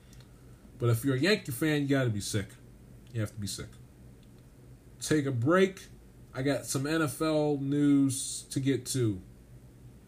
But 0.78 0.90
if 0.90 1.04
you're 1.04 1.16
a 1.16 1.20
Yankee 1.20 1.52
fan, 1.52 1.82
you 1.82 1.88
got 1.88 2.04
to 2.04 2.10
be 2.10 2.20
sick. 2.20 2.48
You 3.14 3.20
have 3.20 3.32
to 3.32 3.40
be 3.40 3.46
sick. 3.46 3.68
Take 5.00 5.24
a 5.24 5.30
break. 5.30 5.86
I 6.34 6.42
got 6.42 6.66
some 6.66 6.84
NFL 6.84 7.60
news 7.60 8.44
to 8.50 8.60
get 8.60 8.84
to. 8.86 9.20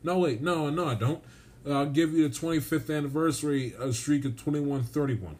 No, 0.02 0.18
wait, 0.18 0.42
no, 0.42 0.68
no, 0.70 0.88
I 0.88 0.94
don't. 0.94 1.22
I'll 1.68 1.86
give 1.86 2.12
you 2.12 2.28
the 2.28 2.34
25th 2.34 2.94
anniversary 2.94 3.74
of 3.78 3.94
streak 3.96 4.24
of 4.24 4.32
2131 4.32 5.36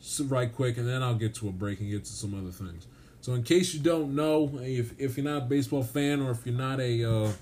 So 0.00 0.24
right 0.24 0.52
quick, 0.52 0.78
and 0.78 0.88
then 0.88 1.02
I'll 1.02 1.14
get 1.14 1.34
to 1.36 1.48
a 1.48 1.52
break 1.52 1.80
and 1.80 1.90
get 1.90 2.04
to 2.06 2.12
some 2.12 2.34
other 2.34 2.50
things. 2.50 2.86
So, 3.20 3.34
in 3.34 3.42
case 3.42 3.72
you 3.72 3.80
don't 3.80 4.14
know, 4.14 4.58
if 4.60 4.98
if 4.98 5.16
you're 5.16 5.24
not 5.24 5.42
a 5.42 5.46
baseball 5.46 5.82
fan 5.82 6.20
or 6.20 6.32
if 6.32 6.44
you're 6.44 6.56
not 6.56 6.80
a 6.80 7.04
uh, 7.04 7.32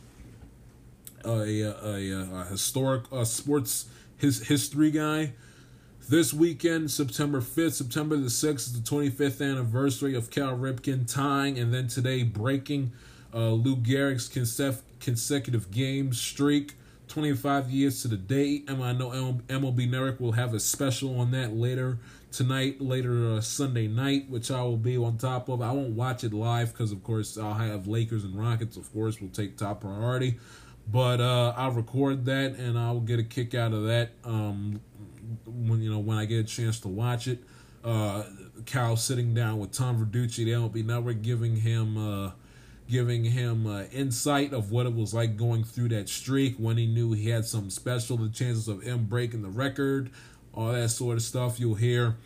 a, 1.25 1.61
a, 1.63 1.75
a, 1.85 2.41
a, 2.41 2.45
historic 2.51 3.05
uh, 3.13 3.25
sports 3.25 3.87
his 4.17 4.47
history 4.49 4.91
guy, 4.91 5.33
this 6.11 6.35
weekend, 6.35 6.91
September 6.91 7.41
5th, 7.41 7.75
September 7.75 8.17
the 8.17 8.27
6th, 8.27 8.57
is 8.57 8.83
the 8.83 8.91
25th 8.91 9.49
anniversary 9.49 10.17
of 10.17 10.29
Cal 10.29 10.59
Ripken 10.59 11.07
tying 11.07 11.57
and 11.57 11.73
then 11.73 11.87
today 11.87 12.25
breaking 12.25 12.91
uh, 13.33 13.51
Lou 13.51 13.77
Gehrig's 13.77 14.29
consecutive 14.99 15.71
game 15.71 16.13
streak. 16.13 16.75
25 17.07 17.71
years 17.71 18.03
to 18.03 18.09
the 18.09 18.17
day. 18.17 18.63
And 18.69 18.85
I 18.85 18.93
know 18.93 19.11
MLB 19.49 19.91
Network 19.91 20.21
will 20.21 20.33
have 20.33 20.55
a 20.55 20.61
special 20.61 21.19
on 21.19 21.33
that 21.33 21.53
later 21.53 21.99
tonight, 22.31 22.81
later 22.81 23.33
uh, 23.33 23.41
Sunday 23.41 23.89
night, 23.89 24.31
which 24.31 24.51
I 24.51 24.63
will 24.63 24.77
be 24.77 24.97
on 24.97 25.19
top 25.19 25.49
of. 25.49 25.61
I 25.61 25.73
won't 25.73 25.91
watch 25.91 26.23
it 26.23 26.33
live 26.33 26.73
because, 26.73 26.93
of 26.93 27.03
course, 27.03 27.37
I'll 27.37 27.55
have 27.55 27.89
Lakers 27.89 28.23
and 28.23 28.39
Rockets, 28.39 28.77
of 28.77 28.93
course, 28.93 29.21
will 29.21 29.29
take 29.29 29.57
top 29.57 29.81
priority. 29.81 30.39
But 30.91 31.21
uh, 31.21 31.53
I'll 31.57 31.73
record 31.73 32.25
that 32.27 32.53
and 32.53 32.79
I'll 32.79 33.01
get 33.01 33.19
a 33.19 33.25
kick 33.25 33.55
out 33.55 33.73
of 33.73 33.87
that 33.87 34.11
um, 34.25 34.81
when 35.47 35.81
you 35.81 35.91
know 35.91 35.99
when 35.99 36.19
I 36.19 36.25
get 36.25 36.39
a 36.39 36.45
chance 36.45 36.81
to 36.81 36.89
watch 36.89 37.29
it. 37.29 37.43
Uh, 37.83 38.25
Cal 38.67 38.97
sitting 38.97 39.33
down 39.33 39.59
with 39.59 39.73
Tom 39.73 39.99
Verducci, 40.05 40.45
the 40.45 40.51
MLB 40.51 40.85
Network, 40.85 41.23
giving 41.23 41.57
him 41.57 41.97
uh, 41.97 42.33
giving 42.91 43.25
him 43.25 43.67
uh, 43.67 43.85
insight 43.93 44.53
of 44.53 44.73
what 44.73 44.85
it 44.85 44.95
was 44.95 45.15
like 45.15 45.37
going 45.37 45.63
through 45.63 45.89
that 45.89 46.09
streak 46.09 46.57
when 46.57 46.77
he 46.77 46.87
knew 46.87 47.13
he 47.13 47.31
had 47.31 47.45
something 47.45 47.71
special, 47.71 48.17
the 48.17 48.29
chances 48.29 48.67
of 48.67 48.83
him 48.83 49.05
breaking 49.05 49.43
the 49.43 49.49
record, 49.49 50.11
all 50.53 50.73
that 50.73 50.89
sort 50.89 51.17
of 51.17 51.23
stuff. 51.23 51.61
You'll 51.61 51.77
hear 51.77 52.17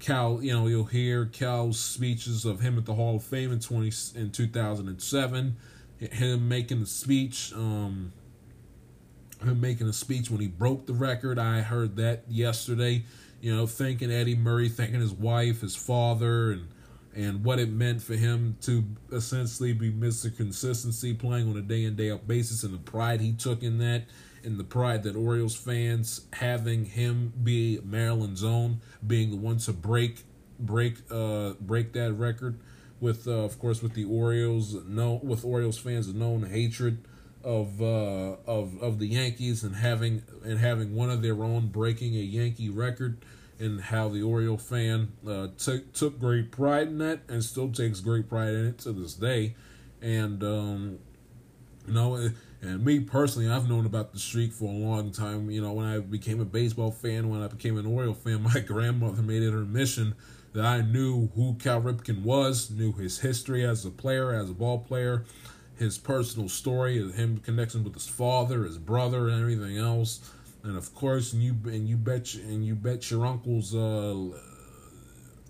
Cal, 0.00 0.42
you 0.42 0.52
know, 0.52 0.66
you'll 0.66 0.84
hear 0.84 1.26
Cal's 1.26 1.78
speeches 1.78 2.44
of 2.44 2.60
him 2.60 2.78
at 2.78 2.86
the 2.86 2.94
Hall 2.94 3.16
of 3.16 3.22
Fame 3.22 3.52
in 3.52 3.60
twenty 3.60 3.92
in 4.14 4.30
two 4.30 4.46
thousand 4.48 4.88
and 4.88 5.00
seven, 5.00 5.56
him 5.98 6.48
making 6.48 6.80
the 6.80 6.86
speech, 6.86 7.52
um, 7.54 8.12
him 9.46 9.60
making 9.60 9.88
a 9.88 9.92
speech 9.92 10.30
when 10.30 10.40
he 10.40 10.46
broke 10.46 10.86
the 10.86 10.92
record. 10.94 11.38
I 11.38 11.60
heard 11.60 11.96
that 11.96 12.24
yesterday. 12.28 13.04
You 13.40 13.54
know, 13.54 13.66
thanking 13.66 14.10
Eddie 14.10 14.36
Murray, 14.36 14.68
thanking 14.68 15.00
his 15.00 15.12
wife, 15.12 15.60
his 15.60 15.76
father, 15.76 16.52
and 16.52 16.68
and 17.14 17.44
what 17.44 17.60
it 17.60 17.70
meant 17.70 18.02
for 18.02 18.14
him 18.14 18.56
to 18.62 18.84
essentially 19.12 19.72
be 19.72 19.92
Mr. 19.92 20.36
Consistency, 20.36 21.14
playing 21.14 21.48
on 21.48 21.56
a 21.56 21.62
day 21.62 21.84
in 21.84 21.94
day 21.94 22.10
out 22.10 22.26
basis, 22.26 22.64
and 22.64 22.74
the 22.74 22.78
pride 22.78 23.20
he 23.20 23.32
took 23.32 23.62
in 23.62 23.78
that, 23.78 24.04
and 24.42 24.58
the 24.58 24.64
pride 24.64 25.02
that 25.04 25.14
Orioles 25.14 25.54
fans 25.54 26.22
having 26.32 26.86
him 26.86 27.32
be 27.42 27.78
Maryland's 27.84 28.42
own, 28.42 28.80
being 29.06 29.30
the 29.30 29.36
one 29.36 29.58
to 29.58 29.72
break 29.72 30.24
break 30.58 30.98
uh 31.10 31.50
break 31.60 31.92
that 31.92 32.12
record 32.12 32.58
with 33.00 33.26
uh, 33.26 33.32
of 33.32 33.58
course 33.58 33.82
with 33.82 33.94
the 33.94 34.04
Orioles 34.04 34.74
no 34.86 35.20
with 35.22 35.44
Orioles 35.44 35.78
fans 35.78 36.12
known 36.14 36.44
hatred 36.44 37.04
of 37.44 37.80
uh 37.80 38.36
of 38.46 38.82
of 38.82 38.98
the 38.98 39.06
Yankees 39.06 39.62
and 39.62 39.76
having 39.76 40.22
and 40.44 40.58
having 40.58 40.94
one 40.94 41.10
of 41.10 41.22
their 41.22 41.42
own 41.42 41.68
breaking 41.68 42.14
a 42.14 42.20
Yankee 42.20 42.70
record 42.70 43.18
and 43.58 43.80
how 43.80 44.08
the 44.08 44.22
Oriole 44.22 44.58
fan 44.58 45.12
uh, 45.28 45.48
took 45.58 45.92
took 45.92 46.18
great 46.18 46.50
pride 46.50 46.88
in 46.88 46.98
that 46.98 47.20
and 47.28 47.44
still 47.44 47.70
takes 47.70 48.00
great 48.00 48.28
pride 48.28 48.54
in 48.54 48.66
it 48.66 48.78
to 48.78 48.92
this 48.92 49.14
day. 49.14 49.54
And 50.02 50.42
um, 50.42 50.98
you 51.86 51.94
know, 51.94 52.30
and 52.62 52.84
me 52.84 53.00
personally, 53.00 53.48
I've 53.48 53.68
known 53.68 53.86
about 53.86 54.12
the 54.12 54.18
streak 54.18 54.52
for 54.52 54.64
a 54.64 54.76
long 54.76 55.12
time. 55.12 55.50
You 55.50 55.60
know, 55.60 55.72
when 55.72 55.86
I 55.86 55.98
became 55.98 56.40
a 56.40 56.44
baseball 56.44 56.90
fan, 56.90 57.28
when 57.28 57.42
I 57.42 57.48
became 57.48 57.76
an 57.78 57.86
Oriole 57.86 58.14
fan, 58.14 58.42
my 58.54 58.60
grandmother 58.60 59.22
made 59.22 59.42
it 59.42 59.52
her 59.52 59.64
mission 59.64 60.14
that 60.54 60.64
I 60.64 60.82
knew 60.82 61.28
who 61.34 61.54
Cal 61.54 61.82
Ripken 61.82 62.22
was, 62.22 62.70
knew 62.70 62.92
his 62.92 63.20
history 63.20 63.64
as 63.64 63.84
a 63.84 63.90
player, 63.90 64.32
as 64.32 64.48
a 64.48 64.54
ball 64.54 64.78
player, 64.78 65.24
his 65.78 65.98
personal 65.98 66.48
story, 66.48 67.10
him 67.12 67.38
connections 67.38 67.84
with 67.84 67.94
his 67.94 68.08
father, 68.08 68.64
his 68.64 68.78
brother, 68.78 69.28
and 69.28 69.40
everything 69.40 69.76
else 69.76 70.20
and 70.64 70.78
of 70.78 70.94
course, 70.94 71.32
and 71.34 71.42
you 71.42 71.54
and 71.66 71.88
you 71.88 71.96
bet 71.96 72.34
and 72.34 72.64
you 72.64 72.74
bet 72.74 73.10
your 73.10 73.26
uncle's 73.26 73.74
uh, 73.74 74.16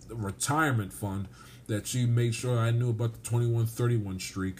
retirement 0.08 0.92
fund 0.92 1.28
that 1.68 1.94
you 1.94 2.06
made 2.06 2.34
sure 2.34 2.58
I 2.58 2.72
knew 2.72 2.90
about 2.90 3.12
the 3.12 3.20
twenty 3.20 3.46
one 3.46 3.66
thirty 3.66 3.96
one 3.96 4.18
streak. 4.18 4.56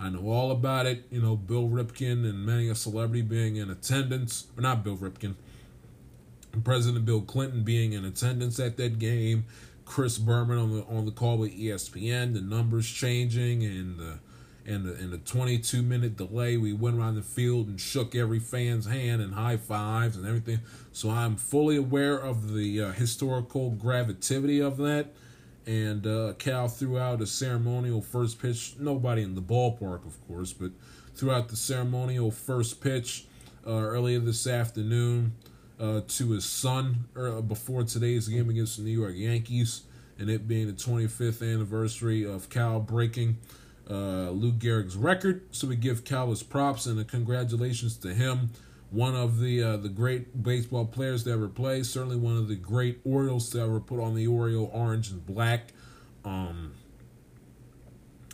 I 0.00 0.08
know 0.08 0.30
all 0.30 0.50
about 0.50 0.86
it. 0.86 1.04
You 1.10 1.20
know, 1.20 1.36
Bill 1.36 1.68
Ripken 1.68 2.24
and 2.24 2.46
many 2.46 2.70
a 2.70 2.74
celebrity 2.74 3.20
being 3.20 3.56
in 3.56 3.68
attendance, 3.68 4.46
not 4.56 4.82
Bill 4.82 4.96
Ripken, 4.96 5.34
President 6.64 7.04
Bill 7.04 7.20
Clinton 7.20 7.62
being 7.62 7.92
in 7.92 8.04
attendance 8.04 8.58
at 8.58 8.78
that 8.78 8.98
game. 8.98 9.44
Chris 9.84 10.18
Berman 10.18 10.58
on 10.58 10.72
the 10.74 10.82
on 10.84 11.04
the 11.04 11.12
call 11.12 11.36
with 11.36 11.52
ESPN, 11.52 12.32
the 12.32 12.40
numbers 12.40 12.88
changing 12.88 13.62
and 13.62 13.98
the 13.98 14.18
and 14.68 14.84
the, 14.84 14.92
and 14.94 15.10
the 15.10 15.18
22 15.18 15.82
minute 15.82 16.16
delay, 16.16 16.58
we 16.58 16.74
went 16.74 16.98
around 16.98 17.14
the 17.14 17.22
field 17.22 17.68
and 17.68 17.80
shook 17.80 18.14
every 18.14 18.38
fan's 18.38 18.86
hand 18.86 19.22
and 19.22 19.32
high 19.32 19.56
fives 19.56 20.14
and 20.14 20.26
everything. 20.26 20.60
So 20.92 21.08
I'm 21.08 21.36
fully 21.36 21.76
aware 21.76 22.18
of 22.18 22.52
the 22.52 22.82
uh, 22.82 22.92
historical 22.92 23.70
gravity 23.70 24.60
of 24.60 24.76
that. 24.76 25.06
And 25.66 26.06
uh, 26.06 26.34
Cal 26.38 26.68
threw 26.68 26.98
out 26.98 27.22
a 27.22 27.26
ceremonial 27.26 28.02
first 28.02 28.40
pitch. 28.40 28.74
Nobody 28.78 29.22
in 29.22 29.34
the 29.34 29.42
ballpark, 29.42 30.06
of 30.06 30.16
course, 30.28 30.52
but 30.52 30.72
throughout 31.14 31.48
the 31.48 31.56
ceremonial 31.56 32.30
first 32.30 32.82
pitch 32.82 33.24
uh, 33.66 33.70
earlier 33.70 34.18
this 34.18 34.46
afternoon 34.46 35.32
uh, 35.80 36.02
to 36.08 36.30
his 36.30 36.44
son 36.44 37.06
uh, 37.16 37.40
before 37.40 37.84
today's 37.84 38.28
game 38.28 38.50
against 38.50 38.76
the 38.76 38.82
New 38.82 38.98
York 38.98 39.14
Yankees, 39.14 39.82
and 40.18 40.28
it 40.28 40.46
being 40.46 40.66
the 40.66 40.72
25th 40.72 41.42
anniversary 41.42 42.24
of 42.24 42.50
Cal 42.50 42.80
breaking 42.80 43.38
uh, 43.88 44.30
Lou 44.30 44.52
Gehrig's 44.52 44.96
record. 44.96 45.42
So 45.50 45.66
we 45.66 45.76
give 45.76 46.04
Cal 46.04 46.30
his 46.30 46.42
props 46.42 46.86
and 46.86 47.06
congratulations 47.08 47.96
to 47.98 48.14
him. 48.14 48.50
One 48.90 49.14
of 49.14 49.38
the 49.40 49.62
uh, 49.62 49.76
the 49.76 49.88
great 49.88 50.42
baseball 50.42 50.86
players 50.86 51.24
to 51.24 51.32
ever 51.32 51.48
play. 51.48 51.82
Certainly 51.82 52.16
one 52.16 52.36
of 52.36 52.48
the 52.48 52.56
great 52.56 53.00
Orioles 53.04 53.50
to 53.50 53.60
ever 53.60 53.80
put 53.80 54.00
on 54.00 54.14
the 54.14 54.26
Oriole 54.26 54.70
orange 54.72 55.10
and 55.10 55.24
black. 55.24 55.72
Um, 56.24 56.72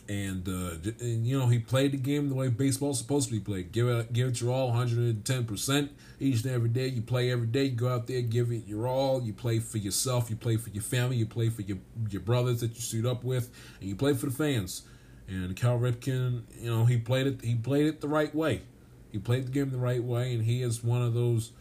and, 0.08 0.46
uh, 0.48 0.90
and 1.00 1.26
you 1.26 1.38
know 1.38 1.46
he 1.46 1.58
played 1.58 1.92
the 1.92 1.96
game 1.96 2.28
the 2.28 2.34
way 2.34 2.48
baseball's 2.48 2.98
supposed 2.98 3.28
to 3.28 3.34
be 3.34 3.40
played. 3.40 3.72
Give 3.72 3.88
it, 3.88 4.12
give 4.12 4.28
it 4.28 4.40
your 4.40 4.52
all, 4.52 4.68
110 4.68 5.44
percent 5.44 5.92
each 6.20 6.44
and 6.44 6.52
every 6.52 6.68
day. 6.68 6.88
You 6.88 7.02
play 7.02 7.30
every 7.30 7.46
day. 7.46 7.64
You 7.64 7.70
go 7.70 7.88
out 7.88 8.06
there, 8.06 8.20
give 8.20 8.52
it 8.52 8.66
your 8.66 8.86
all. 8.86 9.22
You 9.22 9.32
play 9.32 9.58
for 9.60 9.78
yourself. 9.78 10.30
You 10.30 10.36
play 10.36 10.56
for 10.56 10.70
your 10.70 10.82
family. 10.82 11.16
You 11.16 11.26
play 11.26 11.48
for 11.48 11.62
your 11.62 11.78
your 12.10 12.20
brothers 12.20 12.60
that 12.60 12.74
you 12.74 12.80
suit 12.80 13.06
up 13.06 13.24
with, 13.24 13.50
and 13.80 13.88
you 13.88 13.96
play 13.96 14.14
for 14.14 14.26
the 14.26 14.32
fans. 14.32 14.82
And 15.26 15.56
Cal 15.56 15.78
Ripken, 15.78 16.42
you 16.58 16.70
know, 16.70 16.84
he 16.84 16.98
played 16.98 17.26
it. 17.26 17.42
He 17.42 17.54
played 17.54 17.86
it 17.86 18.00
the 18.00 18.08
right 18.08 18.34
way. 18.34 18.62
He 19.10 19.18
played 19.18 19.46
the 19.46 19.52
game 19.52 19.70
the 19.70 19.78
right 19.78 20.02
way, 20.02 20.34
and 20.34 20.44
he 20.44 20.62
is 20.62 20.82
one 20.82 21.00
of 21.00 21.14
those 21.14 21.52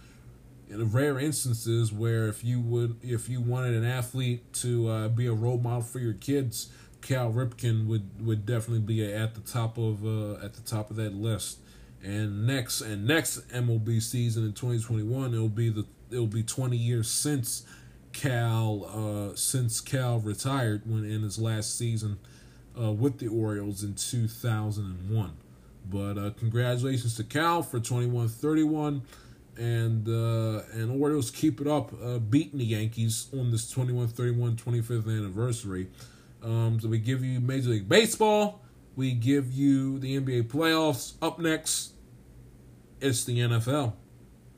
in 0.69 0.91
rare 0.91 1.19
instances 1.19 1.91
where 1.93 2.27
if 2.27 2.43
you 2.43 2.59
would, 2.59 2.97
if 3.03 3.29
you 3.29 3.39
wanted 3.41 3.75
an 3.75 3.85
athlete 3.85 4.51
to 4.53 4.89
uh, 4.89 5.07
be 5.07 5.27
a 5.27 5.33
role 5.33 5.59
model 5.59 5.81
for 5.81 5.99
your 5.99 6.13
kids 6.13 6.69
Cal 7.03 7.31
Ripken 7.31 7.85
would 7.87 8.25
would 8.25 8.45
definitely 8.45 8.79
be 8.79 9.03
at 9.13 9.35
the 9.35 9.41
top 9.41 9.77
of 9.77 10.05
uh, 10.05 10.43
at 10.43 10.53
the 10.53 10.61
top 10.61 10.89
of 10.89 10.95
that 10.97 11.13
list. 11.13 11.59
And 12.01 12.45
next 12.47 12.81
and 12.81 13.05
next 13.05 13.47
MLB 13.49 14.01
season 14.01 14.45
in 14.45 14.53
2021, 14.53 15.33
it'll 15.33 15.49
be 15.49 15.69
the 15.69 15.85
it'll 16.11 16.27
be 16.27 16.43
20 16.43 16.75
years 16.77 17.09
since 17.09 17.65
Cal 18.13 19.31
uh, 19.31 19.35
since 19.35 19.81
Cal 19.81 20.19
retired 20.19 20.83
when 20.85 21.05
in 21.05 21.21
his 21.21 21.37
last 21.37 21.77
season 21.77 22.19
uh, 22.79 22.91
with 22.91 23.19
the 23.19 23.27
Orioles 23.27 23.83
in 23.83 23.95
2001. 23.95 25.31
But 25.89 26.17
uh, 26.17 26.31
congratulations 26.31 27.15
to 27.17 27.23
Cal 27.23 27.61
for 27.61 27.79
21-31 27.79 29.01
and 29.57 30.07
uh, 30.07 30.63
and 30.73 31.01
Orioles 31.01 31.29
keep 31.29 31.61
it 31.61 31.67
up, 31.67 31.91
uh, 32.03 32.17
beating 32.17 32.59
the 32.59 32.65
Yankees 32.65 33.27
on 33.33 33.51
this 33.51 33.71
21-31 33.73 34.55
25th 34.55 35.07
anniversary. 35.07 35.87
Um, 36.41 36.79
so 36.79 36.89
we 36.89 36.97
give 36.97 37.23
you 37.23 37.39
Major 37.39 37.69
League 37.69 37.87
Baseball. 37.87 38.61
We 38.95 39.13
give 39.13 39.51
you 39.53 39.99
the 39.99 40.19
NBA 40.19 40.43
playoffs. 40.43 41.13
Up 41.21 41.39
next, 41.39 41.93
it's 42.99 43.23
the 43.23 43.39
NFL. 43.39 43.93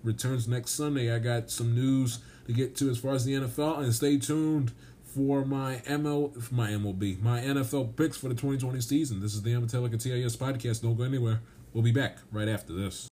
Returns 0.03 0.47
next 0.47 0.71
Sunday. 0.71 1.13
I 1.13 1.19
got 1.19 1.49
some 1.49 1.75
news 1.75 2.19
to 2.47 2.53
get 2.53 2.75
to 2.77 2.89
as 2.89 2.97
far 2.97 3.13
as 3.13 3.25
the 3.25 3.33
NFL, 3.33 3.79
and 3.79 3.93
stay 3.93 4.17
tuned 4.17 4.71
for 5.15 5.45
my 5.45 5.77
ML, 5.87 6.51
my 6.51 6.71
MLB, 6.71 7.21
my 7.21 7.39
NFL 7.39 7.95
picks 7.95 8.17
for 8.17 8.27
the 8.27 8.35
2020 8.35 8.81
season. 8.81 9.21
This 9.21 9.33
is 9.33 9.41
the 9.41 9.53
Amatelica 9.53 10.01
TIS 10.01 10.35
podcast. 10.35 10.81
Don't 10.81 10.97
go 10.97 11.03
anywhere. 11.03 11.39
We'll 11.73 11.83
be 11.83 11.93
back 11.93 12.17
right 12.31 12.49
after 12.49 12.73
this. 12.73 13.07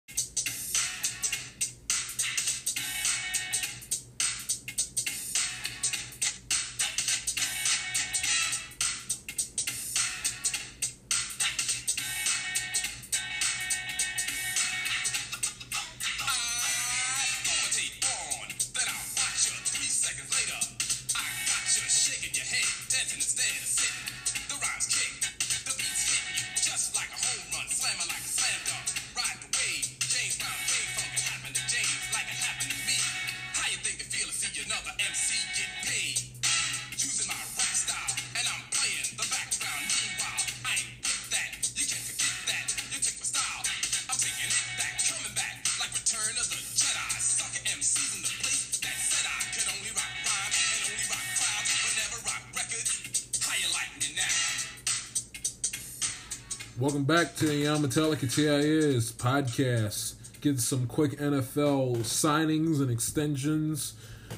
Welcome 56.82 57.04
back 57.04 57.36
to 57.36 57.46
the 57.46 57.62
Metallica 57.62 58.22
TIS 58.22 59.12
podcast. 59.12 60.14
Get 60.40 60.58
some 60.58 60.88
quick 60.88 61.12
NFL 61.12 61.98
signings 61.98 62.80
and 62.80 62.90
extensions 62.90 63.94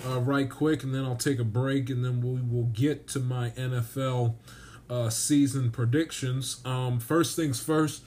uh, 0.06 0.20
right 0.20 0.50
quick, 0.50 0.82
and 0.82 0.94
then 0.94 1.06
I'll 1.06 1.16
take 1.16 1.38
a 1.38 1.44
break, 1.44 1.88
and 1.88 2.04
then 2.04 2.20
we 2.20 2.42
will 2.42 2.66
get 2.66 3.08
to 3.08 3.18
my 3.18 3.48
NFL 3.52 4.34
uh, 4.90 5.08
season 5.08 5.70
predictions. 5.70 6.60
Um, 6.66 7.00
first 7.00 7.34
things 7.34 7.60
first, 7.60 8.02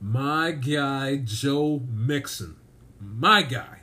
my 0.00 0.52
guy 0.52 1.16
Joe 1.16 1.82
Mixon, 1.92 2.54
my 3.00 3.42
guy 3.42 3.79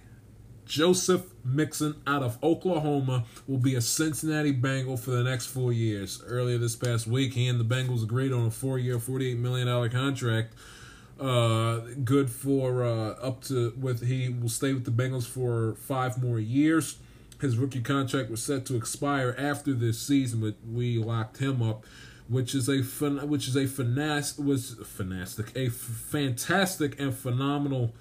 Joseph 0.68 1.24
Mixon 1.46 1.96
out 2.06 2.24
of 2.24 2.42
Oklahoma 2.44 3.26
will 3.48 3.58
be 3.58 3.76
a 3.76 3.82
Cincinnati 3.82 4.52
Bengal 4.52 4.98
for 4.98 5.12
the 5.12 5.24
next 5.24 5.48
four 5.48 5.72
years. 5.72 6.22
Earlier 6.28 6.58
this 6.58 6.76
past 6.76 7.08
week, 7.08 7.34
he 7.34 7.48
and 7.48 7.60
the 7.60 7.64
Bengals 7.64 8.04
agreed 8.04 8.34
on 8.34 8.48
a 8.48 8.52
four-year, 8.52 8.98
$48 8.98 9.38
million 9.38 9.90
contract. 9.90 10.54
Uh, 11.20 11.80
good 12.04 12.30
for 12.30 12.84
uh, 12.84 13.12
up 13.14 13.42
to 13.42 13.74
with 13.80 14.06
he 14.06 14.30
will 14.30 14.50
stay 14.50 14.72
with 14.72 14.86
the 14.86 14.92
Bengals 14.92 15.26
for 15.26 15.74
five 15.76 16.22
more 16.22 16.38
years. 16.38 16.98
His 17.42 17.58
rookie 17.58 17.82
contract 17.82 18.30
was 18.30 18.44
set 18.44 18.66
to 18.68 18.76
expire 18.76 19.36
after 19.38 19.74
this 19.74 20.00
season, 20.00 20.42
but 20.42 20.56
we 20.72 21.00
locked 21.00 21.38
him 21.38 21.64
up, 21.64 21.86
which 22.28 22.54
is 22.54 22.70
a 22.70 22.84
fun, 22.84 23.28
which 23.30 23.48
is 23.48 23.56
a 23.56 23.66
finesse 23.66 24.38
was 24.38 24.76
fantastic, 24.86 25.56
a 25.56 25.68
f- 25.68 25.74
fantastic 25.74 27.00
and 27.00 27.16
phenomenal 27.16 27.94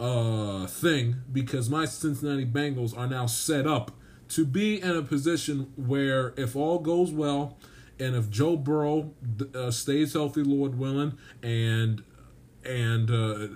uh, 0.00 0.66
thing 0.66 1.16
because 1.30 1.68
my 1.68 1.84
Cincinnati 1.84 2.46
Bengals 2.46 2.96
are 2.96 3.06
now 3.06 3.26
set 3.26 3.66
up 3.66 3.92
to 4.30 4.46
be 4.46 4.80
in 4.80 4.96
a 4.96 5.02
position 5.02 5.72
where 5.76 6.32
if 6.36 6.56
all 6.56 6.78
goes 6.78 7.10
well 7.10 7.58
and 7.98 8.16
if 8.16 8.30
Joe 8.30 8.56
Burrow 8.56 9.12
uh, 9.54 9.70
stays 9.70 10.14
healthy, 10.14 10.42
Lord 10.42 10.78
willing, 10.78 11.18
and 11.42 12.02
and 12.64 13.10
uh, 13.10 13.48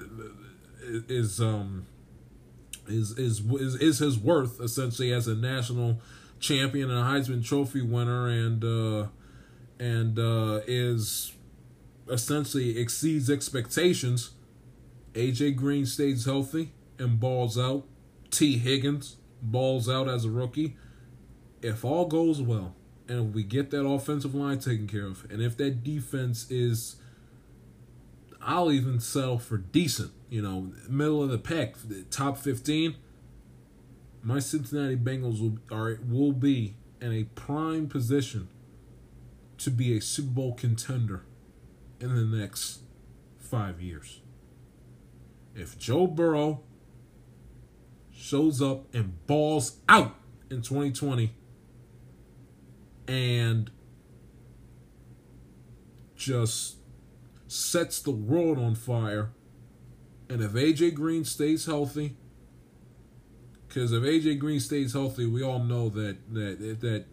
is 1.08 1.40
um 1.40 1.86
is, 2.86 3.12
is 3.12 3.40
is 3.40 3.74
is 3.76 3.98
his 4.00 4.18
worth 4.18 4.60
essentially 4.60 5.12
as 5.12 5.26
a 5.26 5.34
national 5.34 6.00
champion 6.40 6.90
and 6.90 6.98
a 6.98 7.02
Heisman 7.02 7.42
Trophy 7.42 7.80
winner, 7.80 8.28
and 8.28 8.62
uh, 8.62 9.06
and 9.78 10.18
uh, 10.18 10.60
is 10.66 11.32
essentially 12.10 12.78
exceeds 12.78 13.30
expectations 13.30 14.33
AJ 15.14 15.56
Green 15.56 15.86
stays 15.86 16.24
healthy 16.24 16.72
and 16.98 17.18
balls 17.18 17.58
out. 17.58 17.86
Tee 18.30 18.58
Higgins 18.58 19.16
balls 19.40 19.88
out 19.88 20.08
as 20.08 20.24
a 20.24 20.30
rookie. 20.30 20.76
If 21.62 21.84
all 21.84 22.06
goes 22.06 22.42
well, 22.42 22.74
and 23.08 23.28
if 23.28 23.34
we 23.34 23.44
get 23.44 23.70
that 23.70 23.86
offensive 23.86 24.34
line 24.34 24.58
taken 24.58 24.86
care 24.86 25.06
of, 25.06 25.24
and 25.30 25.40
if 25.40 25.56
that 25.58 25.84
defense 25.84 26.50
is, 26.50 26.96
I'll 28.42 28.72
even 28.72 28.98
settle 29.00 29.38
for 29.38 29.56
decent, 29.56 30.12
you 30.28 30.42
know, 30.42 30.72
middle 30.88 31.22
of 31.22 31.30
the 31.30 31.38
pack, 31.38 31.76
top 32.10 32.36
15, 32.36 32.96
my 34.22 34.38
Cincinnati 34.38 34.96
Bengals 34.96 35.40
will, 35.40 35.58
are, 35.70 35.98
will 36.08 36.32
be 36.32 36.76
in 37.00 37.12
a 37.12 37.24
prime 37.24 37.86
position 37.86 38.48
to 39.58 39.70
be 39.70 39.96
a 39.96 40.00
Super 40.00 40.30
Bowl 40.30 40.54
contender 40.54 41.24
in 42.00 42.14
the 42.14 42.36
next 42.36 42.80
five 43.38 43.80
years 43.80 44.20
if 45.54 45.78
Joe 45.78 46.06
Burrow 46.06 46.62
shows 48.12 48.60
up 48.60 48.92
and 48.94 49.26
balls 49.26 49.78
out 49.88 50.16
in 50.50 50.62
2020 50.62 51.34
and 53.06 53.70
just 56.16 56.76
sets 57.46 58.00
the 58.00 58.10
world 58.10 58.58
on 58.58 58.74
fire, 58.74 59.30
and 60.28 60.42
if 60.42 60.52
AJ 60.52 60.94
Green 60.94 61.24
stays 61.24 61.66
healthy, 61.66 62.16
because 63.68 63.92
if 63.92 64.02
AJ 64.02 64.38
Green 64.38 64.60
stays 64.60 64.92
healthy, 64.92 65.26
we 65.26 65.42
all 65.42 65.58
know 65.58 65.88
that 65.90 66.16
that 66.32 66.80
that 66.80 67.04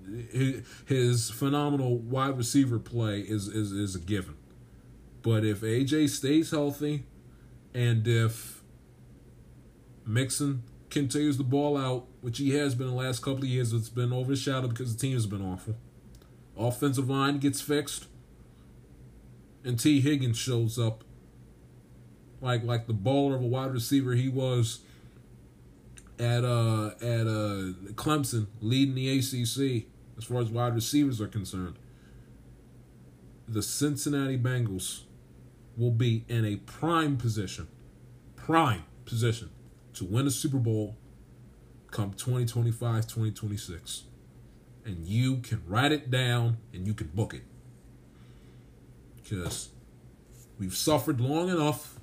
his 0.86 1.30
phenomenal 1.30 1.98
wide 1.98 2.38
receiver 2.38 2.80
play 2.80 3.22
is 3.22 3.48
is, 3.48 3.72
is 3.72 3.96
a 3.96 4.00
given. 4.00 4.36
But 5.24 5.44
if 5.44 5.62
AJ 5.62 6.10
stays 6.10 6.52
healthy, 6.52 7.06
And 7.74 8.08
if 8.08 8.62
Mixon 10.06 10.64
continues 10.90 11.38
the 11.38 11.44
ball 11.44 11.78
out, 11.78 12.08
which 12.22 12.38
he 12.38 12.52
has 12.56 12.76
been 12.76 12.88
the 12.88 12.94
last 12.94 13.22
couple 13.22 13.44
of 13.44 13.50
years, 13.50 13.74
it's 13.74 13.90
been 13.90 14.12
overshadowed 14.12 14.72
because 14.72 14.96
the 14.96 15.00
team 15.00 15.14
has 15.14 15.26
been 15.26 15.42
awful. 15.42 15.76
Offensive 16.58 17.10
line 17.10 17.40
gets 17.40 17.62
fixed, 17.62 18.08
and 19.64 19.80
Tee 19.80 20.02
Higgins 20.02 20.38
shows 20.38 20.78
up 20.78 21.04
like 22.42 22.64
like 22.64 22.88
the 22.88 22.94
baller 22.94 23.36
of 23.36 23.42
a 23.42 23.48
wide 23.48 23.72
receiver 23.72 24.14
he 24.14 24.28
was 24.28 24.80
at 26.20 26.44
uh 26.44 26.92
at 27.02 27.26
uh 27.28 27.74
Clemson, 27.94 28.48
leading 28.60 28.96
the 28.96 29.18
ACC 29.18 29.86
as 30.18 30.26
far 30.26 30.42
as 30.42 30.50
wide 30.50 30.76
receivers 30.76 31.22
are 31.22 31.28
concerned. 31.28 31.78
The 33.48 33.64
Cincinnati 33.64 34.38
Bengals 34.38 35.04
will 35.82 35.92
be 35.92 36.24
in 36.30 36.46
a 36.46 36.58
prime 36.58 37.18
position, 37.18 37.68
prime 38.36 38.84
position 39.04 39.50
to 39.94 40.06
win 40.06 40.28
a 40.28 40.32
Super 40.32 40.60
Bowl 40.60 40.96
come 41.90 42.12
2025, 42.14 43.08
2026. 43.08 44.04
And 44.86 45.06
you 45.06 45.38
can 45.38 45.64
write 45.68 45.92
it 45.92 46.12
down 46.12 46.58
and 46.72 46.86
you 46.86 46.94
can 46.94 47.08
book 47.08 47.34
it. 47.34 47.44
Because 49.18 49.70
we've 50.60 50.76
suffered 50.76 51.20
long 51.20 51.50
enough 51.50 52.00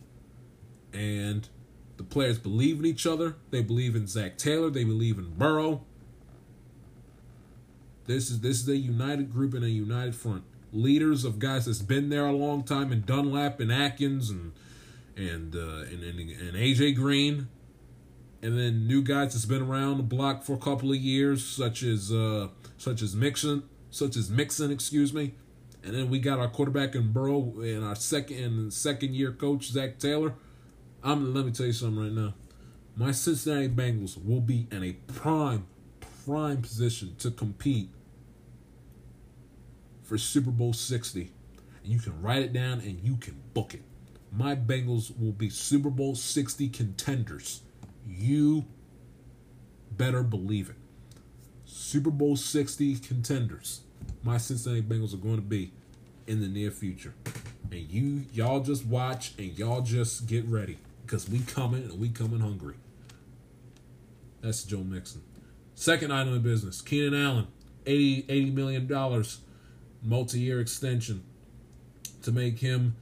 and 0.93 1.49
the 1.99 2.03
players 2.03 2.39
believe 2.39 2.81
in 2.81 2.87
each 2.87 3.07
other. 3.07 3.37
They 3.51 3.63
believe 3.63 3.95
in 3.95 4.09
Zac 4.09 4.39
Taylor. 4.39 4.71
They 4.71 4.85
believe 4.85 5.19
in 5.19 5.35
Burrow. 5.35 5.85
This 8.07 8.31
is 8.31 8.41
this 8.41 8.61
is 8.63 8.69
a 8.69 8.77
united 8.77 9.31
group 9.33 9.55
and 9.55 9.65
a 9.65 9.71
united 9.71 10.17
front. 10.17 10.43
Leaders 10.73 11.25
of 11.25 11.39
guys 11.39 11.67
that's 11.67 11.81
been 11.81 12.09
there 12.11 12.27
a 12.27 12.33
long 12.33 12.63
time, 12.63 12.93
and 12.93 13.05
Dunlap 13.07 13.61
and 13.61 13.73
Atkins 13.73 14.31
and 14.31 14.53
and 15.17 15.55
uh, 15.57 15.85
and, 15.91 16.03
and 16.05 16.19
and 16.19 16.57
AJ 16.57 16.95
Green, 16.95 17.49
and 18.43 18.59
then 18.59 18.87
new 18.87 19.03
guys 19.03 19.33
that's 19.33 19.47
been 19.47 19.63
around 19.63 19.97
the 19.97 20.03
block 20.03 20.45
for 20.45 20.53
a 20.53 20.59
couple 20.59 20.91
of 20.91 20.99
years, 20.99 21.45
such 21.45 21.83
as 21.83 22.13
uh, 22.13 22.49
such 22.77 23.03
as 23.03 23.17
Mixon, 23.17 23.63
such 23.91 24.17
as 24.17 24.31
Mixon, 24.31 24.71
excuse 24.71 25.13
me, 25.13 25.35
and 25.83 25.95
then 25.95 26.11
we 26.11 26.19
got 26.19 26.39
our 26.39 26.49
quarterback 26.49 26.95
in 26.95 27.13
Burrow 27.13 27.61
and 27.61 27.85
our 27.85 27.95
second 27.97 28.39
and 28.39 28.73
second 28.73 29.15
year 29.15 29.33
coach 29.33 29.67
Zac 29.67 29.99
Taylor. 29.99 30.35
I'm 31.03 31.33
let 31.35 31.47
me 31.47 31.53
tell 31.53 31.67
you 31.67 31.73
something 31.73 32.03
right 32.03 32.13
now. 32.13 32.35
My 32.97 33.13
Cincinnati 33.13 33.69
Bengals 33.69 34.23
will 34.23 34.41
be 34.41 34.67
in 34.73 34.83
a 34.83 34.93
prime, 35.13 35.67
prime 36.25 36.63
position 36.63 37.15
to 37.21 37.31
compete 37.31 37.91
for 40.09 40.17
Super 40.17 40.51
Bowl 40.51 40.73
60. 40.73 41.31
And 41.85 41.93
you 41.93 41.99
can 41.99 42.21
write 42.23 42.41
it 42.43 42.55
down 42.55 42.81
and 42.81 42.99
you 43.03 43.17
can 43.17 43.39
book 43.53 43.75
it. 43.75 43.83
My 44.33 44.57
Bengals 44.57 45.13
will 45.21 45.33
be 45.33 45.51
Super 45.51 45.91
Bowl 45.91 46.15
60 46.15 46.71
contenders. 46.71 47.61
You 48.07 48.65
better 49.93 50.23
believe 50.23 50.71
it. 50.71 50.77
Super 51.67 52.11
Bowl 52.11 52.37
60 52.37 52.97
contenders. 52.97 53.83
My 54.23 54.39
Cincinnati 54.39 54.81
Bengals 54.81 55.13
are 55.13 55.19
going 55.19 55.37
to 55.37 55.43
be 55.43 55.73
in 56.27 56.41
the 56.41 56.49
near 56.49 56.71
future. 56.71 57.13
And 57.71 57.91
you 57.91 58.25
y'all 58.33 58.61
just 58.61 58.87
watch 58.87 59.35
and 59.39 59.59
y'all 59.59 59.83
just 59.83 60.27
get 60.27 60.47
ready 60.47 60.79
because 61.05 61.29
we 61.29 61.41
coming 61.41 61.83
and 61.83 62.01
we 62.01 62.09
coming 62.09 62.41
hungry. 62.41 62.77
That's 64.41 64.65
Joe 64.65 64.79
Mixon. 64.79 65.21
Second 65.75 66.13
item 66.15 66.33
of 66.33 66.43
business, 66.43 66.81
Keenan 66.81 67.15
Allen, 67.15 67.47
80, 67.85 68.25
80 68.29 68.51
million 68.53 68.87
dollars 68.87 69.41
multi-year 70.03 70.61
extension 70.61 71.25
to 72.23 72.33
make 72.33 72.59
him 72.59 72.97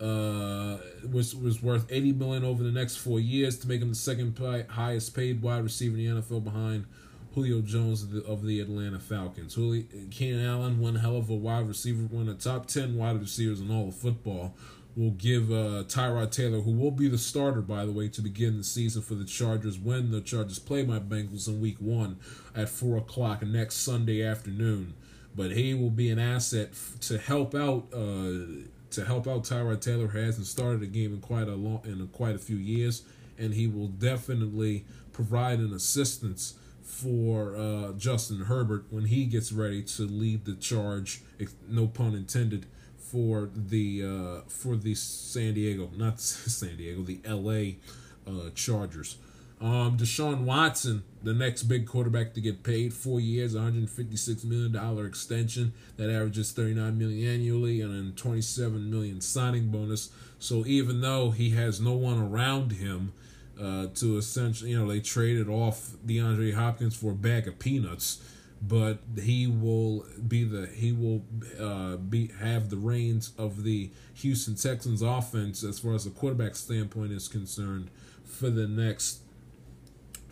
uh 0.00 0.78
was 1.12 1.34
was 1.34 1.62
worth 1.62 1.86
80 1.90 2.12
million 2.12 2.44
over 2.44 2.62
the 2.62 2.72
next 2.72 2.96
4 2.96 3.20
years 3.20 3.58
to 3.58 3.68
make 3.68 3.82
him 3.82 3.90
the 3.90 3.94
second 3.94 4.38
highest 4.70 5.14
paid 5.14 5.42
wide 5.42 5.62
receiver 5.62 5.96
in 5.96 6.14
the 6.14 6.22
NFL 6.22 6.44
behind 6.44 6.86
Julio 7.34 7.60
Jones 7.60 8.02
of 8.02 8.10
the, 8.10 8.24
of 8.24 8.44
the 8.44 8.60
Atlanta 8.60 8.98
Falcons. 8.98 9.54
Julio, 9.54 9.84
Keenan 10.10 10.44
Allen, 10.44 10.80
one 10.80 10.96
hell 10.96 11.16
of 11.16 11.30
a 11.30 11.34
wide 11.34 11.68
receiver, 11.68 12.02
one 12.02 12.28
of 12.28 12.42
the 12.42 12.50
top 12.50 12.66
10 12.66 12.96
wide 12.96 13.20
receivers 13.20 13.60
in 13.60 13.70
all 13.70 13.88
of 13.88 13.94
football 13.94 14.54
will 14.96 15.12
give 15.12 15.52
uh, 15.52 15.84
Tyrod 15.86 16.32
Taylor, 16.32 16.60
who 16.60 16.72
will 16.72 16.90
be 16.90 17.08
the 17.08 17.18
starter, 17.18 17.60
by 17.62 17.84
the 17.86 17.92
way, 17.92 18.08
to 18.08 18.20
begin 18.20 18.58
the 18.58 18.64
season 18.64 19.02
for 19.02 19.14
the 19.14 19.24
Chargers 19.24 19.78
when 19.78 20.10
the 20.10 20.20
Chargers 20.20 20.58
play 20.58 20.84
my 20.84 20.98
Bengals 20.98 21.46
in 21.46 21.60
week 21.60 21.76
one 21.78 22.18
at 22.56 22.68
4 22.68 22.98
o'clock 22.98 23.42
next 23.42 23.76
Sunday 23.76 24.22
afternoon. 24.22 24.94
But 25.40 25.52
he 25.52 25.72
will 25.72 25.88
be 25.88 26.10
an 26.10 26.18
asset 26.18 26.68
f- 26.72 27.00
to 27.00 27.16
help 27.16 27.54
out. 27.54 27.86
Uh, 27.94 28.66
to 28.90 29.04
help 29.06 29.26
out 29.26 29.44
Tyrod 29.44 29.80
Taylor 29.80 30.08
hasn't 30.08 30.46
started 30.46 30.82
a 30.82 30.86
game 30.86 31.14
in 31.14 31.20
quite 31.22 31.48
a 31.48 31.54
long 31.54 31.80
in 31.86 31.98
a, 32.02 32.06
quite 32.08 32.34
a 32.34 32.38
few 32.38 32.58
years, 32.58 33.04
and 33.38 33.54
he 33.54 33.66
will 33.66 33.86
definitely 33.86 34.84
provide 35.14 35.58
an 35.60 35.72
assistance 35.72 36.56
for 36.82 37.56
uh, 37.56 37.92
Justin 37.92 38.40
Herbert 38.40 38.84
when 38.90 39.06
he 39.06 39.24
gets 39.24 39.50
ready 39.50 39.82
to 39.82 40.02
lead 40.02 40.44
the 40.44 40.56
charge. 40.56 41.22
No 41.66 41.86
pun 41.86 42.14
intended 42.14 42.66
for 42.98 43.48
the 43.54 44.04
uh, 44.04 44.40
for 44.46 44.76
the 44.76 44.94
San 44.94 45.54
Diego, 45.54 45.90
not 45.96 46.20
San 46.20 46.76
Diego, 46.76 47.00
the 47.00 47.20
L.A. 47.24 47.78
Uh, 48.26 48.50
Chargers. 48.54 49.16
Um, 49.60 49.98
Deshaun 49.98 50.44
Watson, 50.44 51.02
the 51.22 51.34
next 51.34 51.64
big 51.64 51.86
quarterback 51.86 52.32
to 52.34 52.40
get 52.40 52.62
paid, 52.62 52.94
four 52.94 53.20
years, 53.20 53.54
156 53.54 54.44
million 54.44 54.72
dollar 54.72 55.04
extension 55.04 55.74
that 55.98 56.08
averages 56.08 56.52
39 56.52 56.96
million 56.96 57.28
annually, 57.28 57.82
and 57.82 57.94
then 57.94 58.12
27 58.16 58.90
million 58.90 59.20
signing 59.20 59.68
bonus. 59.70 60.10
So 60.38 60.64
even 60.64 61.02
though 61.02 61.30
he 61.30 61.50
has 61.50 61.78
no 61.80 61.92
one 61.92 62.18
around 62.18 62.72
him 62.72 63.12
uh, 63.60 63.88
to 63.96 64.16
essentially, 64.16 64.70
you 64.70 64.78
know, 64.78 64.88
they 64.90 65.00
traded 65.00 65.48
off 65.48 65.90
DeAndre 66.06 66.54
Hopkins 66.54 66.96
for 66.96 67.10
a 67.10 67.14
bag 67.14 67.46
of 67.46 67.58
peanuts 67.58 68.22
but 68.62 68.98
he 69.18 69.46
will 69.46 70.04
be 70.28 70.44
the 70.44 70.66
he 70.66 70.92
will 70.92 71.22
uh, 71.58 71.96
be 71.96 72.30
have 72.40 72.68
the 72.68 72.76
reins 72.76 73.32
of 73.38 73.64
the 73.64 73.90
Houston 74.16 74.54
Texans 74.54 75.00
offense 75.00 75.64
as 75.64 75.78
far 75.78 75.94
as 75.94 76.04
the 76.04 76.10
quarterback 76.10 76.54
standpoint 76.54 77.12
is 77.12 77.26
concerned 77.26 77.90
for 78.22 78.50
the 78.50 78.68
next 78.68 79.20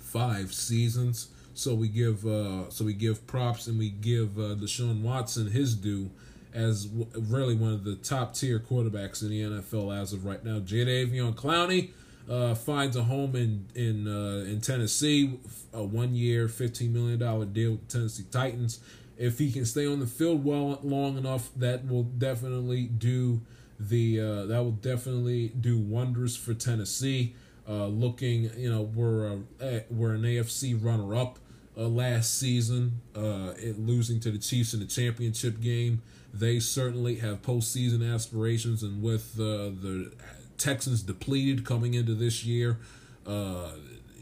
five 0.09 0.53
seasons. 0.53 1.29
So 1.55 1.75
we 1.75 1.89
give 1.89 2.25
uh, 2.25 2.71
so 2.71 2.85
we 2.85 2.95
give 2.95 3.27
props 3.27 3.67
and 3.67 3.79
we 3.79 3.91
give 3.91 4.39
uh, 4.39 4.55
Deshaun 4.55 5.03
Watson 5.03 5.51
his 5.51 5.75
due 5.75 6.11
as 6.55 6.87
w- 6.87 7.11
really 7.15 7.55
one 7.55 7.73
of 7.73 7.85
the 7.85 7.97
top 7.97 8.35
tier 8.35 8.59
quarterbacks 8.59 9.23
in 9.23 9.31
the 9.31 9.43
NFL 9.43 9.97
as 10.01 10.13
of 10.13 10.25
right 10.25 10.45
now. 10.45 10.61
Jadeveon 10.61 11.35
Clowney 11.35 11.91
uh, 12.31 12.55
finds 12.55 12.97
a 12.97 13.03
home 13.05 13.35
in 13.35 13.67
in 13.75 14.07
uh, 14.07 14.45
in 14.49 14.61
Tennessee, 14.61 15.39
a 15.73 15.83
one 15.83 16.15
year, 16.15 16.49
fifteen 16.49 16.93
million 16.93 17.19
dollar 17.19 17.45
deal 17.45 17.73
with 17.73 17.89
the 17.89 17.99
Tennessee 17.99 18.25
Titans. 18.31 18.81
If 19.17 19.39
he 19.39 19.51
can 19.51 19.65
stay 19.65 19.85
on 19.87 19.99
the 19.99 20.07
field 20.07 20.45
well 20.45 20.79
long 20.83 21.19
enough, 21.19 21.51
that 21.57 21.89
will 21.89 22.05
definitely 22.05 22.85
do 22.85 23.41
the 23.81 24.21
uh, 24.21 24.47
that 24.47 24.63
will 24.63 24.73
definitely 24.73 25.49
do 25.49 25.79
wonders 25.79 26.37
for 26.37 26.55
Tennessee. 26.55 27.35
Uh, 27.69 27.87
looking, 27.87 28.51
you 28.57 28.71
know, 28.71 28.81
we're 28.81 29.27
a, 29.61 29.85
we're 29.91 30.15
an 30.15 30.23
AFC 30.23 30.83
runner 30.83 31.15
up 31.15 31.39
uh, 31.77 31.83
last 31.83 32.39
season, 32.39 33.01
uh, 33.15 33.53
it, 33.59 33.79
losing 33.79 34.21
to 34.21 34.31
the 34.31 34.39
Chiefs 34.39 34.73
in 34.73 34.81
the 34.81 34.87
championship 34.87 35.61
game. 35.61 36.01
They 36.33 36.61
certainly 36.61 37.17
have 37.17 37.43
postseason 37.43 38.15
aspirations, 38.15 38.83
and 38.83 39.03
with 39.03 39.39
uh, 39.39 39.71
the 39.81 40.13
Texans 40.57 41.03
depleted 41.03 41.65
coming 41.65 41.95
into 41.95 42.15
this 42.15 42.45
year. 42.45 42.79
Uh, 43.27 43.73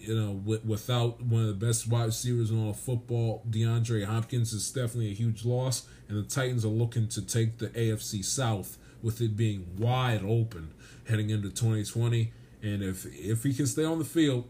you 0.07 0.15
know, 0.15 0.35
w- 0.35 0.61
without 0.65 1.21
one 1.23 1.43
of 1.43 1.49
the 1.49 1.67
best 1.67 1.89
wide 1.89 2.07
receivers 2.07 2.51
in 2.51 2.65
all 2.65 2.73
football, 2.73 3.43
DeAndre 3.51 4.05
Hopkins 4.05 4.53
is 4.53 4.71
definitely 4.71 5.11
a 5.11 5.15
huge 5.15 5.45
loss. 5.45 5.87
And 6.09 6.17
the 6.17 6.29
Titans 6.29 6.65
are 6.65 6.69
looking 6.69 7.09
to 7.09 7.23
take 7.23 7.59
the 7.59 7.69
AFC 7.71 8.25
South 8.25 8.79
with 9.03 9.21
it 9.21 9.37
being 9.37 9.67
wide 9.79 10.23
open 10.25 10.73
heading 11.09 11.31
into 11.31 11.49
2020. 11.49 12.33
And 12.67 12.83
if 12.83 13.07
if 13.07 13.45
he 13.45 13.55
can 13.55 13.67
stay 13.67 13.85
on 13.85 14.01
the 14.01 14.05
field, 14.05 14.45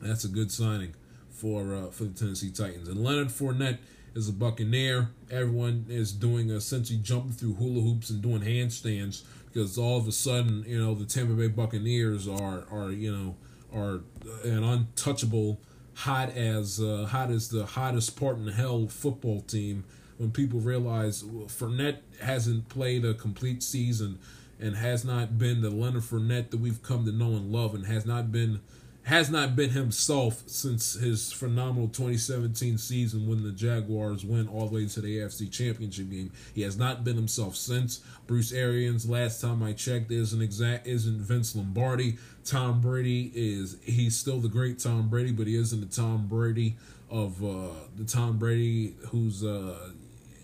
that's 0.00 0.24
a 0.24 0.28
good 0.28 0.50
signing 0.50 0.94
for 1.28 1.74
uh, 1.74 1.90
for 1.90 2.04
the 2.04 2.18
Tennessee 2.18 2.50
Titans. 2.50 2.88
And 2.88 3.04
Leonard 3.04 3.28
Fournette 3.28 3.78
is 4.14 4.30
a 4.30 4.32
Buccaneer. 4.32 5.10
Everyone 5.30 5.84
is 5.90 6.10
doing 6.10 6.48
essentially 6.48 6.98
jumping 6.98 7.32
through 7.32 7.54
hula 7.54 7.82
hoops 7.82 8.08
and 8.08 8.22
doing 8.22 8.40
handstands 8.40 9.24
because 9.52 9.76
all 9.76 9.98
of 9.98 10.08
a 10.08 10.12
sudden, 10.12 10.64
you 10.66 10.82
know, 10.82 10.94
the 10.94 11.04
Tampa 11.04 11.34
Bay 11.34 11.48
Buccaneers 11.48 12.26
are 12.26 12.64
are 12.70 12.90
you 12.90 13.12
know 13.14 13.36
are 13.74 14.00
an 14.44 14.64
untouchable, 14.64 15.60
hot 15.92 16.30
as 16.30 16.80
uh, 16.80 17.06
hot 17.10 17.30
as 17.30 17.50
the 17.50 17.66
hottest 17.66 18.18
part 18.18 18.38
in 18.38 18.46
hell 18.48 18.86
football 18.86 19.42
team. 19.42 19.84
When 20.16 20.30
people 20.30 20.60
realize 20.60 21.22
Fournette 21.22 21.98
hasn't 22.22 22.70
played 22.70 23.04
a 23.04 23.12
complete 23.12 23.62
season 23.62 24.18
and 24.60 24.76
has 24.76 25.04
not 25.04 25.38
been 25.38 25.60
the 25.60 25.70
Leonard 25.70 26.02
Fournette 26.02 26.50
that 26.50 26.60
we've 26.60 26.82
come 26.82 27.04
to 27.04 27.12
know 27.12 27.36
and 27.36 27.52
love, 27.52 27.74
and 27.74 27.86
has 27.86 28.06
not 28.06 28.32
been 28.32 28.60
has 29.06 29.30
not 29.30 29.54
been 29.54 29.70
himself 29.70 30.42
since 30.46 30.94
his 30.94 31.32
phenomenal 31.32 31.86
2017 31.86 32.76
season 32.76 33.28
when 33.28 33.44
the 33.44 33.52
Jaguars 33.52 34.24
went 34.24 34.52
all 34.52 34.66
the 34.66 34.74
way 34.74 34.86
to 34.86 35.00
the 35.00 35.18
AFC 35.18 35.48
Championship 35.48 36.10
game. 36.10 36.32
He 36.52 36.62
has 36.62 36.76
not 36.76 37.04
been 37.04 37.14
himself 37.14 37.54
since. 37.54 37.98
Bruce 38.26 38.50
Arians, 38.50 39.08
last 39.08 39.40
time 39.40 39.62
I 39.62 39.74
checked, 39.74 40.10
isn't 40.10 40.42
exact 40.42 40.88
isn't 40.88 41.20
Vince 41.20 41.54
Lombardi. 41.54 42.18
Tom 42.44 42.80
Brady 42.80 43.30
is 43.32 43.76
he's 43.84 44.18
still 44.18 44.40
the 44.40 44.48
great 44.48 44.80
Tom 44.80 45.08
Brady, 45.08 45.30
but 45.30 45.46
he 45.46 45.54
isn't 45.54 45.80
the 45.80 45.86
Tom 45.86 46.26
Brady 46.26 46.76
of 47.08 47.44
uh, 47.44 47.68
the 47.96 48.04
Tom 48.04 48.38
Brady 48.38 48.96
who's 49.10 49.44
uh, 49.44 49.90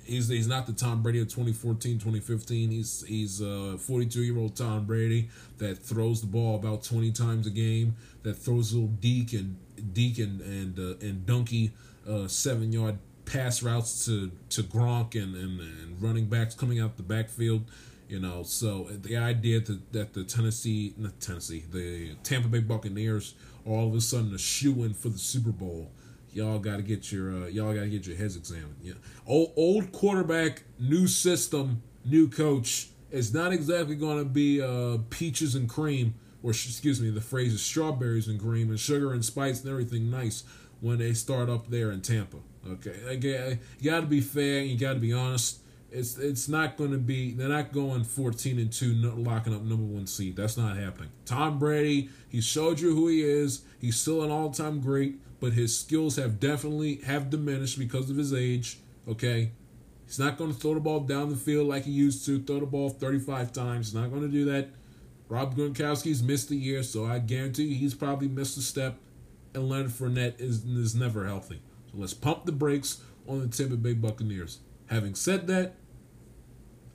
he's 0.05 0.29
he's 0.29 0.49
not 0.49 0.67
the 0.67 0.73
Tom 0.73 1.03
Brady 1.03 1.21
of 1.21 1.29
2014, 1.29 1.95
2015. 1.95 2.71
He's 2.71 3.05
he's 3.07 3.41
a 3.41 3.79
42 3.79 4.23
year 4.23 4.39
old 4.39 4.57
Tom 4.57 4.85
Brady 4.85 5.29
that 5.59 5.79
throws 5.79 6.21
the 6.21 6.27
ball 6.27 6.57
about 6.57 6.83
20 6.83 7.13
times 7.13 7.47
a 7.47 7.51
game. 7.51 7.97
That 8.23 8.35
throws 8.35 8.73
little 8.73 8.89
deke 8.89 9.33
and 9.35 9.57
deke 9.93 10.19
and 10.19 10.41
and 10.41 10.79
uh, 10.79 11.07
and 11.07 11.27
donkey 11.27 11.73
uh, 12.09 12.29
seven 12.29 12.73
yard 12.73 12.99
pass 13.25 13.63
routes 13.63 14.07
to 14.07 14.31
to 14.51 14.63
Gronk 14.63 15.15
and, 15.15 15.35
and 15.35 15.61
and 15.61 16.03
running 16.03 16.27
backs 16.27 16.55
coming 16.55 16.81
out 16.81 16.97
the 16.97 17.03
backfield. 17.03 17.65
You 18.09 18.21
know, 18.21 18.43
so 18.43 18.89
the 18.91 19.17
idea 19.17 19.61
that 19.61 19.93
that 19.93 20.13
the 20.13 20.25
Tennessee, 20.25 20.93
not 20.99 21.19
Tennessee, 21.21 21.65
the 21.71 22.15
Tampa 22.23 22.49
Bay 22.49 22.61
Buccaneers 22.61 23.35
are 23.67 23.73
all 23.73 23.89
of 23.89 23.95
a 23.95 24.01
sudden 24.01 24.35
a 24.35 24.39
shoe 24.39 24.85
in 24.85 24.93
for 24.93 25.09
the 25.09 25.19
Super 25.19 25.51
Bowl 25.51 25.91
y'all 26.33 26.59
got 26.59 26.77
to 26.77 26.83
get 26.83 27.13
your 27.13 27.31
uh, 27.31 27.47
y'all 27.47 27.75
got 27.75 27.83
to 27.83 27.89
get 27.89 28.07
your 28.07 28.17
heads 28.17 28.37
examined. 28.37 28.77
Yeah, 28.83 28.95
old 29.27 29.53
old 29.57 29.93
quarterback, 29.93 30.63
new 30.79 31.07
system, 31.07 31.83
new 32.05 32.29
coach. 32.29 32.89
It's 33.11 33.33
not 33.33 33.53
exactly 33.53 33.95
going 33.95 34.19
to 34.19 34.25
be 34.25 34.63
uh, 34.63 34.99
peaches 35.11 35.55
and 35.55 35.69
cream, 35.69 36.15
or 36.43 36.51
excuse 36.51 37.01
me, 37.01 37.11
the 37.11 37.21
phrase 37.21 37.53
is 37.53 37.63
strawberries 37.63 38.27
and 38.27 38.41
cream 38.41 38.71
and 38.71 38.81
sugar 38.81 39.13
and 39.13 39.25
spice 39.25 39.63
and 39.63 39.71
everything 39.71 40.11
nice 40.11 40.45
when 40.81 40.99
they 40.99 41.13
start 41.13 41.51
up 41.51 41.69
there 41.69 41.93
in 41.93 42.01
Tampa. 42.01 42.39
Okay, 42.67 42.97
again, 43.07 43.61
you 43.81 43.91
got 43.91 44.01
to 44.01 44.07
be 44.07 44.21
fair. 44.21 44.63
You 44.63 44.79
got 44.79 44.95
to 44.95 45.01
be 45.01 45.13
honest. 45.13 45.59
It's 45.91 46.17
it's 46.17 46.49
not 46.49 46.79
going 46.79 46.93
to 46.93 46.99
be. 46.99 47.33
They're 47.33 47.49
not 47.49 47.73
going 47.73 48.05
fourteen 48.05 48.59
and 48.59 48.73
two, 48.73 48.95
locking 48.95 49.55
up 49.55 49.63
number 49.63 49.85
one 49.85 50.07
seed. 50.07 50.37
That's 50.37 50.57
not 50.57 50.77
happening. 50.77 51.11
Tom 51.27 51.59
Brady, 51.59 52.09
he 52.31 52.41
showed 52.41 52.81
you 52.81 52.95
who 52.95 53.09
he 53.09 53.23
is. 53.23 53.63
He's 53.79 54.01
still 54.01 54.23
an 54.23 54.31
all 54.31 54.51
time 54.51 54.81
great 54.81 55.17
but 55.43 55.55
his 55.55 55.77
skills 55.77 56.15
have 56.15 56.39
definitely 56.39 57.01
have 57.05 57.29
diminished 57.29 57.77
because 57.77 58.09
of 58.09 58.17
his 58.17 58.33
age. 58.33 58.79
Okay, 59.09 59.51
he's 60.07 60.21
not 60.21 60.39
going 60.39 60.55
to 60.55 60.59
throw 60.59 60.75
the 60.75 60.79
ball 60.81 61.01
down 61.01 61.31
the 61.31 61.37
field 61.37 61.67
like 61.67 61.85
he 61.85 61.91
used 61.91 62.25
to. 62.27 62.41
Throw 62.41 62.61
the 62.61 62.67
ball 62.67 62.91
35 62.91 63.53
times. 63.53 63.89
He's 63.89 63.95
not 63.95 64.11
going 64.11 64.23
to 64.23 64.29
do 64.29 64.45
that. 64.45 64.69
Rob 65.29 65.57
Gronkowski's 65.57 66.23
missed 66.23 66.53
a 66.53 66.55
year, 66.55 66.85
so 66.85 67.07
I 67.07 67.19
guarantee 67.19 67.75
he's 67.75 67.93
probably 67.93 68.29
missed 68.29 68.57
a 68.57 68.61
step. 68.61 69.01
And 69.53 69.69
Leonard 69.69 69.91
Fournette 69.91 70.41
is 70.41 70.65
is 70.65 70.95
never 70.95 71.27
healthy. 71.27 71.61
So 71.91 71.99
let's 71.99 72.15
pump 72.15 72.47
the 72.47 72.53
brakes 72.53 73.03
on 73.27 73.41
the 73.41 73.49
Tampa 73.49 73.77
Bay 73.77 73.95
Buccaneers. 73.95 74.61
Having 74.87 75.17
said 75.17 75.49
that, 75.49 75.75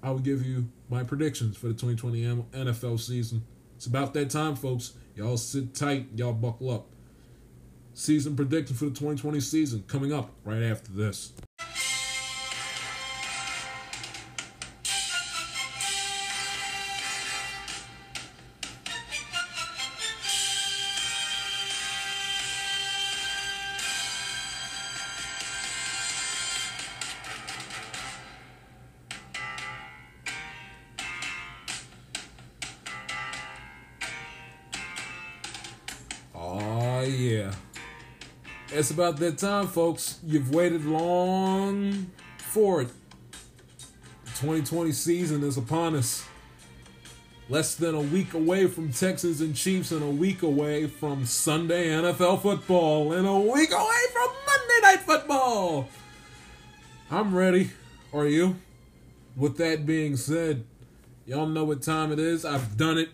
I 0.01 0.11
will 0.11 0.19
give 0.19 0.45
you 0.45 0.69
my 0.89 1.03
predictions 1.03 1.57
for 1.57 1.67
the 1.67 1.73
2020 1.73 2.23
NFL 2.53 2.97
season. 3.01 3.43
It's 3.75 3.87
about 3.87 4.13
that 4.13 4.29
time, 4.29 4.55
folks. 4.55 4.93
Y'all 5.15 5.35
sit 5.35 5.75
tight. 5.75 6.07
Y'all 6.15 6.31
buckle 6.31 6.71
up 6.71 6.87
season 7.97 8.35
prediction 8.35 8.75
for 8.75 8.85
the 8.85 8.91
2020 8.91 9.39
season 9.39 9.83
coming 9.87 10.13
up 10.13 10.29
right 10.45 10.61
after 10.61 10.91
this. 10.91 11.33
It's 38.77 38.91
about 38.91 39.17
that 39.17 39.39
time, 39.39 39.65
folks. 39.65 40.19
You've 40.23 40.53
waited 40.53 40.85
long 40.85 42.11
for 42.37 42.83
it. 42.83 42.89
The 44.25 44.29
2020 44.29 44.91
season 44.91 45.43
is 45.43 45.57
upon 45.57 45.95
us. 45.95 46.23
Less 47.49 47.73
than 47.73 47.95
a 47.95 48.01
week 48.01 48.35
away 48.35 48.67
from 48.67 48.91
Texans 48.91 49.41
and 49.41 49.55
Chiefs, 49.55 49.91
and 49.91 50.03
a 50.03 50.07
week 50.07 50.43
away 50.43 50.85
from 50.85 51.25
Sunday 51.25 51.87
NFL 51.87 52.43
football, 52.43 53.13
and 53.13 53.27
a 53.27 53.39
week 53.39 53.71
away 53.71 54.01
from 54.13 54.29
Monday 54.45 54.79
Night 54.83 54.99
Football. 54.99 55.89
I'm 57.09 57.33
ready. 57.33 57.71
Are 58.13 58.27
you? 58.27 58.57
With 59.35 59.57
that 59.57 59.87
being 59.87 60.17
said, 60.17 60.65
y'all 61.25 61.47
know 61.47 61.63
what 61.63 61.81
time 61.81 62.11
it 62.11 62.19
is. 62.19 62.45
I've 62.45 62.77
done 62.77 62.99
it 62.99 63.09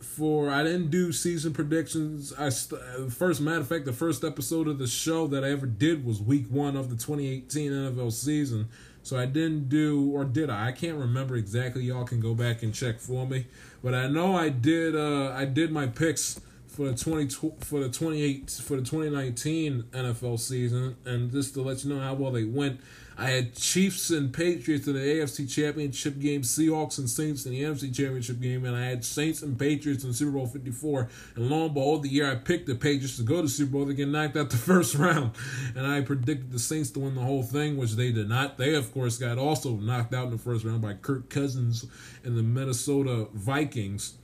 for 0.00 0.50
I 0.50 0.62
didn't 0.62 0.90
do 0.90 1.12
season 1.12 1.52
predictions. 1.52 2.32
I 2.38 2.48
st- 2.48 3.12
first 3.12 3.40
matter 3.40 3.60
of 3.60 3.68
fact, 3.68 3.84
the 3.84 3.92
first 3.92 4.24
episode 4.24 4.66
of 4.68 4.78
the 4.78 4.86
show 4.86 5.26
that 5.28 5.44
I 5.44 5.50
ever 5.50 5.66
did 5.66 6.04
was 6.04 6.20
week 6.20 6.46
one 6.48 6.76
of 6.76 6.90
the 6.90 6.96
2018 6.96 7.70
NFL 7.70 8.12
season. 8.12 8.68
So 9.02 9.18
I 9.18 9.26
didn't 9.26 9.68
do, 9.68 10.10
or 10.12 10.24
did 10.24 10.50
I? 10.50 10.68
I 10.68 10.72
can't 10.72 10.98
remember 10.98 11.36
exactly. 11.36 11.82
Y'all 11.84 12.04
can 12.04 12.20
go 12.20 12.34
back 12.34 12.62
and 12.62 12.74
check 12.74 12.98
for 12.98 13.26
me. 13.26 13.46
But 13.82 13.94
I 13.94 14.08
know 14.08 14.36
I 14.36 14.50
did. 14.50 14.94
Uh, 14.94 15.32
I 15.32 15.46
did 15.46 15.72
my 15.72 15.86
picks 15.86 16.40
for 16.66 16.90
the 16.90 16.96
20 16.96 17.28
for 17.60 17.80
the 17.80 17.88
28 17.88 18.50
for 18.62 18.76
the 18.76 18.82
2019 18.82 19.84
NFL 19.92 20.38
season, 20.38 20.96
and 21.04 21.30
just 21.30 21.54
to 21.54 21.62
let 21.62 21.84
you 21.84 21.94
know 21.94 22.00
how 22.00 22.14
well 22.14 22.30
they 22.30 22.44
went. 22.44 22.80
I 23.20 23.28
had 23.28 23.54
Chiefs 23.54 24.08
and 24.08 24.32
Patriots 24.32 24.86
in 24.86 24.94
the 24.94 25.00
AFC 25.00 25.46
Championship 25.46 26.18
game, 26.18 26.40
Seahawks 26.40 26.96
and 26.96 27.08
Saints 27.08 27.44
in 27.44 27.52
the 27.52 27.60
NFC 27.60 27.94
Championship 27.94 28.40
game, 28.40 28.64
and 28.64 28.74
I 28.74 28.86
had 28.86 29.04
Saints 29.04 29.42
and 29.42 29.58
Patriots 29.58 30.04
in 30.04 30.14
Super 30.14 30.30
Bowl 30.30 30.46
54. 30.46 31.06
And 31.36 31.50
lo 31.50 31.66
and 31.66 31.74
behold, 31.74 32.02
the 32.02 32.08
year 32.08 32.32
I 32.32 32.36
picked 32.36 32.66
the 32.66 32.74
Patriots 32.74 33.18
to 33.18 33.22
go 33.22 33.42
to 33.42 33.48
Super 33.48 33.72
Bowl, 33.72 33.84
they 33.84 33.92
get 33.92 34.08
knocked 34.08 34.38
out 34.38 34.48
the 34.48 34.56
first 34.70 34.94
round. 34.94 35.32
And 35.76 35.86
I 35.86 36.00
predicted 36.00 36.50
the 36.50 36.58
Saints 36.58 36.88
to 36.92 37.00
win 37.00 37.14
the 37.14 37.20
whole 37.20 37.42
thing, 37.42 37.76
which 37.76 37.92
they 37.92 38.10
did 38.10 38.30
not. 38.30 38.56
They, 38.56 38.74
of 38.74 38.90
course, 38.90 39.18
got 39.18 39.36
also 39.36 39.76
knocked 39.76 40.14
out 40.14 40.24
in 40.24 40.30
the 40.30 40.38
first 40.38 40.64
round 40.64 40.80
by 40.80 40.94
Kirk 40.94 41.28
Cousins 41.28 41.84
and 42.24 42.38
the 42.38 42.42
Minnesota 42.42 43.26
Vikings 43.34 44.14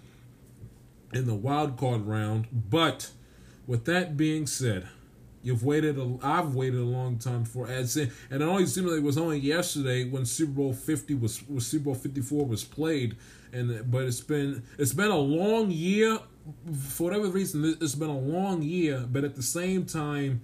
in 1.12 1.26
the 1.26 1.34
wild 1.34 1.76
card 1.76 2.06
round. 2.06 2.46
But 2.50 3.10
with 3.66 3.84
that 3.84 4.16
being 4.16 4.46
said, 4.46 4.88
You've 5.46 5.62
waited. 5.62 5.96
A, 5.96 6.18
I've 6.24 6.56
waited 6.56 6.80
a 6.80 6.84
long 6.84 7.18
time 7.18 7.44
for 7.44 7.68
as 7.68 7.96
and 7.96 8.10
it 8.30 8.42
only 8.42 8.66
seemed 8.66 8.88
like 8.88 8.96
it 8.96 9.04
was 9.04 9.16
only 9.16 9.38
yesterday 9.38 10.02
when 10.02 10.26
Super 10.26 10.50
Bowl 10.50 10.72
Fifty 10.72 11.14
was, 11.14 11.46
was 11.48 11.64
Super 11.64 11.84
Bowl 11.84 11.94
Fifty 11.94 12.20
Four 12.20 12.46
was 12.46 12.64
played, 12.64 13.16
and 13.52 13.88
but 13.88 14.02
it's 14.02 14.20
been 14.20 14.64
it's 14.76 14.92
been 14.92 15.12
a 15.12 15.16
long 15.16 15.70
year 15.70 16.18
for 16.88 17.04
whatever 17.04 17.28
reason. 17.28 17.76
It's 17.80 17.94
been 17.94 18.10
a 18.10 18.18
long 18.18 18.62
year, 18.62 19.06
but 19.08 19.22
at 19.22 19.36
the 19.36 19.42
same 19.44 19.86
time, 19.86 20.40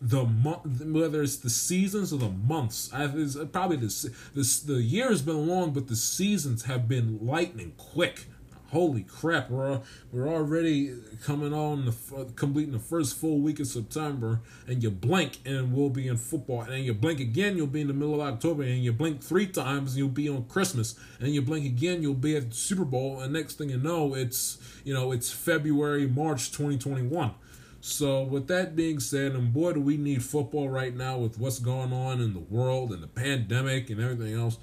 the 0.00 0.24
month 0.24 0.84
whether 0.84 1.20
it's 1.20 1.38
the 1.38 1.50
seasons 1.50 2.12
or 2.12 2.20
the 2.20 2.28
months, 2.28 2.92
I, 2.94 3.06
it's 3.06 3.34
uh, 3.34 3.46
probably 3.46 3.78
the 3.78 4.14
the 4.34 4.62
the 4.66 4.82
year 4.82 5.08
has 5.08 5.20
been 5.20 5.48
long, 5.48 5.72
but 5.72 5.88
the 5.88 5.96
seasons 5.96 6.66
have 6.66 6.86
been 6.86 7.18
lightning 7.20 7.72
quick 7.76 8.26
holy 8.74 9.02
crap, 9.02 9.48
we're 9.48 9.80
we're 10.12 10.28
already 10.28 10.92
coming 11.22 11.54
on 11.54 11.86
the 11.86 12.32
completing 12.34 12.72
the 12.72 12.78
first 12.78 13.16
full 13.16 13.38
week 13.38 13.60
of 13.60 13.68
September, 13.68 14.40
and 14.66 14.82
you 14.82 14.90
blink 14.90 15.38
and 15.46 15.72
we'll 15.72 15.88
be 15.88 16.08
in 16.08 16.16
football, 16.16 16.62
and 16.62 16.84
you 16.84 16.92
blink 16.92 17.20
again, 17.20 17.56
you'll 17.56 17.68
be 17.68 17.80
in 17.80 17.86
the 17.86 17.94
middle 17.94 18.14
of 18.14 18.20
October, 18.20 18.64
and 18.64 18.84
you 18.84 18.92
blink 18.92 19.22
three 19.22 19.46
times, 19.46 19.96
you'll 19.96 20.08
be 20.08 20.28
on 20.28 20.44
Christmas, 20.44 20.96
and 21.20 21.28
you 21.28 21.40
blink 21.40 21.64
again, 21.64 22.02
you'll 22.02 22.14
be 22.14 22.36
at 22.36 22.50
the 22.50 22.56
Super 22.56 22.84
Bowl, 22.84 23.20
and 23.20 23.32
next 23.32 23.58
thing 23.58 23.70
you 23.70 23.78
know, 23.78 24.14
it's 24.14 24.58
you 24.84 24.92
know 24.92 25.12
it's 25.12 25.30
February, 25.30 26.06
March, 26.08 26.50
twenty 26.50 26.76
twenty 26.76 27.02
one. 27.02 27.32
So, 27.80 28.22
with 28.22 28.48
that 28.48 28.74
being 28.74 28.98
said, 28.98 29.32
and 29.32 29.52
boy, 29.52 29.74
do 29.74 29.80
we 29.80 29.98
need 29.98 30.24
football 30.24 30.68
right 30.68 30.96
now 30.96 31.18
with 31.18 31.38
what's 31.38 31.58
going 31.58 31.92
on 31.92 32.20
in 32.20 32.32
the 32.32 32.40
world 32.40 32.90
and 32.92 33.02
the 33.02 33.06
pandemic 33.06 33.90
and 33.90 34.00
everything 34.00 34.34
else. 34.34 34.56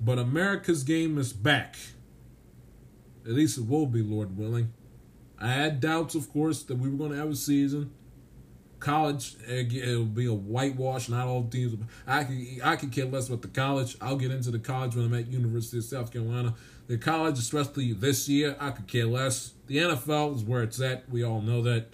But 0.00 0.18
America's 0.18 0.84
game 0.84 1.18
is 1.18 1.32
back. 1.32 1.74
At 3.28 3.34
least 3.34 3.58
it 3.58 3.66
will 3.66 3.86
be, 3.86 4.02
Lord 4.02 4.38
willing. 4.38 4.72
I 5.38 5.48
had 5.48 5.80
doubts, 5.80 6.14
of 6.14 6.32
course, 6.32 6.62
that 6.62 6.76
we 6.76 6.88
were 6.88 6.96
going 6.96 7.10
to 7.10 7.18
have 7.18 7.30
a 7.30 7.36
season. 7.36 7.92
College, 8.80 9.36
it 9.46 9.98
will 9.98 10.04
be 10.06 10.24
a 10.24 10.32
whitewash. 10.32 11.10
Not 11.10 11.26
all 11.26 11.44
teams. 11.44 11.76
I 12.06 12.24
could, 12.24 12.38
I 12.64 12.76
could 12.76 12.90
care 12.90 13.04
less 13.04 13.28
about 13.28 13.42
the 13.42 13.48
college. 13.48 13.98
I'll 14.00 14.16
get 14.16 14.30
into 14.30 14.50
the 14.50 14.58
college 14.58 14.96
when 14.96 15.04
I'm 15.04 15.14
at 15.14 15.26
University 15.26 15.76
of 15.76 15.84
South 15.84 16.10
Carolina. 16.10 16.54
The 16.86 16.96
college, 16.96 17.38
especially 17.38 17.92
this 17.92 18.30
year, 18.30 18.56
I 18.58 18.70
could 18.70 18.86
care 18.86 19.04
less. 19.04 19.52
The 19.66 19.76
NFL 19.76 20.36
is 20.36 20.42
where 20.42 20.62
it's 20.62 20.80
at. 20.80 21.08
We 21.10 21.22
all 21.22 21.42
know 21.42 21.60
that. 21.62 21.88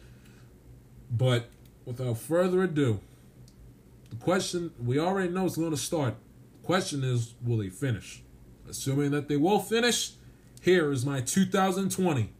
But 1.11 1.48
without 1.85 2.19
further 2.19 2.62
ado, 2.62 3.01
the 4.11 4.16
question 4.16 4.73
we 4.82 5.01
already 5.01 5.32
know 5.32 5.47
is 5.47 5.56
going 5.56 5.73
to 5.73 5.77
start. 5.77 6.15
The 6.61 6.66
question 6.66 7.02
is, 7.02 7.35
will 7.44 7.59
they 7.59 7.70
finish? 7.70 8.23
Assuming 8.69 9.11
that 9.11 9.28
they 9.28 9.36
will 9.36 9.59
finish, 9.59 10.12
here 10.65 10.91
is 10.91 11.05
my 11.05 11.20
2020 11.20 12.32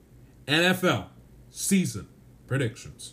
NFL 0.49 1.09
season 1.51 2.09
predictions. 2.47 3.13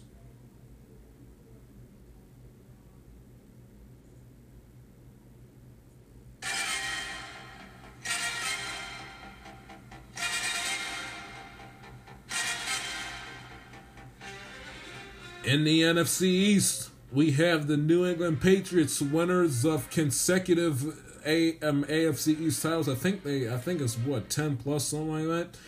In 15.44 15.66
the 15.66 15.82
NFC 15.82 16.22
East, 16.22 16.90
we 17.12 17.32
have 17.32 17.68
the 17.68 17.76
New 17.76 18.06
England 18.06 18.40
Patriots, 18.40 19.02
winners 19.02 19.66
of 19.66 19.90
consecutive 19.90 21.11
A, 21.26 21.60
um, 21.60 21.84
AFC 21.86 22.40
East 22.40 22.64
titles. 22.64 22.90
I 22.90 22.96
think 22.96 23.24
they, 23.24 23.52
I 23.52 23.58
think 23.58 23.82
it's 23.82 23.98
what 23.98 24.30
ten 24.30 24.58
plus 24.58 24.86
something 24.86 25.30
like 25.30 25.50
that. 25.52 25.60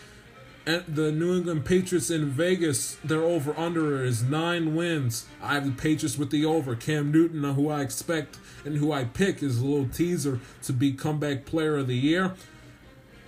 And 0.66 0.96
the 0.96 1.12
New 1.12 1.36
England 1.36 1.66
Patriots 1.66 2.10
in 2.10 2.30
Vegas, 2.30 2.96
their 3.04 3.22
over 3.22 3.54
under 3.58 4.02
is 4.04 4.24
nine 4.24 4.76
wins. 4.76 5.26
I 5.42 5.56
have 5.56 5.66
the 5.66 5.72
Patriots 5.72 6.18
with 6.18 6.32
the 6.32 6.46
over. 6.46 6.74
Cam 6.76 7.12
Newton, 7.12 7.44
who 7.44 7.70
I 7.70 7.82
expect 7.82 8.38
and 8.64 8.78
who 8.78 8.94
I 8.94 9.04
pick, 9.04 9.44
is 9.44 9.60
a 9.60 9.66
little 9.66 9.90
teaser 9.90 10.40
to 10.62 10.72
be 10.72 10.94
comeback 10.94 11.46
player 11.46 11.78
of 11.78 11.88
the 11.88 11.98
year 11.98 12.34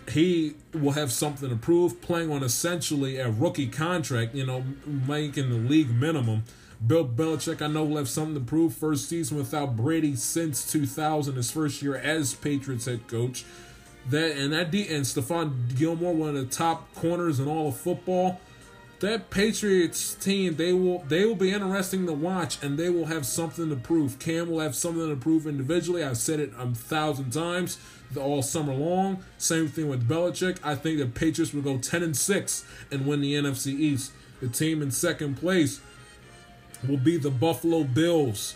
he 0.10 0.56
will 0.74 0.92
have 0.92 1.12
something 1.12 1.50
to 1.50 1.56
prove, 1.56 2.02
playing 2.02 2.32
on 2.32 2.44
essentially 2.44 3.18
a 3.18 3.30
rookie 3.30 3.68
contract, 3.68 4.36
you 4.36 4.46
know, 4.46 4.64
making 4.86 5.50
the 5.50 5.56
league 5.56 5.90
minimum. 5.90 6.44
Bill 6.86 7.08
Belichick, 7.08 7.62
I 7.62 7.68
know, 7.68 7.84
left 7.84 8.10
something 8.10 8.36
to 8.36 8.42
prove. 8.42 8.76
First 8.76 9.10
season 9.10 9.38
without 9.38 9.76
Brady 9.76 10.16
since 10.16 10.70
2000, 10.72 11.36
his 11.36 11.50
first 11.50 11.82
year 11.82 11.96
as 11.96 12.34
Patriots 12.34 12.86
head 12.86 13.08
coach. 13.08 13.46
That 14.10 14.38
and 14.38 14.54
that 14.54 14.70
D 14.70 14.88
and 14.88 15.04
Stephon 15.04 15.76
Gilmore, 15.76 16.14
one 16.14 16.30
of 16.30 16.36
the 16.36 16.46
top 16.46 16.94
corners 16.94 17.40
in 17.40 17.48
all 17.48 17.70
of 17.70 17.78
football. 17.78 18.40
That 19.00 19.30
Patriots 19.30 20.14
team, 20.14 20.56
they 20.56 20.74
will 20.74 21.00
they 21.08 21.26
will 21.26 21.36
be 21.36 21.52
interesting 21.52 22.06
to 22.06 22.14
watch, 22.14 22.62
and 22.64 22.78
they 22.78 22.90
will 22.90 23.06
have 23.06 23.26
something 23.26 23.70
to 23.70 23.76
prove. 23.76 24.20
Cam 24.20 24.50
will 24.50 24.60
have 24.60 24.76
something 24.76 25.10
to 25.10 25.16
prove 25.16 25.48
individually. 25.48 26.04
I've 26.04 26.18
said 26.18 26.40
it 26.40 26.54
a 26.58 26.68
thousand 26.68 27.32
times 27.32 27.80
all 28.16 28.44
summer 28.44 28.74
long. 28.74 29.24
Same 29.38 29.68
thing 29.68 29.90
with 29.90 30.08
Belichick. 30.08 30.60
I 30.64 30.76
think 30.76 31.00
the 31.00 31.08
Patriots 31.08 31.54
will 31.54 31.64
go 31.64 31.78
10 31.78 32.04
and 32.04 32.16
6 32.16 32.66
and 32.92 33.08
win 33.08 33.22
the 33.22 33.34
NFC 33.34 33.68
East. 33.78 34.12
The 34.40 34.48
team 34.48 34.82
in 34.82 34.92
second 34.92 35.36
place 35.38 35.82
will 36.88 36.98
be 36.98 37.18
the 37.18 37.30
Buffalo 37.30 37.84
Bills. 37.84 38.56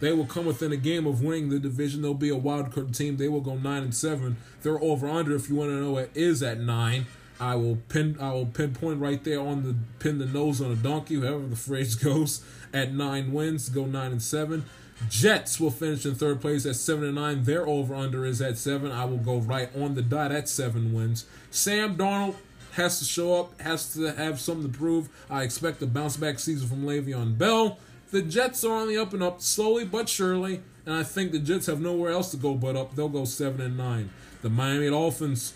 They 0.00 0.12
will 0.12 0.26
come 0.26 0.46
within 0.46 0.72
a 0.72 0.76
game 0.76 1.06
of 1.06 1.22
winning 1.22 1.48
the 1.48 1.60
division. 1.60 2.02
They'll 2.02 2.14
be 2.14 2.28
a 2.28 2.36
wild 2.36 2.72
card 2.72 2.92
team. 2.92 3.18
They 3.18 3.28
will 3.28 3.40
go 3.40 3.54
nine 3.54 3.84
and 3.84 3.94
seven. 3.94 4.36
They're 4.62 4.82
over 4.82 5.08
under. 5.08 5.36
If 5.36 5.48
you 5.48 5.54
want 5.54 5.70
to 5.70 5.80
know 5.80 5.92
what 5.92 6.10
is 6.14 6.42
at 6.42 6.58
nine, 6.58 7.06
I 7.38 7.54
will 7.54 7.76
pin. 7.88 8.16
I 8.20 8.32
will 8.32 8.46
pinpoint 8.46 9.00
right 9.00 9.22
there 9.22 9.40
on 9.40 9.62
the 9.62 9.76
pin 10.00 10.18
the 10.18 10.26
nose 10.26 10.60
on 10.60 10.72
a 10.72 10.74
donkey, 10.76 11.20
however 11.20 11.46
the 11.46 11.56
phrase 11.56 11.94
goes. 12.10 12.44
At 12.74 12.92
nine 12.92 13.32
wins, 13.32 13.68
go 13.68 13.84
nine 13.84 14.10
and 14.12 14.22
seven. 14.22 14.64
Jets 15.08 15.60
will 15.60 15.70
finish 15.70 16.06
in 16.06 16.14
third 16.14 16.40
place 16.40 16.66
at 16.66 16.76
seven 16.76 17.04
and 17.04 17.14
nine. 17.14 17.44
Their 17.44 17.66
over 17.66 17.94
under 17.94 18.24
is 18.24 18.40
at 18.40 18.58
seven. 18.58 18.90
I 18.90 19.04
will 19.04 19.18
go 19.18 19.38
right 19.38 19.68
on 19.76 19.94
the 19.94 20.02
dot 20.02 20.32
at 20.32 20.48
seven 20.48 20.92
wins. 20.92 21.26
Sam 21.50 21.96
Darnold 21.96 22.36
has 22.72 22.98
to 22.98 23.04
show 23.04 23.38
up, 23.38 23.60
has 23.60 23.92
to 23.94 24.12
have 24.12 24.40
something 24.40 24.70
to 24.70 24.78
prove. 24.78 25.08
I 25.30 25.42
expect 25.42 25.82
a 25.82 25.86
bounce 25.86 26.16
back 26.16 26.38
season 26.38 26.68
from 26.68 26.84
Le'Veon 26.84 27.36
Bell. 27.36 27.78
The 28.10 28.22
Jets 28.22 28.64
are 28.64 28.74
on 28.74 28.88
the 28.88 28.98
up 28.98 29.12
and 29.12 29.22
up, 29.22 29.40
slowly 29.40 29.84
but 29.84 30.08
surely, 30.08 30.60
and 30.84 30.94
I 30.94 31.02
think 31.02 31.32
the 31.32 31.38
Jets 31.38 31.66
have 31.66 31.80
nowhere 31.80 32.12
else 32.12 32.30
to 32.32 32.36
go 32.36 32.54
but 32.54 32.76
up. 32.76 32.94
They'll 32.94 33.08
go 33.08 33.24
seven 33.24 33.60
and 33.60 33.76
nine. 33.76 34.10
The 34.42 34.50
Miami 34.50 34.90
Dolphins 34.90 35.54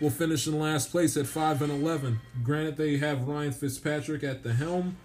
will 0.00 0.10
finish 0.10 0.46
in 0.46 0.58
last 0.58 0.90
place 0.90 1.16
at 1.16 1.26
five 1.26 1.62
and 1.62 1.70
eleven. 1.70 2.20
Granted, 2.42 2.76
they 2.76 2.96
have 2.96 3.28
Ryan 3.28 3.52
Fitzpatrick 3.52 4.24
at 4.24 4.42
the 4.42 4.54
helm. 4.54 4.96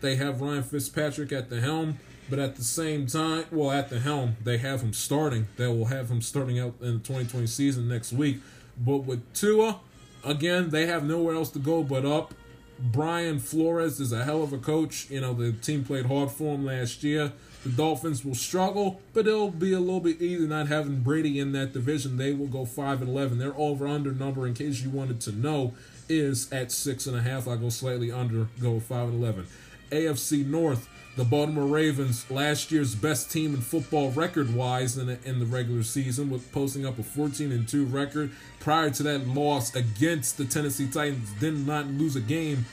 They 0.00 0.16
have 0.16 0.40
Ryan 0.40 0.62
Fitzpatrick 0.62 1.32
at 1.32 1.50
the 1.50 1.60
helm. 1.60 1.98
But 2.30 2.38
at 2.38 2.56
the 2.56 2.64
same 2.64 3.06
time, 3.06 3.46
well, 3.50 3.70
at 3.70 3.88
the 3.88 4.00
helm, 4.00 4.36
they 4.44 4.58
have 4.58 4.82
him 4.82 4.92
starting. 4.92 5.48
They 5.56 5.66
will 5.66 5.86
have 5.86 6.10
him 6.10 6.20
starting 6.20 6.58
out 6.58 6.74
in 6.82 6.98
the 6.98 6.98
2020 6.98 7.46
season 7.46 7.88
next 7.88 8.12
week. 8.12 8.40
But 8.76 8.98
with 8.98 9.32
Tua, 9.32 9.80
again, 10.24 10.70
they 10.70 10.86
have 10.86 11.04
nowhere 11.04 11.34
else 11.34 11.50
to 11.50 11.58
go 11.58 11.82
but 11.82 12.04
up. 12.04 12.34
Brian 12.78 13.40
Flores 13.40 13.98
is 13.98 14.12
a 14.12 14.24
hell 14.24 14.42
of 14.42 14.52
a 14.52 14.58
coach. 14.58 15.10
You 15.10 15.20
know, 15.20 15.34
the 15.34 15.52
team 15.52 15.84
played 15.84 16.06
hard 16.06 16.30
for 16.30 16.54
him 16.54 16.64
last 16.64 17.02
year. 17.02 17.32
The 17.64 17.70
Dolphins 17.70 18.24
will 18.24 18.36
struggle, 18.36 19.00
but 19.12 19.26
it'll 19.26 19.50
be 19.50 19.72
a 19.72 19.80
little 19.80 20.00
bit 20.00 20.22
easier 20.22 20.46
not 20.46 20.68
having 20.68 21.00
Brady 21.00 21.40
in 21.40 21.50
that 21.52 21.72
division. 21.72 22.16
They 22.16 22.32
will 22.32 22.46
go 22.46 22.64
five 22.64 23.00
and 23.00 23.10
eleven. 23.10 23.38
Their 23.38 23.54
over 23.56 23.86
under 23.86 24.12
number, 24.12 24.46
in 24.46 24.54
case 24.54 24.80
you 24.80 24.90
wanted 24.90 25.20
to 25.22 25.32
know, 25.32 25.74
is 26.08 26.50
at 26.52 26.70
six 26.70 27.06
and 27.06 27.16
a 27.16 27.20
half. 27.20 27.48
I 27.48 27.56
go 27.56 27.68
slightly 27.68 28.12
under, 28.12 28.46
go 28.60 28.78
five 28.78 29.08
and 29.08 29.22
eleven. 29.22 29.46
AFC 29.90 30.46
North 30.46 30.88
the 31.18 31.24
Baltimore 31.24 31.66
Ravens, 31.66 32.30
last 32.30 32.70
year's 32.70 32.94
best 32.94 33.28
team 33.28 33.52
in 33.52 33.60
football 33.60 34.12
record 34.12 34.54
wise 34.54 34.96
in 34.96 35.08
the, 35.08 35.18
in 35.24 35.40
the 35.40 35.46
regular 35.46 35.82
season, 35.82 36.30
with 36.30 36.52
posting 36.52 36.86
up 36.86 36.96
a 36.96 37.02
14 37.02 37.50
and 37.50 37.66
2 37.66 37.86
record. 37.86 38.30
Prior 38.60 38.88
to 38.90 39.02
that 39.02 39.26
loss 39.26 39.74
against 39.74 40.38
the 40.38 40.44
Tennessee 40.44 40.86
Titans, 40.88 41.32
did 41.40 41.66
not 41.66 41.88
lose 41.88 42.14
a 42.14 42.20
game. 42.20 42.66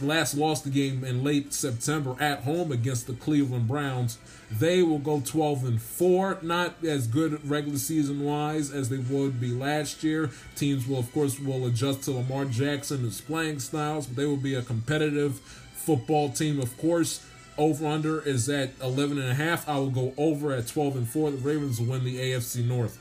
Last 0.00 0.34
lost 0.34 0.64
the 0.64 0.70
game 0.70 1.04
in 1.04 1.22
late 1.22 1.52
September 1.52 2.16
at 2.18 2.44
home 2.44 2.72
against 2.72 3.06
the 3.06 3.12
Cleveland 3.12 3.68
Browns. 3.68 4.16
They 4.50 4.82
will 4.82 4.98
go 4.98 5.20
12 5.20 5.64
and 5.64 5.82
4, 5.82 6.38
not 6.40 6.82
as 6.82 7.06
good 7.06 7.46
regular 7.46 7.76
season 7.76 8.24
wise 8.24 8.72
as 8.72 8.88
they 8.88 8.96
would 8.96 9.38
be 9.38 9.52
last 9.52 10.02
year. 10.02 10.30
Teams 10.56 10.88
will, 10.88 11.00
of 11.00 11.12
course, 11.12 11.38
will 11.38 11.66
adjust 11.66 12.04
to 12.04 12.12
Lamar 12.12 12.46
Jackson 12.46 12.98
and 12.98 13.06
his 13.06 13.20
playing 13.20 13.58
styles, 13.58 14.06
but 14.06 14.16
they 14.16 14.24
will 14.24 14.38
be 14.38 14.54
a 14.54 14.62
competitive 14.62 15.38
football 15.74 16.30
team, 16.30 16.58
of 16.58 16.74
course. 16.78 17.22
Over 17.56 17.86
under 17.86 18.20
is 18.20 18.48
at 18.48 18.70
11 18.82 19.18
and 19.18 19.28
a 19.28 19.34
half. 19.34 19.68
I 19.68 19.76
will 19.78 19.90
go 19.90 20.12
over 20.16 20.52
at 20.52 20.66
12 20.66 20.96
and 20.96 21.08
4. 21.08 21.30
The 21.30 21.36
Ravens 21.38 21.80
will 21.80 21.86
win 21.86 22.04
the 22.04 22.18
AFC 22.18 22.66
North. 22.66 22.98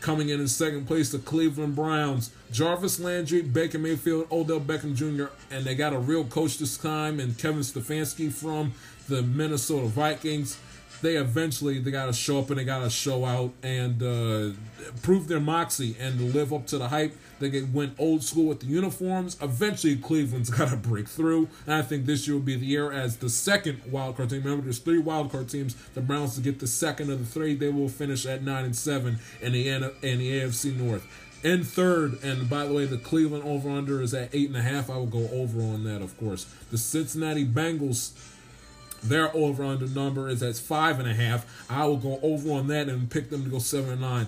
Coming 0.00 0.28
in 0.28 0.40
in 0.40 0.46
second 0.46 0.86
place, 0.86 1.10
the 1.10 1.18
Cleveland 1.18 1.74
Browns. 1.74 2.30
Jarvis 2.52 3.00
Landry, 3.00 3.42
Baker 3.42 3.80
Mayfield, 3.80 4.28
Odell 4.30 4.60
Beckham 4.60 4.94
Jr., 4.94 5.32
and 5.50 5.64
they 5.64 5.74
got 5.74 5.92
a 5.92 5.98
real 5.98 6.24
coach 6.24 6.58
this 6.58 6.78
time, 6.78 7.18
and 7.18 7.36
Kevin 7.36 7.60
Stefanski 7.60 8.32
from 8.32 8.72
the 9.08 9.22
Minnesota 9.22 9.86
Vikings 9.86 10.56
they 11.02 11.16
eventually 11.16 11.78
they 11.78 11.90
got 11.90 12.06
to 12.06 12.12
show 12.12 12.38
up 12.38 12.50
and 12.50 12.58
they 12.58 12.64
got 12.64 12.80
to 12.80 12.90
show 12.90 13.24
out 13.24 13.52
and 13.62 14.02
uh, 14.02 14.50
prove 15.02 15.28
their 15.28 15.40
moxie 15.40 15.96
and 15.98 16.34
live 16.34 16.52
up 16.52 16.66
to 16.66 16.78
the 16.78 16.88
hype. 16.88 17.16
They 17.40 17.62
went 17.62 17.94
old 17.98 18.24
school 18.24 18.46
with 18.46 18.60
the 18.60 18.66
uniforms. 18.66 19.36
Eventually, 19.40 19.96
Cleveland's 19.96 20.50
got 20.58 20.68
to 20.70 20.76
break 20.76 21.08
through, 21.08 21.48
and 21.66 21.74
I 21.74 21.82
think 21.82 22.06
this 22.06 22.26
year 22.26 22.36
will 22.36 22.42
be 22.42 22.56
the 22.56 22.66
year 22.66 22.90
as 22.90 23.18
the 23.18 23.28
second 23.28 23.80
wild 23.90 24.16
card 24.16 24.30
team. 24.30 24.42
Remember, 24.42 24.64
there's 24.64 24.78
three 24.78 24.98
wild 24.98 25.30
card 25.30 25.48
teams. 25.48 25.74
The 25.94 26.00
Browns 26.00 26.34
to 26.34 26.40
get 26.40 26.58
the 26.58 26.66
second 26.66 27.10
of 27.10 27.18
the 27.20 27.26
three. 27.26 27.54
They 27.54 27.68
will 27.68 27.88
finish 27.88 28.26
at 28.26 28.42
nine 28.42 28.64
and 28.64 28.76
seven 28.76 29.18
in 29.40 29.52
the 29.52 29.68
in 29.68 30.18
the 30.18 30.40
AFC 30.40 30.76
North. 30.76 31.06
In 31.44 31.62
third, 31.62 32.20
and 32.24 32.50
by 32.50 32.66
the 32.66 32.74
way, 32.74 32.84
the 32.84 32.98
Cleveland 32.98 33.44
over 33.44 33.70
under 33.70 34.02
is 34.02 34.12
at 34.12 34.30
eight 34.34 34.48
and 34.48 34.56
a 34.56 34.62
half. 34.62 34.90
I 34.90 34.96
will 34.96 35.06
go 35.06 35.28
over 35.30 35.60
on 35.60 35.84
that, 35.84 36.02
of 36.02 36.18
course. 36.18 36.52
The 36.72 36.78
Cincinnati 36.78 37.46
Bengals 37.46 38.10
their 39.02 39.34
over 39.34 39.64
under 39.64 39.86
number 39.86 40.28
is 40.28 40.42
at 40.42 40.56
five 40.56 40.98
and 40.98 41.08
a 41.08 41.14
half. 41.14 41.46
I 41.70 41.86
will 41.86 41.96
go 41.96 42.18
over 42.22 42.52
on 42.52 42.66
that 42.68 42.88
and 42.88 43.10
pick 43.10 43.30
them 43.30 43.44
to 43.44 43.50
go 43.50 43.58
seven 43.58 43.90
and 43.90 44.00
nine. 44.00 44.26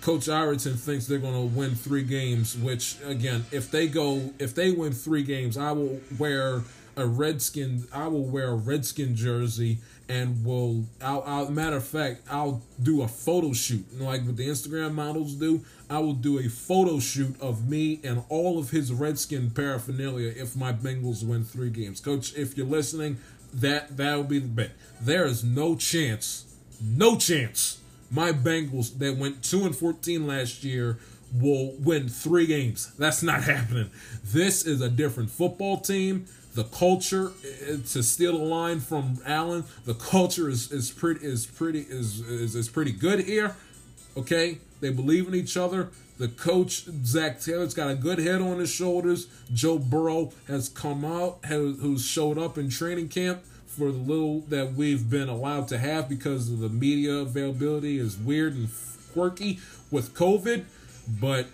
Coach 0.00 0.28
Ireton 0.28 0.76
thinks 0.76 1.06
they're 1.06 1.18
going 1.18 1.34
to 1.34 1.54
win 1.54 1.74
three 1.74 2.04
games. 2.04 2.56
Which 2.56 2.96
again, 3.04 3.44
if 3.50 3.70
they 3.70 3.86
go, 3.86 4.32
if 4.38 4.54
they 4.54 4.70
win 4.70 4.92
three 4.92 5.22
games, 5.22 5.56
I 5.56 5.72
will 5.72 6.00
wear 6.18 6.62
a 6.96 7.06
redskin. 7.06 7.86
I 7.92 8.08
will 8.08 8.24
wear 8.24 8.48
a 8.48 8.54
redskin 8.54 9.14
jersey 9.14 9.78
and 10.08 10.44
will. 10.44 10.84
I'll, 11.02 11.22
I'll 11.26 11.50
matter 11.50 11.76
of 11.76 11.84
fact, 11.84 12.22
I'll 12.30 12.62
do 12.82 13.02
a 13.02 13.08
photo 13.08 13.52
shoot 13.52 14.00
like 14.00 14.22
what 14.24 14.36
the 14.36 14.48
Instagram 14.48 14.94
models 14.94 15.34
do. 15.34 15.62
I 15.90 15.98
will 15.98 16.14
do 16.14 16.38
a 16.38 16.48
photo 16.48 16.98
shoot 16.98 17.38
of 17.40 17.68
me 17.68 18.00
and 18.02 18.24
all 18.28 18.58
of 18.58 18.70
his 18.70 18.92
redskin 18.92 19.50
paraphernalia 19.50 20.32
if 20.34 20.56
my 20.56 20.72
Bengals 20.72 21.26
win 21.26 21.44
three 21.44 21.70
games. 21.70 22.00
Coach, 22.00 22.34
if 22.34 22.56
you're 22.56 22.66
listening, 22.66 23.18
that 23.60 23.96
that 23.96 24.16
would 24.16 24.28
be 24.28 24.38
the 24.38 24.48
bet. 24.48 24.70
There 25.00 25.24
is 25.24 25.44
no 25.44 25.76
chance, 25.76 26.44
no 26.82 27.16
chance. 27.16 27.78
My 28.10 28.32
Bengals 28.32 28.98
that 28.98 29.16
went 29.16 29.42
two 29.42 29.64
and 29.64 29.74
fourteen 29.74 30.26
last 30.26 30.64
year 30.64 30.98
will 31.32 31.72
win 31.78 32.08
three 32.08 32.46
games. 32.46 32.92
That's 32.98 33.22
not 33.22 33.42
happening. 33.44 33.90
This 34.24 34.64
is 34.64 34.80
a 34.80 34.88
different 34.88 35.30
football 35.30 35.78
team. 35.78 36.26
The 36.54 36.64
culture, 36.64 37.32
to 37.66 38.02
steal 38.02 38.36
a 38.36 38.44
line 38.44 38.78
from 38.78 39.18
Allen, 39.26 39.64
the 39.86 39.94
culture 39.94 40.48
is, 40.48 40.70
is 40.70 40.92
pretty 40.92 41.26
is 41.26 41.46
pretty 41.46 41.80
is, 41.80 42.20
is 42.20 42.54
is 42.54 42.68
pretty 42.68 42.92
good 42.92 43.20
here. 43.24 43.56
Okay, 44.16 44.58
they 44.80 44.90
believe 44.90 45.26
in 45.26 45.34
each 45.34 45.56
other. 45.56 45.90
The 46.18 46.28
coach 46.28 46.84
Zac 47.04 47.40
Taylor's 47.40 47.74
got 47.74 47.90
a 47.90 47.94
good 47.96 48.18
head 48.18 48.40
on 48.40 48.60
his 48.60 48.70
shoulders. 48.70 49.26
Joe 49.52 49.78
Burrow 49.78 50.32
has 50.46 50.68
come 50.68 51.04
out, 51.04 51.38
has, 51.44 51.80
who's 51.80 52.06
showed 52.06 52.38
up 52.38 52.56
in 52.56 52.68
training 52.68 53.08
camp 53.08 53.42
for 53.66 53.90
the 53.90 53.98
little 53.98 54.40
that 54.42 54.74
we've 54.74 55.10
been 55.10 55.28
allowed 55.28 55.66
to 55.68 55.78
have 55.78 56.08
because 56.08 56.50
of 56.50 56.60
the 56.60 56.68
media 56.68 57.14
availability 57.14 57.98
is 57.98 58.16
weird 58.16 58.54
and 58.54 58.68
quirky 59.12 59.58
with 59.90 60.14
COVID. 60.14 60.64
But 61.20 61.46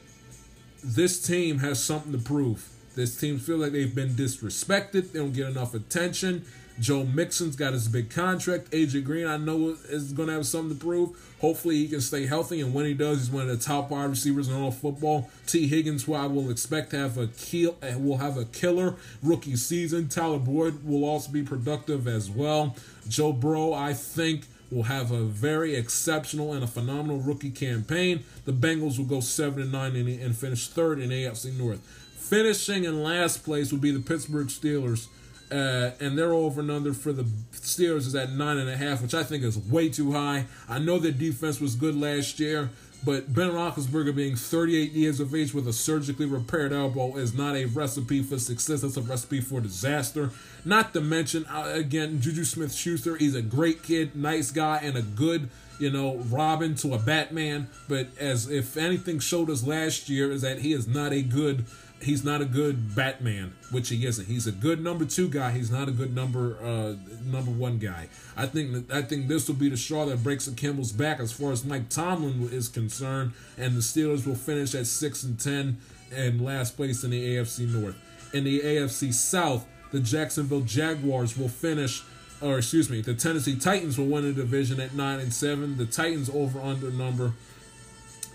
this 0.84 1.26
team 1.26 1.58
has 1.60 1.82
something 1.82 2.12
to 2.12 2.18
prove. 2.18 2.68
This 2.94 3.18
team 3.18 3.38
feel 3.38 3.56
like 3.56 3.72
they've 3.72 3.94
been 3.94 4.10
disrespected. 4.10 5.12
They 5.12 5.20
don't 5.20 5.32
get 5.32 5.48
enough 5.48 5.74
attention. 5.74 6.44
Joe 6.80 7.04
Mixon's 7.04 7.56
got 7.56 7.74
his 7.74 7.88
big 7.88 8.10
contract. 8.10 8.70
AJ 8.70 9.04
Green, 9.04 9.26
I 9.26 9.36
know, 9.36 9.76
is 9.88 10.12
going 10.12 10.28
to 10.28 10.34
have 10.34 10.46
something 10.46 10.76
to 10.76 10.82
prove. 10.82 11.10
Hopefully, 11.40 11.76
he 11.76 11.88
can 11.88 12.00
stay 12.00 12.26
healthy, 12.26 12.60
and 12.62 12.72
when 12.72 12.86
he 12.86 12.94
does, 12.94 13.18
he's 13.18 13.30
one 13.30 13.42
of 13.42 13.48
the 13.48 13.62
top 13.62 13.90
wide 13.90 14.08
receivers 14.08 14.48
in 14.48 14.54
all 14.54 14.70
football. 14.70 15.28
Tee 15.46 15.68
Higgins, 15.68 16.04
who 16.04 16.14
I 16.14 16.26
will 16.26 16.50
expect 16.50 16.90
to 16.90 16.98
have 16.98 17.18
a 17.18 17.26
kill, 17.26 17.76
eh, 17.82 17.96
will 17.96 18.16
have 18.16 18.38
a 18.38 18.46
killer 18.46 18.94
rookie 19.22 19.56
season. 19.56 20.08
Tyler 20.08 20.38
Boyd 20.38 20.82
will 20.82 21.04
also 21.04 21.30
be 21.30 21.42
productive 21.42 22.08
as 22.08 22.30
well. 22.30 22.74
Joe 23.08 23.32
Burrow, 23.32 23.74
I 23.74 23.92
think, 23.92 24.46
will 24.70 24.84
have 24.84 25.10
a 25.10 25.24
very 25.24 25.74
exceptional 25.74 26.54
and 26.54 26.64
a 26.64 26.66
phenomenal 26.66 27.18
rookie 27.18 27.50
campaign. 27.50 28.24
The 28.46 28.52
Bengals 28.52 28.96
will 28.96 29.04
go 29.04 29.20
seven 29.20 29.62
and 29.62 29.72
nine 29.72 29.96
and, 29.96 30.08
and 30.08 30.36
finish 30.36 30.68
third 30.68 30.98
in 30.98 31.10
AFC 31.10 31.58
North. 31.58 31.80
Finishing 32.16 32.84
in 32.84 33.02
last 33.02 33.44
place 33.44 33.72
will 33.72 33.80
be 33.80 33.90
the 33.90 34.00
Pittsburgh 34.00 34.46
Steelers 34.46 35.08
uh, 35.50 35.90
and 36.00 36.16
their 36.16 36.32
over 36.32 36.60
and 36.60 36.70
under 36.70 36.92
for 36.92 37.12
the 37.12 37.24
Steelers 37.52 38.06
is 38.06 38.14
at 38.14 38.32
nine 38.32 38.58
and 38.58 38.68
a 38.68 38.76
half, 38.76 39.02
which 39.02 39.14
I 39.14 39.22
think 39.22 39.42
is 39.42 39.58
way 39.58 39.88
too 39.88 40.12
high. 40.12 40.46
I 40.68 40.78
know 40.78 40.98
their 40.98 41.12
defense 41.12 41.60
was 41.60 41.74
good 41.74 41.96
last 41.96 42.38
year, 42.38 42.70
but 43.04 43.32
Ben 43.32 43.50
Roethlisberger 43.50 44.14
being 44.14 44.36
38 44.36 44.92
years 44.92 45.20
of 45.20 45.34
age 45.34 45.54
with 45.54 45.66
a 45.66 45.72
surgically 45.72 46.26
repaired 46.26 46.72
elbow 46.72 47.16
is 47.16 47.34
not 47.34 47.56
a 47.56 47.64
recipe 47.64 48.22
for 48.22 48.38
success. 48.38 48.82
That's 48.82 48.96
a 48.96 49.02
recipe 49.02 49.40
for 49.40 49.60
disaster. 49.60 50.30
Not 50.64 50.92
to 50.92 51.00
mention, 51.00 51.46
uh, 51.46 51.72
again, 51.74 52.20
Juju 52.20 52.44
Smith-Schuster. 52.44 53.16
He's 53.16 53.34
a 53.34 53.42
great 53.42 53.82
kid, 53.82 54.14
nice 54.14 54.50
guy, 54.50 54.80
and 54.82 54.96
a 54.96 55.02
good 55.02 55.48
you 55.80 55.90
know, 55.90 56.16
Robin 56.28 56.74
to 56.76 56.92
a 56.92 56.98
Batman. 56.98 57.68
But 57.88 58.08
as 58.18 58.48
if 58.50 58.76
anything 58.76 59.18
showed 59.18 59.50
us 59.50 59.66
last 59.66 60.08
year 60.08 60.30
is 60.30 60.42
that 60.42 60.58
he 60.60 60.72
is 60.74 60.86
not 60.86 61.12
a 61.12 61.22
good 61.22 61.64
he's 62.02 62.24
not 62.24 62.40
a 62.40 62.44
good 62.44 62.94
Batman, 62.94 63.54
which 63.70 63.88
he 63.88 64.06
isn't. 64.06 64.26
He's 64.26 64.46
a 64.46 64.52
good 64.52 64.82
number 64.82 65.04
two 65.04 65.28
guy. 65.28 65.50
He's 65.52 65.70
not 65.70 65.88
a 65.88 65.92
good 65.92 66.14
number 66.14 66.56
uh, 66.62 66.96
number 67.24 67.50
one 67.50 67.78
guy. 67.78 68.08
I 68.36 68.46
think 68.46 68.90
I 68.92 69.02
think 69.02 69.28
this 69.28 69.48
will 69.48 69.56
be 69.56 69.68
the 69.68 69.76
straw 69.76 70.06
that 70.06 70.22
breaks 70.22 70.46
the 70.46 70.52
Kimball's 70.54 70.92
back 70.92 71.20
as 71.20 71.32
far 71.32 71.52
as 71.52 71.64
Mike 71.64 71.88
Tomlin 71.88 72.48
is 72.52 72.68
concerned, 72.68 73.32
and 73.58 73.76
the 73.76 73.80
Steelers 73.80 74.26
will 74.26 74.34
finish 74.34 74.74
at 74.74 74.86
six 74.86 75.22
and 75.22 75.38
ten 75.38 75.78
and 76.14 76.40
last 76.44 76.76
place 76.76 77.04
in 77.04 77.10
the 77.10 77.36
AFC 77.36 77.68
North. 77.68 77.96
In 78.32 78.44
the 78.44 78.60
AFC 78.60 79.12
South, 79.12 79.66
the 79.92 80.00
Jacksonville 80.00 80.62
Jaguars 80.62 81.36
will 81.36 81.48
finish. 81.48 82.02
Or 82.42 82.56
excuse 82.56 82.88
me, 82.88 83.02
the 83.02 83.12
Tennessee 83.12 83.56
Titans 83.56 83.98
will 83.98 84.06
win 84.06 84.22
the 84.22 84.32
division 84.32 84.80
at 84.80 84.94
nine 84.94 85.20
and 85.20 85.32
seven. 85.32 85.76
The 85.76 85.84
Titans 85.84 86.30
over 86.30 86.58
under 86.58 86.90
number 86.90 87.34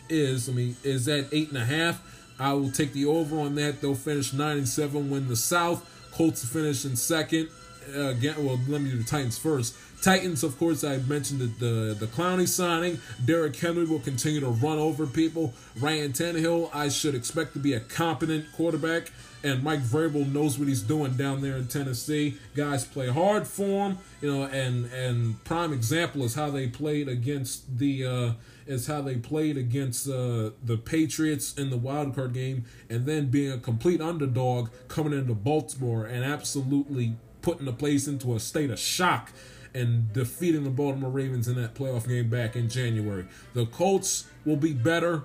is 0.08 0.48
I 0.48 0.52
mean 0.52 0.76
is 0.84 1.08
at 1.08 1.26
eight 1.32 1.50
and 1.50 1.58
a 1.58 1.66
half. 1.66 2.02
I 2.40 2.54
will 2.54 2.72
take 2.72 2.94
the 2.94 3.06
over 3.06 3.40
on 3.40 3.56
that. 3.56 3.82
They'll 3.82 3.96
finish 3.96 4.34
nine 4.34 4.58
and 4.58 4.68
seven. 4.68 5.10
Win 5.10 5.28
the 5.28 5.36
South. 5.36 5.90
Colts 6.12 6.46
finish 6.46 6.86
in 6.86 6.96
second. 6.96 7.50
Uh, 7.96 8.08
again, 8.08 8.36
well, 8.44 8.60
let 8.68 8.82
me 8.82 8.90
do 8.90 8.98
the 8.98 9.04
Titans 9.04 9.38
first. 9.38 9.76
Titans, 10.02 10.44
of 10.44 10.58
course, 10.58 10.84
I 10.84 10.98
mentioned 10.98 11.40
the 11.40 11.66
the, 11.66 11.94
the 11.94 12.08
Clowney 12.08 12.48
signing. 12.48 13.00
Derrick 13.26 13.56
Henry 13.56 13.86
will 13.86 14.00
continue 14.00 14.40
to 14.40 14.50
run 14.50 14.78
over 14.78 15.08
people. 15.08 15.54
Ryan 15.80 16.12
Tannehill, 16.12 16.70
I 16.74 16.90
should 16.90 17.16
expect 17.16 17.54
to 17.54 17.60
be 17.60 17.74
a 17.74 17.80
competent 17.80 18.52
quarterback. 18.54 19.12
And 19.44 19.64
Mike 19.64 19.82
Vrabel 19.82 20.32
knows 20.32 20.58
what 20.58 20.68
he's 20.68 20.82
doing 20.82 21.14
down 21.14 21.42
there 21.42 21.56
in 21.58 21.68
Tennessee. 21.68 22.38
Guys 22.56 22.84
play 22.84 23.10
hard 23.10 23.48
for 23.48 23.90
him, 23.90 23.98
you 24.22 24.34
know. 24.34 24.44
And 24.44 24.92
and 24.92 25.44
prime 25.44 25.72
example 25.72 26.24
is 26.24 26.36
how 26.36 26.50
they 26.50 26.68
played 26.68 27.08
against 27.08 27.78
the. 27.78 28.06
Uh, 28.06 28.32
is 28.66 28.88
how 28.88 29.02
they 29.02 29.16
played 29.16 29.58
against 29.58 30.08
uh, 30.08 30.52
the 30.64 30.78
Patriots 30.78 31.54
in 31.56 31.70
the 31.70 31.78
wild 31.78 32.16
card 32.16 32.34
game, 32.34 32.66
and 32.90 33.06
then 33.06 33.28
being 33.28 33.52
a 33.52 33.58
complete 33.58 34.02
underdog 34.02 34.70
coming 34.88 35.14
into 35.14 35.34
Baltimore 35.34 36.06
and 36.06 36.24
absolutely 36.24 37.16
putting 37.42 37.66
the 37.66 37.74
place 37.74 38.08
into 38.08 38.36
a 38.36 38.40
state 38.40 38.72
of 38.72 38.80
shock 38.80 39.32
and 39.74 40.12
defeating 40.14 40.64
the 40.64 40.70
Baltimore 40.70 41.12
Ravens 41.12 41.48
in 41.48 41.62
that 41.62 41.76
playoff 41.76 42.08
game 42.08 42.30
back 42.30 42.56
in 42.56 42.70
January. 42.70 43.28
The 43.54 43.66
Colts 43.66 44.26
will 44.46 44.56
be 44.56 44.74
better. 44.74 45.24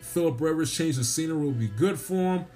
Philip 0.00 0.40
Rivers 0.40 0.74
change 0.74 0.96
the 0.96 1.04
scenery 1.04 1.44
will 1.44 1.52
be 1.52 1.68
good 1.68 2.00
for 2.00 2.14
them. 2.14 2.46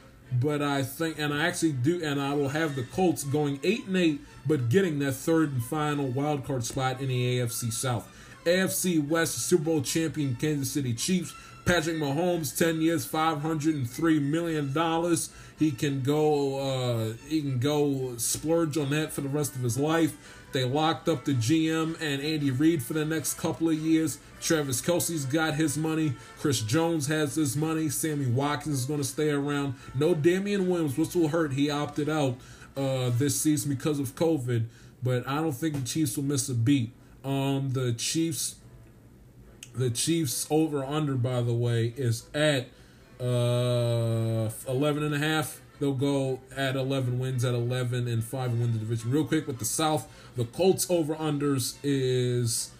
But 0.40 0.62
I 0.62 0.82
think, 0.82 1.18
and 1.18 1.32
I 1.32 1.46
actually 1.46 1.72
do, 1.72 2.02
and 2.02 2.20
I 2.20 2.34
will 2.34 2.48
have 2.48 2.74
the 2.74 2.82
Colts 2.82 3.24
going 3.24 3.60
eight 3.62 3.86
and 3.86 3.96
eight, 3.96 4.20
but 4.46 4.68
getting 4.68 4.98
that 5.00 5.12
third 5.12 5.52
and 5.52 5.62
final 5.62 6.08
wild 6.08 6.44
card 6.44 6.64
spot 6.64 7.00
in 7.00 7.08
the 7.08 7.38
AFC 7.38 7.72
South. 7.72 8.08
AFC 8.44 9.06
West 9.06 9.38
Super 9.38 9.64
Bowl 9.64 9.82
champion 9.82 10.36
Kansas 10.36 10.70
City 10.70 10.94
Chiefs. 10.94 11.34
Patrick 11.64 11.96
Mahomes, 11.96 12.56
10 12.56 12.82
years, 12.82 13.10
$503 13.10 14.20
million. 14.20 15.16
He 15.58 15.70
can 15.70 16.02
go 16.02 16.58
uh, 16.58 17.12
he 17.26 17.40
can 17.40 17.58
go 17.58 18.16
splurge 18.18 18.76
on 18.76 18.90
that 18.90 19.12
for 19.12 19.22
the 19.22 19.28
rest 19.28 19.54
of 19.54 19.62
his 19.62 19.78
life. 19.78 20.42
They 20.52 20.64
locked 20.64 21.08
up 21.08 21.24
the 21.24 21.32
GM 21.32 22.00
and 22.00 22.22
Andy 22.22 22.50
Reid 22.50 22.82
for 22.82 22.92
the 22.92 23.04
next 23.04 23.34
couple 23.34 23.68
of 23.68 23.74
years. 23.74 24.18
Travis 24.40 24.80
Kelce's 24.82 25.24
got 25.24 25.54
his 25.54 25.76
money. 25.76 26.14
Chris 26.38 26.60
Jones 26.60 27.06
has 27.06 27.34
his 27.34 27.56
money. 27.56 27.88
Sammy 27.88 28.26
Watkins 28.26 28.80
is 28.80 28.84
going 28.84 29.00
to 29.00 29.04
stay 29.04 29.30
around. 29.30 29.74
No 29.94 30.14
Damien 30.14 30.68
Williams, 30.68 30.96
which 30.96 31.14
will 31.16 31.28
hurt. 31.28 31.54
He 31.54 31.70
opted 31.70 32.08
out 32.08 32.36
uh, 32.76 33.10
this 33.10 33.40
season 33.40 33.74
because 33.74 33.98
of 33.98 34.14
COVID. 34.14 34.66
But 35.02 35.26
I 35.26 35.36
don't 35.36 35.52
think 35.52 35.74
the 35.74 35.82
Chiefs 35.82 36.16
will 36.16 36.24
miss 36.24 36.48
a 36.48 36.54
beat. 36.54 36.92
Um, 37.24 37.70
the 37.72 37.92
Chiefs, 37.92 38.56
the 39.74 39.90
Chiefs 39.90 40.46
over 40.50 40.84
under 40.84 41.14
by 41.14 41.40
the 41.40 41.54
way 41.54 41.94
is 41.96 42.24
at 42.34 42.68
uh 43.20 44.50
11 44.68 45.02
and 45.02 45.14
a 45.14 45.18
half. 45.18 45.60
They'll 45.80 45.92
go 45.92 46.40
at 46.56 46.76
11 46.76 47.18
wins 47.18 47.44
at 47.44 47.54
11 47.54 48.06
and 48.06 48.22
5 48.22 48.50
and 48.50 48.60
win 48.60 48.72
the 48.72 48.78
division. 48.78 49.10
Real 49.10 49.24
quick 49.24 49.46
with 49.46 49.58
the 49.58 49.64
South, 49.64 50.08
the 50.36 50.44
Colts 50.44 50.88
over 50.88 51.14
unders 51.16 51.76
is 51.82 52.70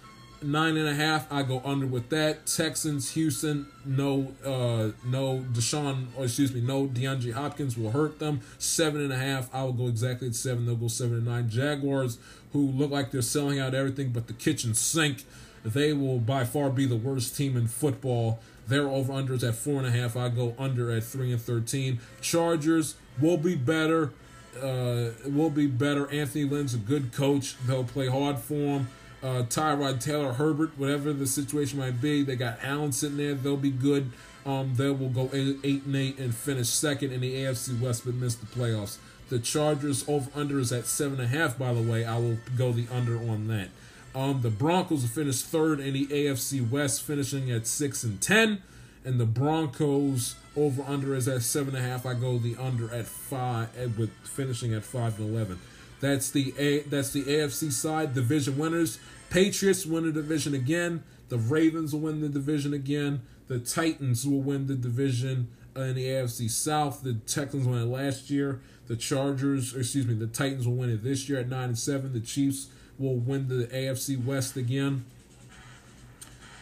nine 0.44 0.76
and 0.76 0.88
a 0.88 0.94
half. 0.94 1.30
I 1.32 1.42
go 1.42 1.60
under 1.64 1.86
with 1.86 2.10
that. 2.10 2.46
Texans, 2.46 3.12
Houston, 3.12 3.66
no, 3.84 4.32
uh, 4.44 4.90
no 5.06 5.44
Deshaun, 5.52 6.06
or 6.16 6.24
excuse 6.24 6.54
me, 6.54 6.60
no 6.60 6.86
DeAndre 6.86 7.32
Hopkins 7.32 7.76
will 7.76 7.90
hurt 7.90 8.18
them. 8.18 8.40
Seven 8.58 9.00
and 9.00 9.12
a 9.12 9.16
half. 9.16 9.52
I 9.54 9.64
will 9.64 9.72
go 9.72 9.86
exactly 9.86 10.28
at 10.28 10.34
seven. 10.34 10.66
They'll 10.66 10.76
go 10.76 10.88
seven 10.88 11.16
and 11.16 11.26
nine. 11.26 11.48
Jaguars, 11.48 12.18
who 12.52 12.66
look 12.66 12.90
like 12.90 13.10
they're 13.10 13.22
selling 13.22 13.58
out 13.58 13.74
everything 13.74 14.10
but 14.10 14.26
the 14.26 14.32
kitchen 14.32 14.74
sink, 14.74 15.24
they 15.64 15.92
will 15.92 16.18
by 16.18 16.44
far 16.44 16.70
be 16.70 16.86
the 16.86 16.96
worst 16.96 17.36
team 17.36 17.56
in 17.56 17.66
football. 17.66 18.40
Their 18.66 18.88
over 18.88 19.12
unders 19.12 19.46
at 19.46 19.54
four 19.54 19.78
and 19.78 19.86
a 19.86 19.90
half. 19.90 20.16
I 20.16 20.28
go 20.28 20.54
under 20.58 20.90
at 20.90 21.04
three 21.04 21.32
and 21.32 21.40
thirteen. 21.40 22.00
Chargers 22.20 22.96
will 23.20 23.36
be 23.36 23.54
better. 23.54 24.12
Uh, 24.60 25.10
will 25.26 25.50
be 25.50 25.66
better. 25.66 26.08
Anthony 26.10 26.44
Lynn's 26.44 26.74
a 26.74 26.78
good 26.78 27.12
coach. 27.12 27.56
They'll 27.66 27.84
play 27.84 28.08
hard 28.08 28.38
for 28.38 28.54
him 28.54 28.88
uh, 29.24 29.42
Tyrod 29.44 30.02
Taylor, 30.02 30.34
Herbert, 30.34 30.72
whatever 30.76 31.14
the 31.14 31.26
situation 31.26 31.78
might 31.78 31.98
be. 32.00 32.22
They 32.22 32.36
got 32.36 32.58
Allen 32.62 32.92
sitting 32.92 33.16
there. 33.16 33.32
They'll 33.32 33.56
be 33.56 33.70
good. 33.70 34.12
Um, 34.44 34.74
they 34.76 34.90
will 34.90 35.08
go 35.08 35.30
eight, 35.32 35.56
eight 35.64 35.84
and 35.84 35.96
eight 35.96 36.18
and 36.18 36.34
finish 36.34 36.68
second 36.68 37.10
in 37.10 37.22
the 37.22 37.34
AFC 37.34 37.80
West, 37.80 38.04
but 38.04 38.14
miss 38.14 38.34
the 38.34 38.44
playoffs. 38.44 38.98
The 39.30 39.38
Chargers 39.38 40.06
over 40.06 40.30
under 40.34 40.58
is 40.60 40.70
at 40.70 40.84
seven 40.84 41.18
and 41.18 41.34
a 41.34 41.38
half. 41.38 41.58
By 41.58 41.72
the 41.72 41.80
way, 41.80 42.04
I 42.04 42.18
will 42.18 42.36
go 42.58 42.72
the 42.72 42.86
under 42.92 43.16
on 43.16 43.48
that. 43.48 43.70
Um, 44.14 44.42
the 44.42 44.50
Broncos 44.50 45.00
will 45.02 45.08
finish 45.08 45.40
third 45.40 45.80
in 45.80 45.94
the 45.94 46.06
AFC 46.06 46.68
West, 46.68 47.02
finishing 47.02 47.50
at 47.50 47.66
six 47.66 48.04
and 48.04 48.20
ten, 48.20 48.62
and 49.06 49.18
the 49.18 49.24
Broncos 49.24 50.36
over 50.54 50.82
under 50.82 51.14
is 51.14 51.26
at 51.26 51.40
seven 51.40 51.74
and 51.74 51.84
a 51.84 51.88
half. 51.88 52.04
I 52.04 52.12
go 52.12 52.36
the 52.36 52.56
under 52.56 52.92
at 52.92 53.06
five, 53.06 53.70
eh, 53.78 53.86
with 53.98 54.10
finishing 54.24 54.74
at 54.74 54.84
five 54.84 55.18
and 55.18 55.34
eleven. 55.34 55.58
That's 56.00 56.30
the 56.30 56.52
A. 56.58 56.80
That's 56.80 57.14
the 57.14 57.22
AFC 57.22 57.72
side 57.72 58.14
division 58.14 58.58
winners. 58.58 58.98
Patriots 59.30 59.86
win 59.86 60.04
the 60.04 60.12
division 60.12 60.54
again. 60.54 61.02
The 61.28 61.38
Ravens 61.38 61.92
will 61.92 62.00
win 62.00 62.20
the 62.20 62.28
division 62.28 62.72
again. 62.72 63.22
The 63.48 63.58
Titans 63.58 64.26
will 64.26 64.40
win 64.40 64.66
the 64.66 64.74
division 64.74 65.48
in 65.76 65.94
the 65.94 66.06
AFC 66.06 66.50
South. 66.50 67.02
The 67.02 67.14
Texans 67.14 67.66
won 67.66 67.82
it 67.82 67.86
last 67.86 68.30
year. 68.30 68.60
The 68.86 68.96
Chargers, 68.96 69.74
excuse 69.74 70.06
me, 70.06 70.14
the 70.14 70.26
Titans 70.26 70.66
will 70.66 70.76
win 70.76 70.90
it 70.90 71.02
this 71.02 71.28
year 71.28 71.40
at 71.40 71.48
nine 71.48 71.70
and 71.70 71.78
seven. 71.78 72.12
The 72.12 72.20
Chiefs 72.20 72.68
will 72.98 73.16
win 73.16 73.48
the 73.48 73.66
AFC 73.66 74.22
West 74.22 74.56
again. 74.56 75.04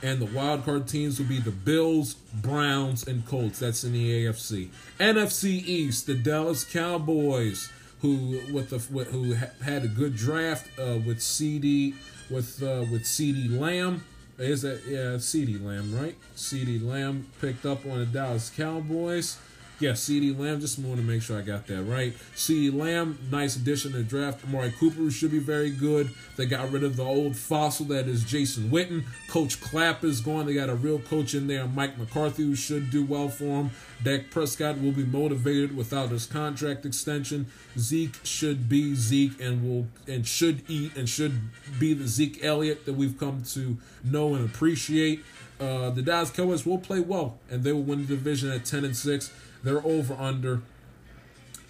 And 0.03 0.21
the 0.21 0.27
wild 0.27 0.65
card 0.65 0.89
teams 0.89 1.21
will 1.21 1.27
be 1.27 1.39
the 1.39 1.53
Bills, 1.53 2.15
Browns, 2.15 3.07
and 3.07 3.25
Colts. 3.25 3.61
That's 3.61 3.85
in 3.85 3.93
the 3.93 4.25
AFC. 4.25 4.71
NFC 4.99 5.45
East, 5.65 6.07
the 6.07 6.15
Dallas 6.15 6.65
Cowboys, 6.65 7.71
who 8.01 8.41
with 8.53 8.71
the 8.71 8.79
who 8.79 9.35
had 9.35 9.85
a 9.85 9.89
good 9.89 10.17
draft 10.17 10.67
uh, 10.77 10.99
with 11.07 11.19
CeeDee 11.19 11.95
with 12.31 12.63
uh, 12.63 12.85
with 12.91 13.03
CeeDee 13.03 13.59
Lamb. 13.59 14.05
Is 14.39 14.63
that 14.63 14.83
yeah, 14.87 15.17
CeeDee 15.17 15.65
Lamb, 15.65 15.95
right? 15.97 16.17
CeeDee 16.37 16.85
Lamb 16.85 17.27
picked 17.41 17.67
up 17.67 17.85
on 17.87 17.99
the 18.01 18.07
Dallas 18.07 18.51
Cowboys. 18.51 19.39
Yeah, 19.83 19.95
CeeDee 19.95 20.39
Lamb. 20.39 20.61
Just 20.61 20.79
want 20.79 20.99
to 20.99 21.03
make 21.03 21.23
sure 21.23 21.37
I 21.37 21.43
got 21.43 21.67
that 21.67 21.83
right. 21.83 22.15
CeeDee 22.37 22.73
Lamb, 22.73 23.19
nice 23.33 23.57
addition 23.57 23.91
to 23.91 23.99
the 23.99 24.05
draft. 24.05 24.45
Amari 24.45 24.71
Cooper 24.79 25.11
should 25.11 25.33
be 25.33 25.41
very 25.41 25.71
good. 25.71 26.09
They 26.37 26.47
got 26.47 26.71
rid 26.71 26.85
of 26.85 26.95
the 26.95 27.03
old 27.03 27.35
fossil 27.35 27.87
that 27.87 28.07
is 28.07 28.23
Jason 28.23 28.71
Witten. 28.71 29.03
Coach 29.27 29.61
Clapp 29.61 30.05
is 30.05 30.21
gone. 30.21 30.47
They 30.47 30.55
got 30.55 30.69
a 30.69 30.77
real 30.77 31.01
coach 31.01 31.35
in 31.35 31.49
there, 31.49 31.67
Mike 31.67 31.99
McCarthy, 31.99 32.45
who 32.45 32.55
should 32.55 32.93
do 32.93 33.05
well 33.05 33.29
for 33.29 33.45
him. 33.45 33.71
Dak 34.05 34.31
Prescott 34.31 34.81
will 34.81 34.93
be 34.93 35.05
motivated 35.05 35.77
without 35.77 36.11
his 36.11 36.27
contract 36.27 36.87
extension. 36.87 37.47
Zeke 37.77 38.21
should 38.23 38.69
be 38.69 38.95
Zeke 38.95 39.41
and 39.41 39.69
will 39.69 39.89
and 40.07 40.25
should 40.25 40.63
eat 40.71 40.97
and 40.97 41.09
should 41.09 41.41
be 41.81 41.93
the 41.93 42.07
Zeke 42.07 42.45
Elliott 42.45 42.87
that 42.87 42.93
we've 42.93 43.19
come 43.19 43.43
to 43.55 43.79
know 44.05 44.37
and 44.37 44.45
appreciate. 44.45 45.25
Uh, 45.59 45.91
the 45.91 46.03
Dallas 46.03 46.31
Cowboys 46.31 46.65
will 46.65 46.79
play 46.79 47.01
well 47.01 47.39
and 47.51 47.65
they 47.65 47.73
will 47.73 47.83
win 47.83 48.07
the 48.07 48.15
division 48.15 48.49
at 48.49 48.65
ten 48.65 48.85
and 48.85 48.97
six. 48.97 49.33
Their 49.63 49.85
over 49.87 50.15
under 50.15 50.63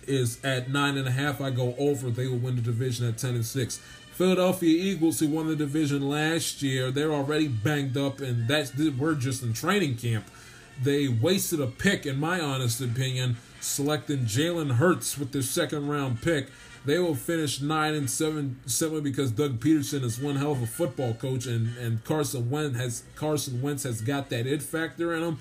is 0.06 0.42
at 0.44 0.70
nine 0.70 0.96
and 0.96 1.06
a 1.06 1.12
half. 1.12 1.40
I 1.40 1.50
go 1.50 1.74
over. 1.78 2.10
They 2.10 2.26
will 2.26 2.38
win 2.38 2.56
the 2.56 2.62
division 2.62 3.08
at 3.08 3.18
ten 3.18 3.34
and 3.34 3.46
six. 3.46 3.80
Philadelphia 4.12 4.68
Eagles, 4.68 5.20
who 5.20 5.28
won 5.28 5.48
the 5.48 5.56
division 5.56 6.08
last 6.08 6.62
year, 6.62 6.90
they're 6.90 7.12
already 7.12 7.48
banged 7.48 7.96
up, 7.96 8.20
and 8.20 8.46
that's 8.46 8.72
we're 8.76 9.14
just 9.14 9.42
in 9.42 9.52
training 9.52 9.96
camp. 9.96 10.26
They 10.82 11.08
wasted 11.08 11.60
a 11.60 11.66
pick, 11.66 12.06
in 12.06 12.18
my 12.20 12.40
honest 12.40 12.80
opinion, 12.80 13.36
selecting 13.60 14.20
Jalen 14.20 14.72
Hurts 14.72 15.16
with 15.18 15.32
their 15.32 15.42
second 15.42 15.88
round 15.88 16.20
pick. 16.20 16.48
They 16.84 16.98
will 16.98 17.14
finish 17.14 17.60
nine 17.60 17.94
and 17.94 18.10
seven 18.10 18.58
simply 18.66 19.00
because 19.00 19.30
Doug 19.30 19.60
Pederson 19.60 20.02
is 20.02 20.18
one 20.18 20.36
hell 20.36 20.52
of 20.52 20.62
a 20.62 20.66
football 20.66 21.14
coach, 21.14 21.46
and, 21.46 21.76
and 21.78 22.04
Carson 22.04 22.50
Wentz 22.50 22.76
has 22.76 23.04
Carson 23.14 23.62
Wentz 23.62 23.84
has 23.84 24.00
got 24.00 24.30
that 24.30 24.46
it 24.46 24.62
factor 24.62 25.14
in 25.14 25.22
him. 25.22 25.38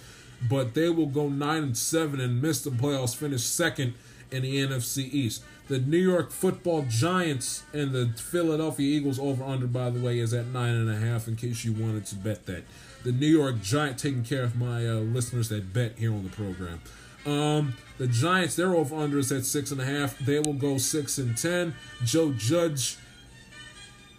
But 0.49 0.73
they 0.73 0.89
will 0.89 1.07
go 1.07 1.29
nine 1.29 1.63
and 1.63 1.77
seven 1.77 2.19
and 2.19 2.41
miss 2.41 2.61
the 2.61 2.71
playoffs, 2.71 3.15
finish 3.15 3.43
second 3.43 3.93
in 4.31 4.43
the 4.43 4.57
NFC 4.57 5.11
East. 5.11 5.43
The 5.67 5.79
New 5.79 5.97
York 5.97 6.31
Football 6.31 6.85
Giants 6.89 7.63
and 7.73 7.91
the 7.91 8.07
Philadelphia 8.17 8.97
Eagles 8.97 9.19
over 9.19 9.43
under, 9.43 9.67
by 9.67 9.89
the 9.89 9.99
way, 9.99 10.19
is 10.19 10.33
at 10.33 10.47
nine 10.47 10.73
and 10.73 10.89
a 10.89 10.97
half. 10.97 11.27
In 11.27 11.35
case 11.35 11.63
you 11.63 11.73
wanted 11.73 12.05
to 12.07 12.15
bet 12.15 12.45
that, 12.47 12.63
the 13.03 13.11
New 13.11 13.27
York 13.27 13.61
Giant 13.61 13.97
taking 13.97 14.23
care 14.23 14.43
of 14.43 14.55
my 14.55 14.87
uh, 14.87 14.95
listeners 14.95 15.49
that 15.49 15.73
bet 15.73 15.97
here 15.97 16.11
on 16.11 16.23
the 16.23 16.29
program. 16.29 16.81
Um, 17.25 17.75
the 17.97 18.07
Giants, 18.07 18.55
their 18.55 18.73
over 18.73 18.95
under 18.95 19.19
is 19.19 19.31
at 19.31 19.45
six 19.45 19.71
and 19.71 19.79
a 19.79 19.85
half. 19.85 20.17
They 20.19 20.39
will 20.39 20.53
go 20.53 20.77
six 20.77 21.17
and 21.17 21.37
ten. 21.37 21.75
Joe 22.03 22.33
Judge. 22.33 22.97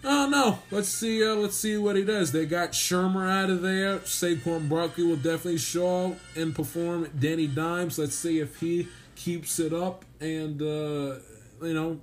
Oh 0.05 0.27
no! 0.29 0.59
Let's 0.71 0.89
see. 0.89 1.25
Uh, 1.25 1.37
let's 1.37 1.57
see 1.57 1.79
what 1.79 1.95
he 1.95 2.05
does. 2.05 2.33
They 2.33 2.45
got 2.45 2.73
Shurmur 2.73 3.31
out 3.31 3.51
of 3.51 3.63
there. 3.63 3.99
Saquon 4.01 4.69
Barkley 4.69 5.05
will 5.05 5.17
definitely 5.17 5.59
show 5.59 6.17
and 6.35 6.55
perform. 6.55 7.09
Danny 7.19 7.47
Dimes. 7.47 7.99
Let's 7.99 8.17
see 8.17 8.41
if 8.41 8.59
he 8.59 8.89
keeps 9.15 9.61
it 9.61 9.73
up. 9.73 10.05
And 10.21 10.61
uh, 10.61 11.21
you 11.63 11.75
know, 11.75 12.01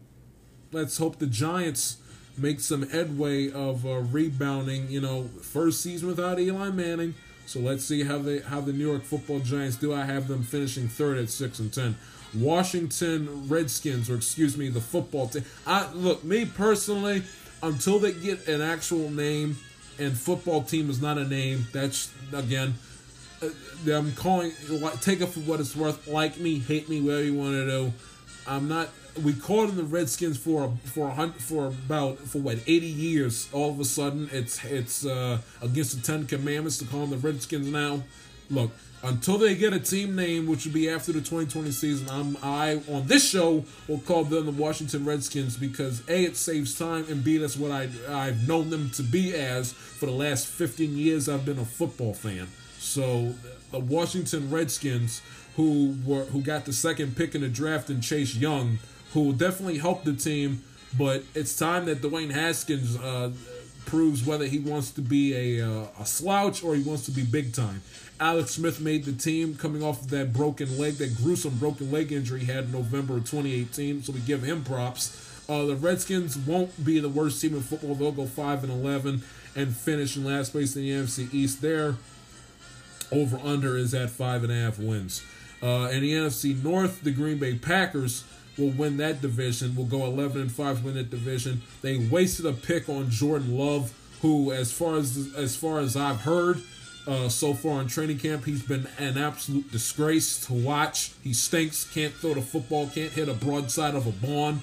let's 0.72 0.98
hope 0.98 1.20
the 1.20 1.28
Giants 1.28 1.98
make 2.38 2.62
some 2.62 2.88
headway 2.90 3.52
of 3.52 3.86
uh, 3.86 4.00
rebounding. 4.00 4.90
You 4.90 5.02
know, 5.02 5.24
first 5.42 5.82
season 5.82 6.08
without 6.08 6.40
Eli 6.40 6.70
Manning. 6.70 7.16
So 7.46 7.60
let's 7.60 7.84
see 7.84 8.04
how 8.04 8.20
they 8.20 8.40
how 8.40 8.62
the 8.62 8.72
New 8.72 8.88
York 8.88 9.04
Football 9.04 9.40
Giants 9.40 9.76
do. 9.76 9.94
I 9.94 10.06
have 10.06 10.30
them 10.30 10.44
finishing 10.44 10.88
third 10.88 11.18
at 11.18 11.30
six 11.30 11.60
and 11.60 11.74
ten. 11.74 11.98
Washington 12.34 13.50
Redskins, 13.50 14.10
or 14.10 14.16
excuse 14.16 14.56
me, 14.56 14.70
the 14.70 14.82
football 14.82 15.28
team. 15.28 15.44
I 15.66 15.92
look 15.94 16.24
me 16.24 16.46
personally 16.46 17.24
until 17.62 18.00
they 18.00 18.14
get 18.14 18.48
an 18.48 18.62
actual 18.62 19.10
name, 19.10 19.58
and 19.98 20.18
football 20.18 20.64
team 20.64 20.90
is 20.90 21.02
not 21.02 21.18
a 21.18 21.26
name. 21.26 21.68
That's 21.74 22.12
again, 22.34 22.76
uh, 23.42 23.50
I'm 23.92 24.14
calling. 24.14 24.52
Take 25.02 25.22
it 25.22 25.28
for 25.28 25.42
what 25.42 25.60
it's 25.60 25.76
worth. 25.76 26.08
Like 26.08 26.38
me, 26.38 26.60
hate 26.60 26.90
me, 26.90 27.02
whatever 27.02 27.24
you 27.24 27.34
want 27.36 27.54
to 27.54 27.66
do. 27.66 27.94
I'm 28.48 28.68
not. 28.68 28.90
We 29.24 29.34
called 29.34 29.70
them 29.70 29.78
the 29.78 29.84
Redskins 29.84 30.38
for 30.38 30.66
a, 30.66 30.90
for 30.90 31.10
a, 31.10 31.28
for 31.34 31.68
about 31.68 32.20
for 32.20 32.40
what 32.40 32.60
80 32.66 32.86
years. 32.86 33.50
All 33.52 33.70
of 33.70 33.80
a 33.80 33.86
sudden, 33.86 34.30
it's 34.32 34.64
it's 34.64 35.06
uh, 35.06 35.40
against 35.62 35.96
the 35.96 36.02
Ten 36.02 36.26
Commandments 36.26 36.78
to 36.80 36.86
call 36.86 37.06
them 37.06 37.20
the 37.20 37.28
Redskins 37.28 37.68
now. 37.68 38.04
Look, 38.50 38.72
until 39.02 39.38
they 39.38 39.56
get 39.56 39.74
a 39.74 39.80
team 39.80 40.16
name, 40.16 40.46
which 40.46 40.66
will 40.66 40.74
be 40.74 40.90
after 40.90 41.12
the 41.12 41.20
2020 41.20 41.72
season, 41.72 42.10
I'm 42.10 42.38
I 42.44 42.82
on 42.90 43.08
this 43.08 43.30
show 43.30 43.64
will 43.88 44.00
call 44.00 44.24
them 44.26 44.46
the 44.46 44.52
Washington 44.52 45.06
Redskins 45.06 45.56
because 45.58 46.08
a 46.10 46.24
it 46.26 46.36
saves 46.36 46.78
time 46.78 47.06
and 47.10 47.24
b 47.24 47.38
that's 47.38 47.56
what 47.56 47.72
I 47.72 47.90
I've 48.10 48.48
known 48.48 48.70
them 48.70 48.90
to 48.92 49.04
be 49.04 49.34
as 49.34 49.72
for 49.72 50.06
the 50.06 50.12
last 50.12 50.48
15 50.48 50.98
years. 50.98 51.30
I've 51.30 51.46
been 51.46 51.60
a 51.60 51.66
football 51.66 52.14
fan, 52.14 52.48
so 52.78 53.34
the 53.72 53.80
Washington 53.80 54.50
Redskins, 54.50 55.22
who 55.56 55.96
were 56.06 56.26
who 56.26 56.42
got 56.42 56.66
the 56.66 56.74
second 56.74 57.16
pick 57.16 57.36
in 57.36 57.42
the 57.42 57.50
draft 57.50 57.90
and 57.90 58.04
Chase 58.04 58.36
Young, 58.36 58.80
who 59.14 59.22
will 59.22 59.34
definitely 59.34 59.78
help 59.78 60.04
the 60.04 60.14
team, 60.14 60.62
but 60.98 61.24
it's 61.36 61.56
time 61.56 61.86
that 61.86 62.02
Dwayne 62.02 62.32
Haskins. 62.32 62.98
Uh, 62.98 63.32
proves 63.86 64.26
whether 64.26 64.46
he 64.46 64.60
wants 64.60 64.92
to 64.92 65.02
be 65.02 65.60
a, 65.60 65.68
uh, 65.68 65.88
a 66.00 66.06
slouch 66.06 66.64
or 66.64 66.76
he 66.76 66.84
wants 66.84 67.06
to 67.06 67.12
be 67.12 67.24
big 67.24 67.54
time. 67.54 67.82
Alex 68.20 68.52
Smith 68.52 68.82
made 68.82 69.06
the 69.06 69.14
team 69.14 69.56
coming 69.56 69.82
off 69.82 70.02
of 70.02 70.10
that 70.10 70.34
broken 70.34 70.78
leg, 70.78 70.96
that 70.96 71.16
gruesome 71.18 71.56
broken 71.56 71.92
leg 71.92 72.12
injury 72.12 72.42
he 72.42 72.52
had 72.52 72.66
in 72.66 72.72
November 72.72 73.18
of 73.18 73.30
2018. 73.30 74.04
So 74.04 74.12
we 74.12 74.20
give 74.20 74.44
him 74.44 74.64
props. 74.64 75.26
Uh, 75.48 75.66
the 75.66 75.76
Redskins 75.76 76.38
won't 76.38 76.84
be 76.86 77.00
the 77.00 77.10
worst 77.10 77.42
team 77.42 77.56
in 77.56 77.62
football. 77.62 77.96
They'll 77.96 78.12
go 78.12 78.26
five 78.26 78.64
and 78.64 78.72
11 78.72 79.24
and 79.56 79.76
finish 79.76 80.16
in 80.16 80.26
last 80.26 80.52
place 80.52 80.76
in 80.76 80.84
the 80.84 80.92
NFC 80.92 81.34
East. 81.34 81.62
There, 81.62 81.96
over 83.12 83.40
under 83.44 83.78
is 83.78 83.94
at 83.94 84.10
five 84.10 84.44
and 84.44 84.52
a 84.52 84.56
half 84.56 84.78
wins. 84.78 85.24
Uh, 85.62 85.90
in 85.92 86.02
the 86.02 86.14
NFC 86.14 86.62
North, 86.64 87.02
the 87.04 87.12
Green 87.12 87.38
Bay 87.38 87.56
Packers 87.56 88.24
will 88.60 88.72
win 88.72 88.98
that 88.98 89.22
division. 89.22 89.76
Will 89.76 89.86
go 89.86 90.06
11 90.06 90.42
and 90.42 90.52
five 90.52 90.84
win 90.84 90.96
that 90.96 91.10
division. 91.10 91.62
They 91.82 91.98
wasted 91.98 92.46
a 92.46 92.54
pick 92.54 92.90
on 92.90 93.10
Jordan 93.10 93.58
Love, 93.58 93.94
who, 94.22 94.52
as 94.52 94.72
far 94.72 94.98
as 94.98 95.34
as 95.36 95.56
far 95.56 95.80
as 95.80 95.96
I've 95.96 96.22
heard, 96.22 96.62
uh, 97.08 97.30
so 97.30 97.54
far 97.54 97.82
in 97.82 97.88
training 97.88 98.20
camp. 98.20 98.46
He's 98.46 98.62
been 98.62 98.88
an 98.98 99.18
absolute 99.18 99.72
disgrace 99.72 100.46
to 100.48 100.54
watch. 100.54 101.14
He 101.24 101.34
stinks, 101.34 101.86
can't 101.92 102.14
throw 102.14 102.34
the 102.34 102.42
football, 102.42 102.88
can't 102.88 103.12
hit 103.12 103.30
a 103.30 103.34
broadside 103.34 103.96
of 103.96 104.06
a 104.06 104.12
barn 104.12 104.62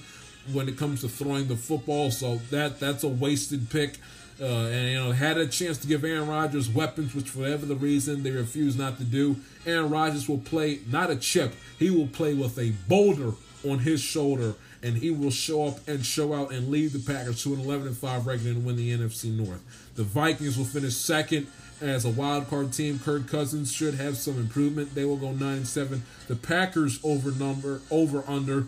when 0.53 0.69
it 0.69 0.77
comes 0.77 1.01
to 1.01 1.09
throwing 1.09 1.47
the 1.47 1.55
football. 1.55 2.11
So 2.11 2.37
that 2.51 2.79
that's 2.79 3.03
a 3.03 3.09
wasted 3.09 3.69
pick. 3.69 3.97
Uh, 4.39 4.67
and 4.67 4.91
you 4.91 4.95
know 4.95 5.11
had 5.11 5.35
a 5.39 5.47
chance 5.47 5.79
to 5.79 5.87
give 5.87 6.03
Aaron 6.03 6.27
Rodgers 6.27 6.69
weapons, 6.69 7.15
which 7.15 7.29
for 7.29 7.39
whatever 7.39 7.65
the 7.65 7.75
reason 7.75 8.21
they 8.21 8.29
refuse 8.29 8.77
not 8.77 8.99
to 8.99 9.03
do. 9.03 9.37
Aaron 9.65 9.89
Rodgers 9.89 10.29
will 10.29 10.37
play 10.37 10.81
not 10.87 11.09
a 11.09 11.15
chip; 11.15 11.55
he 11.79 11.89
will 11.89 12.07
play 12.07 12.35
with 12.35 12.59
a 12.59 12.69
boulder 12.87 13.31
on 13.65 13.79
his 13.79 14.01
shoulder, 14.01 14.55
and 14.83 14.97
he 14.97 15.11
will 15.11 15.31
show 15.31 15.65
up 15.67 15.87
and 15.87 16.05
show 16.05 16.33
out 16.33 16.51
and 16.51 16.69
lead 16.69 16.91
the 16.91 16.99
Packers 16.99 17.43
to 17.43 17.53
an 17.53 17.59
11 17.59 17.87
and 17.87 17.97
5 17.97 18.27
record 18.27 18.45
and 18.45 18.65
win 18.65 18.75
the 18.75 18.95
NFC 18.95 19.31
North. 19.31 19.61
The 19.95 20.03
Vikings 20.03 20.57
will 20.57 20.65
finish 20.65 20.95
second 20.95 21.47
as 21.81 22.05
a 22.05 22.09
wild 22.09 22.49
card 22.49 22.73
team. 22.73 22.99
Kirk 22.99 23.27
Cousins 23.27 23.71
should 23.71 23.95
have 23.95 24.17
some 24.17 24.37
improvement. 24.39 24.95
They 24.95 25.05
will 25.05 25.17
go 25.17 25.31
nine 25.31 25.65
seven. 25.65 26.03
The 26.27 26.35
Packers 26.35 26.99
over 27.03 27.31
number 27.31 27.81
over 27.91 28.23
under 28.27 28.63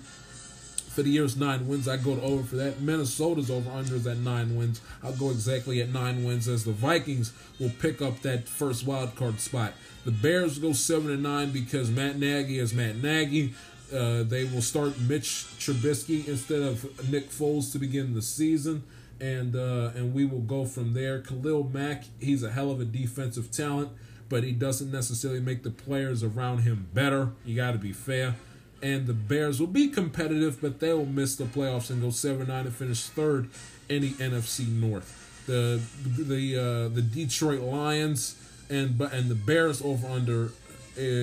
for 0.90 1.04
the 1.04 1.10
year's 1.12 1.38
nine 1.38 1.68
wins. 1.68 1.88
I 1.88 1.98
go 1.98 2.16
to 2.16 2.22
over 2.22 2.44
for 2.44 2.56
that. 2.58 2.82
Minnesota's 2.82 3.50
over 3.50 3.70
under 3.72 3.96
is 3.96 4.08
at 4.08 4.18
nine 4.18 4.58
wins. 4.58 4.82
I'll 5.04 5.14
go 5.14 5.30
exactly 5.30 5.82
at 5.82 5.90
nine 5.90 6.24
wins 6.24 6.48
as 6.48 6.66
the 6.66 6.72
Vikings 6.72 7.32
will 7.60 7.72
pick 7.80 8.02
up 8.02 8.22
that 8.22 8.48
first 8.48 8.86
wild 8.86 9.16
card 9.16 9.40
spot. 9.40 9.74
The 10.06 10.12
Bears 10.12 10.60
go 10.60 10.74
seven 10.74 11.12
and 11.12 11.24
nine 11.24 11.52
because 11.52 11.90
Matt 11.90 12.18
Nagy 12.18 12.60
is 12.60 12.74
Matt 12.74 12.98
Nagy. 12.98 13.54
Uh, 13.92 14.24
they 14.24 14.46
will 14.46 14.62
start 14.62 15.00
Mitch 15.00 15.46
Trubisky 15.58 16.28
instead 16.28 16.62
of 16.62 17.10
Nick 17.10 17.30
Foles 17.30 17.72
to 17.72 17.80
begin 17.80 18.14
the 18.14 18.22
season 18.22 18.84
and 19.22 19.56
uh, 19.56 19.92
and 19.96 20.14
we 20.14 20.26
will 20.26 20.42
go 20.42 20.66
from 20.66 20.94
there. 20.94 21.20
Khalil 21.20 21.70
Mack, 21.72 22.06
he's 22.20 22.44
a 22.44 22.52
hell 22.52 22.72
of 22.72 22.80
a 22.80 22.86
defensive 22.86 23.52
talent, 23.52 23.90
but 24.30 24.44
he 24.44 24.52
doesn't 24.52 24.92
necessarily 24.92 25.40
make 25.40 25.64
the 25.64 25.70
players 25.70 26.24
around 26.24 26.60
him 26.60 26.88
better. 26.94 27.32
You 27.46 27.56
got 27.56 27.72
to 27.72 27.78
be 27.78 27.92
fair. 27.92 28.36
And 28.82 29.08
the 29.08 29.14
Bears 29.14 29.60
will 29.60 29.68
be 29.68 29.90
competitive, 29.90 30.62
but 30.62 30.80
they 30.80 30.94
will 30.94 31.06
miss 31.06 31.36
the 31.36 31.44
playoffs 31.44 31.90
and 31.90 32.02
go 32.02 32.12
seven 32.12 32.48
nine 32.48 32.66
and 32.66 32.74
finish 32.74 33.04
third 33.04 33.50
in 33.90 34.02
the 34.04 34.12
NFC 34.12 34.68
North. 34.68 35.44
The 35.48 35.82
the 36.04 36.58
uh, 36.58 36.88
the 36.94 37.02
Detroit 37.02 37.62
Lions 37.62 38.36
and 38.70 38.98
but 38.98 39.12
and 39.12 39.30
the 39.30 39.36
Bears 39.36 39.82
over 39.82 40.08
under 40.08 40.52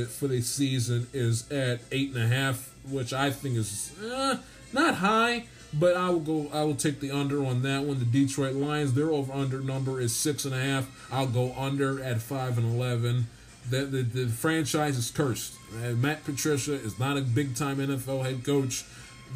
for 0.07 0.29
the 0.29 0.41
season 0.41 1.07
is 1.13 1.51
at 1.51 1.81
eight 1.93 2.15
and 2.15 2.23
a 2.23 2.29
half, 2.29 2.73
which 2.89 3.13
I 3.13 3.31
think 3.31 3.57
is 3.57 3.93
uh, 4.03 4.39
not 4.73 4.97
high 4.97 5.47
but 5.79 5.97
I 5.97 6.11
will 6.11 6.21
go. 6.21 6.49
I 6.53 6.65
will 6.65 6.75
take 6.75 7.01
the 7.01 7.11
under 7.11 7.45
on 7.45 7.63
that 7.63 7.85
one. 7.85 7.99
The 7.99 8.05
Detroit 8.05 8.55
Lions, 8.55 8.95
their 8.95 9.11
over 9.11 9.33
under 9.33 9.61
number 9.61 10.01
is 10.01 10.15
six 10.15 10.45
and 10.45 10.55
a 10.55 10.61
half. 10.61 10.89
I'll 11.13 11.27
go 11.27 11.53
under 11.57 12.03
at 12.03 12.23
five 12.23 12.59
and 12.59 12.75
eleven. 12.75 13.27
The 13.69 13.85
the, 13.85 14.03
the 14.03 14.27
franchise 14.29 14.97
is 14.97 15.11
cursed. 15.11 15.55
Uh, 15.75 15.91
Matt 15.91 16.25
Patricia 16.25 16.75
is 16.75 16.99
not 16.99 17.17
a 17.17 17.23
big 17.23 17.57
time 17.57 17.79
NFL 17.79 18.25
head 18.25 18.45
coach. 18.45 18.85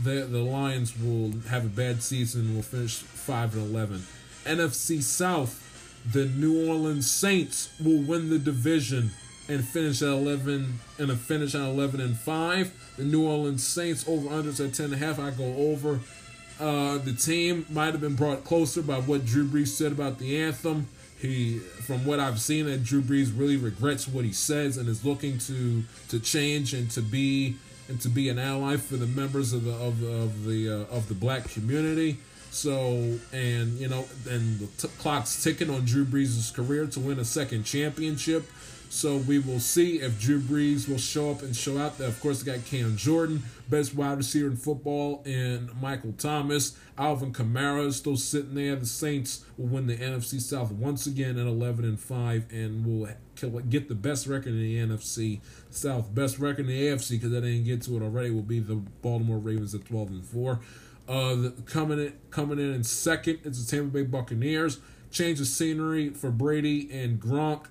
The 0.03 0.23
the 0.23 0.39
Lions 0.39 0.99
will 0.99 1.33
have 1.49 1.65
a 1.65 1.69
bad 1.69 2.03
season. 2.03 2.43
and 2.43 2.55
Will 2.57 2.63
finish 2.63 2.97
five 2.99 3.55
and 3.55 3.75
eleven. 3.75 4.07
NFC 4.45 5.03
South, 5.03 6.01
the 6.11 6.25
New 6.27 6.69
Orleans 6.69 7.11
Saints 7.11 7.71
will 7.83 8.01
win 8.03 8.31
the 8.31 8.39
division 8.39 9.11
and 9.51 9.65
finish 9.65 10.01
at 10.01 10.09
11 10.09 10.79
and 10.99 11.11
a 11.11 11.17
finish 11.17 11.55
at 11.55 11.63
11 11.63 12.01
and 12.01 12.17
5. 12.17 12.95
The 12.97 13.05
New 13.05 13.27
Orleans 13.27 13.67
Saints 13.67 14.07
over 14.07 14.29
unders 14.29 14.65
at 14.65 14.75
10 14.75 14.87
and 14.87 14.95
a 14.95 14.97
half. 14.97 15.19
I 15.19 15.31
go 15.31 15.55
over. 15.57 16.01
Uh, 16.61 16.99
the 16.99 17.13
team 17.13 17.67
might 17.71 17.93
have 17.93 18.01
been 18.01 18.15
brought 18.15 18.45
closer 18.45 18.81
by 18.81 19.01
what 19.01 19.27
Drew 19.27 19.45
Brees 19.45 19.69
said 19.69 19.93
about 19.93 20.19
the 20.19 20.41
anthem. 20.41 20.87
He, 21.19 21.59
from 21.59 22.07
what 22.07 22.21
I've 22.21 22.41
seen, 22.41 22.67
that 22.67 22.85
Drew 22.85 23.03
Brees 23.03 23.37
really 23.37 23.57
regrets 23.57 24.07
what 24.07 24.25
he 24.25 24.33
says 24.33 24.77
and 24.77 24.89
is 24.89 25.05
looking 25.05 25.39
to 25.39 25.83
to 26.09 26.21
change 26.21 26.73
and 26.73 26.91
to 26.93 27.03
be 27.03 27.57
and 27.89 28.01
to 28.03 28.09
be 28.09 28.29
an 28.29 28.39
ally 28.39 28.77
for 28.77 28.97
the 28.97 29.07
members 29.07 29.53
of 29.53 29.65
the 29.65 29.73
of, 29.73 30.03
of 30.03 30.45
the 30.45 30.71
uh, 30.71 30.97
of 30.97 31.09
the 31.09 31.15
black 31.15 31.51
community. 31.51 32.19
So, 32.51 33.19
and 33.33 33.79
you 33.79 33.89
know, 33.89 34.07
and 34.29 34.61
the 34.61 34.67
t- 34.79 34.95
clock's 34.99 35.43
ticking 35.43 35.71
on 35.71 35.85
Drew 35.85 36.05
Brees' 36.05 36.55
career 36.55 36.87
to 36.87 37.01
win 37.01 37.19
a 37.19 37.25
second 37.25 37.65
championship. 37.65 38.45
So 38.93 39.19
we 39.19 39.39
will 39.39 39.61
see 39.61 40.01
if 40.01 40.21
Drew 40.21 40.41
Brees 40.41 40.89
will 40.89 40.99
show 40.99 41.31
up 41.31 41.43
and 41.43 41.55
show 41.55 41.79
out. 41.79 42.01
Of 42.01 42.19
course, 42.21 42.43
they 42.43 42.57
got 42.57 42.67
Cam 42.67 42.97
Jordan, 42.97 43.45
best 43.69 43.95
wide 43.95 44.19
receiver 44.19 44.49
in 44.49 44.57
football, 44.57 45.23
and 45.25 45.71
Michael 45.81 46.13
Thomas. 46.19 46.77
Alvin 46.99 47.33
Kamara 47.33 47.87
is 47.87 47.97
still 47.97 48.17
sitting 48.17 48.57
there. 48.57 48.75
The 48.75 48.87
Saints 48.87 49.45
will 49.57 49.69
win 49.69 49.87
the 49.87 49.97
NFC 49.97 50.41
South 50.41 50.73
once 50.73 51.07
again 51.07 51.39
at 51.39 51.47
11 51.47 51.85
and 51.85 52.01
5 52.01 52.47
and 52.51 52.85
will 52.85 53.09
get 53.69 53.89
the 53.89 53.95
best 53.95 54.27
record 54.27 54.55
in 54.55 54.61
the 54.61 54.77
NFC 54.77 55.41
South. 55.71 56.13
Best 56.13 56.41
record 56.41 56.67
in 56.69 56.73
the 56.73 56.89
AFC, 56.89 57.11
because 57.11 57.33
I 57.33 57.41
didn't 57.41 57.65
get 57.65 57.83
to 57.83 57.97
it 57.97 58.03
already, 58.03 58.31
will 58.31 58.43
be 58.43 58.59
the 58.59 58.75
Baltimore 58.75 59.39
Ravens 59.39 59.73
at 59.73 59.85
12 59.85 60.09
and 60.09 60.27
4. 60.27 60.61
Uh, 61.09 61.35
the, 61.37 61.55
coming 61.65 62.01
in 62.01 62.13
coming 62.31 62.59
in 62.59 62.75
in 62.75 62.83
second 62.83 63.39
is 63.45 63.65
the 63.65 63.77
Tampa 63.77 63.93
Bay 63.93 64.03
Buccaneers. 64.03 64.81
Change 65.13 65.41
of 65.41 65.47
scenery 65.47 66.11
for 66.11 66.33
Brady 66.33 66.91
and 66.91 67.21
Gronk. 67.21 67.67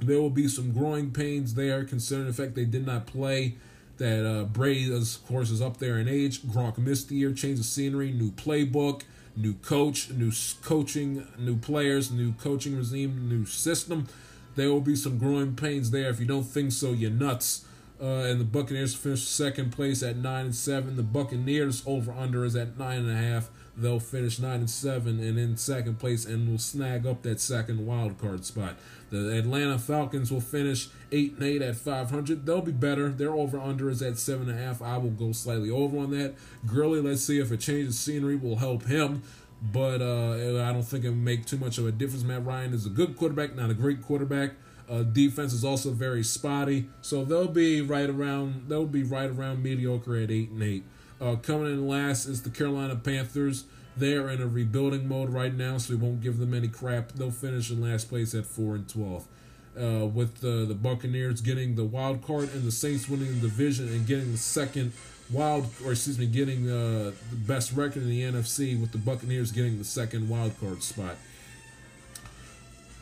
There 0.00 0.20
will 0.20 0.30
be 0.30 0.48
some 0.48 0.72
growing 0.72 1.10
pains 1.10 1.54
there, 1.54 1.84
considering 1.84 2.26
the 2.26 2.32
fact 2.32 2.54
they 2.54 2.64
did 2.64 2.86
not 2.86 3.06
play. 3.06 3.54
That 3.98 4.28
uh, 4.28 4.44
Brady, 4.44 4.92
of 4.92 5.18
course, 5.26 5.50
is 5.50 5.62
up 5.62 5.78
there 5.78 5.98
in 5.98 6.08
age. 6.08 6.42
Gronk 6.42 6.78
missed 6.78 7.08
the 7.08 7.14
year. 7.14 7.32
Change 7.32 7.60
of 7.60 7.64
scenery, 7.64 8.10
new 8.10 8.32
playbook, 8.32 9.02
new 9.36 9.54
coach, 9.54 10.10
new 10.10 10.32
coaching, 10.62 11.26
new 11.38 11.56
players, 11.56 12.10
new 12.10 12.32
coaching 12.32 12.76
regime, 12.76 13.28
new 13.28 13.46
system. 13.46 14.08
There 14.56 14.70
will 14.70 14.80
be 14.80 14.96
some 14.96 15.18
growing 15.18 15.54
pains 15.54 15.90
there. 15.90 16.10
If 16.10 16.20
you 16.20 16.26
don't 16.26 16.44
think 16.44 16.72
so, 16.72 16.92
you're 16.92 17.10
nuts. 17.10 17.64
Uh, 18.00 18.24
and 18.24 18.40
the 18.40 18.44
Buccaneers 18.44 18.94
finished 18.94 19.30
second 19.30 19.70
place 19.70 20.02
at 20.02 20.16
nine 20.16 20.46
and 20.46 20.54
seven. 20.54 20.96
The 20.96 21.02
Buccaneers 21.02 21.82
over 21.86 22.12
under 22.12 22.44
is 22.44 22.56
at 22.56 22.76
nine 22.76 22.98
and 22.98 23.10
a 23.10 23.16
half. 23.16 23.48
They'll 23.76 24.00
finish 24.00 24.38
nine 24.38 24.60
and 24.60 24.70
seven 24.70 25.18
and 25.18 25.38
in 25.38 25.56
second 25.56 25.98
place 25.98 26.24
and 26.24 26.48
will 26.48 26.58
snag 26.58 27.06
up 27.06 27.22
that 27.22 27.40
second 27.40 27.84
wild 27.84 28.18
card 28.18 28.44
spot. 28.44 28.76
The 29.10 29.36
Atlanta 29.36 29.78
Falcons 29.78 30.30
will 30.30 30.40
finish 30.40 30.88
eight 31.10 31.34
and 31.34 31.42
eight 31.42 31.62
at 31.62 31.76
five 31.76 32.10
hundred. 32.10 32.46
They'll 32.46 32.62
be 32.62 32.72
better. 32.72 33.08
Their 33.08 33.32
over 33.32 33.58
under 33.58 33.90
is 33.90 34.00
at 34.00 34.18
seven 34.18 34.48
and 34.48 34.58
a 34.58 34.62
half. 34.62 34.80
I 34.80 34.96
will 34.98 35.10
go 35.10 35.32
slightly 35.32 35.70
over 35.70 35.98
on 35.98 36.10
that. 36.12 36.34
Gurley, 36.66 37.00
let's 37.00 37.22
see 37.22 37.40
if 37.40 37.50
a 37.50 37.56
change 37.56 37.88
of 37.88 37.94
scenery 37.94 38.36
will 38.36 38.56
help 38.56 38.84
him. 38.84 39.22
But 39.72 40.02
uh, 40.02 40.62
I 40.62 40.72
don't 40.72 40.82
think 40.82 41.04
it 41.04 41.08
will 41.08 41.16
make 41.16 41.46
too 41.46 41.56
much 41.56 41.78
of 41.78 41.86
a 41.86 41.92
difference. 41.92 42.22
Matt 42.22 42.44
Ryan 42.44 42.74
is 42.74 42.86
a 42.86 42.90
good 42.90 43.16
quarterback, 43.16 43.56
not 43.56 43.70
a 43.70 43.74
great 43.74 44.02
quarterback. 44.02 44.52
Uh, 44.88 45.02
defense 45.02 45.54
is 45.54 45.64
also 45.64 45.90
very 45.90 46.22
spotty, 46.22 46.86
so 47.00 47.24
they'll 47.24 47.48
be 47.48 47.80
right 47.80 48.10
around. 48.10 48.66
They'll 48.68 48.84
be 48.84 49.02
right 49.02 49.30
around 49.30 49.62
mediocre 49.62 50.16
at 50.16 50.30
eight 50.30 50.50
and 50.50 50.62
eight. 50.62 50.84
Uh, 51.24 51.36
coming 51.36 51.72
in 51.72 51.88
last 51.88 52.26
is 52.26 52.42
the 52.42 52.50
Carolina 52.50 52.94
Panthers. 52.96 53.64
They're 53.96 54.28
in 54.28 54.42
a 54.42 54.46
rebuilding 54.46 55.08
mode 55.08 55.30
right 55.30 55.54
now, 55.54 55.78
so 55.78 55.94
we 55.94 56.00
won't 56.00 56.20
give 56.20 56.38
them 56.38 56.52
any 56.52 56.68
crap. 56.68 57.12
They'll 57.12 57.30
finish 57.30 57.70
in 57.70 57.80
last 57.80 58.10
place 58.10 58.34
at 58.34 58.44
four 58.44 58.74
and 58.74 58.86
twelve. 58.86 59.26
Uh, 59.74 60.06
with 60.06 60.40
the 60.40 60.66
the 60.66 60.74
Buccaneers 60.74 61.40
getting 61.40 61.76
the 61.76 61.84
wild 61.84 62.22
card 62.22 62.52
and 62.52 62.64
the 62.64 62.70
Saints 62.70 63.08
winning 63.08 63.40
the 63.40 63.48
division 63.48 63.88
and 63.88 64.06
getting 64.06 64.32
the 64.32 64.38
second 64.38 64.92
wild, 65.30 65.66
or 65.82 65.92
excuse 65.92 66.18
me, 66.18 66.26
getting 66.26 66.68
uh, 66.68 67.12
the 67.30 67.36
best 67.36 67.72
record 67.72 68.02
in 68.02 68.10
the 68.10 68.20
NFC, 68.20 68.78
with 68.78 68.92
the 68.92 68.98
Buccaneers 68.98 69.50
getting 69.50 69.78
the 69.78 69.84
second 69.84 70.28
wild 70.28 70.52
card 70.60 70.82
spot. 70.82 71.16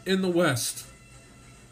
In 0.07 0.23
the 0.23 0.31
West, 0.31 0.87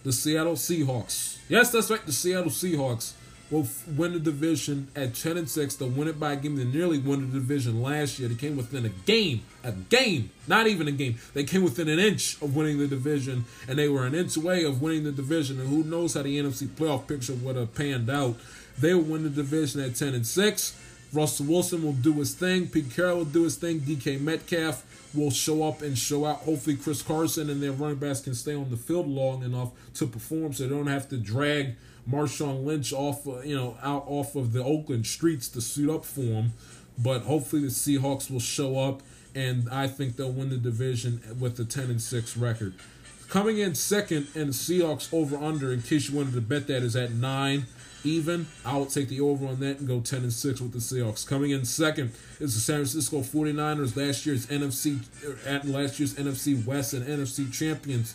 the 0.02 0.12
Seattle 0.12 0.54
Seahawks. 0.54 1.38
Yes, 1.48 1.70
that's 1.70 1.90
right. 1.90 2.04
The 2.04 2.12
Seattle 2.12 2.50
Seahawks 2.50 3.12
will 3.50 3.66
win 3.96 4.12
the 4.12 4.20
division 4.20 4.88
at 4.94 5.14
10 5.14 5.36
and 5.36 5.50
6. 5.50 5.76
They'll 5.76 5.88
win 5.88 6.08
it 6.08 6.20
by 6.20 6.32
a 6.32 6.36
game. 6.36 6.56
They 6.56 6.64
nearly 6.64 6.98
won 6.98 7.30
the 7.30 7.38
division 7.38 7.82
last 7.82 8.18
year. 8.18 8.28
They 8.28 8.36
came 8.36 8.56
within 8.56 8.86
a 8.86 8.90
game, 8.90 9.42
a 9.64 9.72
game, 9.72 10.30
not 10.46 10.66
even 10.66 10.86
a 10.88 10.92
game. 10.92 11.18
They 11.34 11.44
came 11.44 11.62
within 11.62 11.88
an 11.88 11.98
inch 11.98 12.40
of 12.40 12.54
winning 12.54 12.78
the 12.78 12.86
division, 12.86 13.44
and 13.68 13.78
they 13.78 13.88
were 13.88 14.06
an 14.06 14.14
inch 14.14 14.36
away 14.36 14.64
of 14.64 14.80
winning 14.80 15.04
the 15.04 15.12
division. 15.12 15.60
And 15.60 15.68
who 15.68 15.82
knows 15.82 16.14
how 16.14 16.22
the 16.22 16.38
NFC 16.38 16.68
playoff 16.68 17.08
picture 17.08 17.34
would 17.34 17.56
have 17.56 17.74
panned 17.74 18.08
out. 18.08 18.36
They 18.78 18.94
will 18.94 19.02
win 19.02 19.24
the 19.24 19.30
division 19.30 19.80
at 19.80 19.96
10 19.96 20.14
and 20.14 20.26
6. 20.26 20.76
Russell 21.12 21.46
Wilson 21.46 21.82
will 21.82 21.92
do 21.92 22.14
his 22.14 22.34
thing. 22.34 22.68
Pete 22.68 22.94
Carroll 22.94 23.18
will 23.18 23.24
do 23.24 23.42
his 23.42 23.56
thing. 23.56 23.80
DK 23.80 24.20
Metcalf 24.20 24.84
will 25.12 25.32
show 25.32 25.64
up 25.64 25.82
and 25.82 25.98
show 25.98 26.24
out. 26.24 26.36
Hopefully, 26.38 26.76
Chris 26.76 27.02
Carson 27.02 27.50
and 27.50 27.60
their 27.60 27.72
running 27.72 27.96
backs 27.96 28.20
can 28.20 28.34
stay 28.34 28.54
on 28.54 28.70
the 28.70 28.76
field 28.76 29.08
long 29.08 29.42
enough 29.42 29.70
to 29.94 30.06
perform, 30.06 30.52
so 30.52 30.62
they 30.62 30.68
don't 30.68 30.86
have 30.86 31.08
to 31.08 31.16
drag 31.16 31.74
Marshawn 32.08 32.64
Lynch 32.64 32.92
off, 32.92 33.26
uh, 33.26 33.40
you 33.40 33.56
know, 33.56 33.76
out 33.82 34.04
off 34.06 34.36
of 34.36 34.52
the 34.52 34.62
Oakland 34.62 35.06
streets 35.06 35.48
to 35.50 35.60
suit 35.60 35.90
up 35.90 36.04
for 36.04 36.22
him. 36.22 36.52
But 36.98 37.22
hopefully, 37.22 37.62
the 37.62 37.68
Seahawks 37.68 38.30
will 38.30 38.40
show 38.40 38.78
up, 38.78 39.02
and 39.34 39.68
I 39.70 39.88
think 39.88 40.16
they'll 40.16 40.32
win 40.32 40.50
the 40.50 40.56
division 40.56 41.22
with 41.38 41.56
the 41.56 41.64
ten 41.64 41.90
and 41.90 42.00
six 42.00 42.36
record. 42.36 42.74
Coming 43.28 43.58
in 43.58 43.74
second, 43.74 44.26
and 44.34 44.48
the 44.48 44.52
Seahawks 44.52 45.12
over 45.12 45.36
under. 45.36 45.72
In 45.72 45.82
case 45.82 46.10
you 46.10 46.16
wanted 46.16 46.34
to 46.34 46.40
bet 46.40 46.66
that 46.66 46.82
is 46.82 46.96
at 46.96 47.12
nine 47.12 47.66
even. 48.04 48.46
I 48.64 48.76
will 48.76 48.86
take 48.86 49.08
the 49.08 49.20
over 49.20 49.46
on 49.46 49.60
that 49.60 49.78
and 49.78 49.88
go 49.88 50.00
10 50.00 50.22
and 50.22 50.32
6 50.32 50.60
with 50.60 50.72
the 50.72 50.78
Seahawks. 50.78 51.26
Coming 51.26 51.50
in 51.50 51.64
second 51.64 52.12
is 52.38 52.54
the 52.54 52.60
San 52.60 52.76
Francisco 52.76 53.20
49ers, 53.20 53.96
last 53.96 54.26
year's 54.26 54.46
NFC 54.46 55.00
at 55.46 55.66
last 55.66 55.98
year's 55.98 56.14
NFC 56.14 56.64
West 56.64 56.92
and 56.92 57.06
NFC 57.06 57.52
champions. 57.52 58.14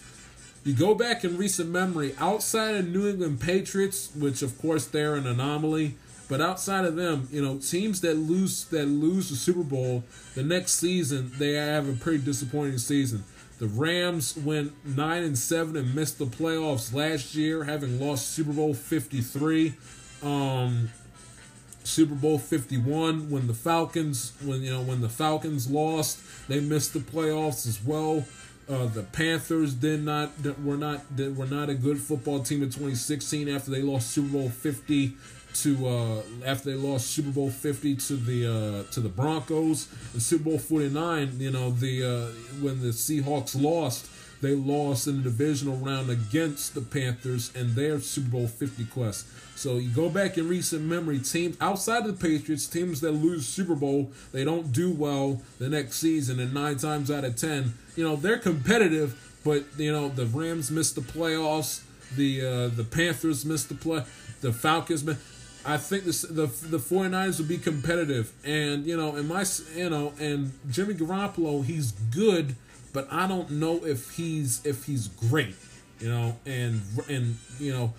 You 0.65 0.73
go 0.73 0.95
back 0.95 1.23
in 1.23 1.37
recent 1.37 1.69
memory, 1.69 2.15
outside 2.17 2.73
of 2.73 2.87
New 2.87 3.07
England 3.07 3.39
Patriots, 3.39 4.09
which 4.15 4.41
of 4.41 4.57
course 4.57 4.87
they're 4.87 5.13
an 5.13 5.27
anomaly, 5.27 5.93
but 6.27 6.41
outside 6.41 6.85
of 6.85 6.95
them, 6.95 7.27
you 7.31 7.39
know, 7.39 7.59
teams 7.59 8.01
that 8.01 8.15
lose 8.15 8.65
that 8.65 8.87
lose 8.87 9.29
the 9.29 9.35
Super 9.35 9.61
Bowl 9.61 10.03
the 10.33 10.41
next 10.41 10.79
season, 10.79 11.31
they 11.37 11.53
have 11.53 11.87
a 11.87 11.93
pretty 11.93 12.17
disappointing 12.17 12.79
season. 12.79 13.23
The 13.59 13.67
Rams 13.67 14.35
went 14.37 14.73
nine 14.83 15.21
and 15.21 15.37
seven 15.37 15.77
and 15.77 15.93
missed 15.93 16.17
the 16.17 16.25
playoffs 16.25 16.91
last 16.91 17.35
year, 17.35 17.65
having 17.65 17.99
lost 17.99 18.31
Super 18.31 18.51
Bowl 18.51 18.73
fifty 18.73 19.21
three. 19.21 19.75
Um, 20.23 20.89
Super 21.83 22.15
Bowl 22.15 22.39
51 22.39 23.29
when 23.29 23.45
the 23.45 23.53
Falcons 23.53 24.33
when 24.43 24.63
you 24.63 24.71
know 24.73 24.81
when 24.81 25.01
the 25.01 25.09
Falcons 25.09 25.69
lost 25.69 26.19
they 26.47 26.59
missed 26.59 26.93
the 26.93 26.99
playoffs 26.99 27.67
as 27.67 27.79
well 27.83 28.25
uh, 28.69 28.85
the 28.87 29.03
Panthers 29.03 29.73
did 29.73 30.03
not 30.03 30.31
were 30.63 30.77
not 30.77 31.01
were 31.35 31.45
not 31.45 31.69
a 31.69 31.75
good 31.75 31.99
football 31.99 32.39
team 32.39 32.63
in 32.63 32.69
2016 32.69 33.47
after 33.47 33.71
they 33.71 33.81
lost 33.81 34.11
Super 34.11 34.29
Bowl 34.29 34.49
50 34.49 35.13
to 35.55 35.87
uh, 35.87 36.21
after 36.45 36.71
they 36.71 36.75
lost 36.75 37.07
Super 37.07 37.29
Bowl 37.29 37.49
50 37.49 37.95
to 37.95 38.15
the 38.15 38.47
uh, 38.87 38.91
to 38.91 38.99
the 38.99 39.09
Broncos. 39.09 39.87
And 40.13 40.21
Super 40.21 40.45
Bowl 40.45 40.59
49 40.59 41.39
you 41.39 41.51
know 41.51 41.71
the 41.71 42.03
uh, 42.03 42.61
when 42.61 42.81
the 42.81 42.89
Seahawks 42.89 43.59
lost 43.59 44.07
they 44.41 44.53
lost 44.53 45.07
in 45.07 45.17
the 45.17 45.23
divisional 45.23 45.77
round 45.77 46.09
against 46.09 46.75
the 46.75 46.81
Panthers 46.81 47.55
and 47.55 47.71
their 47.75 47.99
Super 47.99 48.29
Bowl 48.29 48.47
50 48.47 48.85
quest. 48.85 49.25
So 49.57 49.77
you 49.77 49.89
go 49.89 50.09
back 50.09 50.37
in 50.37 50.49
recent 50.49 50.83
memory, 50.83 51.19
teams 51.19 51.55
outside 51.61 52.05
of 52.05 52.19
the 52.19 52.27
Patriots, 52.27 52.67
teams 52.67 53.01
that 53.01 53.11
lose 53.11 53.47
Super 53.47 53.75
Bowl, 53.75 54.11
they 54.33 54.43
don't 54.43 54.71
do 54.71 54.91
well 54.91 55.41
the 55.59 55.69
next 55.69 55.95
season, 55.97 56.39
and 56.39 56.53
nine 56.53 56.77
times 56.77 57.09
out 57.09 57.23
of 57.23 57.35
ten, 57.37 57.73
you 57.95 58.03
know 58.03 58.17
they're 58.17 58.37
competitive, 58.37 59.39
but 59.45 59.63
you 59.77 59.91
know 59.91 60.09
the 60.09 60.25
Rams 60.25 60.69
missed 60.71 60.95
the 60.95 61.01
playoffs, 61.01 61.83
the 62.17 62.41
uh, 62.45 62.67
the 62.67 62.83
Panthers 62.83 63.45
missed 63.45 63.69
the 63.69 63.75
play, 63.75 64.03
the 64.41 64.51
Falcons 64.51 65.03
missed. 65.05 65.21
I 65.65 65.77
think 65.77 66.03
this, 66.03 66.21
the 66.21 66.47
the 66.47 66.77
49ers 66.77 67.39
will 67.39 67.47
be 67.47 67.57
competitive, 67.57 68.33
and 68.43 68.85
you 68.85 68.97
know, 68.97 69.15
and 69.15 69.27
my 69.27 69.45
you 69.73 69.89
know, 69.89 70.13
and 70.19 70.51
Jimmy 70.69 70.93
Garoppolo, 70.95 71.63
he's 71.63 71.91
good 71.91 72.55
but 72.95 73.11
I 73.11 73.27
don't 73.27 73.51
know 73.51 73.85
if 73.85 74.11
he's 74.11 74.65
if 74.65 74.85
he's 74.85 75.09
great, 75.09 75.53
you 75.99 76.09
know, 76.09 76.37
and 76.45 76.81
and 77.09 77.37
you 77.59 77.73
know, 77.73 77.93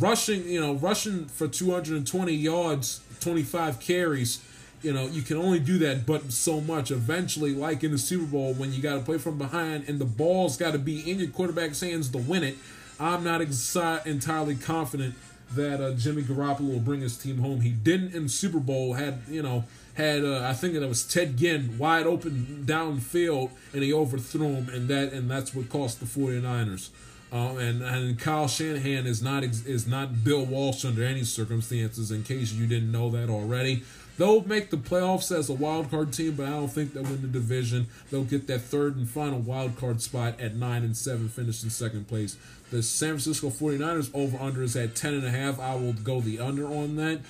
rushing, 0.00 0.46
you 0.48 0.60
know, 0.60 0.74
rushing 0.74 1.26
for 1.26 1.46
220 1.46 2.32
yards, 2.34 3.00
25 3.20 3.78
carries, 3.78 4.44
you 4.82 4.92
know, 4.92 5.06
you 5.06 5.22
can 5.22 5.36
only 5.36 5.60
do 5.60 5.78
that 5.78 6.06
but 6.06 6.32
so 6.32 6.60
much. 6.60 6.90
Eventually, 6.90 7.54
like 7.54 7.84
in 7.84 7.92
the 7.92 7.98
Super 7.98 8.26
Bowl, 8.26 8.52
when 8.54 8.72
you 8.72 8.82
got 8.82 8.96
to 8.96 9.00
play 9.00 9.16
from 9.16 9.38
behind 9.38 9.88
and 9.88 10.00
the 10.00 10.04
ball's 10.04 10.56
got 10.56 10.72
to 10.72 10.78
be 10.78 11.08
in 11.08 11.20
your 11.20 11.28
quarterback's 11.28 11.80
hands 11.80 12.08
to 12.10 12.18
win 12.18 12.42
it, 12.42 12.56
I'm 12.98 13.22
not 13.22 13.40
entirely 13.40 14.56
confident 14.56 15.14
that 15.54 15.80
uh, 15.80 15.92
Jimmy 15.92 16.22
Garoppolo 16.22 16.72
will 16.72 16.80
bring 16.80 17.00
his 17.00 17.16
team 17.16 17.38
home. 17.38 17.60
He 17.60 17.70
didn't 17.70 18.12
in 18.12 18.28
Super 18.28 18.58
Bowl. 18.58 18.94
Had 18.94 19.20
you 19.28 19.40
know 19.40 19.64
had 19.98 20.24
uh, 20.24 20.42
I 20.44 20.54
think 20.54 20.74
it 20.74 20.88
was 20.88 21.04
Ted 21.04 21.36
Ginn 21.36 21.76
wide 21.76 22.06
open 22.06 22.64
downfield 22.64 23.50
and 23.74 23.82
he 23.82 23.92
overthrew 23.92 24.46
him 24.46 24.68
and 24.70 24.88
that 24.88 25.12
and 25.12 25.28
that's 25.30 25.54
what 25.54 25.68
cost 25.68 26.00
the 26.00 26.06
49ers. 26.06 26.90
Um, 27.30 27.58
and, 27.58 27.82
and 27.82 28.18
Kyle 28.18 28.48
Shanahan 28.48 29.06
is 29.06 29.20
not 29.22 29.44
is 29.44 29.86
not 29.86 30.24
Bill 30.24 30.44
Walsh 30.44 30.84
under 30.84 31.04
any 31.04 31.24
circumstances. 31.24 32.10
In 32.10 32.22
case 32.22 32.52
you 32.52 32.66
didn't 32.66 32.90
know 32.90 33.10
that 33.10 33.28
already, 33.28 33.82
they'll 34.16 34.44
make 34.44 34.70
the 34.70 34.78
playoffs 34.78 35.36
as 35.36 35.50
a 35.50 35.52
wild 35.52 35.90
card 35.90 36.12
team, 36.12 36.36
but 36.36 36.46
I 36.46 36.50
don't 36.50 36.68
think 36.68 36.94
they'll 36.94 37.02
win 37.02 37.20
the 37.20 37.28
division. 37.28 37.88
They'll 38.10 38.24
get 38.24 38.46
that 38.46 38.62
third 38.62 38.96
and 38.96 39.06
final 39.06 39.40
wild 39.40 39.76
card 39.76 40.00
spot 40.00 40.40
at 40.40 40.54
nine 40.54 40.84
and 40.84 40.96
seven, 40.96 41.28
finish 41.28 41.62
in 41.62 41.68
second 41.68 42.08
place. 42.08 42.38
The 42.70 42.82
San 42.82 43.10
Francisco 43.10 43.50
49ers 43.50 44.10
over 44.14 44.38
under 44.38 44.62
is 44.62 44.74
at 44.76 44.94
ten 44.94 45.12
and 45.12 45.26
a 45.26 45.30
half. 45.30 45.60
I 45.60 45.74
will 45.74 45.92
go 45.92 46.20
the 46.20 46.40
under 46.40 46.66
on 46.66 46.96
that. 46.96 47.20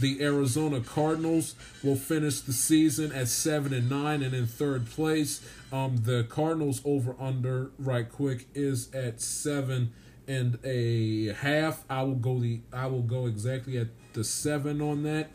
The 0.00 0.22
Arizona 0.22 0.80
Cardinals 0.80 1.54
will 1.82 1.96
finish 1.96 2.40
the 2.40 2.52
season 2.52 3.10
at 3.12 3.28
seven 3.28 3.72
and 3.72 3.90
nine 3.90 4.22
and 4.22 4.34
in 4.34 4.46
third 4.46 4.86
place. 4.90 5.40
Um, 5.72 5.98
the 6.04 6.24
Cardinals 6.28 6.80
over 6.84 7.16
under 7.18 7.70
right 7.78 8.10
quick 8.10 8.46
is 8.54 8.94
at 8.94 9.20
seven 9.20 9.92
and 10.28 10.58
a 10.64 11.32
half. 11.32 11.82
I 11.90 12.02
will 12.02 12.14
go 12.14 12.38
the 12.38 12.60
I 12.72 12.86
will 12.86 13.02
go 13.02 13.26
exactly 13.26 13.76
at 13.78 13.88
the 14.12 14.22
seven 14.22 14.80
on 14.80 15.02
that. 15.02 15.30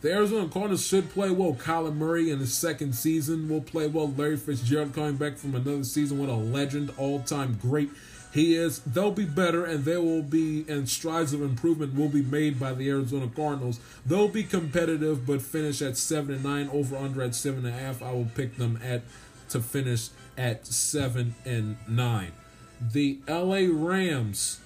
The 0.00 0.12
Arizona 0.12 0.48
Cardinals 0.48 0.86
should 0.86 1.10
play 1.10 1.30
well. 1.30 1.54
Kyler 1.54 1.94
Murray 1.94 2.30
in 2.30 2.38
his 2.38 2.54
second 2.54 2.94
season 2.94 3.48
will 3.48 3.60
play 3.60 3.88
well. 3.88 4.12
Larry 4.16 4.36
Fitzgerald 4.36 4.94
coming 4.94 5.16
back 5.16 5.36
from 5.36 5.56
another 5.56 5.82
season 5.82 6.20
with 6.20 6.30
a 6.30 6.34
legend, 6.34 6.92
all 6.96 7.20
time 7.20 7.58
great 7.60 7.90
he 8.32 8.54
is. 8.54 8.80
They'll 8.80 9.10
be 9.10 9.24
better, 9.24 9.64
and 9.64 9.84
there 9.84 10.00
will 10.00 10.22
be 10.22 10.64
and 10.68 10.88
strides 10.88 11.32
of 11.32 11.42
improvement 11.42 11.94
will 11.94 12.08
be 12.08 12.22
made 12.22 12.60
by 12.60 12.74
the 12.74 12.88
Arizona 12.90 13.28
Cardinals. 13.34 13.80
They'll 14.04 14.28
be 14.28 14.44
competitive, 14.44 15.26
but 15.26 15.40
finish 15.40 15.80
at 15.80 15.96
seven 15.96 16.34
and 16.34 16.44
nine. 16.44 16.68
Over 16.70 16.96
under 16.96 17.22
at 17.22 17.34
seven 17.34 17.64
and 17.64 17.74
a 17.74 17.78
half. 17.78 18.02
I 18.02 18.12
will 18.12 18.28
pick 18.34 18.56
them 18.56 18.78
at 18.82 19.02
to 19.50 19.60
finish 19.60 20.10
at 20.36 20.66
seven 20.66 21.34
and 21.44 21.76
nine. 21.88 22.32
The 22.80 23.18
L.A. 23.26 23.68
Rams. 23.68 24.60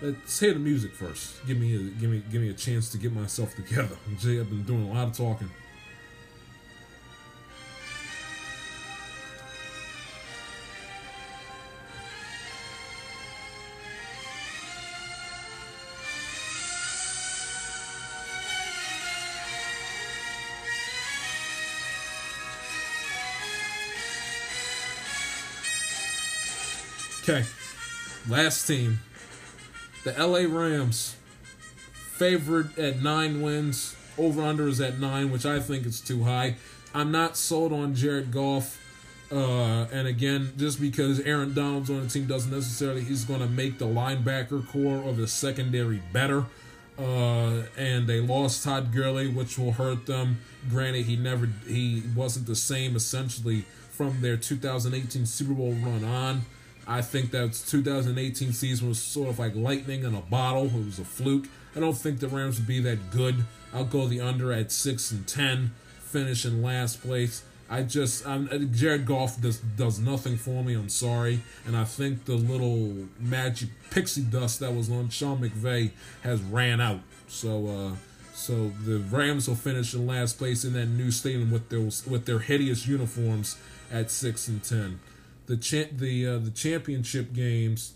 Let's 0.00 0.40
hear 0.40 0.54
the 0.54 0.60
music 0.60 0.94
first. 0.94 1.44
Give 1.46 1.58
me 1.58 1.74
a 1.74 1.78
give 2.00 2.10
me 2.10 2.22
give 2.30 2.40
me 2.40 2.48
a 2.48 2.54
chance 2.54 2.90
to 2.92 2.98
get 2.98 3.12
myself 3.12 3.54
together. 3.54 3.96
Jay, 4.18 4.40
I've 4.40 4.48
been 4.48 4.62
doing 4.62 4.88
a 4.88 4.92
lot 4.92 5.08
of 5.08 5.16
talking. 5.16 5.50
Okay. 27.30 27.46
Last 28.28 28.66
team. 28.66 28.98
The 30.02 30.12
LA 30.12 30.40
Rams. 30.48 31.14
Favored 31.92 32.76
at 32.76 33.00
nine 33.02 33.40
wins. 33.40 33.94
Over 34.18 34.42
under 34.42 34.66
is 34.66 34.80
at 34.80 34.98
nine, 34.98 35.30
which 35.30 35.46
I 35.46 35.60
think 35.60 35.86
is 35.86 36.00
too 36.00 36.24
high. 36.24 36.56
I'm 36.92 37.12
not 37.12 37.36
sold 37.36 37.72
on 37.72 37.94
Jared 37.94 38.32
Goff. 38.32 38.78
Uh, 39.30 39.86
and 39.92 40.08
again, 40.08 40.52
just 40.56 40.80
because 40.80 41.20
Aaron 41.20 41.54
Donald's 41.54 41.88
on 41.88 42.02
the 42.02 42.08
team 42.08 42.26
doesn't 42.26 42.50
necessarily 42.50 43.02
he's 43.02 43.24
going 43.24 43.40
to 43.40 43.46
make 43.46 43.78
the 43.78 43.86
linebacker 43.86 44.66
corps 44.66 45.08
of 45.08 45.16
the 45.16 45.28
secondary 45.28 46.02
better. 46.12 46.46
Uh, 46.98 47.62
and 47.78 48.08
they 48.08 48.20
lost 48.20 48.64
Todd 48.64 48.92
Gurley, 48.92 49.28
which 49.28 49.56
will 49.56 49.72
hurt 49.72 50.06
them. 50.06 50.40
Granted, 50.68 51.06
he 51.06 51.14
never 51.14 51.48
he 51.68 52.02
wasn't 52.16 52.48
the 52.48 52.56
same 52.56 52.96
essentially 52.96 53.60
from 53.92 54.20
their 54.20 54.36
2018 54.36 55.26
Super 55.26 55.54
Bowl 55.54 55.72
run 55.74 56.02
on. 56.02 56.42
I 56.90 57.02
think 57.02 57.30
that 57.30 57.52
2018 57.52 58.52
season 58.52 58.88
was 58.88 59.00
sort 59.00 59.28
of 59.28 59.38
like 59.38 59.54
lightning 59.54 60.02
in 60.02 60.12
a 60.12 60.20
bottle. 60.20 60.66
It 60.66 60.86
was 60.86 60.98
a 60.98 61.04
fluke. 61.04 61.46
I 61.76 61.78
don't 61.78 61.96
think 61.96 62.18
the 62.18 62.26
Rams 62.26 62.58
would 62.58 62.66
be 62.66 62.80
that 62.80 63.12
good. 63.12 63.44
I'll 63.72 63.84
go 63.84 64.08
the 64.08 64.20
under 64.20 64.52
at 64.52 64.72
six 64.72 65.12
and 65.12 65.24
ten, 65.24 65.70
finish 66.00 66.44
in 66.44 66.62
last 66.62 67.00
place. 67.00 67.44
I 67.70 67.84
just 67.84 68.26
I'm, 68.26 68.72
Jared 68.72 69.06
Goff 69.06 69.40
does 69.40 69.58
does 69.58 70.00
nothing 70.00 70.36
for 70.36 70.64
me. 70.64 70.74
I'm 70.74 70.88
sorry, 70.88 71.42
and 71.64 71.76
I 71.76 71.84
think 71.84 72.24
the 72.24 72.34
little 72.34 73.06
magic 73.20 73.68
pixie 73.90 74.22
dust 74.22 74.58
that 74.58 74.74
was 74.74 74.90
on 74.90 75.10
Sean 75.10 75.38
McVay 75.40 75.92
has 76.22 76.42
ran 76.42 76.80
out. 76.80 77.02
So 77.28 77.68
uh, 77.68 77.96
so 78.34 78.72
the 78.84 78.98
Rams 78.98 79.46
will 79.46 79.54
finish 79.54 79.94
in 79.94 80.08
last 80.08 80.38
place 80.38 80.64
in 80.64 80.72
that 80.72 80.86
new 80.86 81.12
stadium 81.12 81.52
with 81.52 81.68
their 81.68 81.82
with 82.10 82.24
their 82.24 82.40
hideous 82.40 82.88
uniforms 82.88 83.56
at 83.92 84.10
six 84.10 84.48
and 84.48 84.60
ten 84.64 84.98
the 85.50 85.56
cha- 85.56 85.90
the 85.92 86.26
uh, 86.26 86.38
the 86.38 86.52
championship 86.52 87.32
games, 87.32 87.94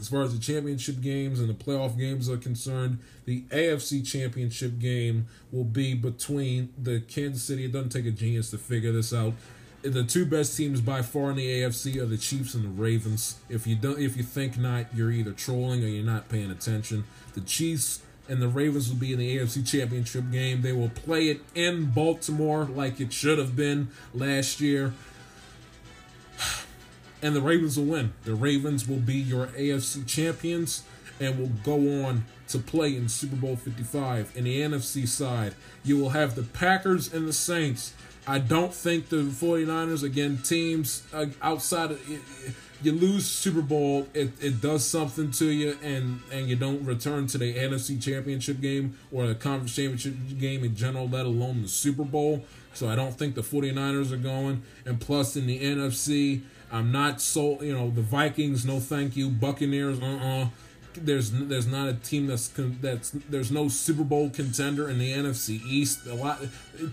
as 0.00 0.08
far 0.08 0.22
as 0.22 0.34
the 0.34 0.40
championship 0.40 1.00
games 1.00 1.38
and 1.38 1.48
the 1.48 1.54
playoff 1.54 1.96
games 1.96 2.28
are 2.28 2.36
concerned, 2.36 2.98
the 3.24 3.42
AFC 3.50 4.04
championship 4.04 4.80
game 4.80 5.28
will 5.52 5.64
be 5.64 5.94
between 5.94 6.70
the 6.76 7.00
Kansas 7.02 7.44
City. 7.44 7.66
It 7.66 7.72
doesn't 7.72 7.90
take 7.90 8.06
a 8.06 8.10
genius 8.10 8.50
to 8.50 8.58
figure 8.58 8.90
this 8.90 9.14
out. 9.14 9.34
The 9.82 10.02
two 10.02 10.26
best 10.26 10.56
teams 10.56 10.80
by 10.80 11.02
far 11.02 11.30
in 11.30 11.36
the 11.36 11.46
AFC 11.46 11.96
are 11.98 12.06
the 12.06 12.18
Chiefs 12.18 12.54
and 12.54 12.64
the 12.64 12.68
Ravens. 12.68 13.38
If 13.48 13.68
you 13.68 13.76
don't, 13.76 14.00
if 14.00 14.16
you 14.16 14.24
think 14.24 14.58
not, 14.58 14.86
you're 14.92 15.12
either 15.12 15.32
trolling 15.32 15.84
or 15.84 15.86
you're 15.86 16.04
not 16.04 16.28
paying 16.28 16.50
attention. 16.50 17.04
The 17.34 17.42
Chiefs 17.42 18.02
and 18.28 18.42
the 18.42 18.48
Ravens 18.48 18.88
will 18.88 18.98
be 18.98 19.12
in 19.12 19.20
the 19.20 19.38
AFC 19.38 19.66
Championship 19.66 20.32
game. 20.32 20.62
They 20.62 20.72
will 20.72 20.90
play 20.90 21.28
it 21.28 21.42
in 21.54 21.92
Baltimore 21.92 22.64
like 22.64 23.00
it 23.00 23.12
should 23.12 23.38
have 23.38 23.54
been 23.54 23.88
last 24.12 24.60
year 24.60 24.92
and 27.22 27.34
the 27.34 27.40
Ravens 27.40 27.78
will 27.78 27.86
win. 27.86 28.12
The 28.24 28.34
Ravens 28.34 28.88
will 28.88 28.98
be 28.98 29.14
your 29.14 29.48
AFC 29.48 30.06
champions 30.06 30.84
and 31.18 31.38
will 31.38 31.52
go 31.64 32.04
on 32.04 32.24
to 32.48 32.58
play 32.58 32.96
in 32.96 33.08
Super 33.08 33.36
Bowl 33.36 33.56
55. 33.56 34.32
In 34.36 34.44
the 34.44 34.60
NFC 34.60 35.06
side, 35.06 35.54
you 35.84 35.98
will 35.98 36.10
have 36.10 36.34
the 36.34 36.42
Packers 36.42 37.12
and 37.12 37.28
the 37.28 37.32
Saints. 37.32 37.94
I 38.26 38.38
don't 38.38 38.72
think 38.72 39.08
the 39.08 39.16
49ers, 39.16 40.02
again, 40.02 40.38
teams 40.38 41.02
uh, 41.12 41.26
outside 41.42 41.92
of 41.92 42.00
you 42.82 42.92
lose 42.92 43.26
Super 43.26 43.62
Bowl, 43.62 44.08
it, 44.14 44.32
it 44.40 44.60
does 44.60 44.84
something 44.86 45.30
to 45.32 45.46
you, 45.46 45.76
and, 45.82 46.20
and 46.32 46.48
you 46.48 46.56
don't 46.56 46.84
return 46.84 47.26
to 47.28 47.38
the 47.38 47.54
NFC 47.54 48.02
Championship 48.02 48.60
game 48.60 48.96
or 49.12 49.26
the 49.26 49.34
Conference 49.34 49.74
Championship 49.74 50.14
game 50.38 50.64
in 50.64 50.74
general, 50.74 51.08
let 51.08 51.26
alone 51.26 51.62
the 51.62 51.68
Super 51.68 52.04
Bowl. 52.04 52.44
So 52.72 52.88
I 52.88 52.94
don't 52.94 53.18
think 53.18 53.34
the 53.34 53.42
49ers 53.42 54.12
are 54.12 54.16
going. 54.16 54.62
And 54.86 55.00
plus, 55.00 55.36
in 55.36 55.46
the 55.46 55.60
NFC, 55.60 56.42
I'm 56.72 56.92
not 56.92 57.20
so 57.20 57.60
you 57.62 57.72
know 57.72 57.90
the 57.90 58.02
Vikings. 58.02 58.64
No, 58.64 58.80
thank 58.80 59.16
you. 59.16 59.28
Buccaneers. 59.28 60.00
Uh 60.00 60.06
uh-uh. 60.06 60.42
uh 60.44 60.48
There's 60.94 61.30
there's 61.30 61.66
not 61.66 61.88
a 61.88 61.94
team 61.94 62.26
that's 62.26 62.48
that's 62.80 63.10
there's 63.28 63.50
no 63.50 63.68
Super 63.68 64.04
Bowl 64.04 64.30
contender 64.30 64.88
in 64.88 64.98
the 64.98 65.12
NFC 65.12 65.60
East. 65.64 66.06
A 66.06 66.14
lot, 66.14 66.40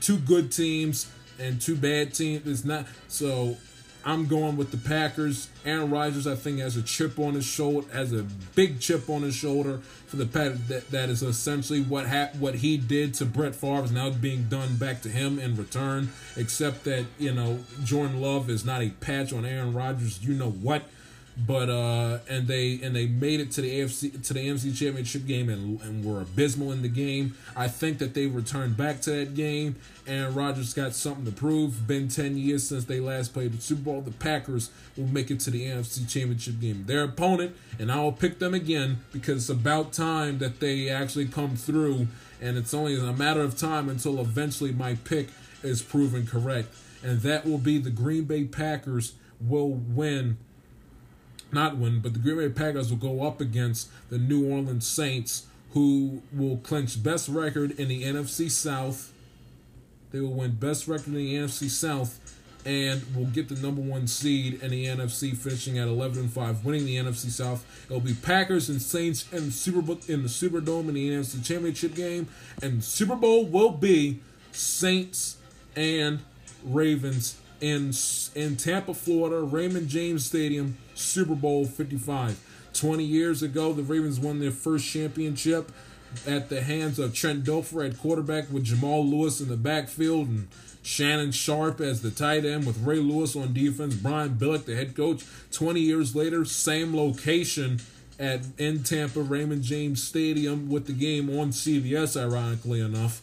two 0.02 0.18
good 0.18 0.52
teams 0.52 1.10
and 1.40 1.62
two 1.62 1.76
bad 1.76 2.14
teams. 2.14 2.48
It's 2.48 2.66
not 2.66 2.86
so. 3.08 3.58
I'm 4.06 4.28
going 4.28 4.58
with 4.58 4.72
the 4.72 4.78
Packers. 4.78 5.50
Aaron 5.66 5.90
Rodgers, 5.90 6.28
I 6.28 6.36
think, 6.36 6.60
has 6.60 6.78
a 6.78 6.82
chip 6.82 7.20
on 7.20 7.34
his 7.34 7.46
shoulder, 7.46 7.88
has 7.92 8.14
a 8.14 8.26
big 8.56 8.80
chip 8.80 9.10
on 9.10 9.22
his 9.24 9.36
shoulder 9.36 9.80
for 10.08 10.16
the 10.16 10.26
Packers. 10.26 10.68
That, 10.68 10.90
that 10.92 11.10
is 11.10 11.22
essentially 11.24 11.82
what 11.82 12.08
ha- 12.08 12.30
what 12.40 12.56
he 12.56 12.78
did 12.78 13.14
to 13.16 13.26
Brett 13.26 13.56
Favre 13.56 13.84
is 13.84 13.92
now 13.92 14.10
being 14.10 14.44
done 14.44 14.78
back 14.78 15.02
to 15.02 15.10
him 15.10 15.40
in 15.40 15.56
return. 15.56 16.12
Except 16.36 16.84
that 16.86 17.06
you 17.20 17.34
know 17.34 17.60
Jordan 17.84 18.22
Love 18.22 18.50
is 18.50 18.64
not 18.66 18.82
a 18.82 18.90
patch 18.90 19.34
on 19.34 19.46
Aaron 19.46 19.74
Rodgers. 19.74 20.24
You 20.24 20.34
know 20.34 20.52
what? 20.52 20.84
But 21.46 21.70
uh 21.70 22.18
and 22.28 22.48
they 22.48 22.80
and 22.82 22.96
they 22.96 23.06
made 23.06 23.40
it 23.40 23.52
to 23.52 23.62
the 23.62 23.80
AFC 23.80 24.26
to 24.26 24.34
the 24.34 24.40
NFC 24.40 24.76
championship 24.76 25.26
game 25.28 25.50
and 25.50 25.80
and 25.82 26.04
were 26.04 26.22
abysmal 26.22 26.72
in 26.72 26.82
the 26.82 26.90
game. 26.90 27.36
I 27.56 27.68
think 27.68 28.00
that 28.00 28.14
they 28.14 28.26
returned 28.26 28.76
back 28.76 29.02
to 29.02 29.12
that 29.12 29.36
game 29.36 29.76
and 30.08 30.36
Rodgers 30.36 30.74
got 30.74 30.96
something 30.96 31.26
to 31.26 31.32
prove. 31.32 31.86
Been 31.86 32.08
10 32.08 32.38
years 32.38 32.68
since 32.68 32.86
they 32.86 33.00
last 33.00 33.34
played 33.34 33.54
the 33.54 33.62
Super 33.62 33.82
Bowl. 33.82 34.02
The 34.02 34.12
Packers 34.12 34.72
will 34.96 35.08
make 35.08 35.30
it 35.30 35.40
to 35.42 35.52
the 35.52 35.66
NFC 35.66 36.10
championship 36.10 36.60
game. 36.60 36.86
Their 36.88 37.04
opponent 37.04 37.56
and 37.78 37.92
I 37.92 38.00
will 38.00 38.14
pick 38.14 38.40
them 38.40 38.54
again 38.54 39.04
because 39.12 39.44
it's 39.44 39.50
about 39.50 39.94
time 39.94 40.40
that 40.40 40.60
they 40.60 40.90
actually 40.90 41.28
come 41.28 41.56
through 41.56 42.08
and 42.42 42.58
it's 42.58 42.74
only 42.74 42.98
a 42.98 43.14
matter 43.14 43.42
of 43.42 43.58
time 43.58 43.90
until 43.90 44.20
eventually 44.20 44.72
my 44.72 44.96
pick 44.96 45.28
is 45.62 45.82
proven 45.82 46.26
correct. 46.26 46.70
And 47.04 47.22
that 47.22 47.46
will 47.46 47.58
be 47.60 47.78
the 47.78 47.92
Green 47.92 48.24
Bay 48.24 48.44
Packers 48.46 49.14
will 49.40 49.70
win 49.70 50.38
not 51.52 51.78
win, 51.78 52.00
but 52.00 52.14
the 52.14 52.20
Green 52.20 52.38
Bay 52.38 52.50
Packers 52.50 52.90
will 52.90 52.98
go 52.98 53.26
up 53.26 53.42
against 53.42 53.90
the 54.10 54.18
New 54.18 54.50
Orleans 54.50 54.88
Saints, 54.88 55.46
who 55.72 56.22
will 56.34 56.58
clinch 56.58 57.02
best 57.02 57.30
record 57.30 57.72
in 57.72 57.88
the 57.88 58.04
NFC 58.04 58.50
South. 58.50 59.12
They 60.12 60.20
will 60.20 60.34
win 60.34 60.52
best 60.52 60.88
record 60.88 61.08
in 61.08 61.16
the 61.16 61.36
NFC 61.36 61.70
South 61.70 62.20
and 62.68 63.16
will 63.16 63.26
get 63.26 63.48
the 63.48 63.56
number 63.56 63.82
one 63.82 64.08
seed 64.08 64.62
in 64.62 64.72
the 64.72 64.86
NFC, 64.86 65.36
finishing 65.36 65.78
at 65.78 65.88
11 65.88 66.20
and 66.20 66.34
5, 66.34 66.66
winning 66.66 66.86
the 66.86 66.98
NFC 66.98 67.30
South. 67.30 67.66
It'll 67.86 68.02
be 68.02 68.14
Packers 68.14 68.68
and 68.68 68.82
Saints 68.82 69.32
in 69.32 69.46
the 69.46 69.52
Super 69.52 69.82
Bowl, 69.82 70.00
in 70.10 70.22
the 70.22 70.28
Superdome 70.28 70.90
in 70.90 70.96
the 70.96 71.10
NFC 71.10 71.44
Championship 71.46 71.96
game, 71.96 72.28
and 72.62 72.84
Super 72.84 73.16
Bowl 73.16 73.46
will 73.46 73.72
be 73.72 74.20
Saints 74.52 75.38
and 75.78 76.20
Ravens 76.64 77.38
in 77.62 77.94
in 78.36 78.58
Tampa, 78.58 78.94
Florida, 78.94 79.42
Raymond 79.42 79.88
James 79.88 80.26
Stadium, 80.26 80.78
Super 80.98 81.36
Bowl 81.36 81.66
55. 81.66 82.40
20 82.74 83.04
years 83.04 83.42
ago, 83.42 83.74
the 83.74 83.84
Ravens 83.84 84.20
won 84.20 84.40
their 84.40 84.52
first 84.52 84.88
championship 84.88 85.72
at 86.26 86.50
the 86.50 86.62
hands 86.62 87.00
of 87.00 87.14
Trent 87.14 87.44
Dilfer 87.44 87.90
at 87.90 87.98
quarterback 87.98 88.52
with 88.52 88.64
Jamal 88.64 89.06
Lewis 89.06 89.42
in 89.42 89.50
the 89.50 89.58
backfield 89.58 90.28
and 90.28 90.48
Shannon 90.84 91.32
Sharpe 91.32 91.82
as 91.82 92.02
the 92.02 92.12
tight 92.12 92.46
end 92.46 92.66
with 92.66 92.78
Ray 92.80 93.00
Lewis 93.00 93.36
on 93.36 93.54
defense, 93.54 93.96
Brian 93.96 94.36
Billick, 94.36 94.66
the 94.66 94.76
head 94.76 94.96
coach. 94.96 95.26
20 95.52 95.82
years 95.82 96.16
later, 96.16 96.46
same 96.46 96.96
location 96.96 97.80
at 98.20 98.42
in 98.58 98.84
Tampa, 98.84 99.22
Raymond 99.22 99.64
James 99.64 100.02
Stadium 100.02 100.70
with 100.70 100.88
the 100.88 100.94
game 100.94 101.30
on 101.38 101.50
CBS, 101.50 102.20
ironically 102.20 102.80
enough. 102.80 103.22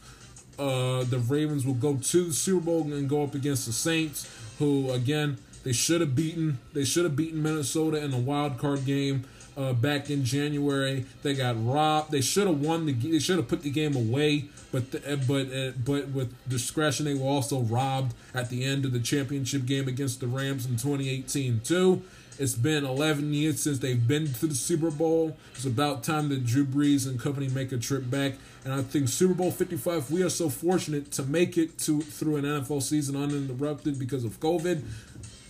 Uh, 0.58 1.04
the 1.04 1.18
Ravens 1.18 1.66
will 1.66 1.74
go 1.74 1.96
to 1.96 2.24
the 2.26 2.32
Super 2.32 2.66
Bowl 2.66 2.82
and 2.82 3.08
go 3.08 3.24
up 3.24 3.34
against 3.34 3.66
the 3.66 3.72
Saints, 3.72 4.30
who 4.58 4.90
again 4.92 5.38
they 5.64 5.72
should 5.72 6.00
have 6.00 6.14
beaten. 6.14 6.58
They 6.72 6.84
should 6.84 7.04
have 7.04 7.16
beaten 7.16 7.42
Minnesota 7.42 8.02
in 8.02 8.10
the 8.10 8.18
wild 8.18 8.58
card 8.58 8.84
game 8.84 9.24
uh, 9.56 9.72
back 9.72 10.10
in 10.10 10.24
January. 10.24 11.06
They 11.22 11.34
got 11.34 11.56
robbed. 11.64 12.10
They 12.10 12.20
should 12.20 12.46
have 12.46 12.60
won 12.60 12.86
the. 12.86 12.92
They 12.92 13.18
should 13.18 13.36
have 13.38 13.48
put 13.48 13.62
the 13.62 13.70
game 13.70 13.96
away, 13.96 14.46
but 14.70 14.90
the, 14.92 15.00
but 15.26 15.52
uh, 15.52 15.72
but 15.84 16.08
with 16.08 16.32
discretion, 16.48 17.06
they 17.06 17.14
were 17.14 17.28
also 17.28 17.60
robbed 17.60 18.14
at 18.34 18.50
the 18.50 18.64
end 18.64 18.84
of 18.84 18.92
the 18.92 19.00
championship 19.00 19.66
game 19.66 19.88
against 19.88 20.20
the 20.20 20.26
Rams 20.26 20.66
in 20.66 20.72
2018 20.72 21.60
too. 21.64 22.02
It's 22.36 22.54
been 22.54 22.84
11 22.84 23.32
years 23.32 23.60
since 23.60 23.78
they've 23.78 24.08
been 24.08 24.26
to 24.26 24.46
the 24.48 24.56
Super 24.56 24.90
Bowl. 24.90 25.36
It's 25.54 25.64
about 25.64 26.02
time 26.02 26.30
that 26.30 26.44
Drew 26.44 26.64
Brees 26.64 27.06
and 27.06 27.20
company 27.20 27.48
make 27.48 27.70
a 27.70 27.78
trip 27.78 28.10
back. 28.10 28.34
And 28.64 28.72
I 28.72 28.82
think 28.82 29.08
Super 29.08 29.34
Bowl 29.34 29.52
55, 29.52 30.10
we 30.10 30.22
are 30.24 30.30
so 30.30 30.48
fortunate 30.48 31.12
to 31.12 31.22
make 31.22 31.56
it 31.56 31.78
to 31.80 32.00
through 32.00 32.36
an 32.36 32.44
NFL 32.44 32.82
season 32.82 33.14
uninterrupted 33.14 33.98
because 34.00 34.24
of 34.24 34.40
COVID. 34.40 34.82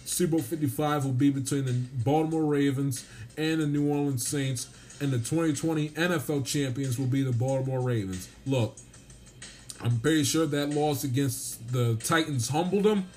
Super 0.04 0.32
Bowl 0.32 0.40
55 0.40 1.04
will 1.04 1.12
be 1.12 1.30
between 1.30 1.64
the 1.64 1.72
Baltimore 1.72 2.44
Ravens 2.44 3.04
and 3.36 3.60
the 3.60 3.66
New 3.66 3.88
Orleans 3.88 4.26
Saints, 4.26 4.68
and 5.00 5.10
the 5.10 5.18
2020 5.18 5.90
NFL 5.90 6.44
champions 6.44 6.98
will 6.98 7.06
be 7.06 7.22
the 7.22 7.32
Baltimore 7.32 7.80
Ravens. 7.80 8.28
Look, 8.46 8.76
I'm 9.80 9.98
pretty 10.00 10.24
sure 10.24 10.46
that 10.46 10.70
loss 10.70 11.04
against 11.04 11.72
the 11.72 11.96
Titans 11.96 12.48
humbled 12.48 12.84
them. 12.84 13.08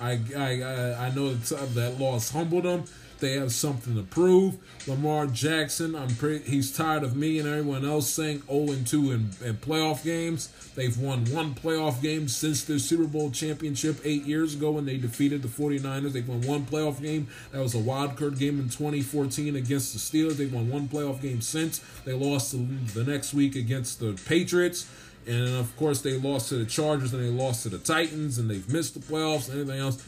I 0.00 0.20
I 0.36 1.06
I 1.06 1.14
know 1.14 1.34
that 1.34 1.96
loss 1.98 2.30
humbled 2.30 2.64
them. 2.64 2.84
They 3.20 3.32
have 3.32 3.52
something 3.52 3.96
to 3.96 4.02
prove. 4.02 4.56
Lamar 4.86 5.26
Jackson, 5.26 5.94
I'm 5.96 6.14
pretty. 6.14 6.48
He's 6.48 6.74
tired 6.74 7.02
of 7.02 7.16
me 7.16 7.38
and 7.38 7.48
everyone 7.48 7.84
else 7.84 8.08
saying 8.08 8.42
0 8.46 8.72
and 8.72 8.86
2 8.86 9.10
in, 9.10 9.30
in 9.44 9.56
playoff 9.56 10.04
games. 10.04 10.48
They've 10.74 10.96
won 10.96 11.24
one 11.26 11.54
playoff 11.54 12.00
game 12.00 12.28
since 12.28 12.62
their 12.64 12.78
Super 12.78 13.06
Bowl 13.06 13.30
championship 13.30 14.00
eight 14.04 14.24
years 14.24 14.54
ago 14.54 14.72
when 14.72 14.86
they 14.86 14.96
defeated 14.96 15.42
the 15.42 15.48
49ers. 15.48 16.12
They've 16.12 16.28
won 16.28 16.42
one 16.42 16.64
playoff 16.64 17.02
game. 17.02 17.28
That 17.50 17.60
was 17.60 17.74
a 17.74 17.78
wild 17.78 18.16
card 18.16 18.38
game 18.38 18.60
in 18.60 18.68
2014 18.68 19.56
against 19.56 19.92
the 19.92 19.98
Steelers. 19.98 20.36
They've 20.36 20.52
won 20.52 20.70
one 20.70 20.88
playoff 20.88 21.20
game 21.20 21.40
since. 21.40 21.80
They 22.04 22.12
lost 22.12 22.52
the 22.52 23.04
next 23.04 23.34
week 23.34 23.56
against 23.56 23.98
the 23.98 24.18
Patriots. 24.26 24.88
And 25.26 25.56
of 25.56 25.76
course, 25.76 26.00
they 26.00 26.18
lost 26.18 26.48
to 26.50 26.56
the 26.56 26.64
Chargers 26.64 27.12
and 27.12 27.22
they 27.22 27.28
lost 27.28 27.64
to 27.64 27.68
the 27.68 27.78
Titans, 27.78 28.38
and 28.38 28.48
they've 28.48 28.66
missed 28.72 28.94
the 28.94 29.00
playoffs 29.00 29.52
and 29.52 29.70
else 29.70 30.02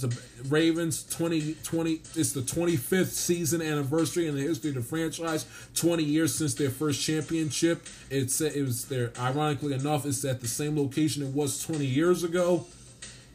the 0.00 0.20
Ravens 0.48 1.02
2020 1.04 2.02
it's 2.14 2.32
the 2.32 2.42
25th 2.42 3.06
season 3.06 3.62
anniversary 3.62 4.26
in 4.26 4.34
the 4.34 4.42
history 4.42 4.70
of 4.70 4.76
the 4.76 4.82
franchise 4.82 5.46
20 5.74 6.02
years 6.02 6.34
since 6.34 6.54
their 6.54 6.70
first 6.70 7.02
championship. 7.02 7.86
It's 8.10 8.40
it 8.40 8.62
was 8.62 8.86
there 8.86 9.12
ironically 9.18 9.72
enough 9.72 10.04
it's 10.04 10.24
at 10.24 10.40
the 10.40 10.48
same 10.48 10.76
location 10.76 11.22
it 11.22 11.32
was 11.32 11.62
20 11.62 11.86
years 11.86 12.22
ago. 12.24 12.66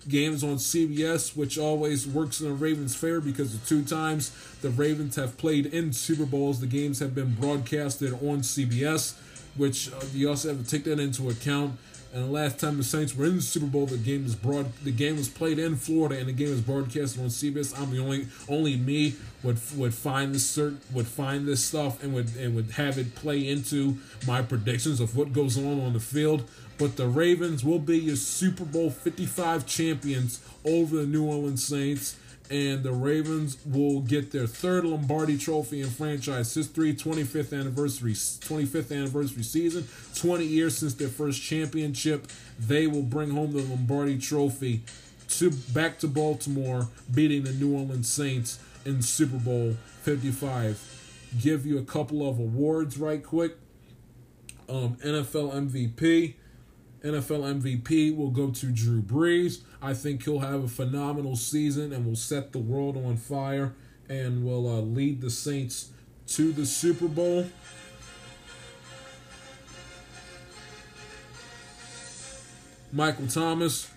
Games 0.07 0.43
on 0.43 0.55
CBS 0.55 1.35
which 1.35 1.57
always 1.57 2.07
works 2.07 2.39
in 2.41 2.47
the 2.47 2.53
Ravens 2.53 2.95
favor 2.95 3.21
because 3.21 3.57
the 3.57 3.65
two 3.65 3.83
times. 3.83 4.31
The 4.61 4.69
Ravens 4.69 5.15
have 5.15 5.37
played 5.37 5.65
in 5.65 5.91
Super 5.93 6.25
Bowls. 6.25 6.59
The 6.59 6.67
games 6.67 6.99
have 6.99 7.15
been 7.15 7.33
broadcasted 7.33 8.13
on 8.13 8.41
CBS 8.41 9.15
which 9.55 9.91
uh, 9.91 9.99
you 10.13 10.29
also 10.29 10.49
have 10.49 10.63
to 10.63 10.69
take 10.69 10.83
that 10.85 10.99
into 10.99 11.29
account 11.29 11.77
and 12.13 12.25
the 12.25 12.31
last 12.31 12.59
time 12.59 12.77
the 12.77 12.83
Saints 12.83 13.15
were 13.15 13.25
in 13.25 13.37
the 13.37 13.41
Super 13.41 13.65
Bowl, 13.65 13.85
the 13.85 13.97
game 13.97 14.23
was 14.23 14.35
broad. 14.35 14.73
The 14.83 14.91
game 14.91 15.15
was 15.15 15.29
played 15.29 15.59
in 15.59 15.77
Florida, 15.77 16.19
and 16.19 16.27
the 16.27 16.33
game 16.33 16.49
was 16.49 16.59
broadcasted 16.59 17.21
on 17.21 17.27
CBS. 17.27 17.79
I'm 17.79 17.91
the 17.91 17.99
only 17.99 18.27
only 18.49 18.75
me 18.75 19.15
would 19.43 19.59
would 19.77 19.93
find 19.93 20.35
this 20.35 20.57
cert, 20.57 20.77
would 20.93 21.07
find 21.07 21.47
this 21.47 21.63
stuff 21.63 22.03
and 22.03 22.13
would 22.13 22.35
and 22.35 22.53
would 22.55 22.71
have 22.71 22.97
it 22.97 23.15
play 23.15 23.47
into 23.47 23.97
my 24.27 24.41
predictions 24.41 24.99
of 24.99 25.15
what 25.15 25.31
goes 25.31 25.57
on 25.57 25.79
on 25.79 25.93
the 25.93 26.01
field. 26.01 26.43
But 26.77 26.97
the 26.97 27.07
Ravens 27.07 27.63
will 27.63 27.79
be 27.79 27.99
your 27.99 28.15
Super 28.15 28.65
Bowl 28.65 28.89
55 28.89 29.65
champions 29.65 30.41
over 30.65 30.97
the 30.97 31.05
New 31.05 31.23
Orleans 31.23 31.63
Saints 31.63 32.17
and 32.49 32.83
the 32.83 32.91
Ravens 32.91 33.57
will 33.65 34.01
get 34.01 34.31
their 34.31 34.47
third 34.47 34.83
Lombardi 34.83 35.37
Trophy 35.37 35.81
in 35.81 35.89
franchise 35.89 36.53
history, 36.53 36.93
25th 36.93 37.57
anniversary, 37.57 38.13
25th 38.13 38.91
anniversary 38.91 39.43
season, 39.43 39.87
20 40.15 40.45
years 40.45 40.77
since 40.77 40.93
their 40.93 41.07
first 41.07 41.41
championship. 41.41 42.27
They 42.59 42.87
will 42.87 43.03
bring 43.03 43.31
home 43.31 43.53
the 43.53 43.61
Lombardi 43.61 44.17
Trophy 44.17 44.81
to 45.29 45.51
back 45.51 45.99
to 45.99 46.07
Baltimore, 46.07 46.89
beating 47.13 47.43
the 47.43 47.53
New 47.53 47.73
Orleans 47.73 48.11
Saints 48.11 48.59
in 48.85 49.01
Super 49.01 49.37
Bowl 49.37 49.77
55. 50.01 51.29
Give 51.39 51.65
you 51.65 51.77
a 51.77 51.83
couple 51.83 52.27
of 52.27 52.37
awards 52.39 52.97
right 52.97 53.23
quick. 53.23 53.55
Um, 54.67 54.97
NFL 54.97 55.53
MVP. 55.53 56.35
NFL 57.03 57.61
MVP 57.61 58.15
will 58.15 58.29
go 58.29 58.51
to 58.51 58.65
Drew 58.67 59.01
Brees. 59.01 59.61
I 59.81 59.93
think 59.93 60.23
he'll 60.23 60.39
have 60.39 60.63
a 60.63 60.67
phenomenal 60.67 61.35
season 61.35 61.91
and 61.91 62.05
will 62.05 62.15
set 62.15 62.51
the 62.51 62.59
world 62.59 62.97
on 62.97 63.17
fire 63.17 63.73
and 64.07 64.45
will 64.45 64.67
uh, 64.69 64.81
lead 64.81 65.21
the 65.21 65.29
Saints 65.29 65.89
to 66.27 66.51
the 66.51 66.65
Super 66.65 67.07
Bowl. 67.07 67.47
Michael 72.93 73.27
Thomas, 73.27 73.89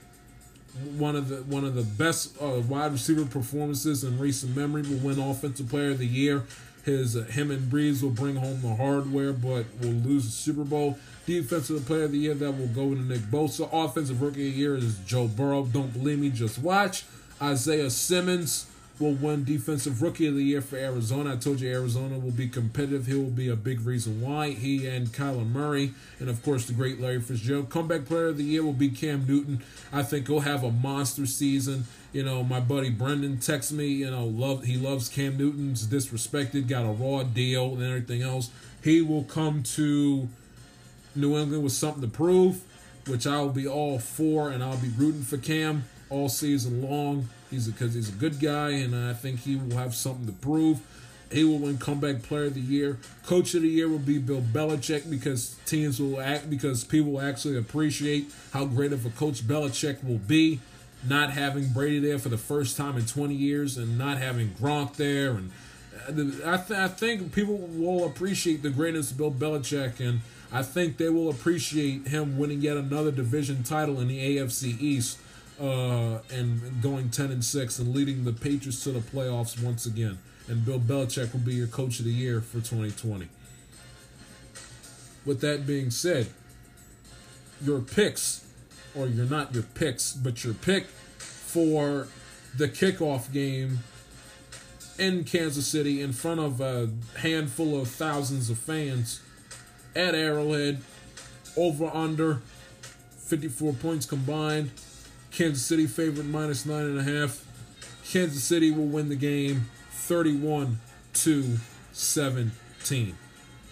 one 0.97 1.17
of 1.17 1.29
the 1.29 1.37
one 1.43 1.65
of 1.65 1.75
the 1.75 1.83
best 1.83 2.41
uh, 2.41 2.63
wide 2.69 2.93
receiver 2.93 3.25
performances 3.25 4.05
in 4.05 4.19
recent 4.19 4.57
memory, 4.57 4.83
will 4.83 4.99
win 4.99 5.19
Offensive 5.19 5.69
Player 5.69 5.91
of 5.91 5.99
the 5.99 6.07
Year. 6.07 6.45
His 6.85 7.17
uh, 7.17 7.25
him 7.25 7.51
and 7.51 7.71
Brees 7.71 8.03
will 8.03 8.11
bring 8.11 8.37
home 8.37 8.63
the 8.63 8.77
hardware, 8.77 9.33
but 9.33 9.67
will 9.81 9.91
lose 9.91 10.27
the 10.27 10.31
Super 10.31 10.65
Bowl. 10.65 10.99
Defensive 11.27 11.87
Player 11.87 12.05
of 12.05 12.13
the 12.13 12.19
Year 12.19 12.35
that 12.35 12.53
will 12.53 12.69
go 12.69 12.95
to 12.95 13.01
Nick 13.01 13.21
Bosa. 13.21 13.69
Offensive 13.73 14.21
Rookie 14.21 14.49
of 14.49 14.55
the 14.55 14.61
Year 14.61 14.77
is 14.77 14.99
Joe 15.01 15.27
Burrow. 15.27 15.65
Don't 15.65 15.93
believe 15.93 16.19
me? 16.19 16.31
Just 16.31 16.59
watch. 16.59 17.05
Isaiah 17.41 17.91
Simmons 17.91 18.67
will 18.99 19.15
win 19.15 19.43
Defensive 19.45 20.03
Rookie 20.03 20.29
of 20.29 20.37
the 20.37 20.45
Year 20.45 20.61
for 20.61 20.77
Arizona. 20.77 21.33
I 21.33 21.37
told 21.37 21.61
you 21.61 21.71
Arizona 21.71 22.19
will 22.19 22.31
be 22.31 22.49
competitive. 22.49 23.07
He 23.07 23.15
will 23.15 23.31
be 23.31 23.49
a 23.49 23.57
big 23.57 23.81
reason 23.81 24.21
why. 24.21 24.51
He 24.51 24.87
and 24.87 25.09
Kyler 25.09 25.51
Murray, 25.51 25.95
and 26.21 26.29
of 26.29 26.43
course 26.43 26.67
the 26.67 26.73
great 26.73 27.01
Larry 27.01 27.21
Fitzgerald. 27.21 27.71
Comeback 27.71 28.05
Player 28.05 28.29
of 28.29 28.37
the 28.37 28.45
Year 28.45 28.63
will 28.63 28.73
be 28.73 28.91
Cam 28.91 29.27
Newton. 29.27 29.65
I 29.93 30.03
think 30.03 30.29
he'll 30.29 30.41
have 30.41 30.63
a 30.63 30.71
monster 30.71 31.27
season. 31.27 31.87
You 32.13 32.23
know, 32.23 32.45
my 32.45 32.61
buddy 32.61 32.91
Brendan 32.91 33.39
texts 33.41 33.73
me. 33.73 33.89
You 33.89 34.11
know, 34.11 34.27
love 34.27 34.65
he 34.65 34.77
loves 34.77 35.09
Cam 35.09 35.37
Newton's 35.37 35.87
disrespected, 35.87 36.69
got 36.69 36.85
a 36.85 36.93
raw 36.93 37.25
deal 37.25 37.75
and 37.75 37.83
everything 37.83 38.23
else. 38.23 38.51
He 38.83 39.03
will 39.03 39.25
come 39.25 39.63
to 39.63 40.29
New 41.15 41.37
England 41.37 41.63
with 41.63 41.73
something 41.73 42.03
to 42.03 42.09
prove, 42.09 42.61
which 43.07 43.27
I 43.27 43.39
will 43.41 43.51
be 43.51 43.67
all 43.67 43.99
for, 43.99 44.51
and 44.51 44.63
I'll 44.63 44.77
be 44.77 44.89
rooting 44.89 45.23
for 45.23 45.37
Cam 45.37 45.85
all 46.11 46.29
season 46.29 46.83
long. 46.83 47.29
He's 47.51 47.69
because 47.69 47.95
he's 47.95 48.09
a 48.09 48.13
good 48.13 48.41
guy, 48.41 48.71
and 48.71 48.95
I 48.95 49.13
think 49.13 49.41
he 49.41 49.57
will 49.57 49.77
have 49.77 49.95
something 49.95 50.27
to 50.27 50.33
prove. 50.33 50.81
He 51.31 51.43
will 51.43 51.59
win 51.59 51.79
comeback 51.79 52.23
player 52.23 52.45
of 52.45 52.55
the 52.55 52.61
year. 52.61 52.99
Coach 53.27 53.55
of 53.55 53.63
the 53.63 53.69
year 53.69 53.89
will 53.89 53.99
be 53.99 54.19
Bill 54.19 54.41
Belichick 54.43 55.11
because 55.11 55.57
teams 55.67 56.01
will 56.01 56.21
act 56.21 56.49
because 56.49 56.85
people 56.85 57.13
will 57.13 57.21
actually 57.21 57.57
appreciate 57.57 58.31
how 58.53 58.67
great 58.67 58.93
of 58.93 59.05
a 59.05 59.11
coach 59.11 59.47
Belichick 59.47 60.05
will 60.05 60.19
be 60.19 60.61
not 61.07 61.31
having 61.31 61.69
Brady 61.69 61.99
there 61.99 62.19
for 62.19 62.29
the 62.29 62.39
first 62.39 62.77
time 62.77 62.97
in 62.97 63.05
20 63.05 63.35
years 63.35 63.77
and 63.77 63.99
not 63.99 64.19
having 64.19 64.51
Gronk 64.51 64.97
there. 64.97 65.31
And 65.33 65.51
uh, 66.09 66.53
I, 66.53 66.57
th- 66.57 66.79
I 66.79 66.89
think 66.89 67.33
people 67.33 67.57
will 67.57 68.07
appreciate 68.07 68.63
the 68.63 68.71
greatness 68.71 69.11
of 69.11 69.19
Bill 69.19 69.31
Belichick, 69.31 70.01
and 70.01 70.21
I 70.55 70.63
think 70.63 70.99
they 70.99 71.09
will 71.09 71.31
appreciate 71.31 72.07
him 72.07 72.39
winning 72.39 72.61
yet 72.61 72.77
another 72.77 73.11
division 73.11 73.65
title 73.65 73.99
in 73.99 74.07
the 74.07 74.37
AFC 74.37 74.81
East 74.81 75.19
uh, 75.61 76.19
and 76.33 76.81
going 76.81 77.11
10 77.11 77.33
and 77.33 77.45
6 77.45 77.79
and 77.81 77.93
leading 77.93 78.23
the 78.23 78.33
Patriots 78.33 78.85
to 78.85 78.93
the 78.93 79.01
playoffs 79.01 79.61
once 79.61 79.85
again. 79.85 80.19
And 80.47 80.65
Bill 80.65 80.79
Belichick 80.79 81.33
will 81.33 81.41
be 81.41 81.55
your 81.55 81.67
coach 81.67 81.99
of 81.99 82.05
the 82.05 82.13
year 82.13 82.41
for 82.41 82.59
2020. 82.59 83.29
With 85.27 85.41
that 85.41 85.67
being 85.67 85.91
said, 85.91 86.29
your 87.61 87.81
picks 87.81 88.47
or 88.95 89.09
you're 89.09 89.27
not 89.27 89.53
your 89.53 89.65
picks, 89.65 90.13
but 90.13 90.45
your 90.45 90.55
pick 90.55 90.87
for 90.87 92.07
the 92.57 92.69
kickoff 92.69 93.33
game 93.33 93.81
in 95.01 95.25
Kansas 95.25 95.67
City 95.67 96.01
in 96.01 96.13
front 96.13 96.39
of 96.39 96.61
a 96.61 96.91
handful 97.19 97.81
of 97.81 97.89
thousands 97.89 98.51
of 98.51 98.59
fans 98.59 99.21
at 99.97 100.15
Arrowhead, 100.15 100.81
over 101.57 101.87
under 101.87 102.43
54 103.19 103.73
points 103.75 104.07
combined. 104.07 104.71
Kansas 105.31 105.65
City 105.65 105.87
favorite 105.87 106.27
minus 106.27 106.65
nine 106.67 106.85
and 106.85 106.99
a 106.99 107.03
half. 107.03 107.45
Kansas 108.09 108.45
City 108.45 108.71
will 108.71 108.87
win 108.87 109.09
the 109.09 109.17
game 109.17 109.69
31 109.91 110.79
to 111.15 111.57
17. 111.93 113.17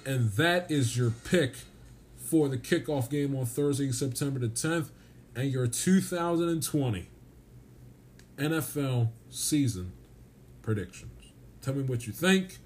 And 0.04 0.30
that 0.32 0.70
is 0.70 0.96
your 0.96 1.10
pick 1.10 1.54
for 2.16 2.48
the 2.48 2.56
kickoff 2.56 3.10
game 3.10 3.36
on 3.36 3.46
Thursday, 3.46 3.92
September 3.92 4.40
the 4.40 4.48
10th, 4.48 4.88
and 5.36 5.50
your 5.50 5.66
2020 5.66 7.08
NFL 8.38 9.10
season 9.30 9.92
predictions. 10.62 11.32
Tell 11.60 11.74
me 11.74 11.82
what 11.82 12.06
you 12.06 12.12
think. 12.12 12.58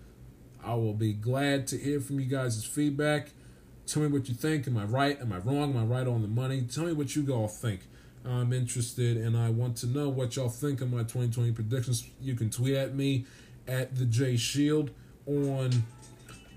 I 0.65 0.75
will 0.75 0.95
be 0.95 1.13
glad 1.13 1.67
to 1.69 1.79
hear 1.79 2.01
from 2.01 2.19
you 2.19 2.27
guys' 2.27 2.65
feedback. 2.65 3.31
Tell 3.87 4.03
me 4.03 4.09
what 4.09 4.29
you 4.29 4.35
think. 4.35 4.67
Am 4.67 4.77
I 4.77 4.85
right? 4.85 5.21
Am 5.21 5.33
I 5.33 5.39
wrong? 5.39 5.71
Am 5.71 5.77
I 5.77 5.85
right 5.85 6.07
on 6.07 6.23
the 6.23 6.29
money? 6.29 6.63
Tell 6.63 6.85
me 6.85 6.93
what 6.93 7.15
you 7.15 7.33
all 7.33 7.49
think. 7.49 7.81
I'm 8.25 8.53
interested 8.53 9.17
and 9.17 9.37
I 9.37 9.51
want 9.51 9.77
to 9.79 9.87
know 9.87 10.09
what 10.09 10.35
y'all 10.35 10.49
think 10.49 10.81
of 10.81 10.91
my 10.91 11.03
2020 11.03 11.53
predictions. 11.53 12.09
You 12.21 12.35
can 12.35 12.51
tweet 12.51 12.75
at 12.75 12.95
me 12.95 13.27
at 13.69 13.95
the 13.95 14.05
J 14.05 14.37
Shield 14.37 14.91
on 15.27 15.71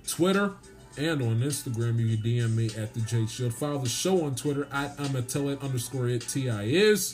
Twitter 0.08 0.54
and 0.98 1.22
on 1.22 1.42
Instagram. 1.42 2.00
You 2.00 2.18
can 2.18 2.26
DM 2.26 2.56
me 2.56 2.70
at 2.76 2.96
the 2.96 3.02
J 3.02 3.28
Shield. 3.28 3.54
Follow 3.54 3.78
the 3.78 3.90
show 3.90 4.24
on 4.24 4.34
Twitter 4.34 4.68
at 4.72 5.00
I'm 5.00 5.16
a 5.16 5.22
tell 5.22 5.50
it 5.50 5.62
underscore 5.62 6.10
it 6.10 6.22
T 6.22 6.50
I 6.50 6.64
is. 6.64 7.14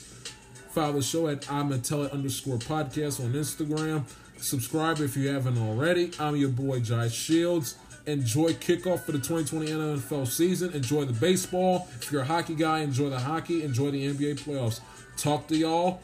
Follow 0.72 0.94
the 0.94 1.02
show 1.02 1.28
at 1.28 1.52
I'm 1.52 1.74
a 1.74 1.78
tell 1.78 2.04
it 2.04 2.14
underscore 2.14 2.58
podcast 2.58 3.24
on 3.24 3.34
Instagram. 3.34 4.06
Subscribe 4.38 5.00
if 5.00 5.18
you 5.18 5.30
haven't 5.30 5.58
already. 5.58 6.12
I'm 6.20 6.36
your 6.36 6.50
boy 6.50 6.80
Jai 6.80 7.10
Shields. 7.10 7.76
Enjoy 8.07 8.53
kickoff 8.53 9.02
for 9.02 9.11
the 9.11 9.18
2020 9.18 9.68
NFL 9.68 10.27
season. 10.27 10.73
Enjoy 10.73 11.06
the 11.06 11.14
baseball. 11.14 11.88
If 12.02 12.11
you're 12.11 12.22
a 12.22 12.26
hockey 12.26 12.56
guy, 12.56 12.80
enjoy 12.80 13.10
the 13.10 13.19
hockey. 13.19 13.64
Enjoy 13.64 13.90
the 13.91 14.07
NBA 14.07 14.40
playoffs. 14.41 14.80
Talk 15.18 15.48
to 15.48 15.56
y'all, 15.56 16.02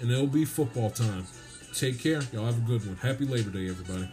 and 0.00 0.10
it'll 0.10 0.26
be 0.26 0.44
football 0.44 0.90
time. 0.90 1.24
Take 1.74 2.00
care. 2.00 2.20
Y'all 2.32 2.46
have 2.46 2.58
a 2.58 2.66
good 2.66 2.86
one. 2.86 2.96
Happy 2.96 3.24
Labor 3.24 3.50
Day, 3.50 3.68
everybody. 3.68 4.08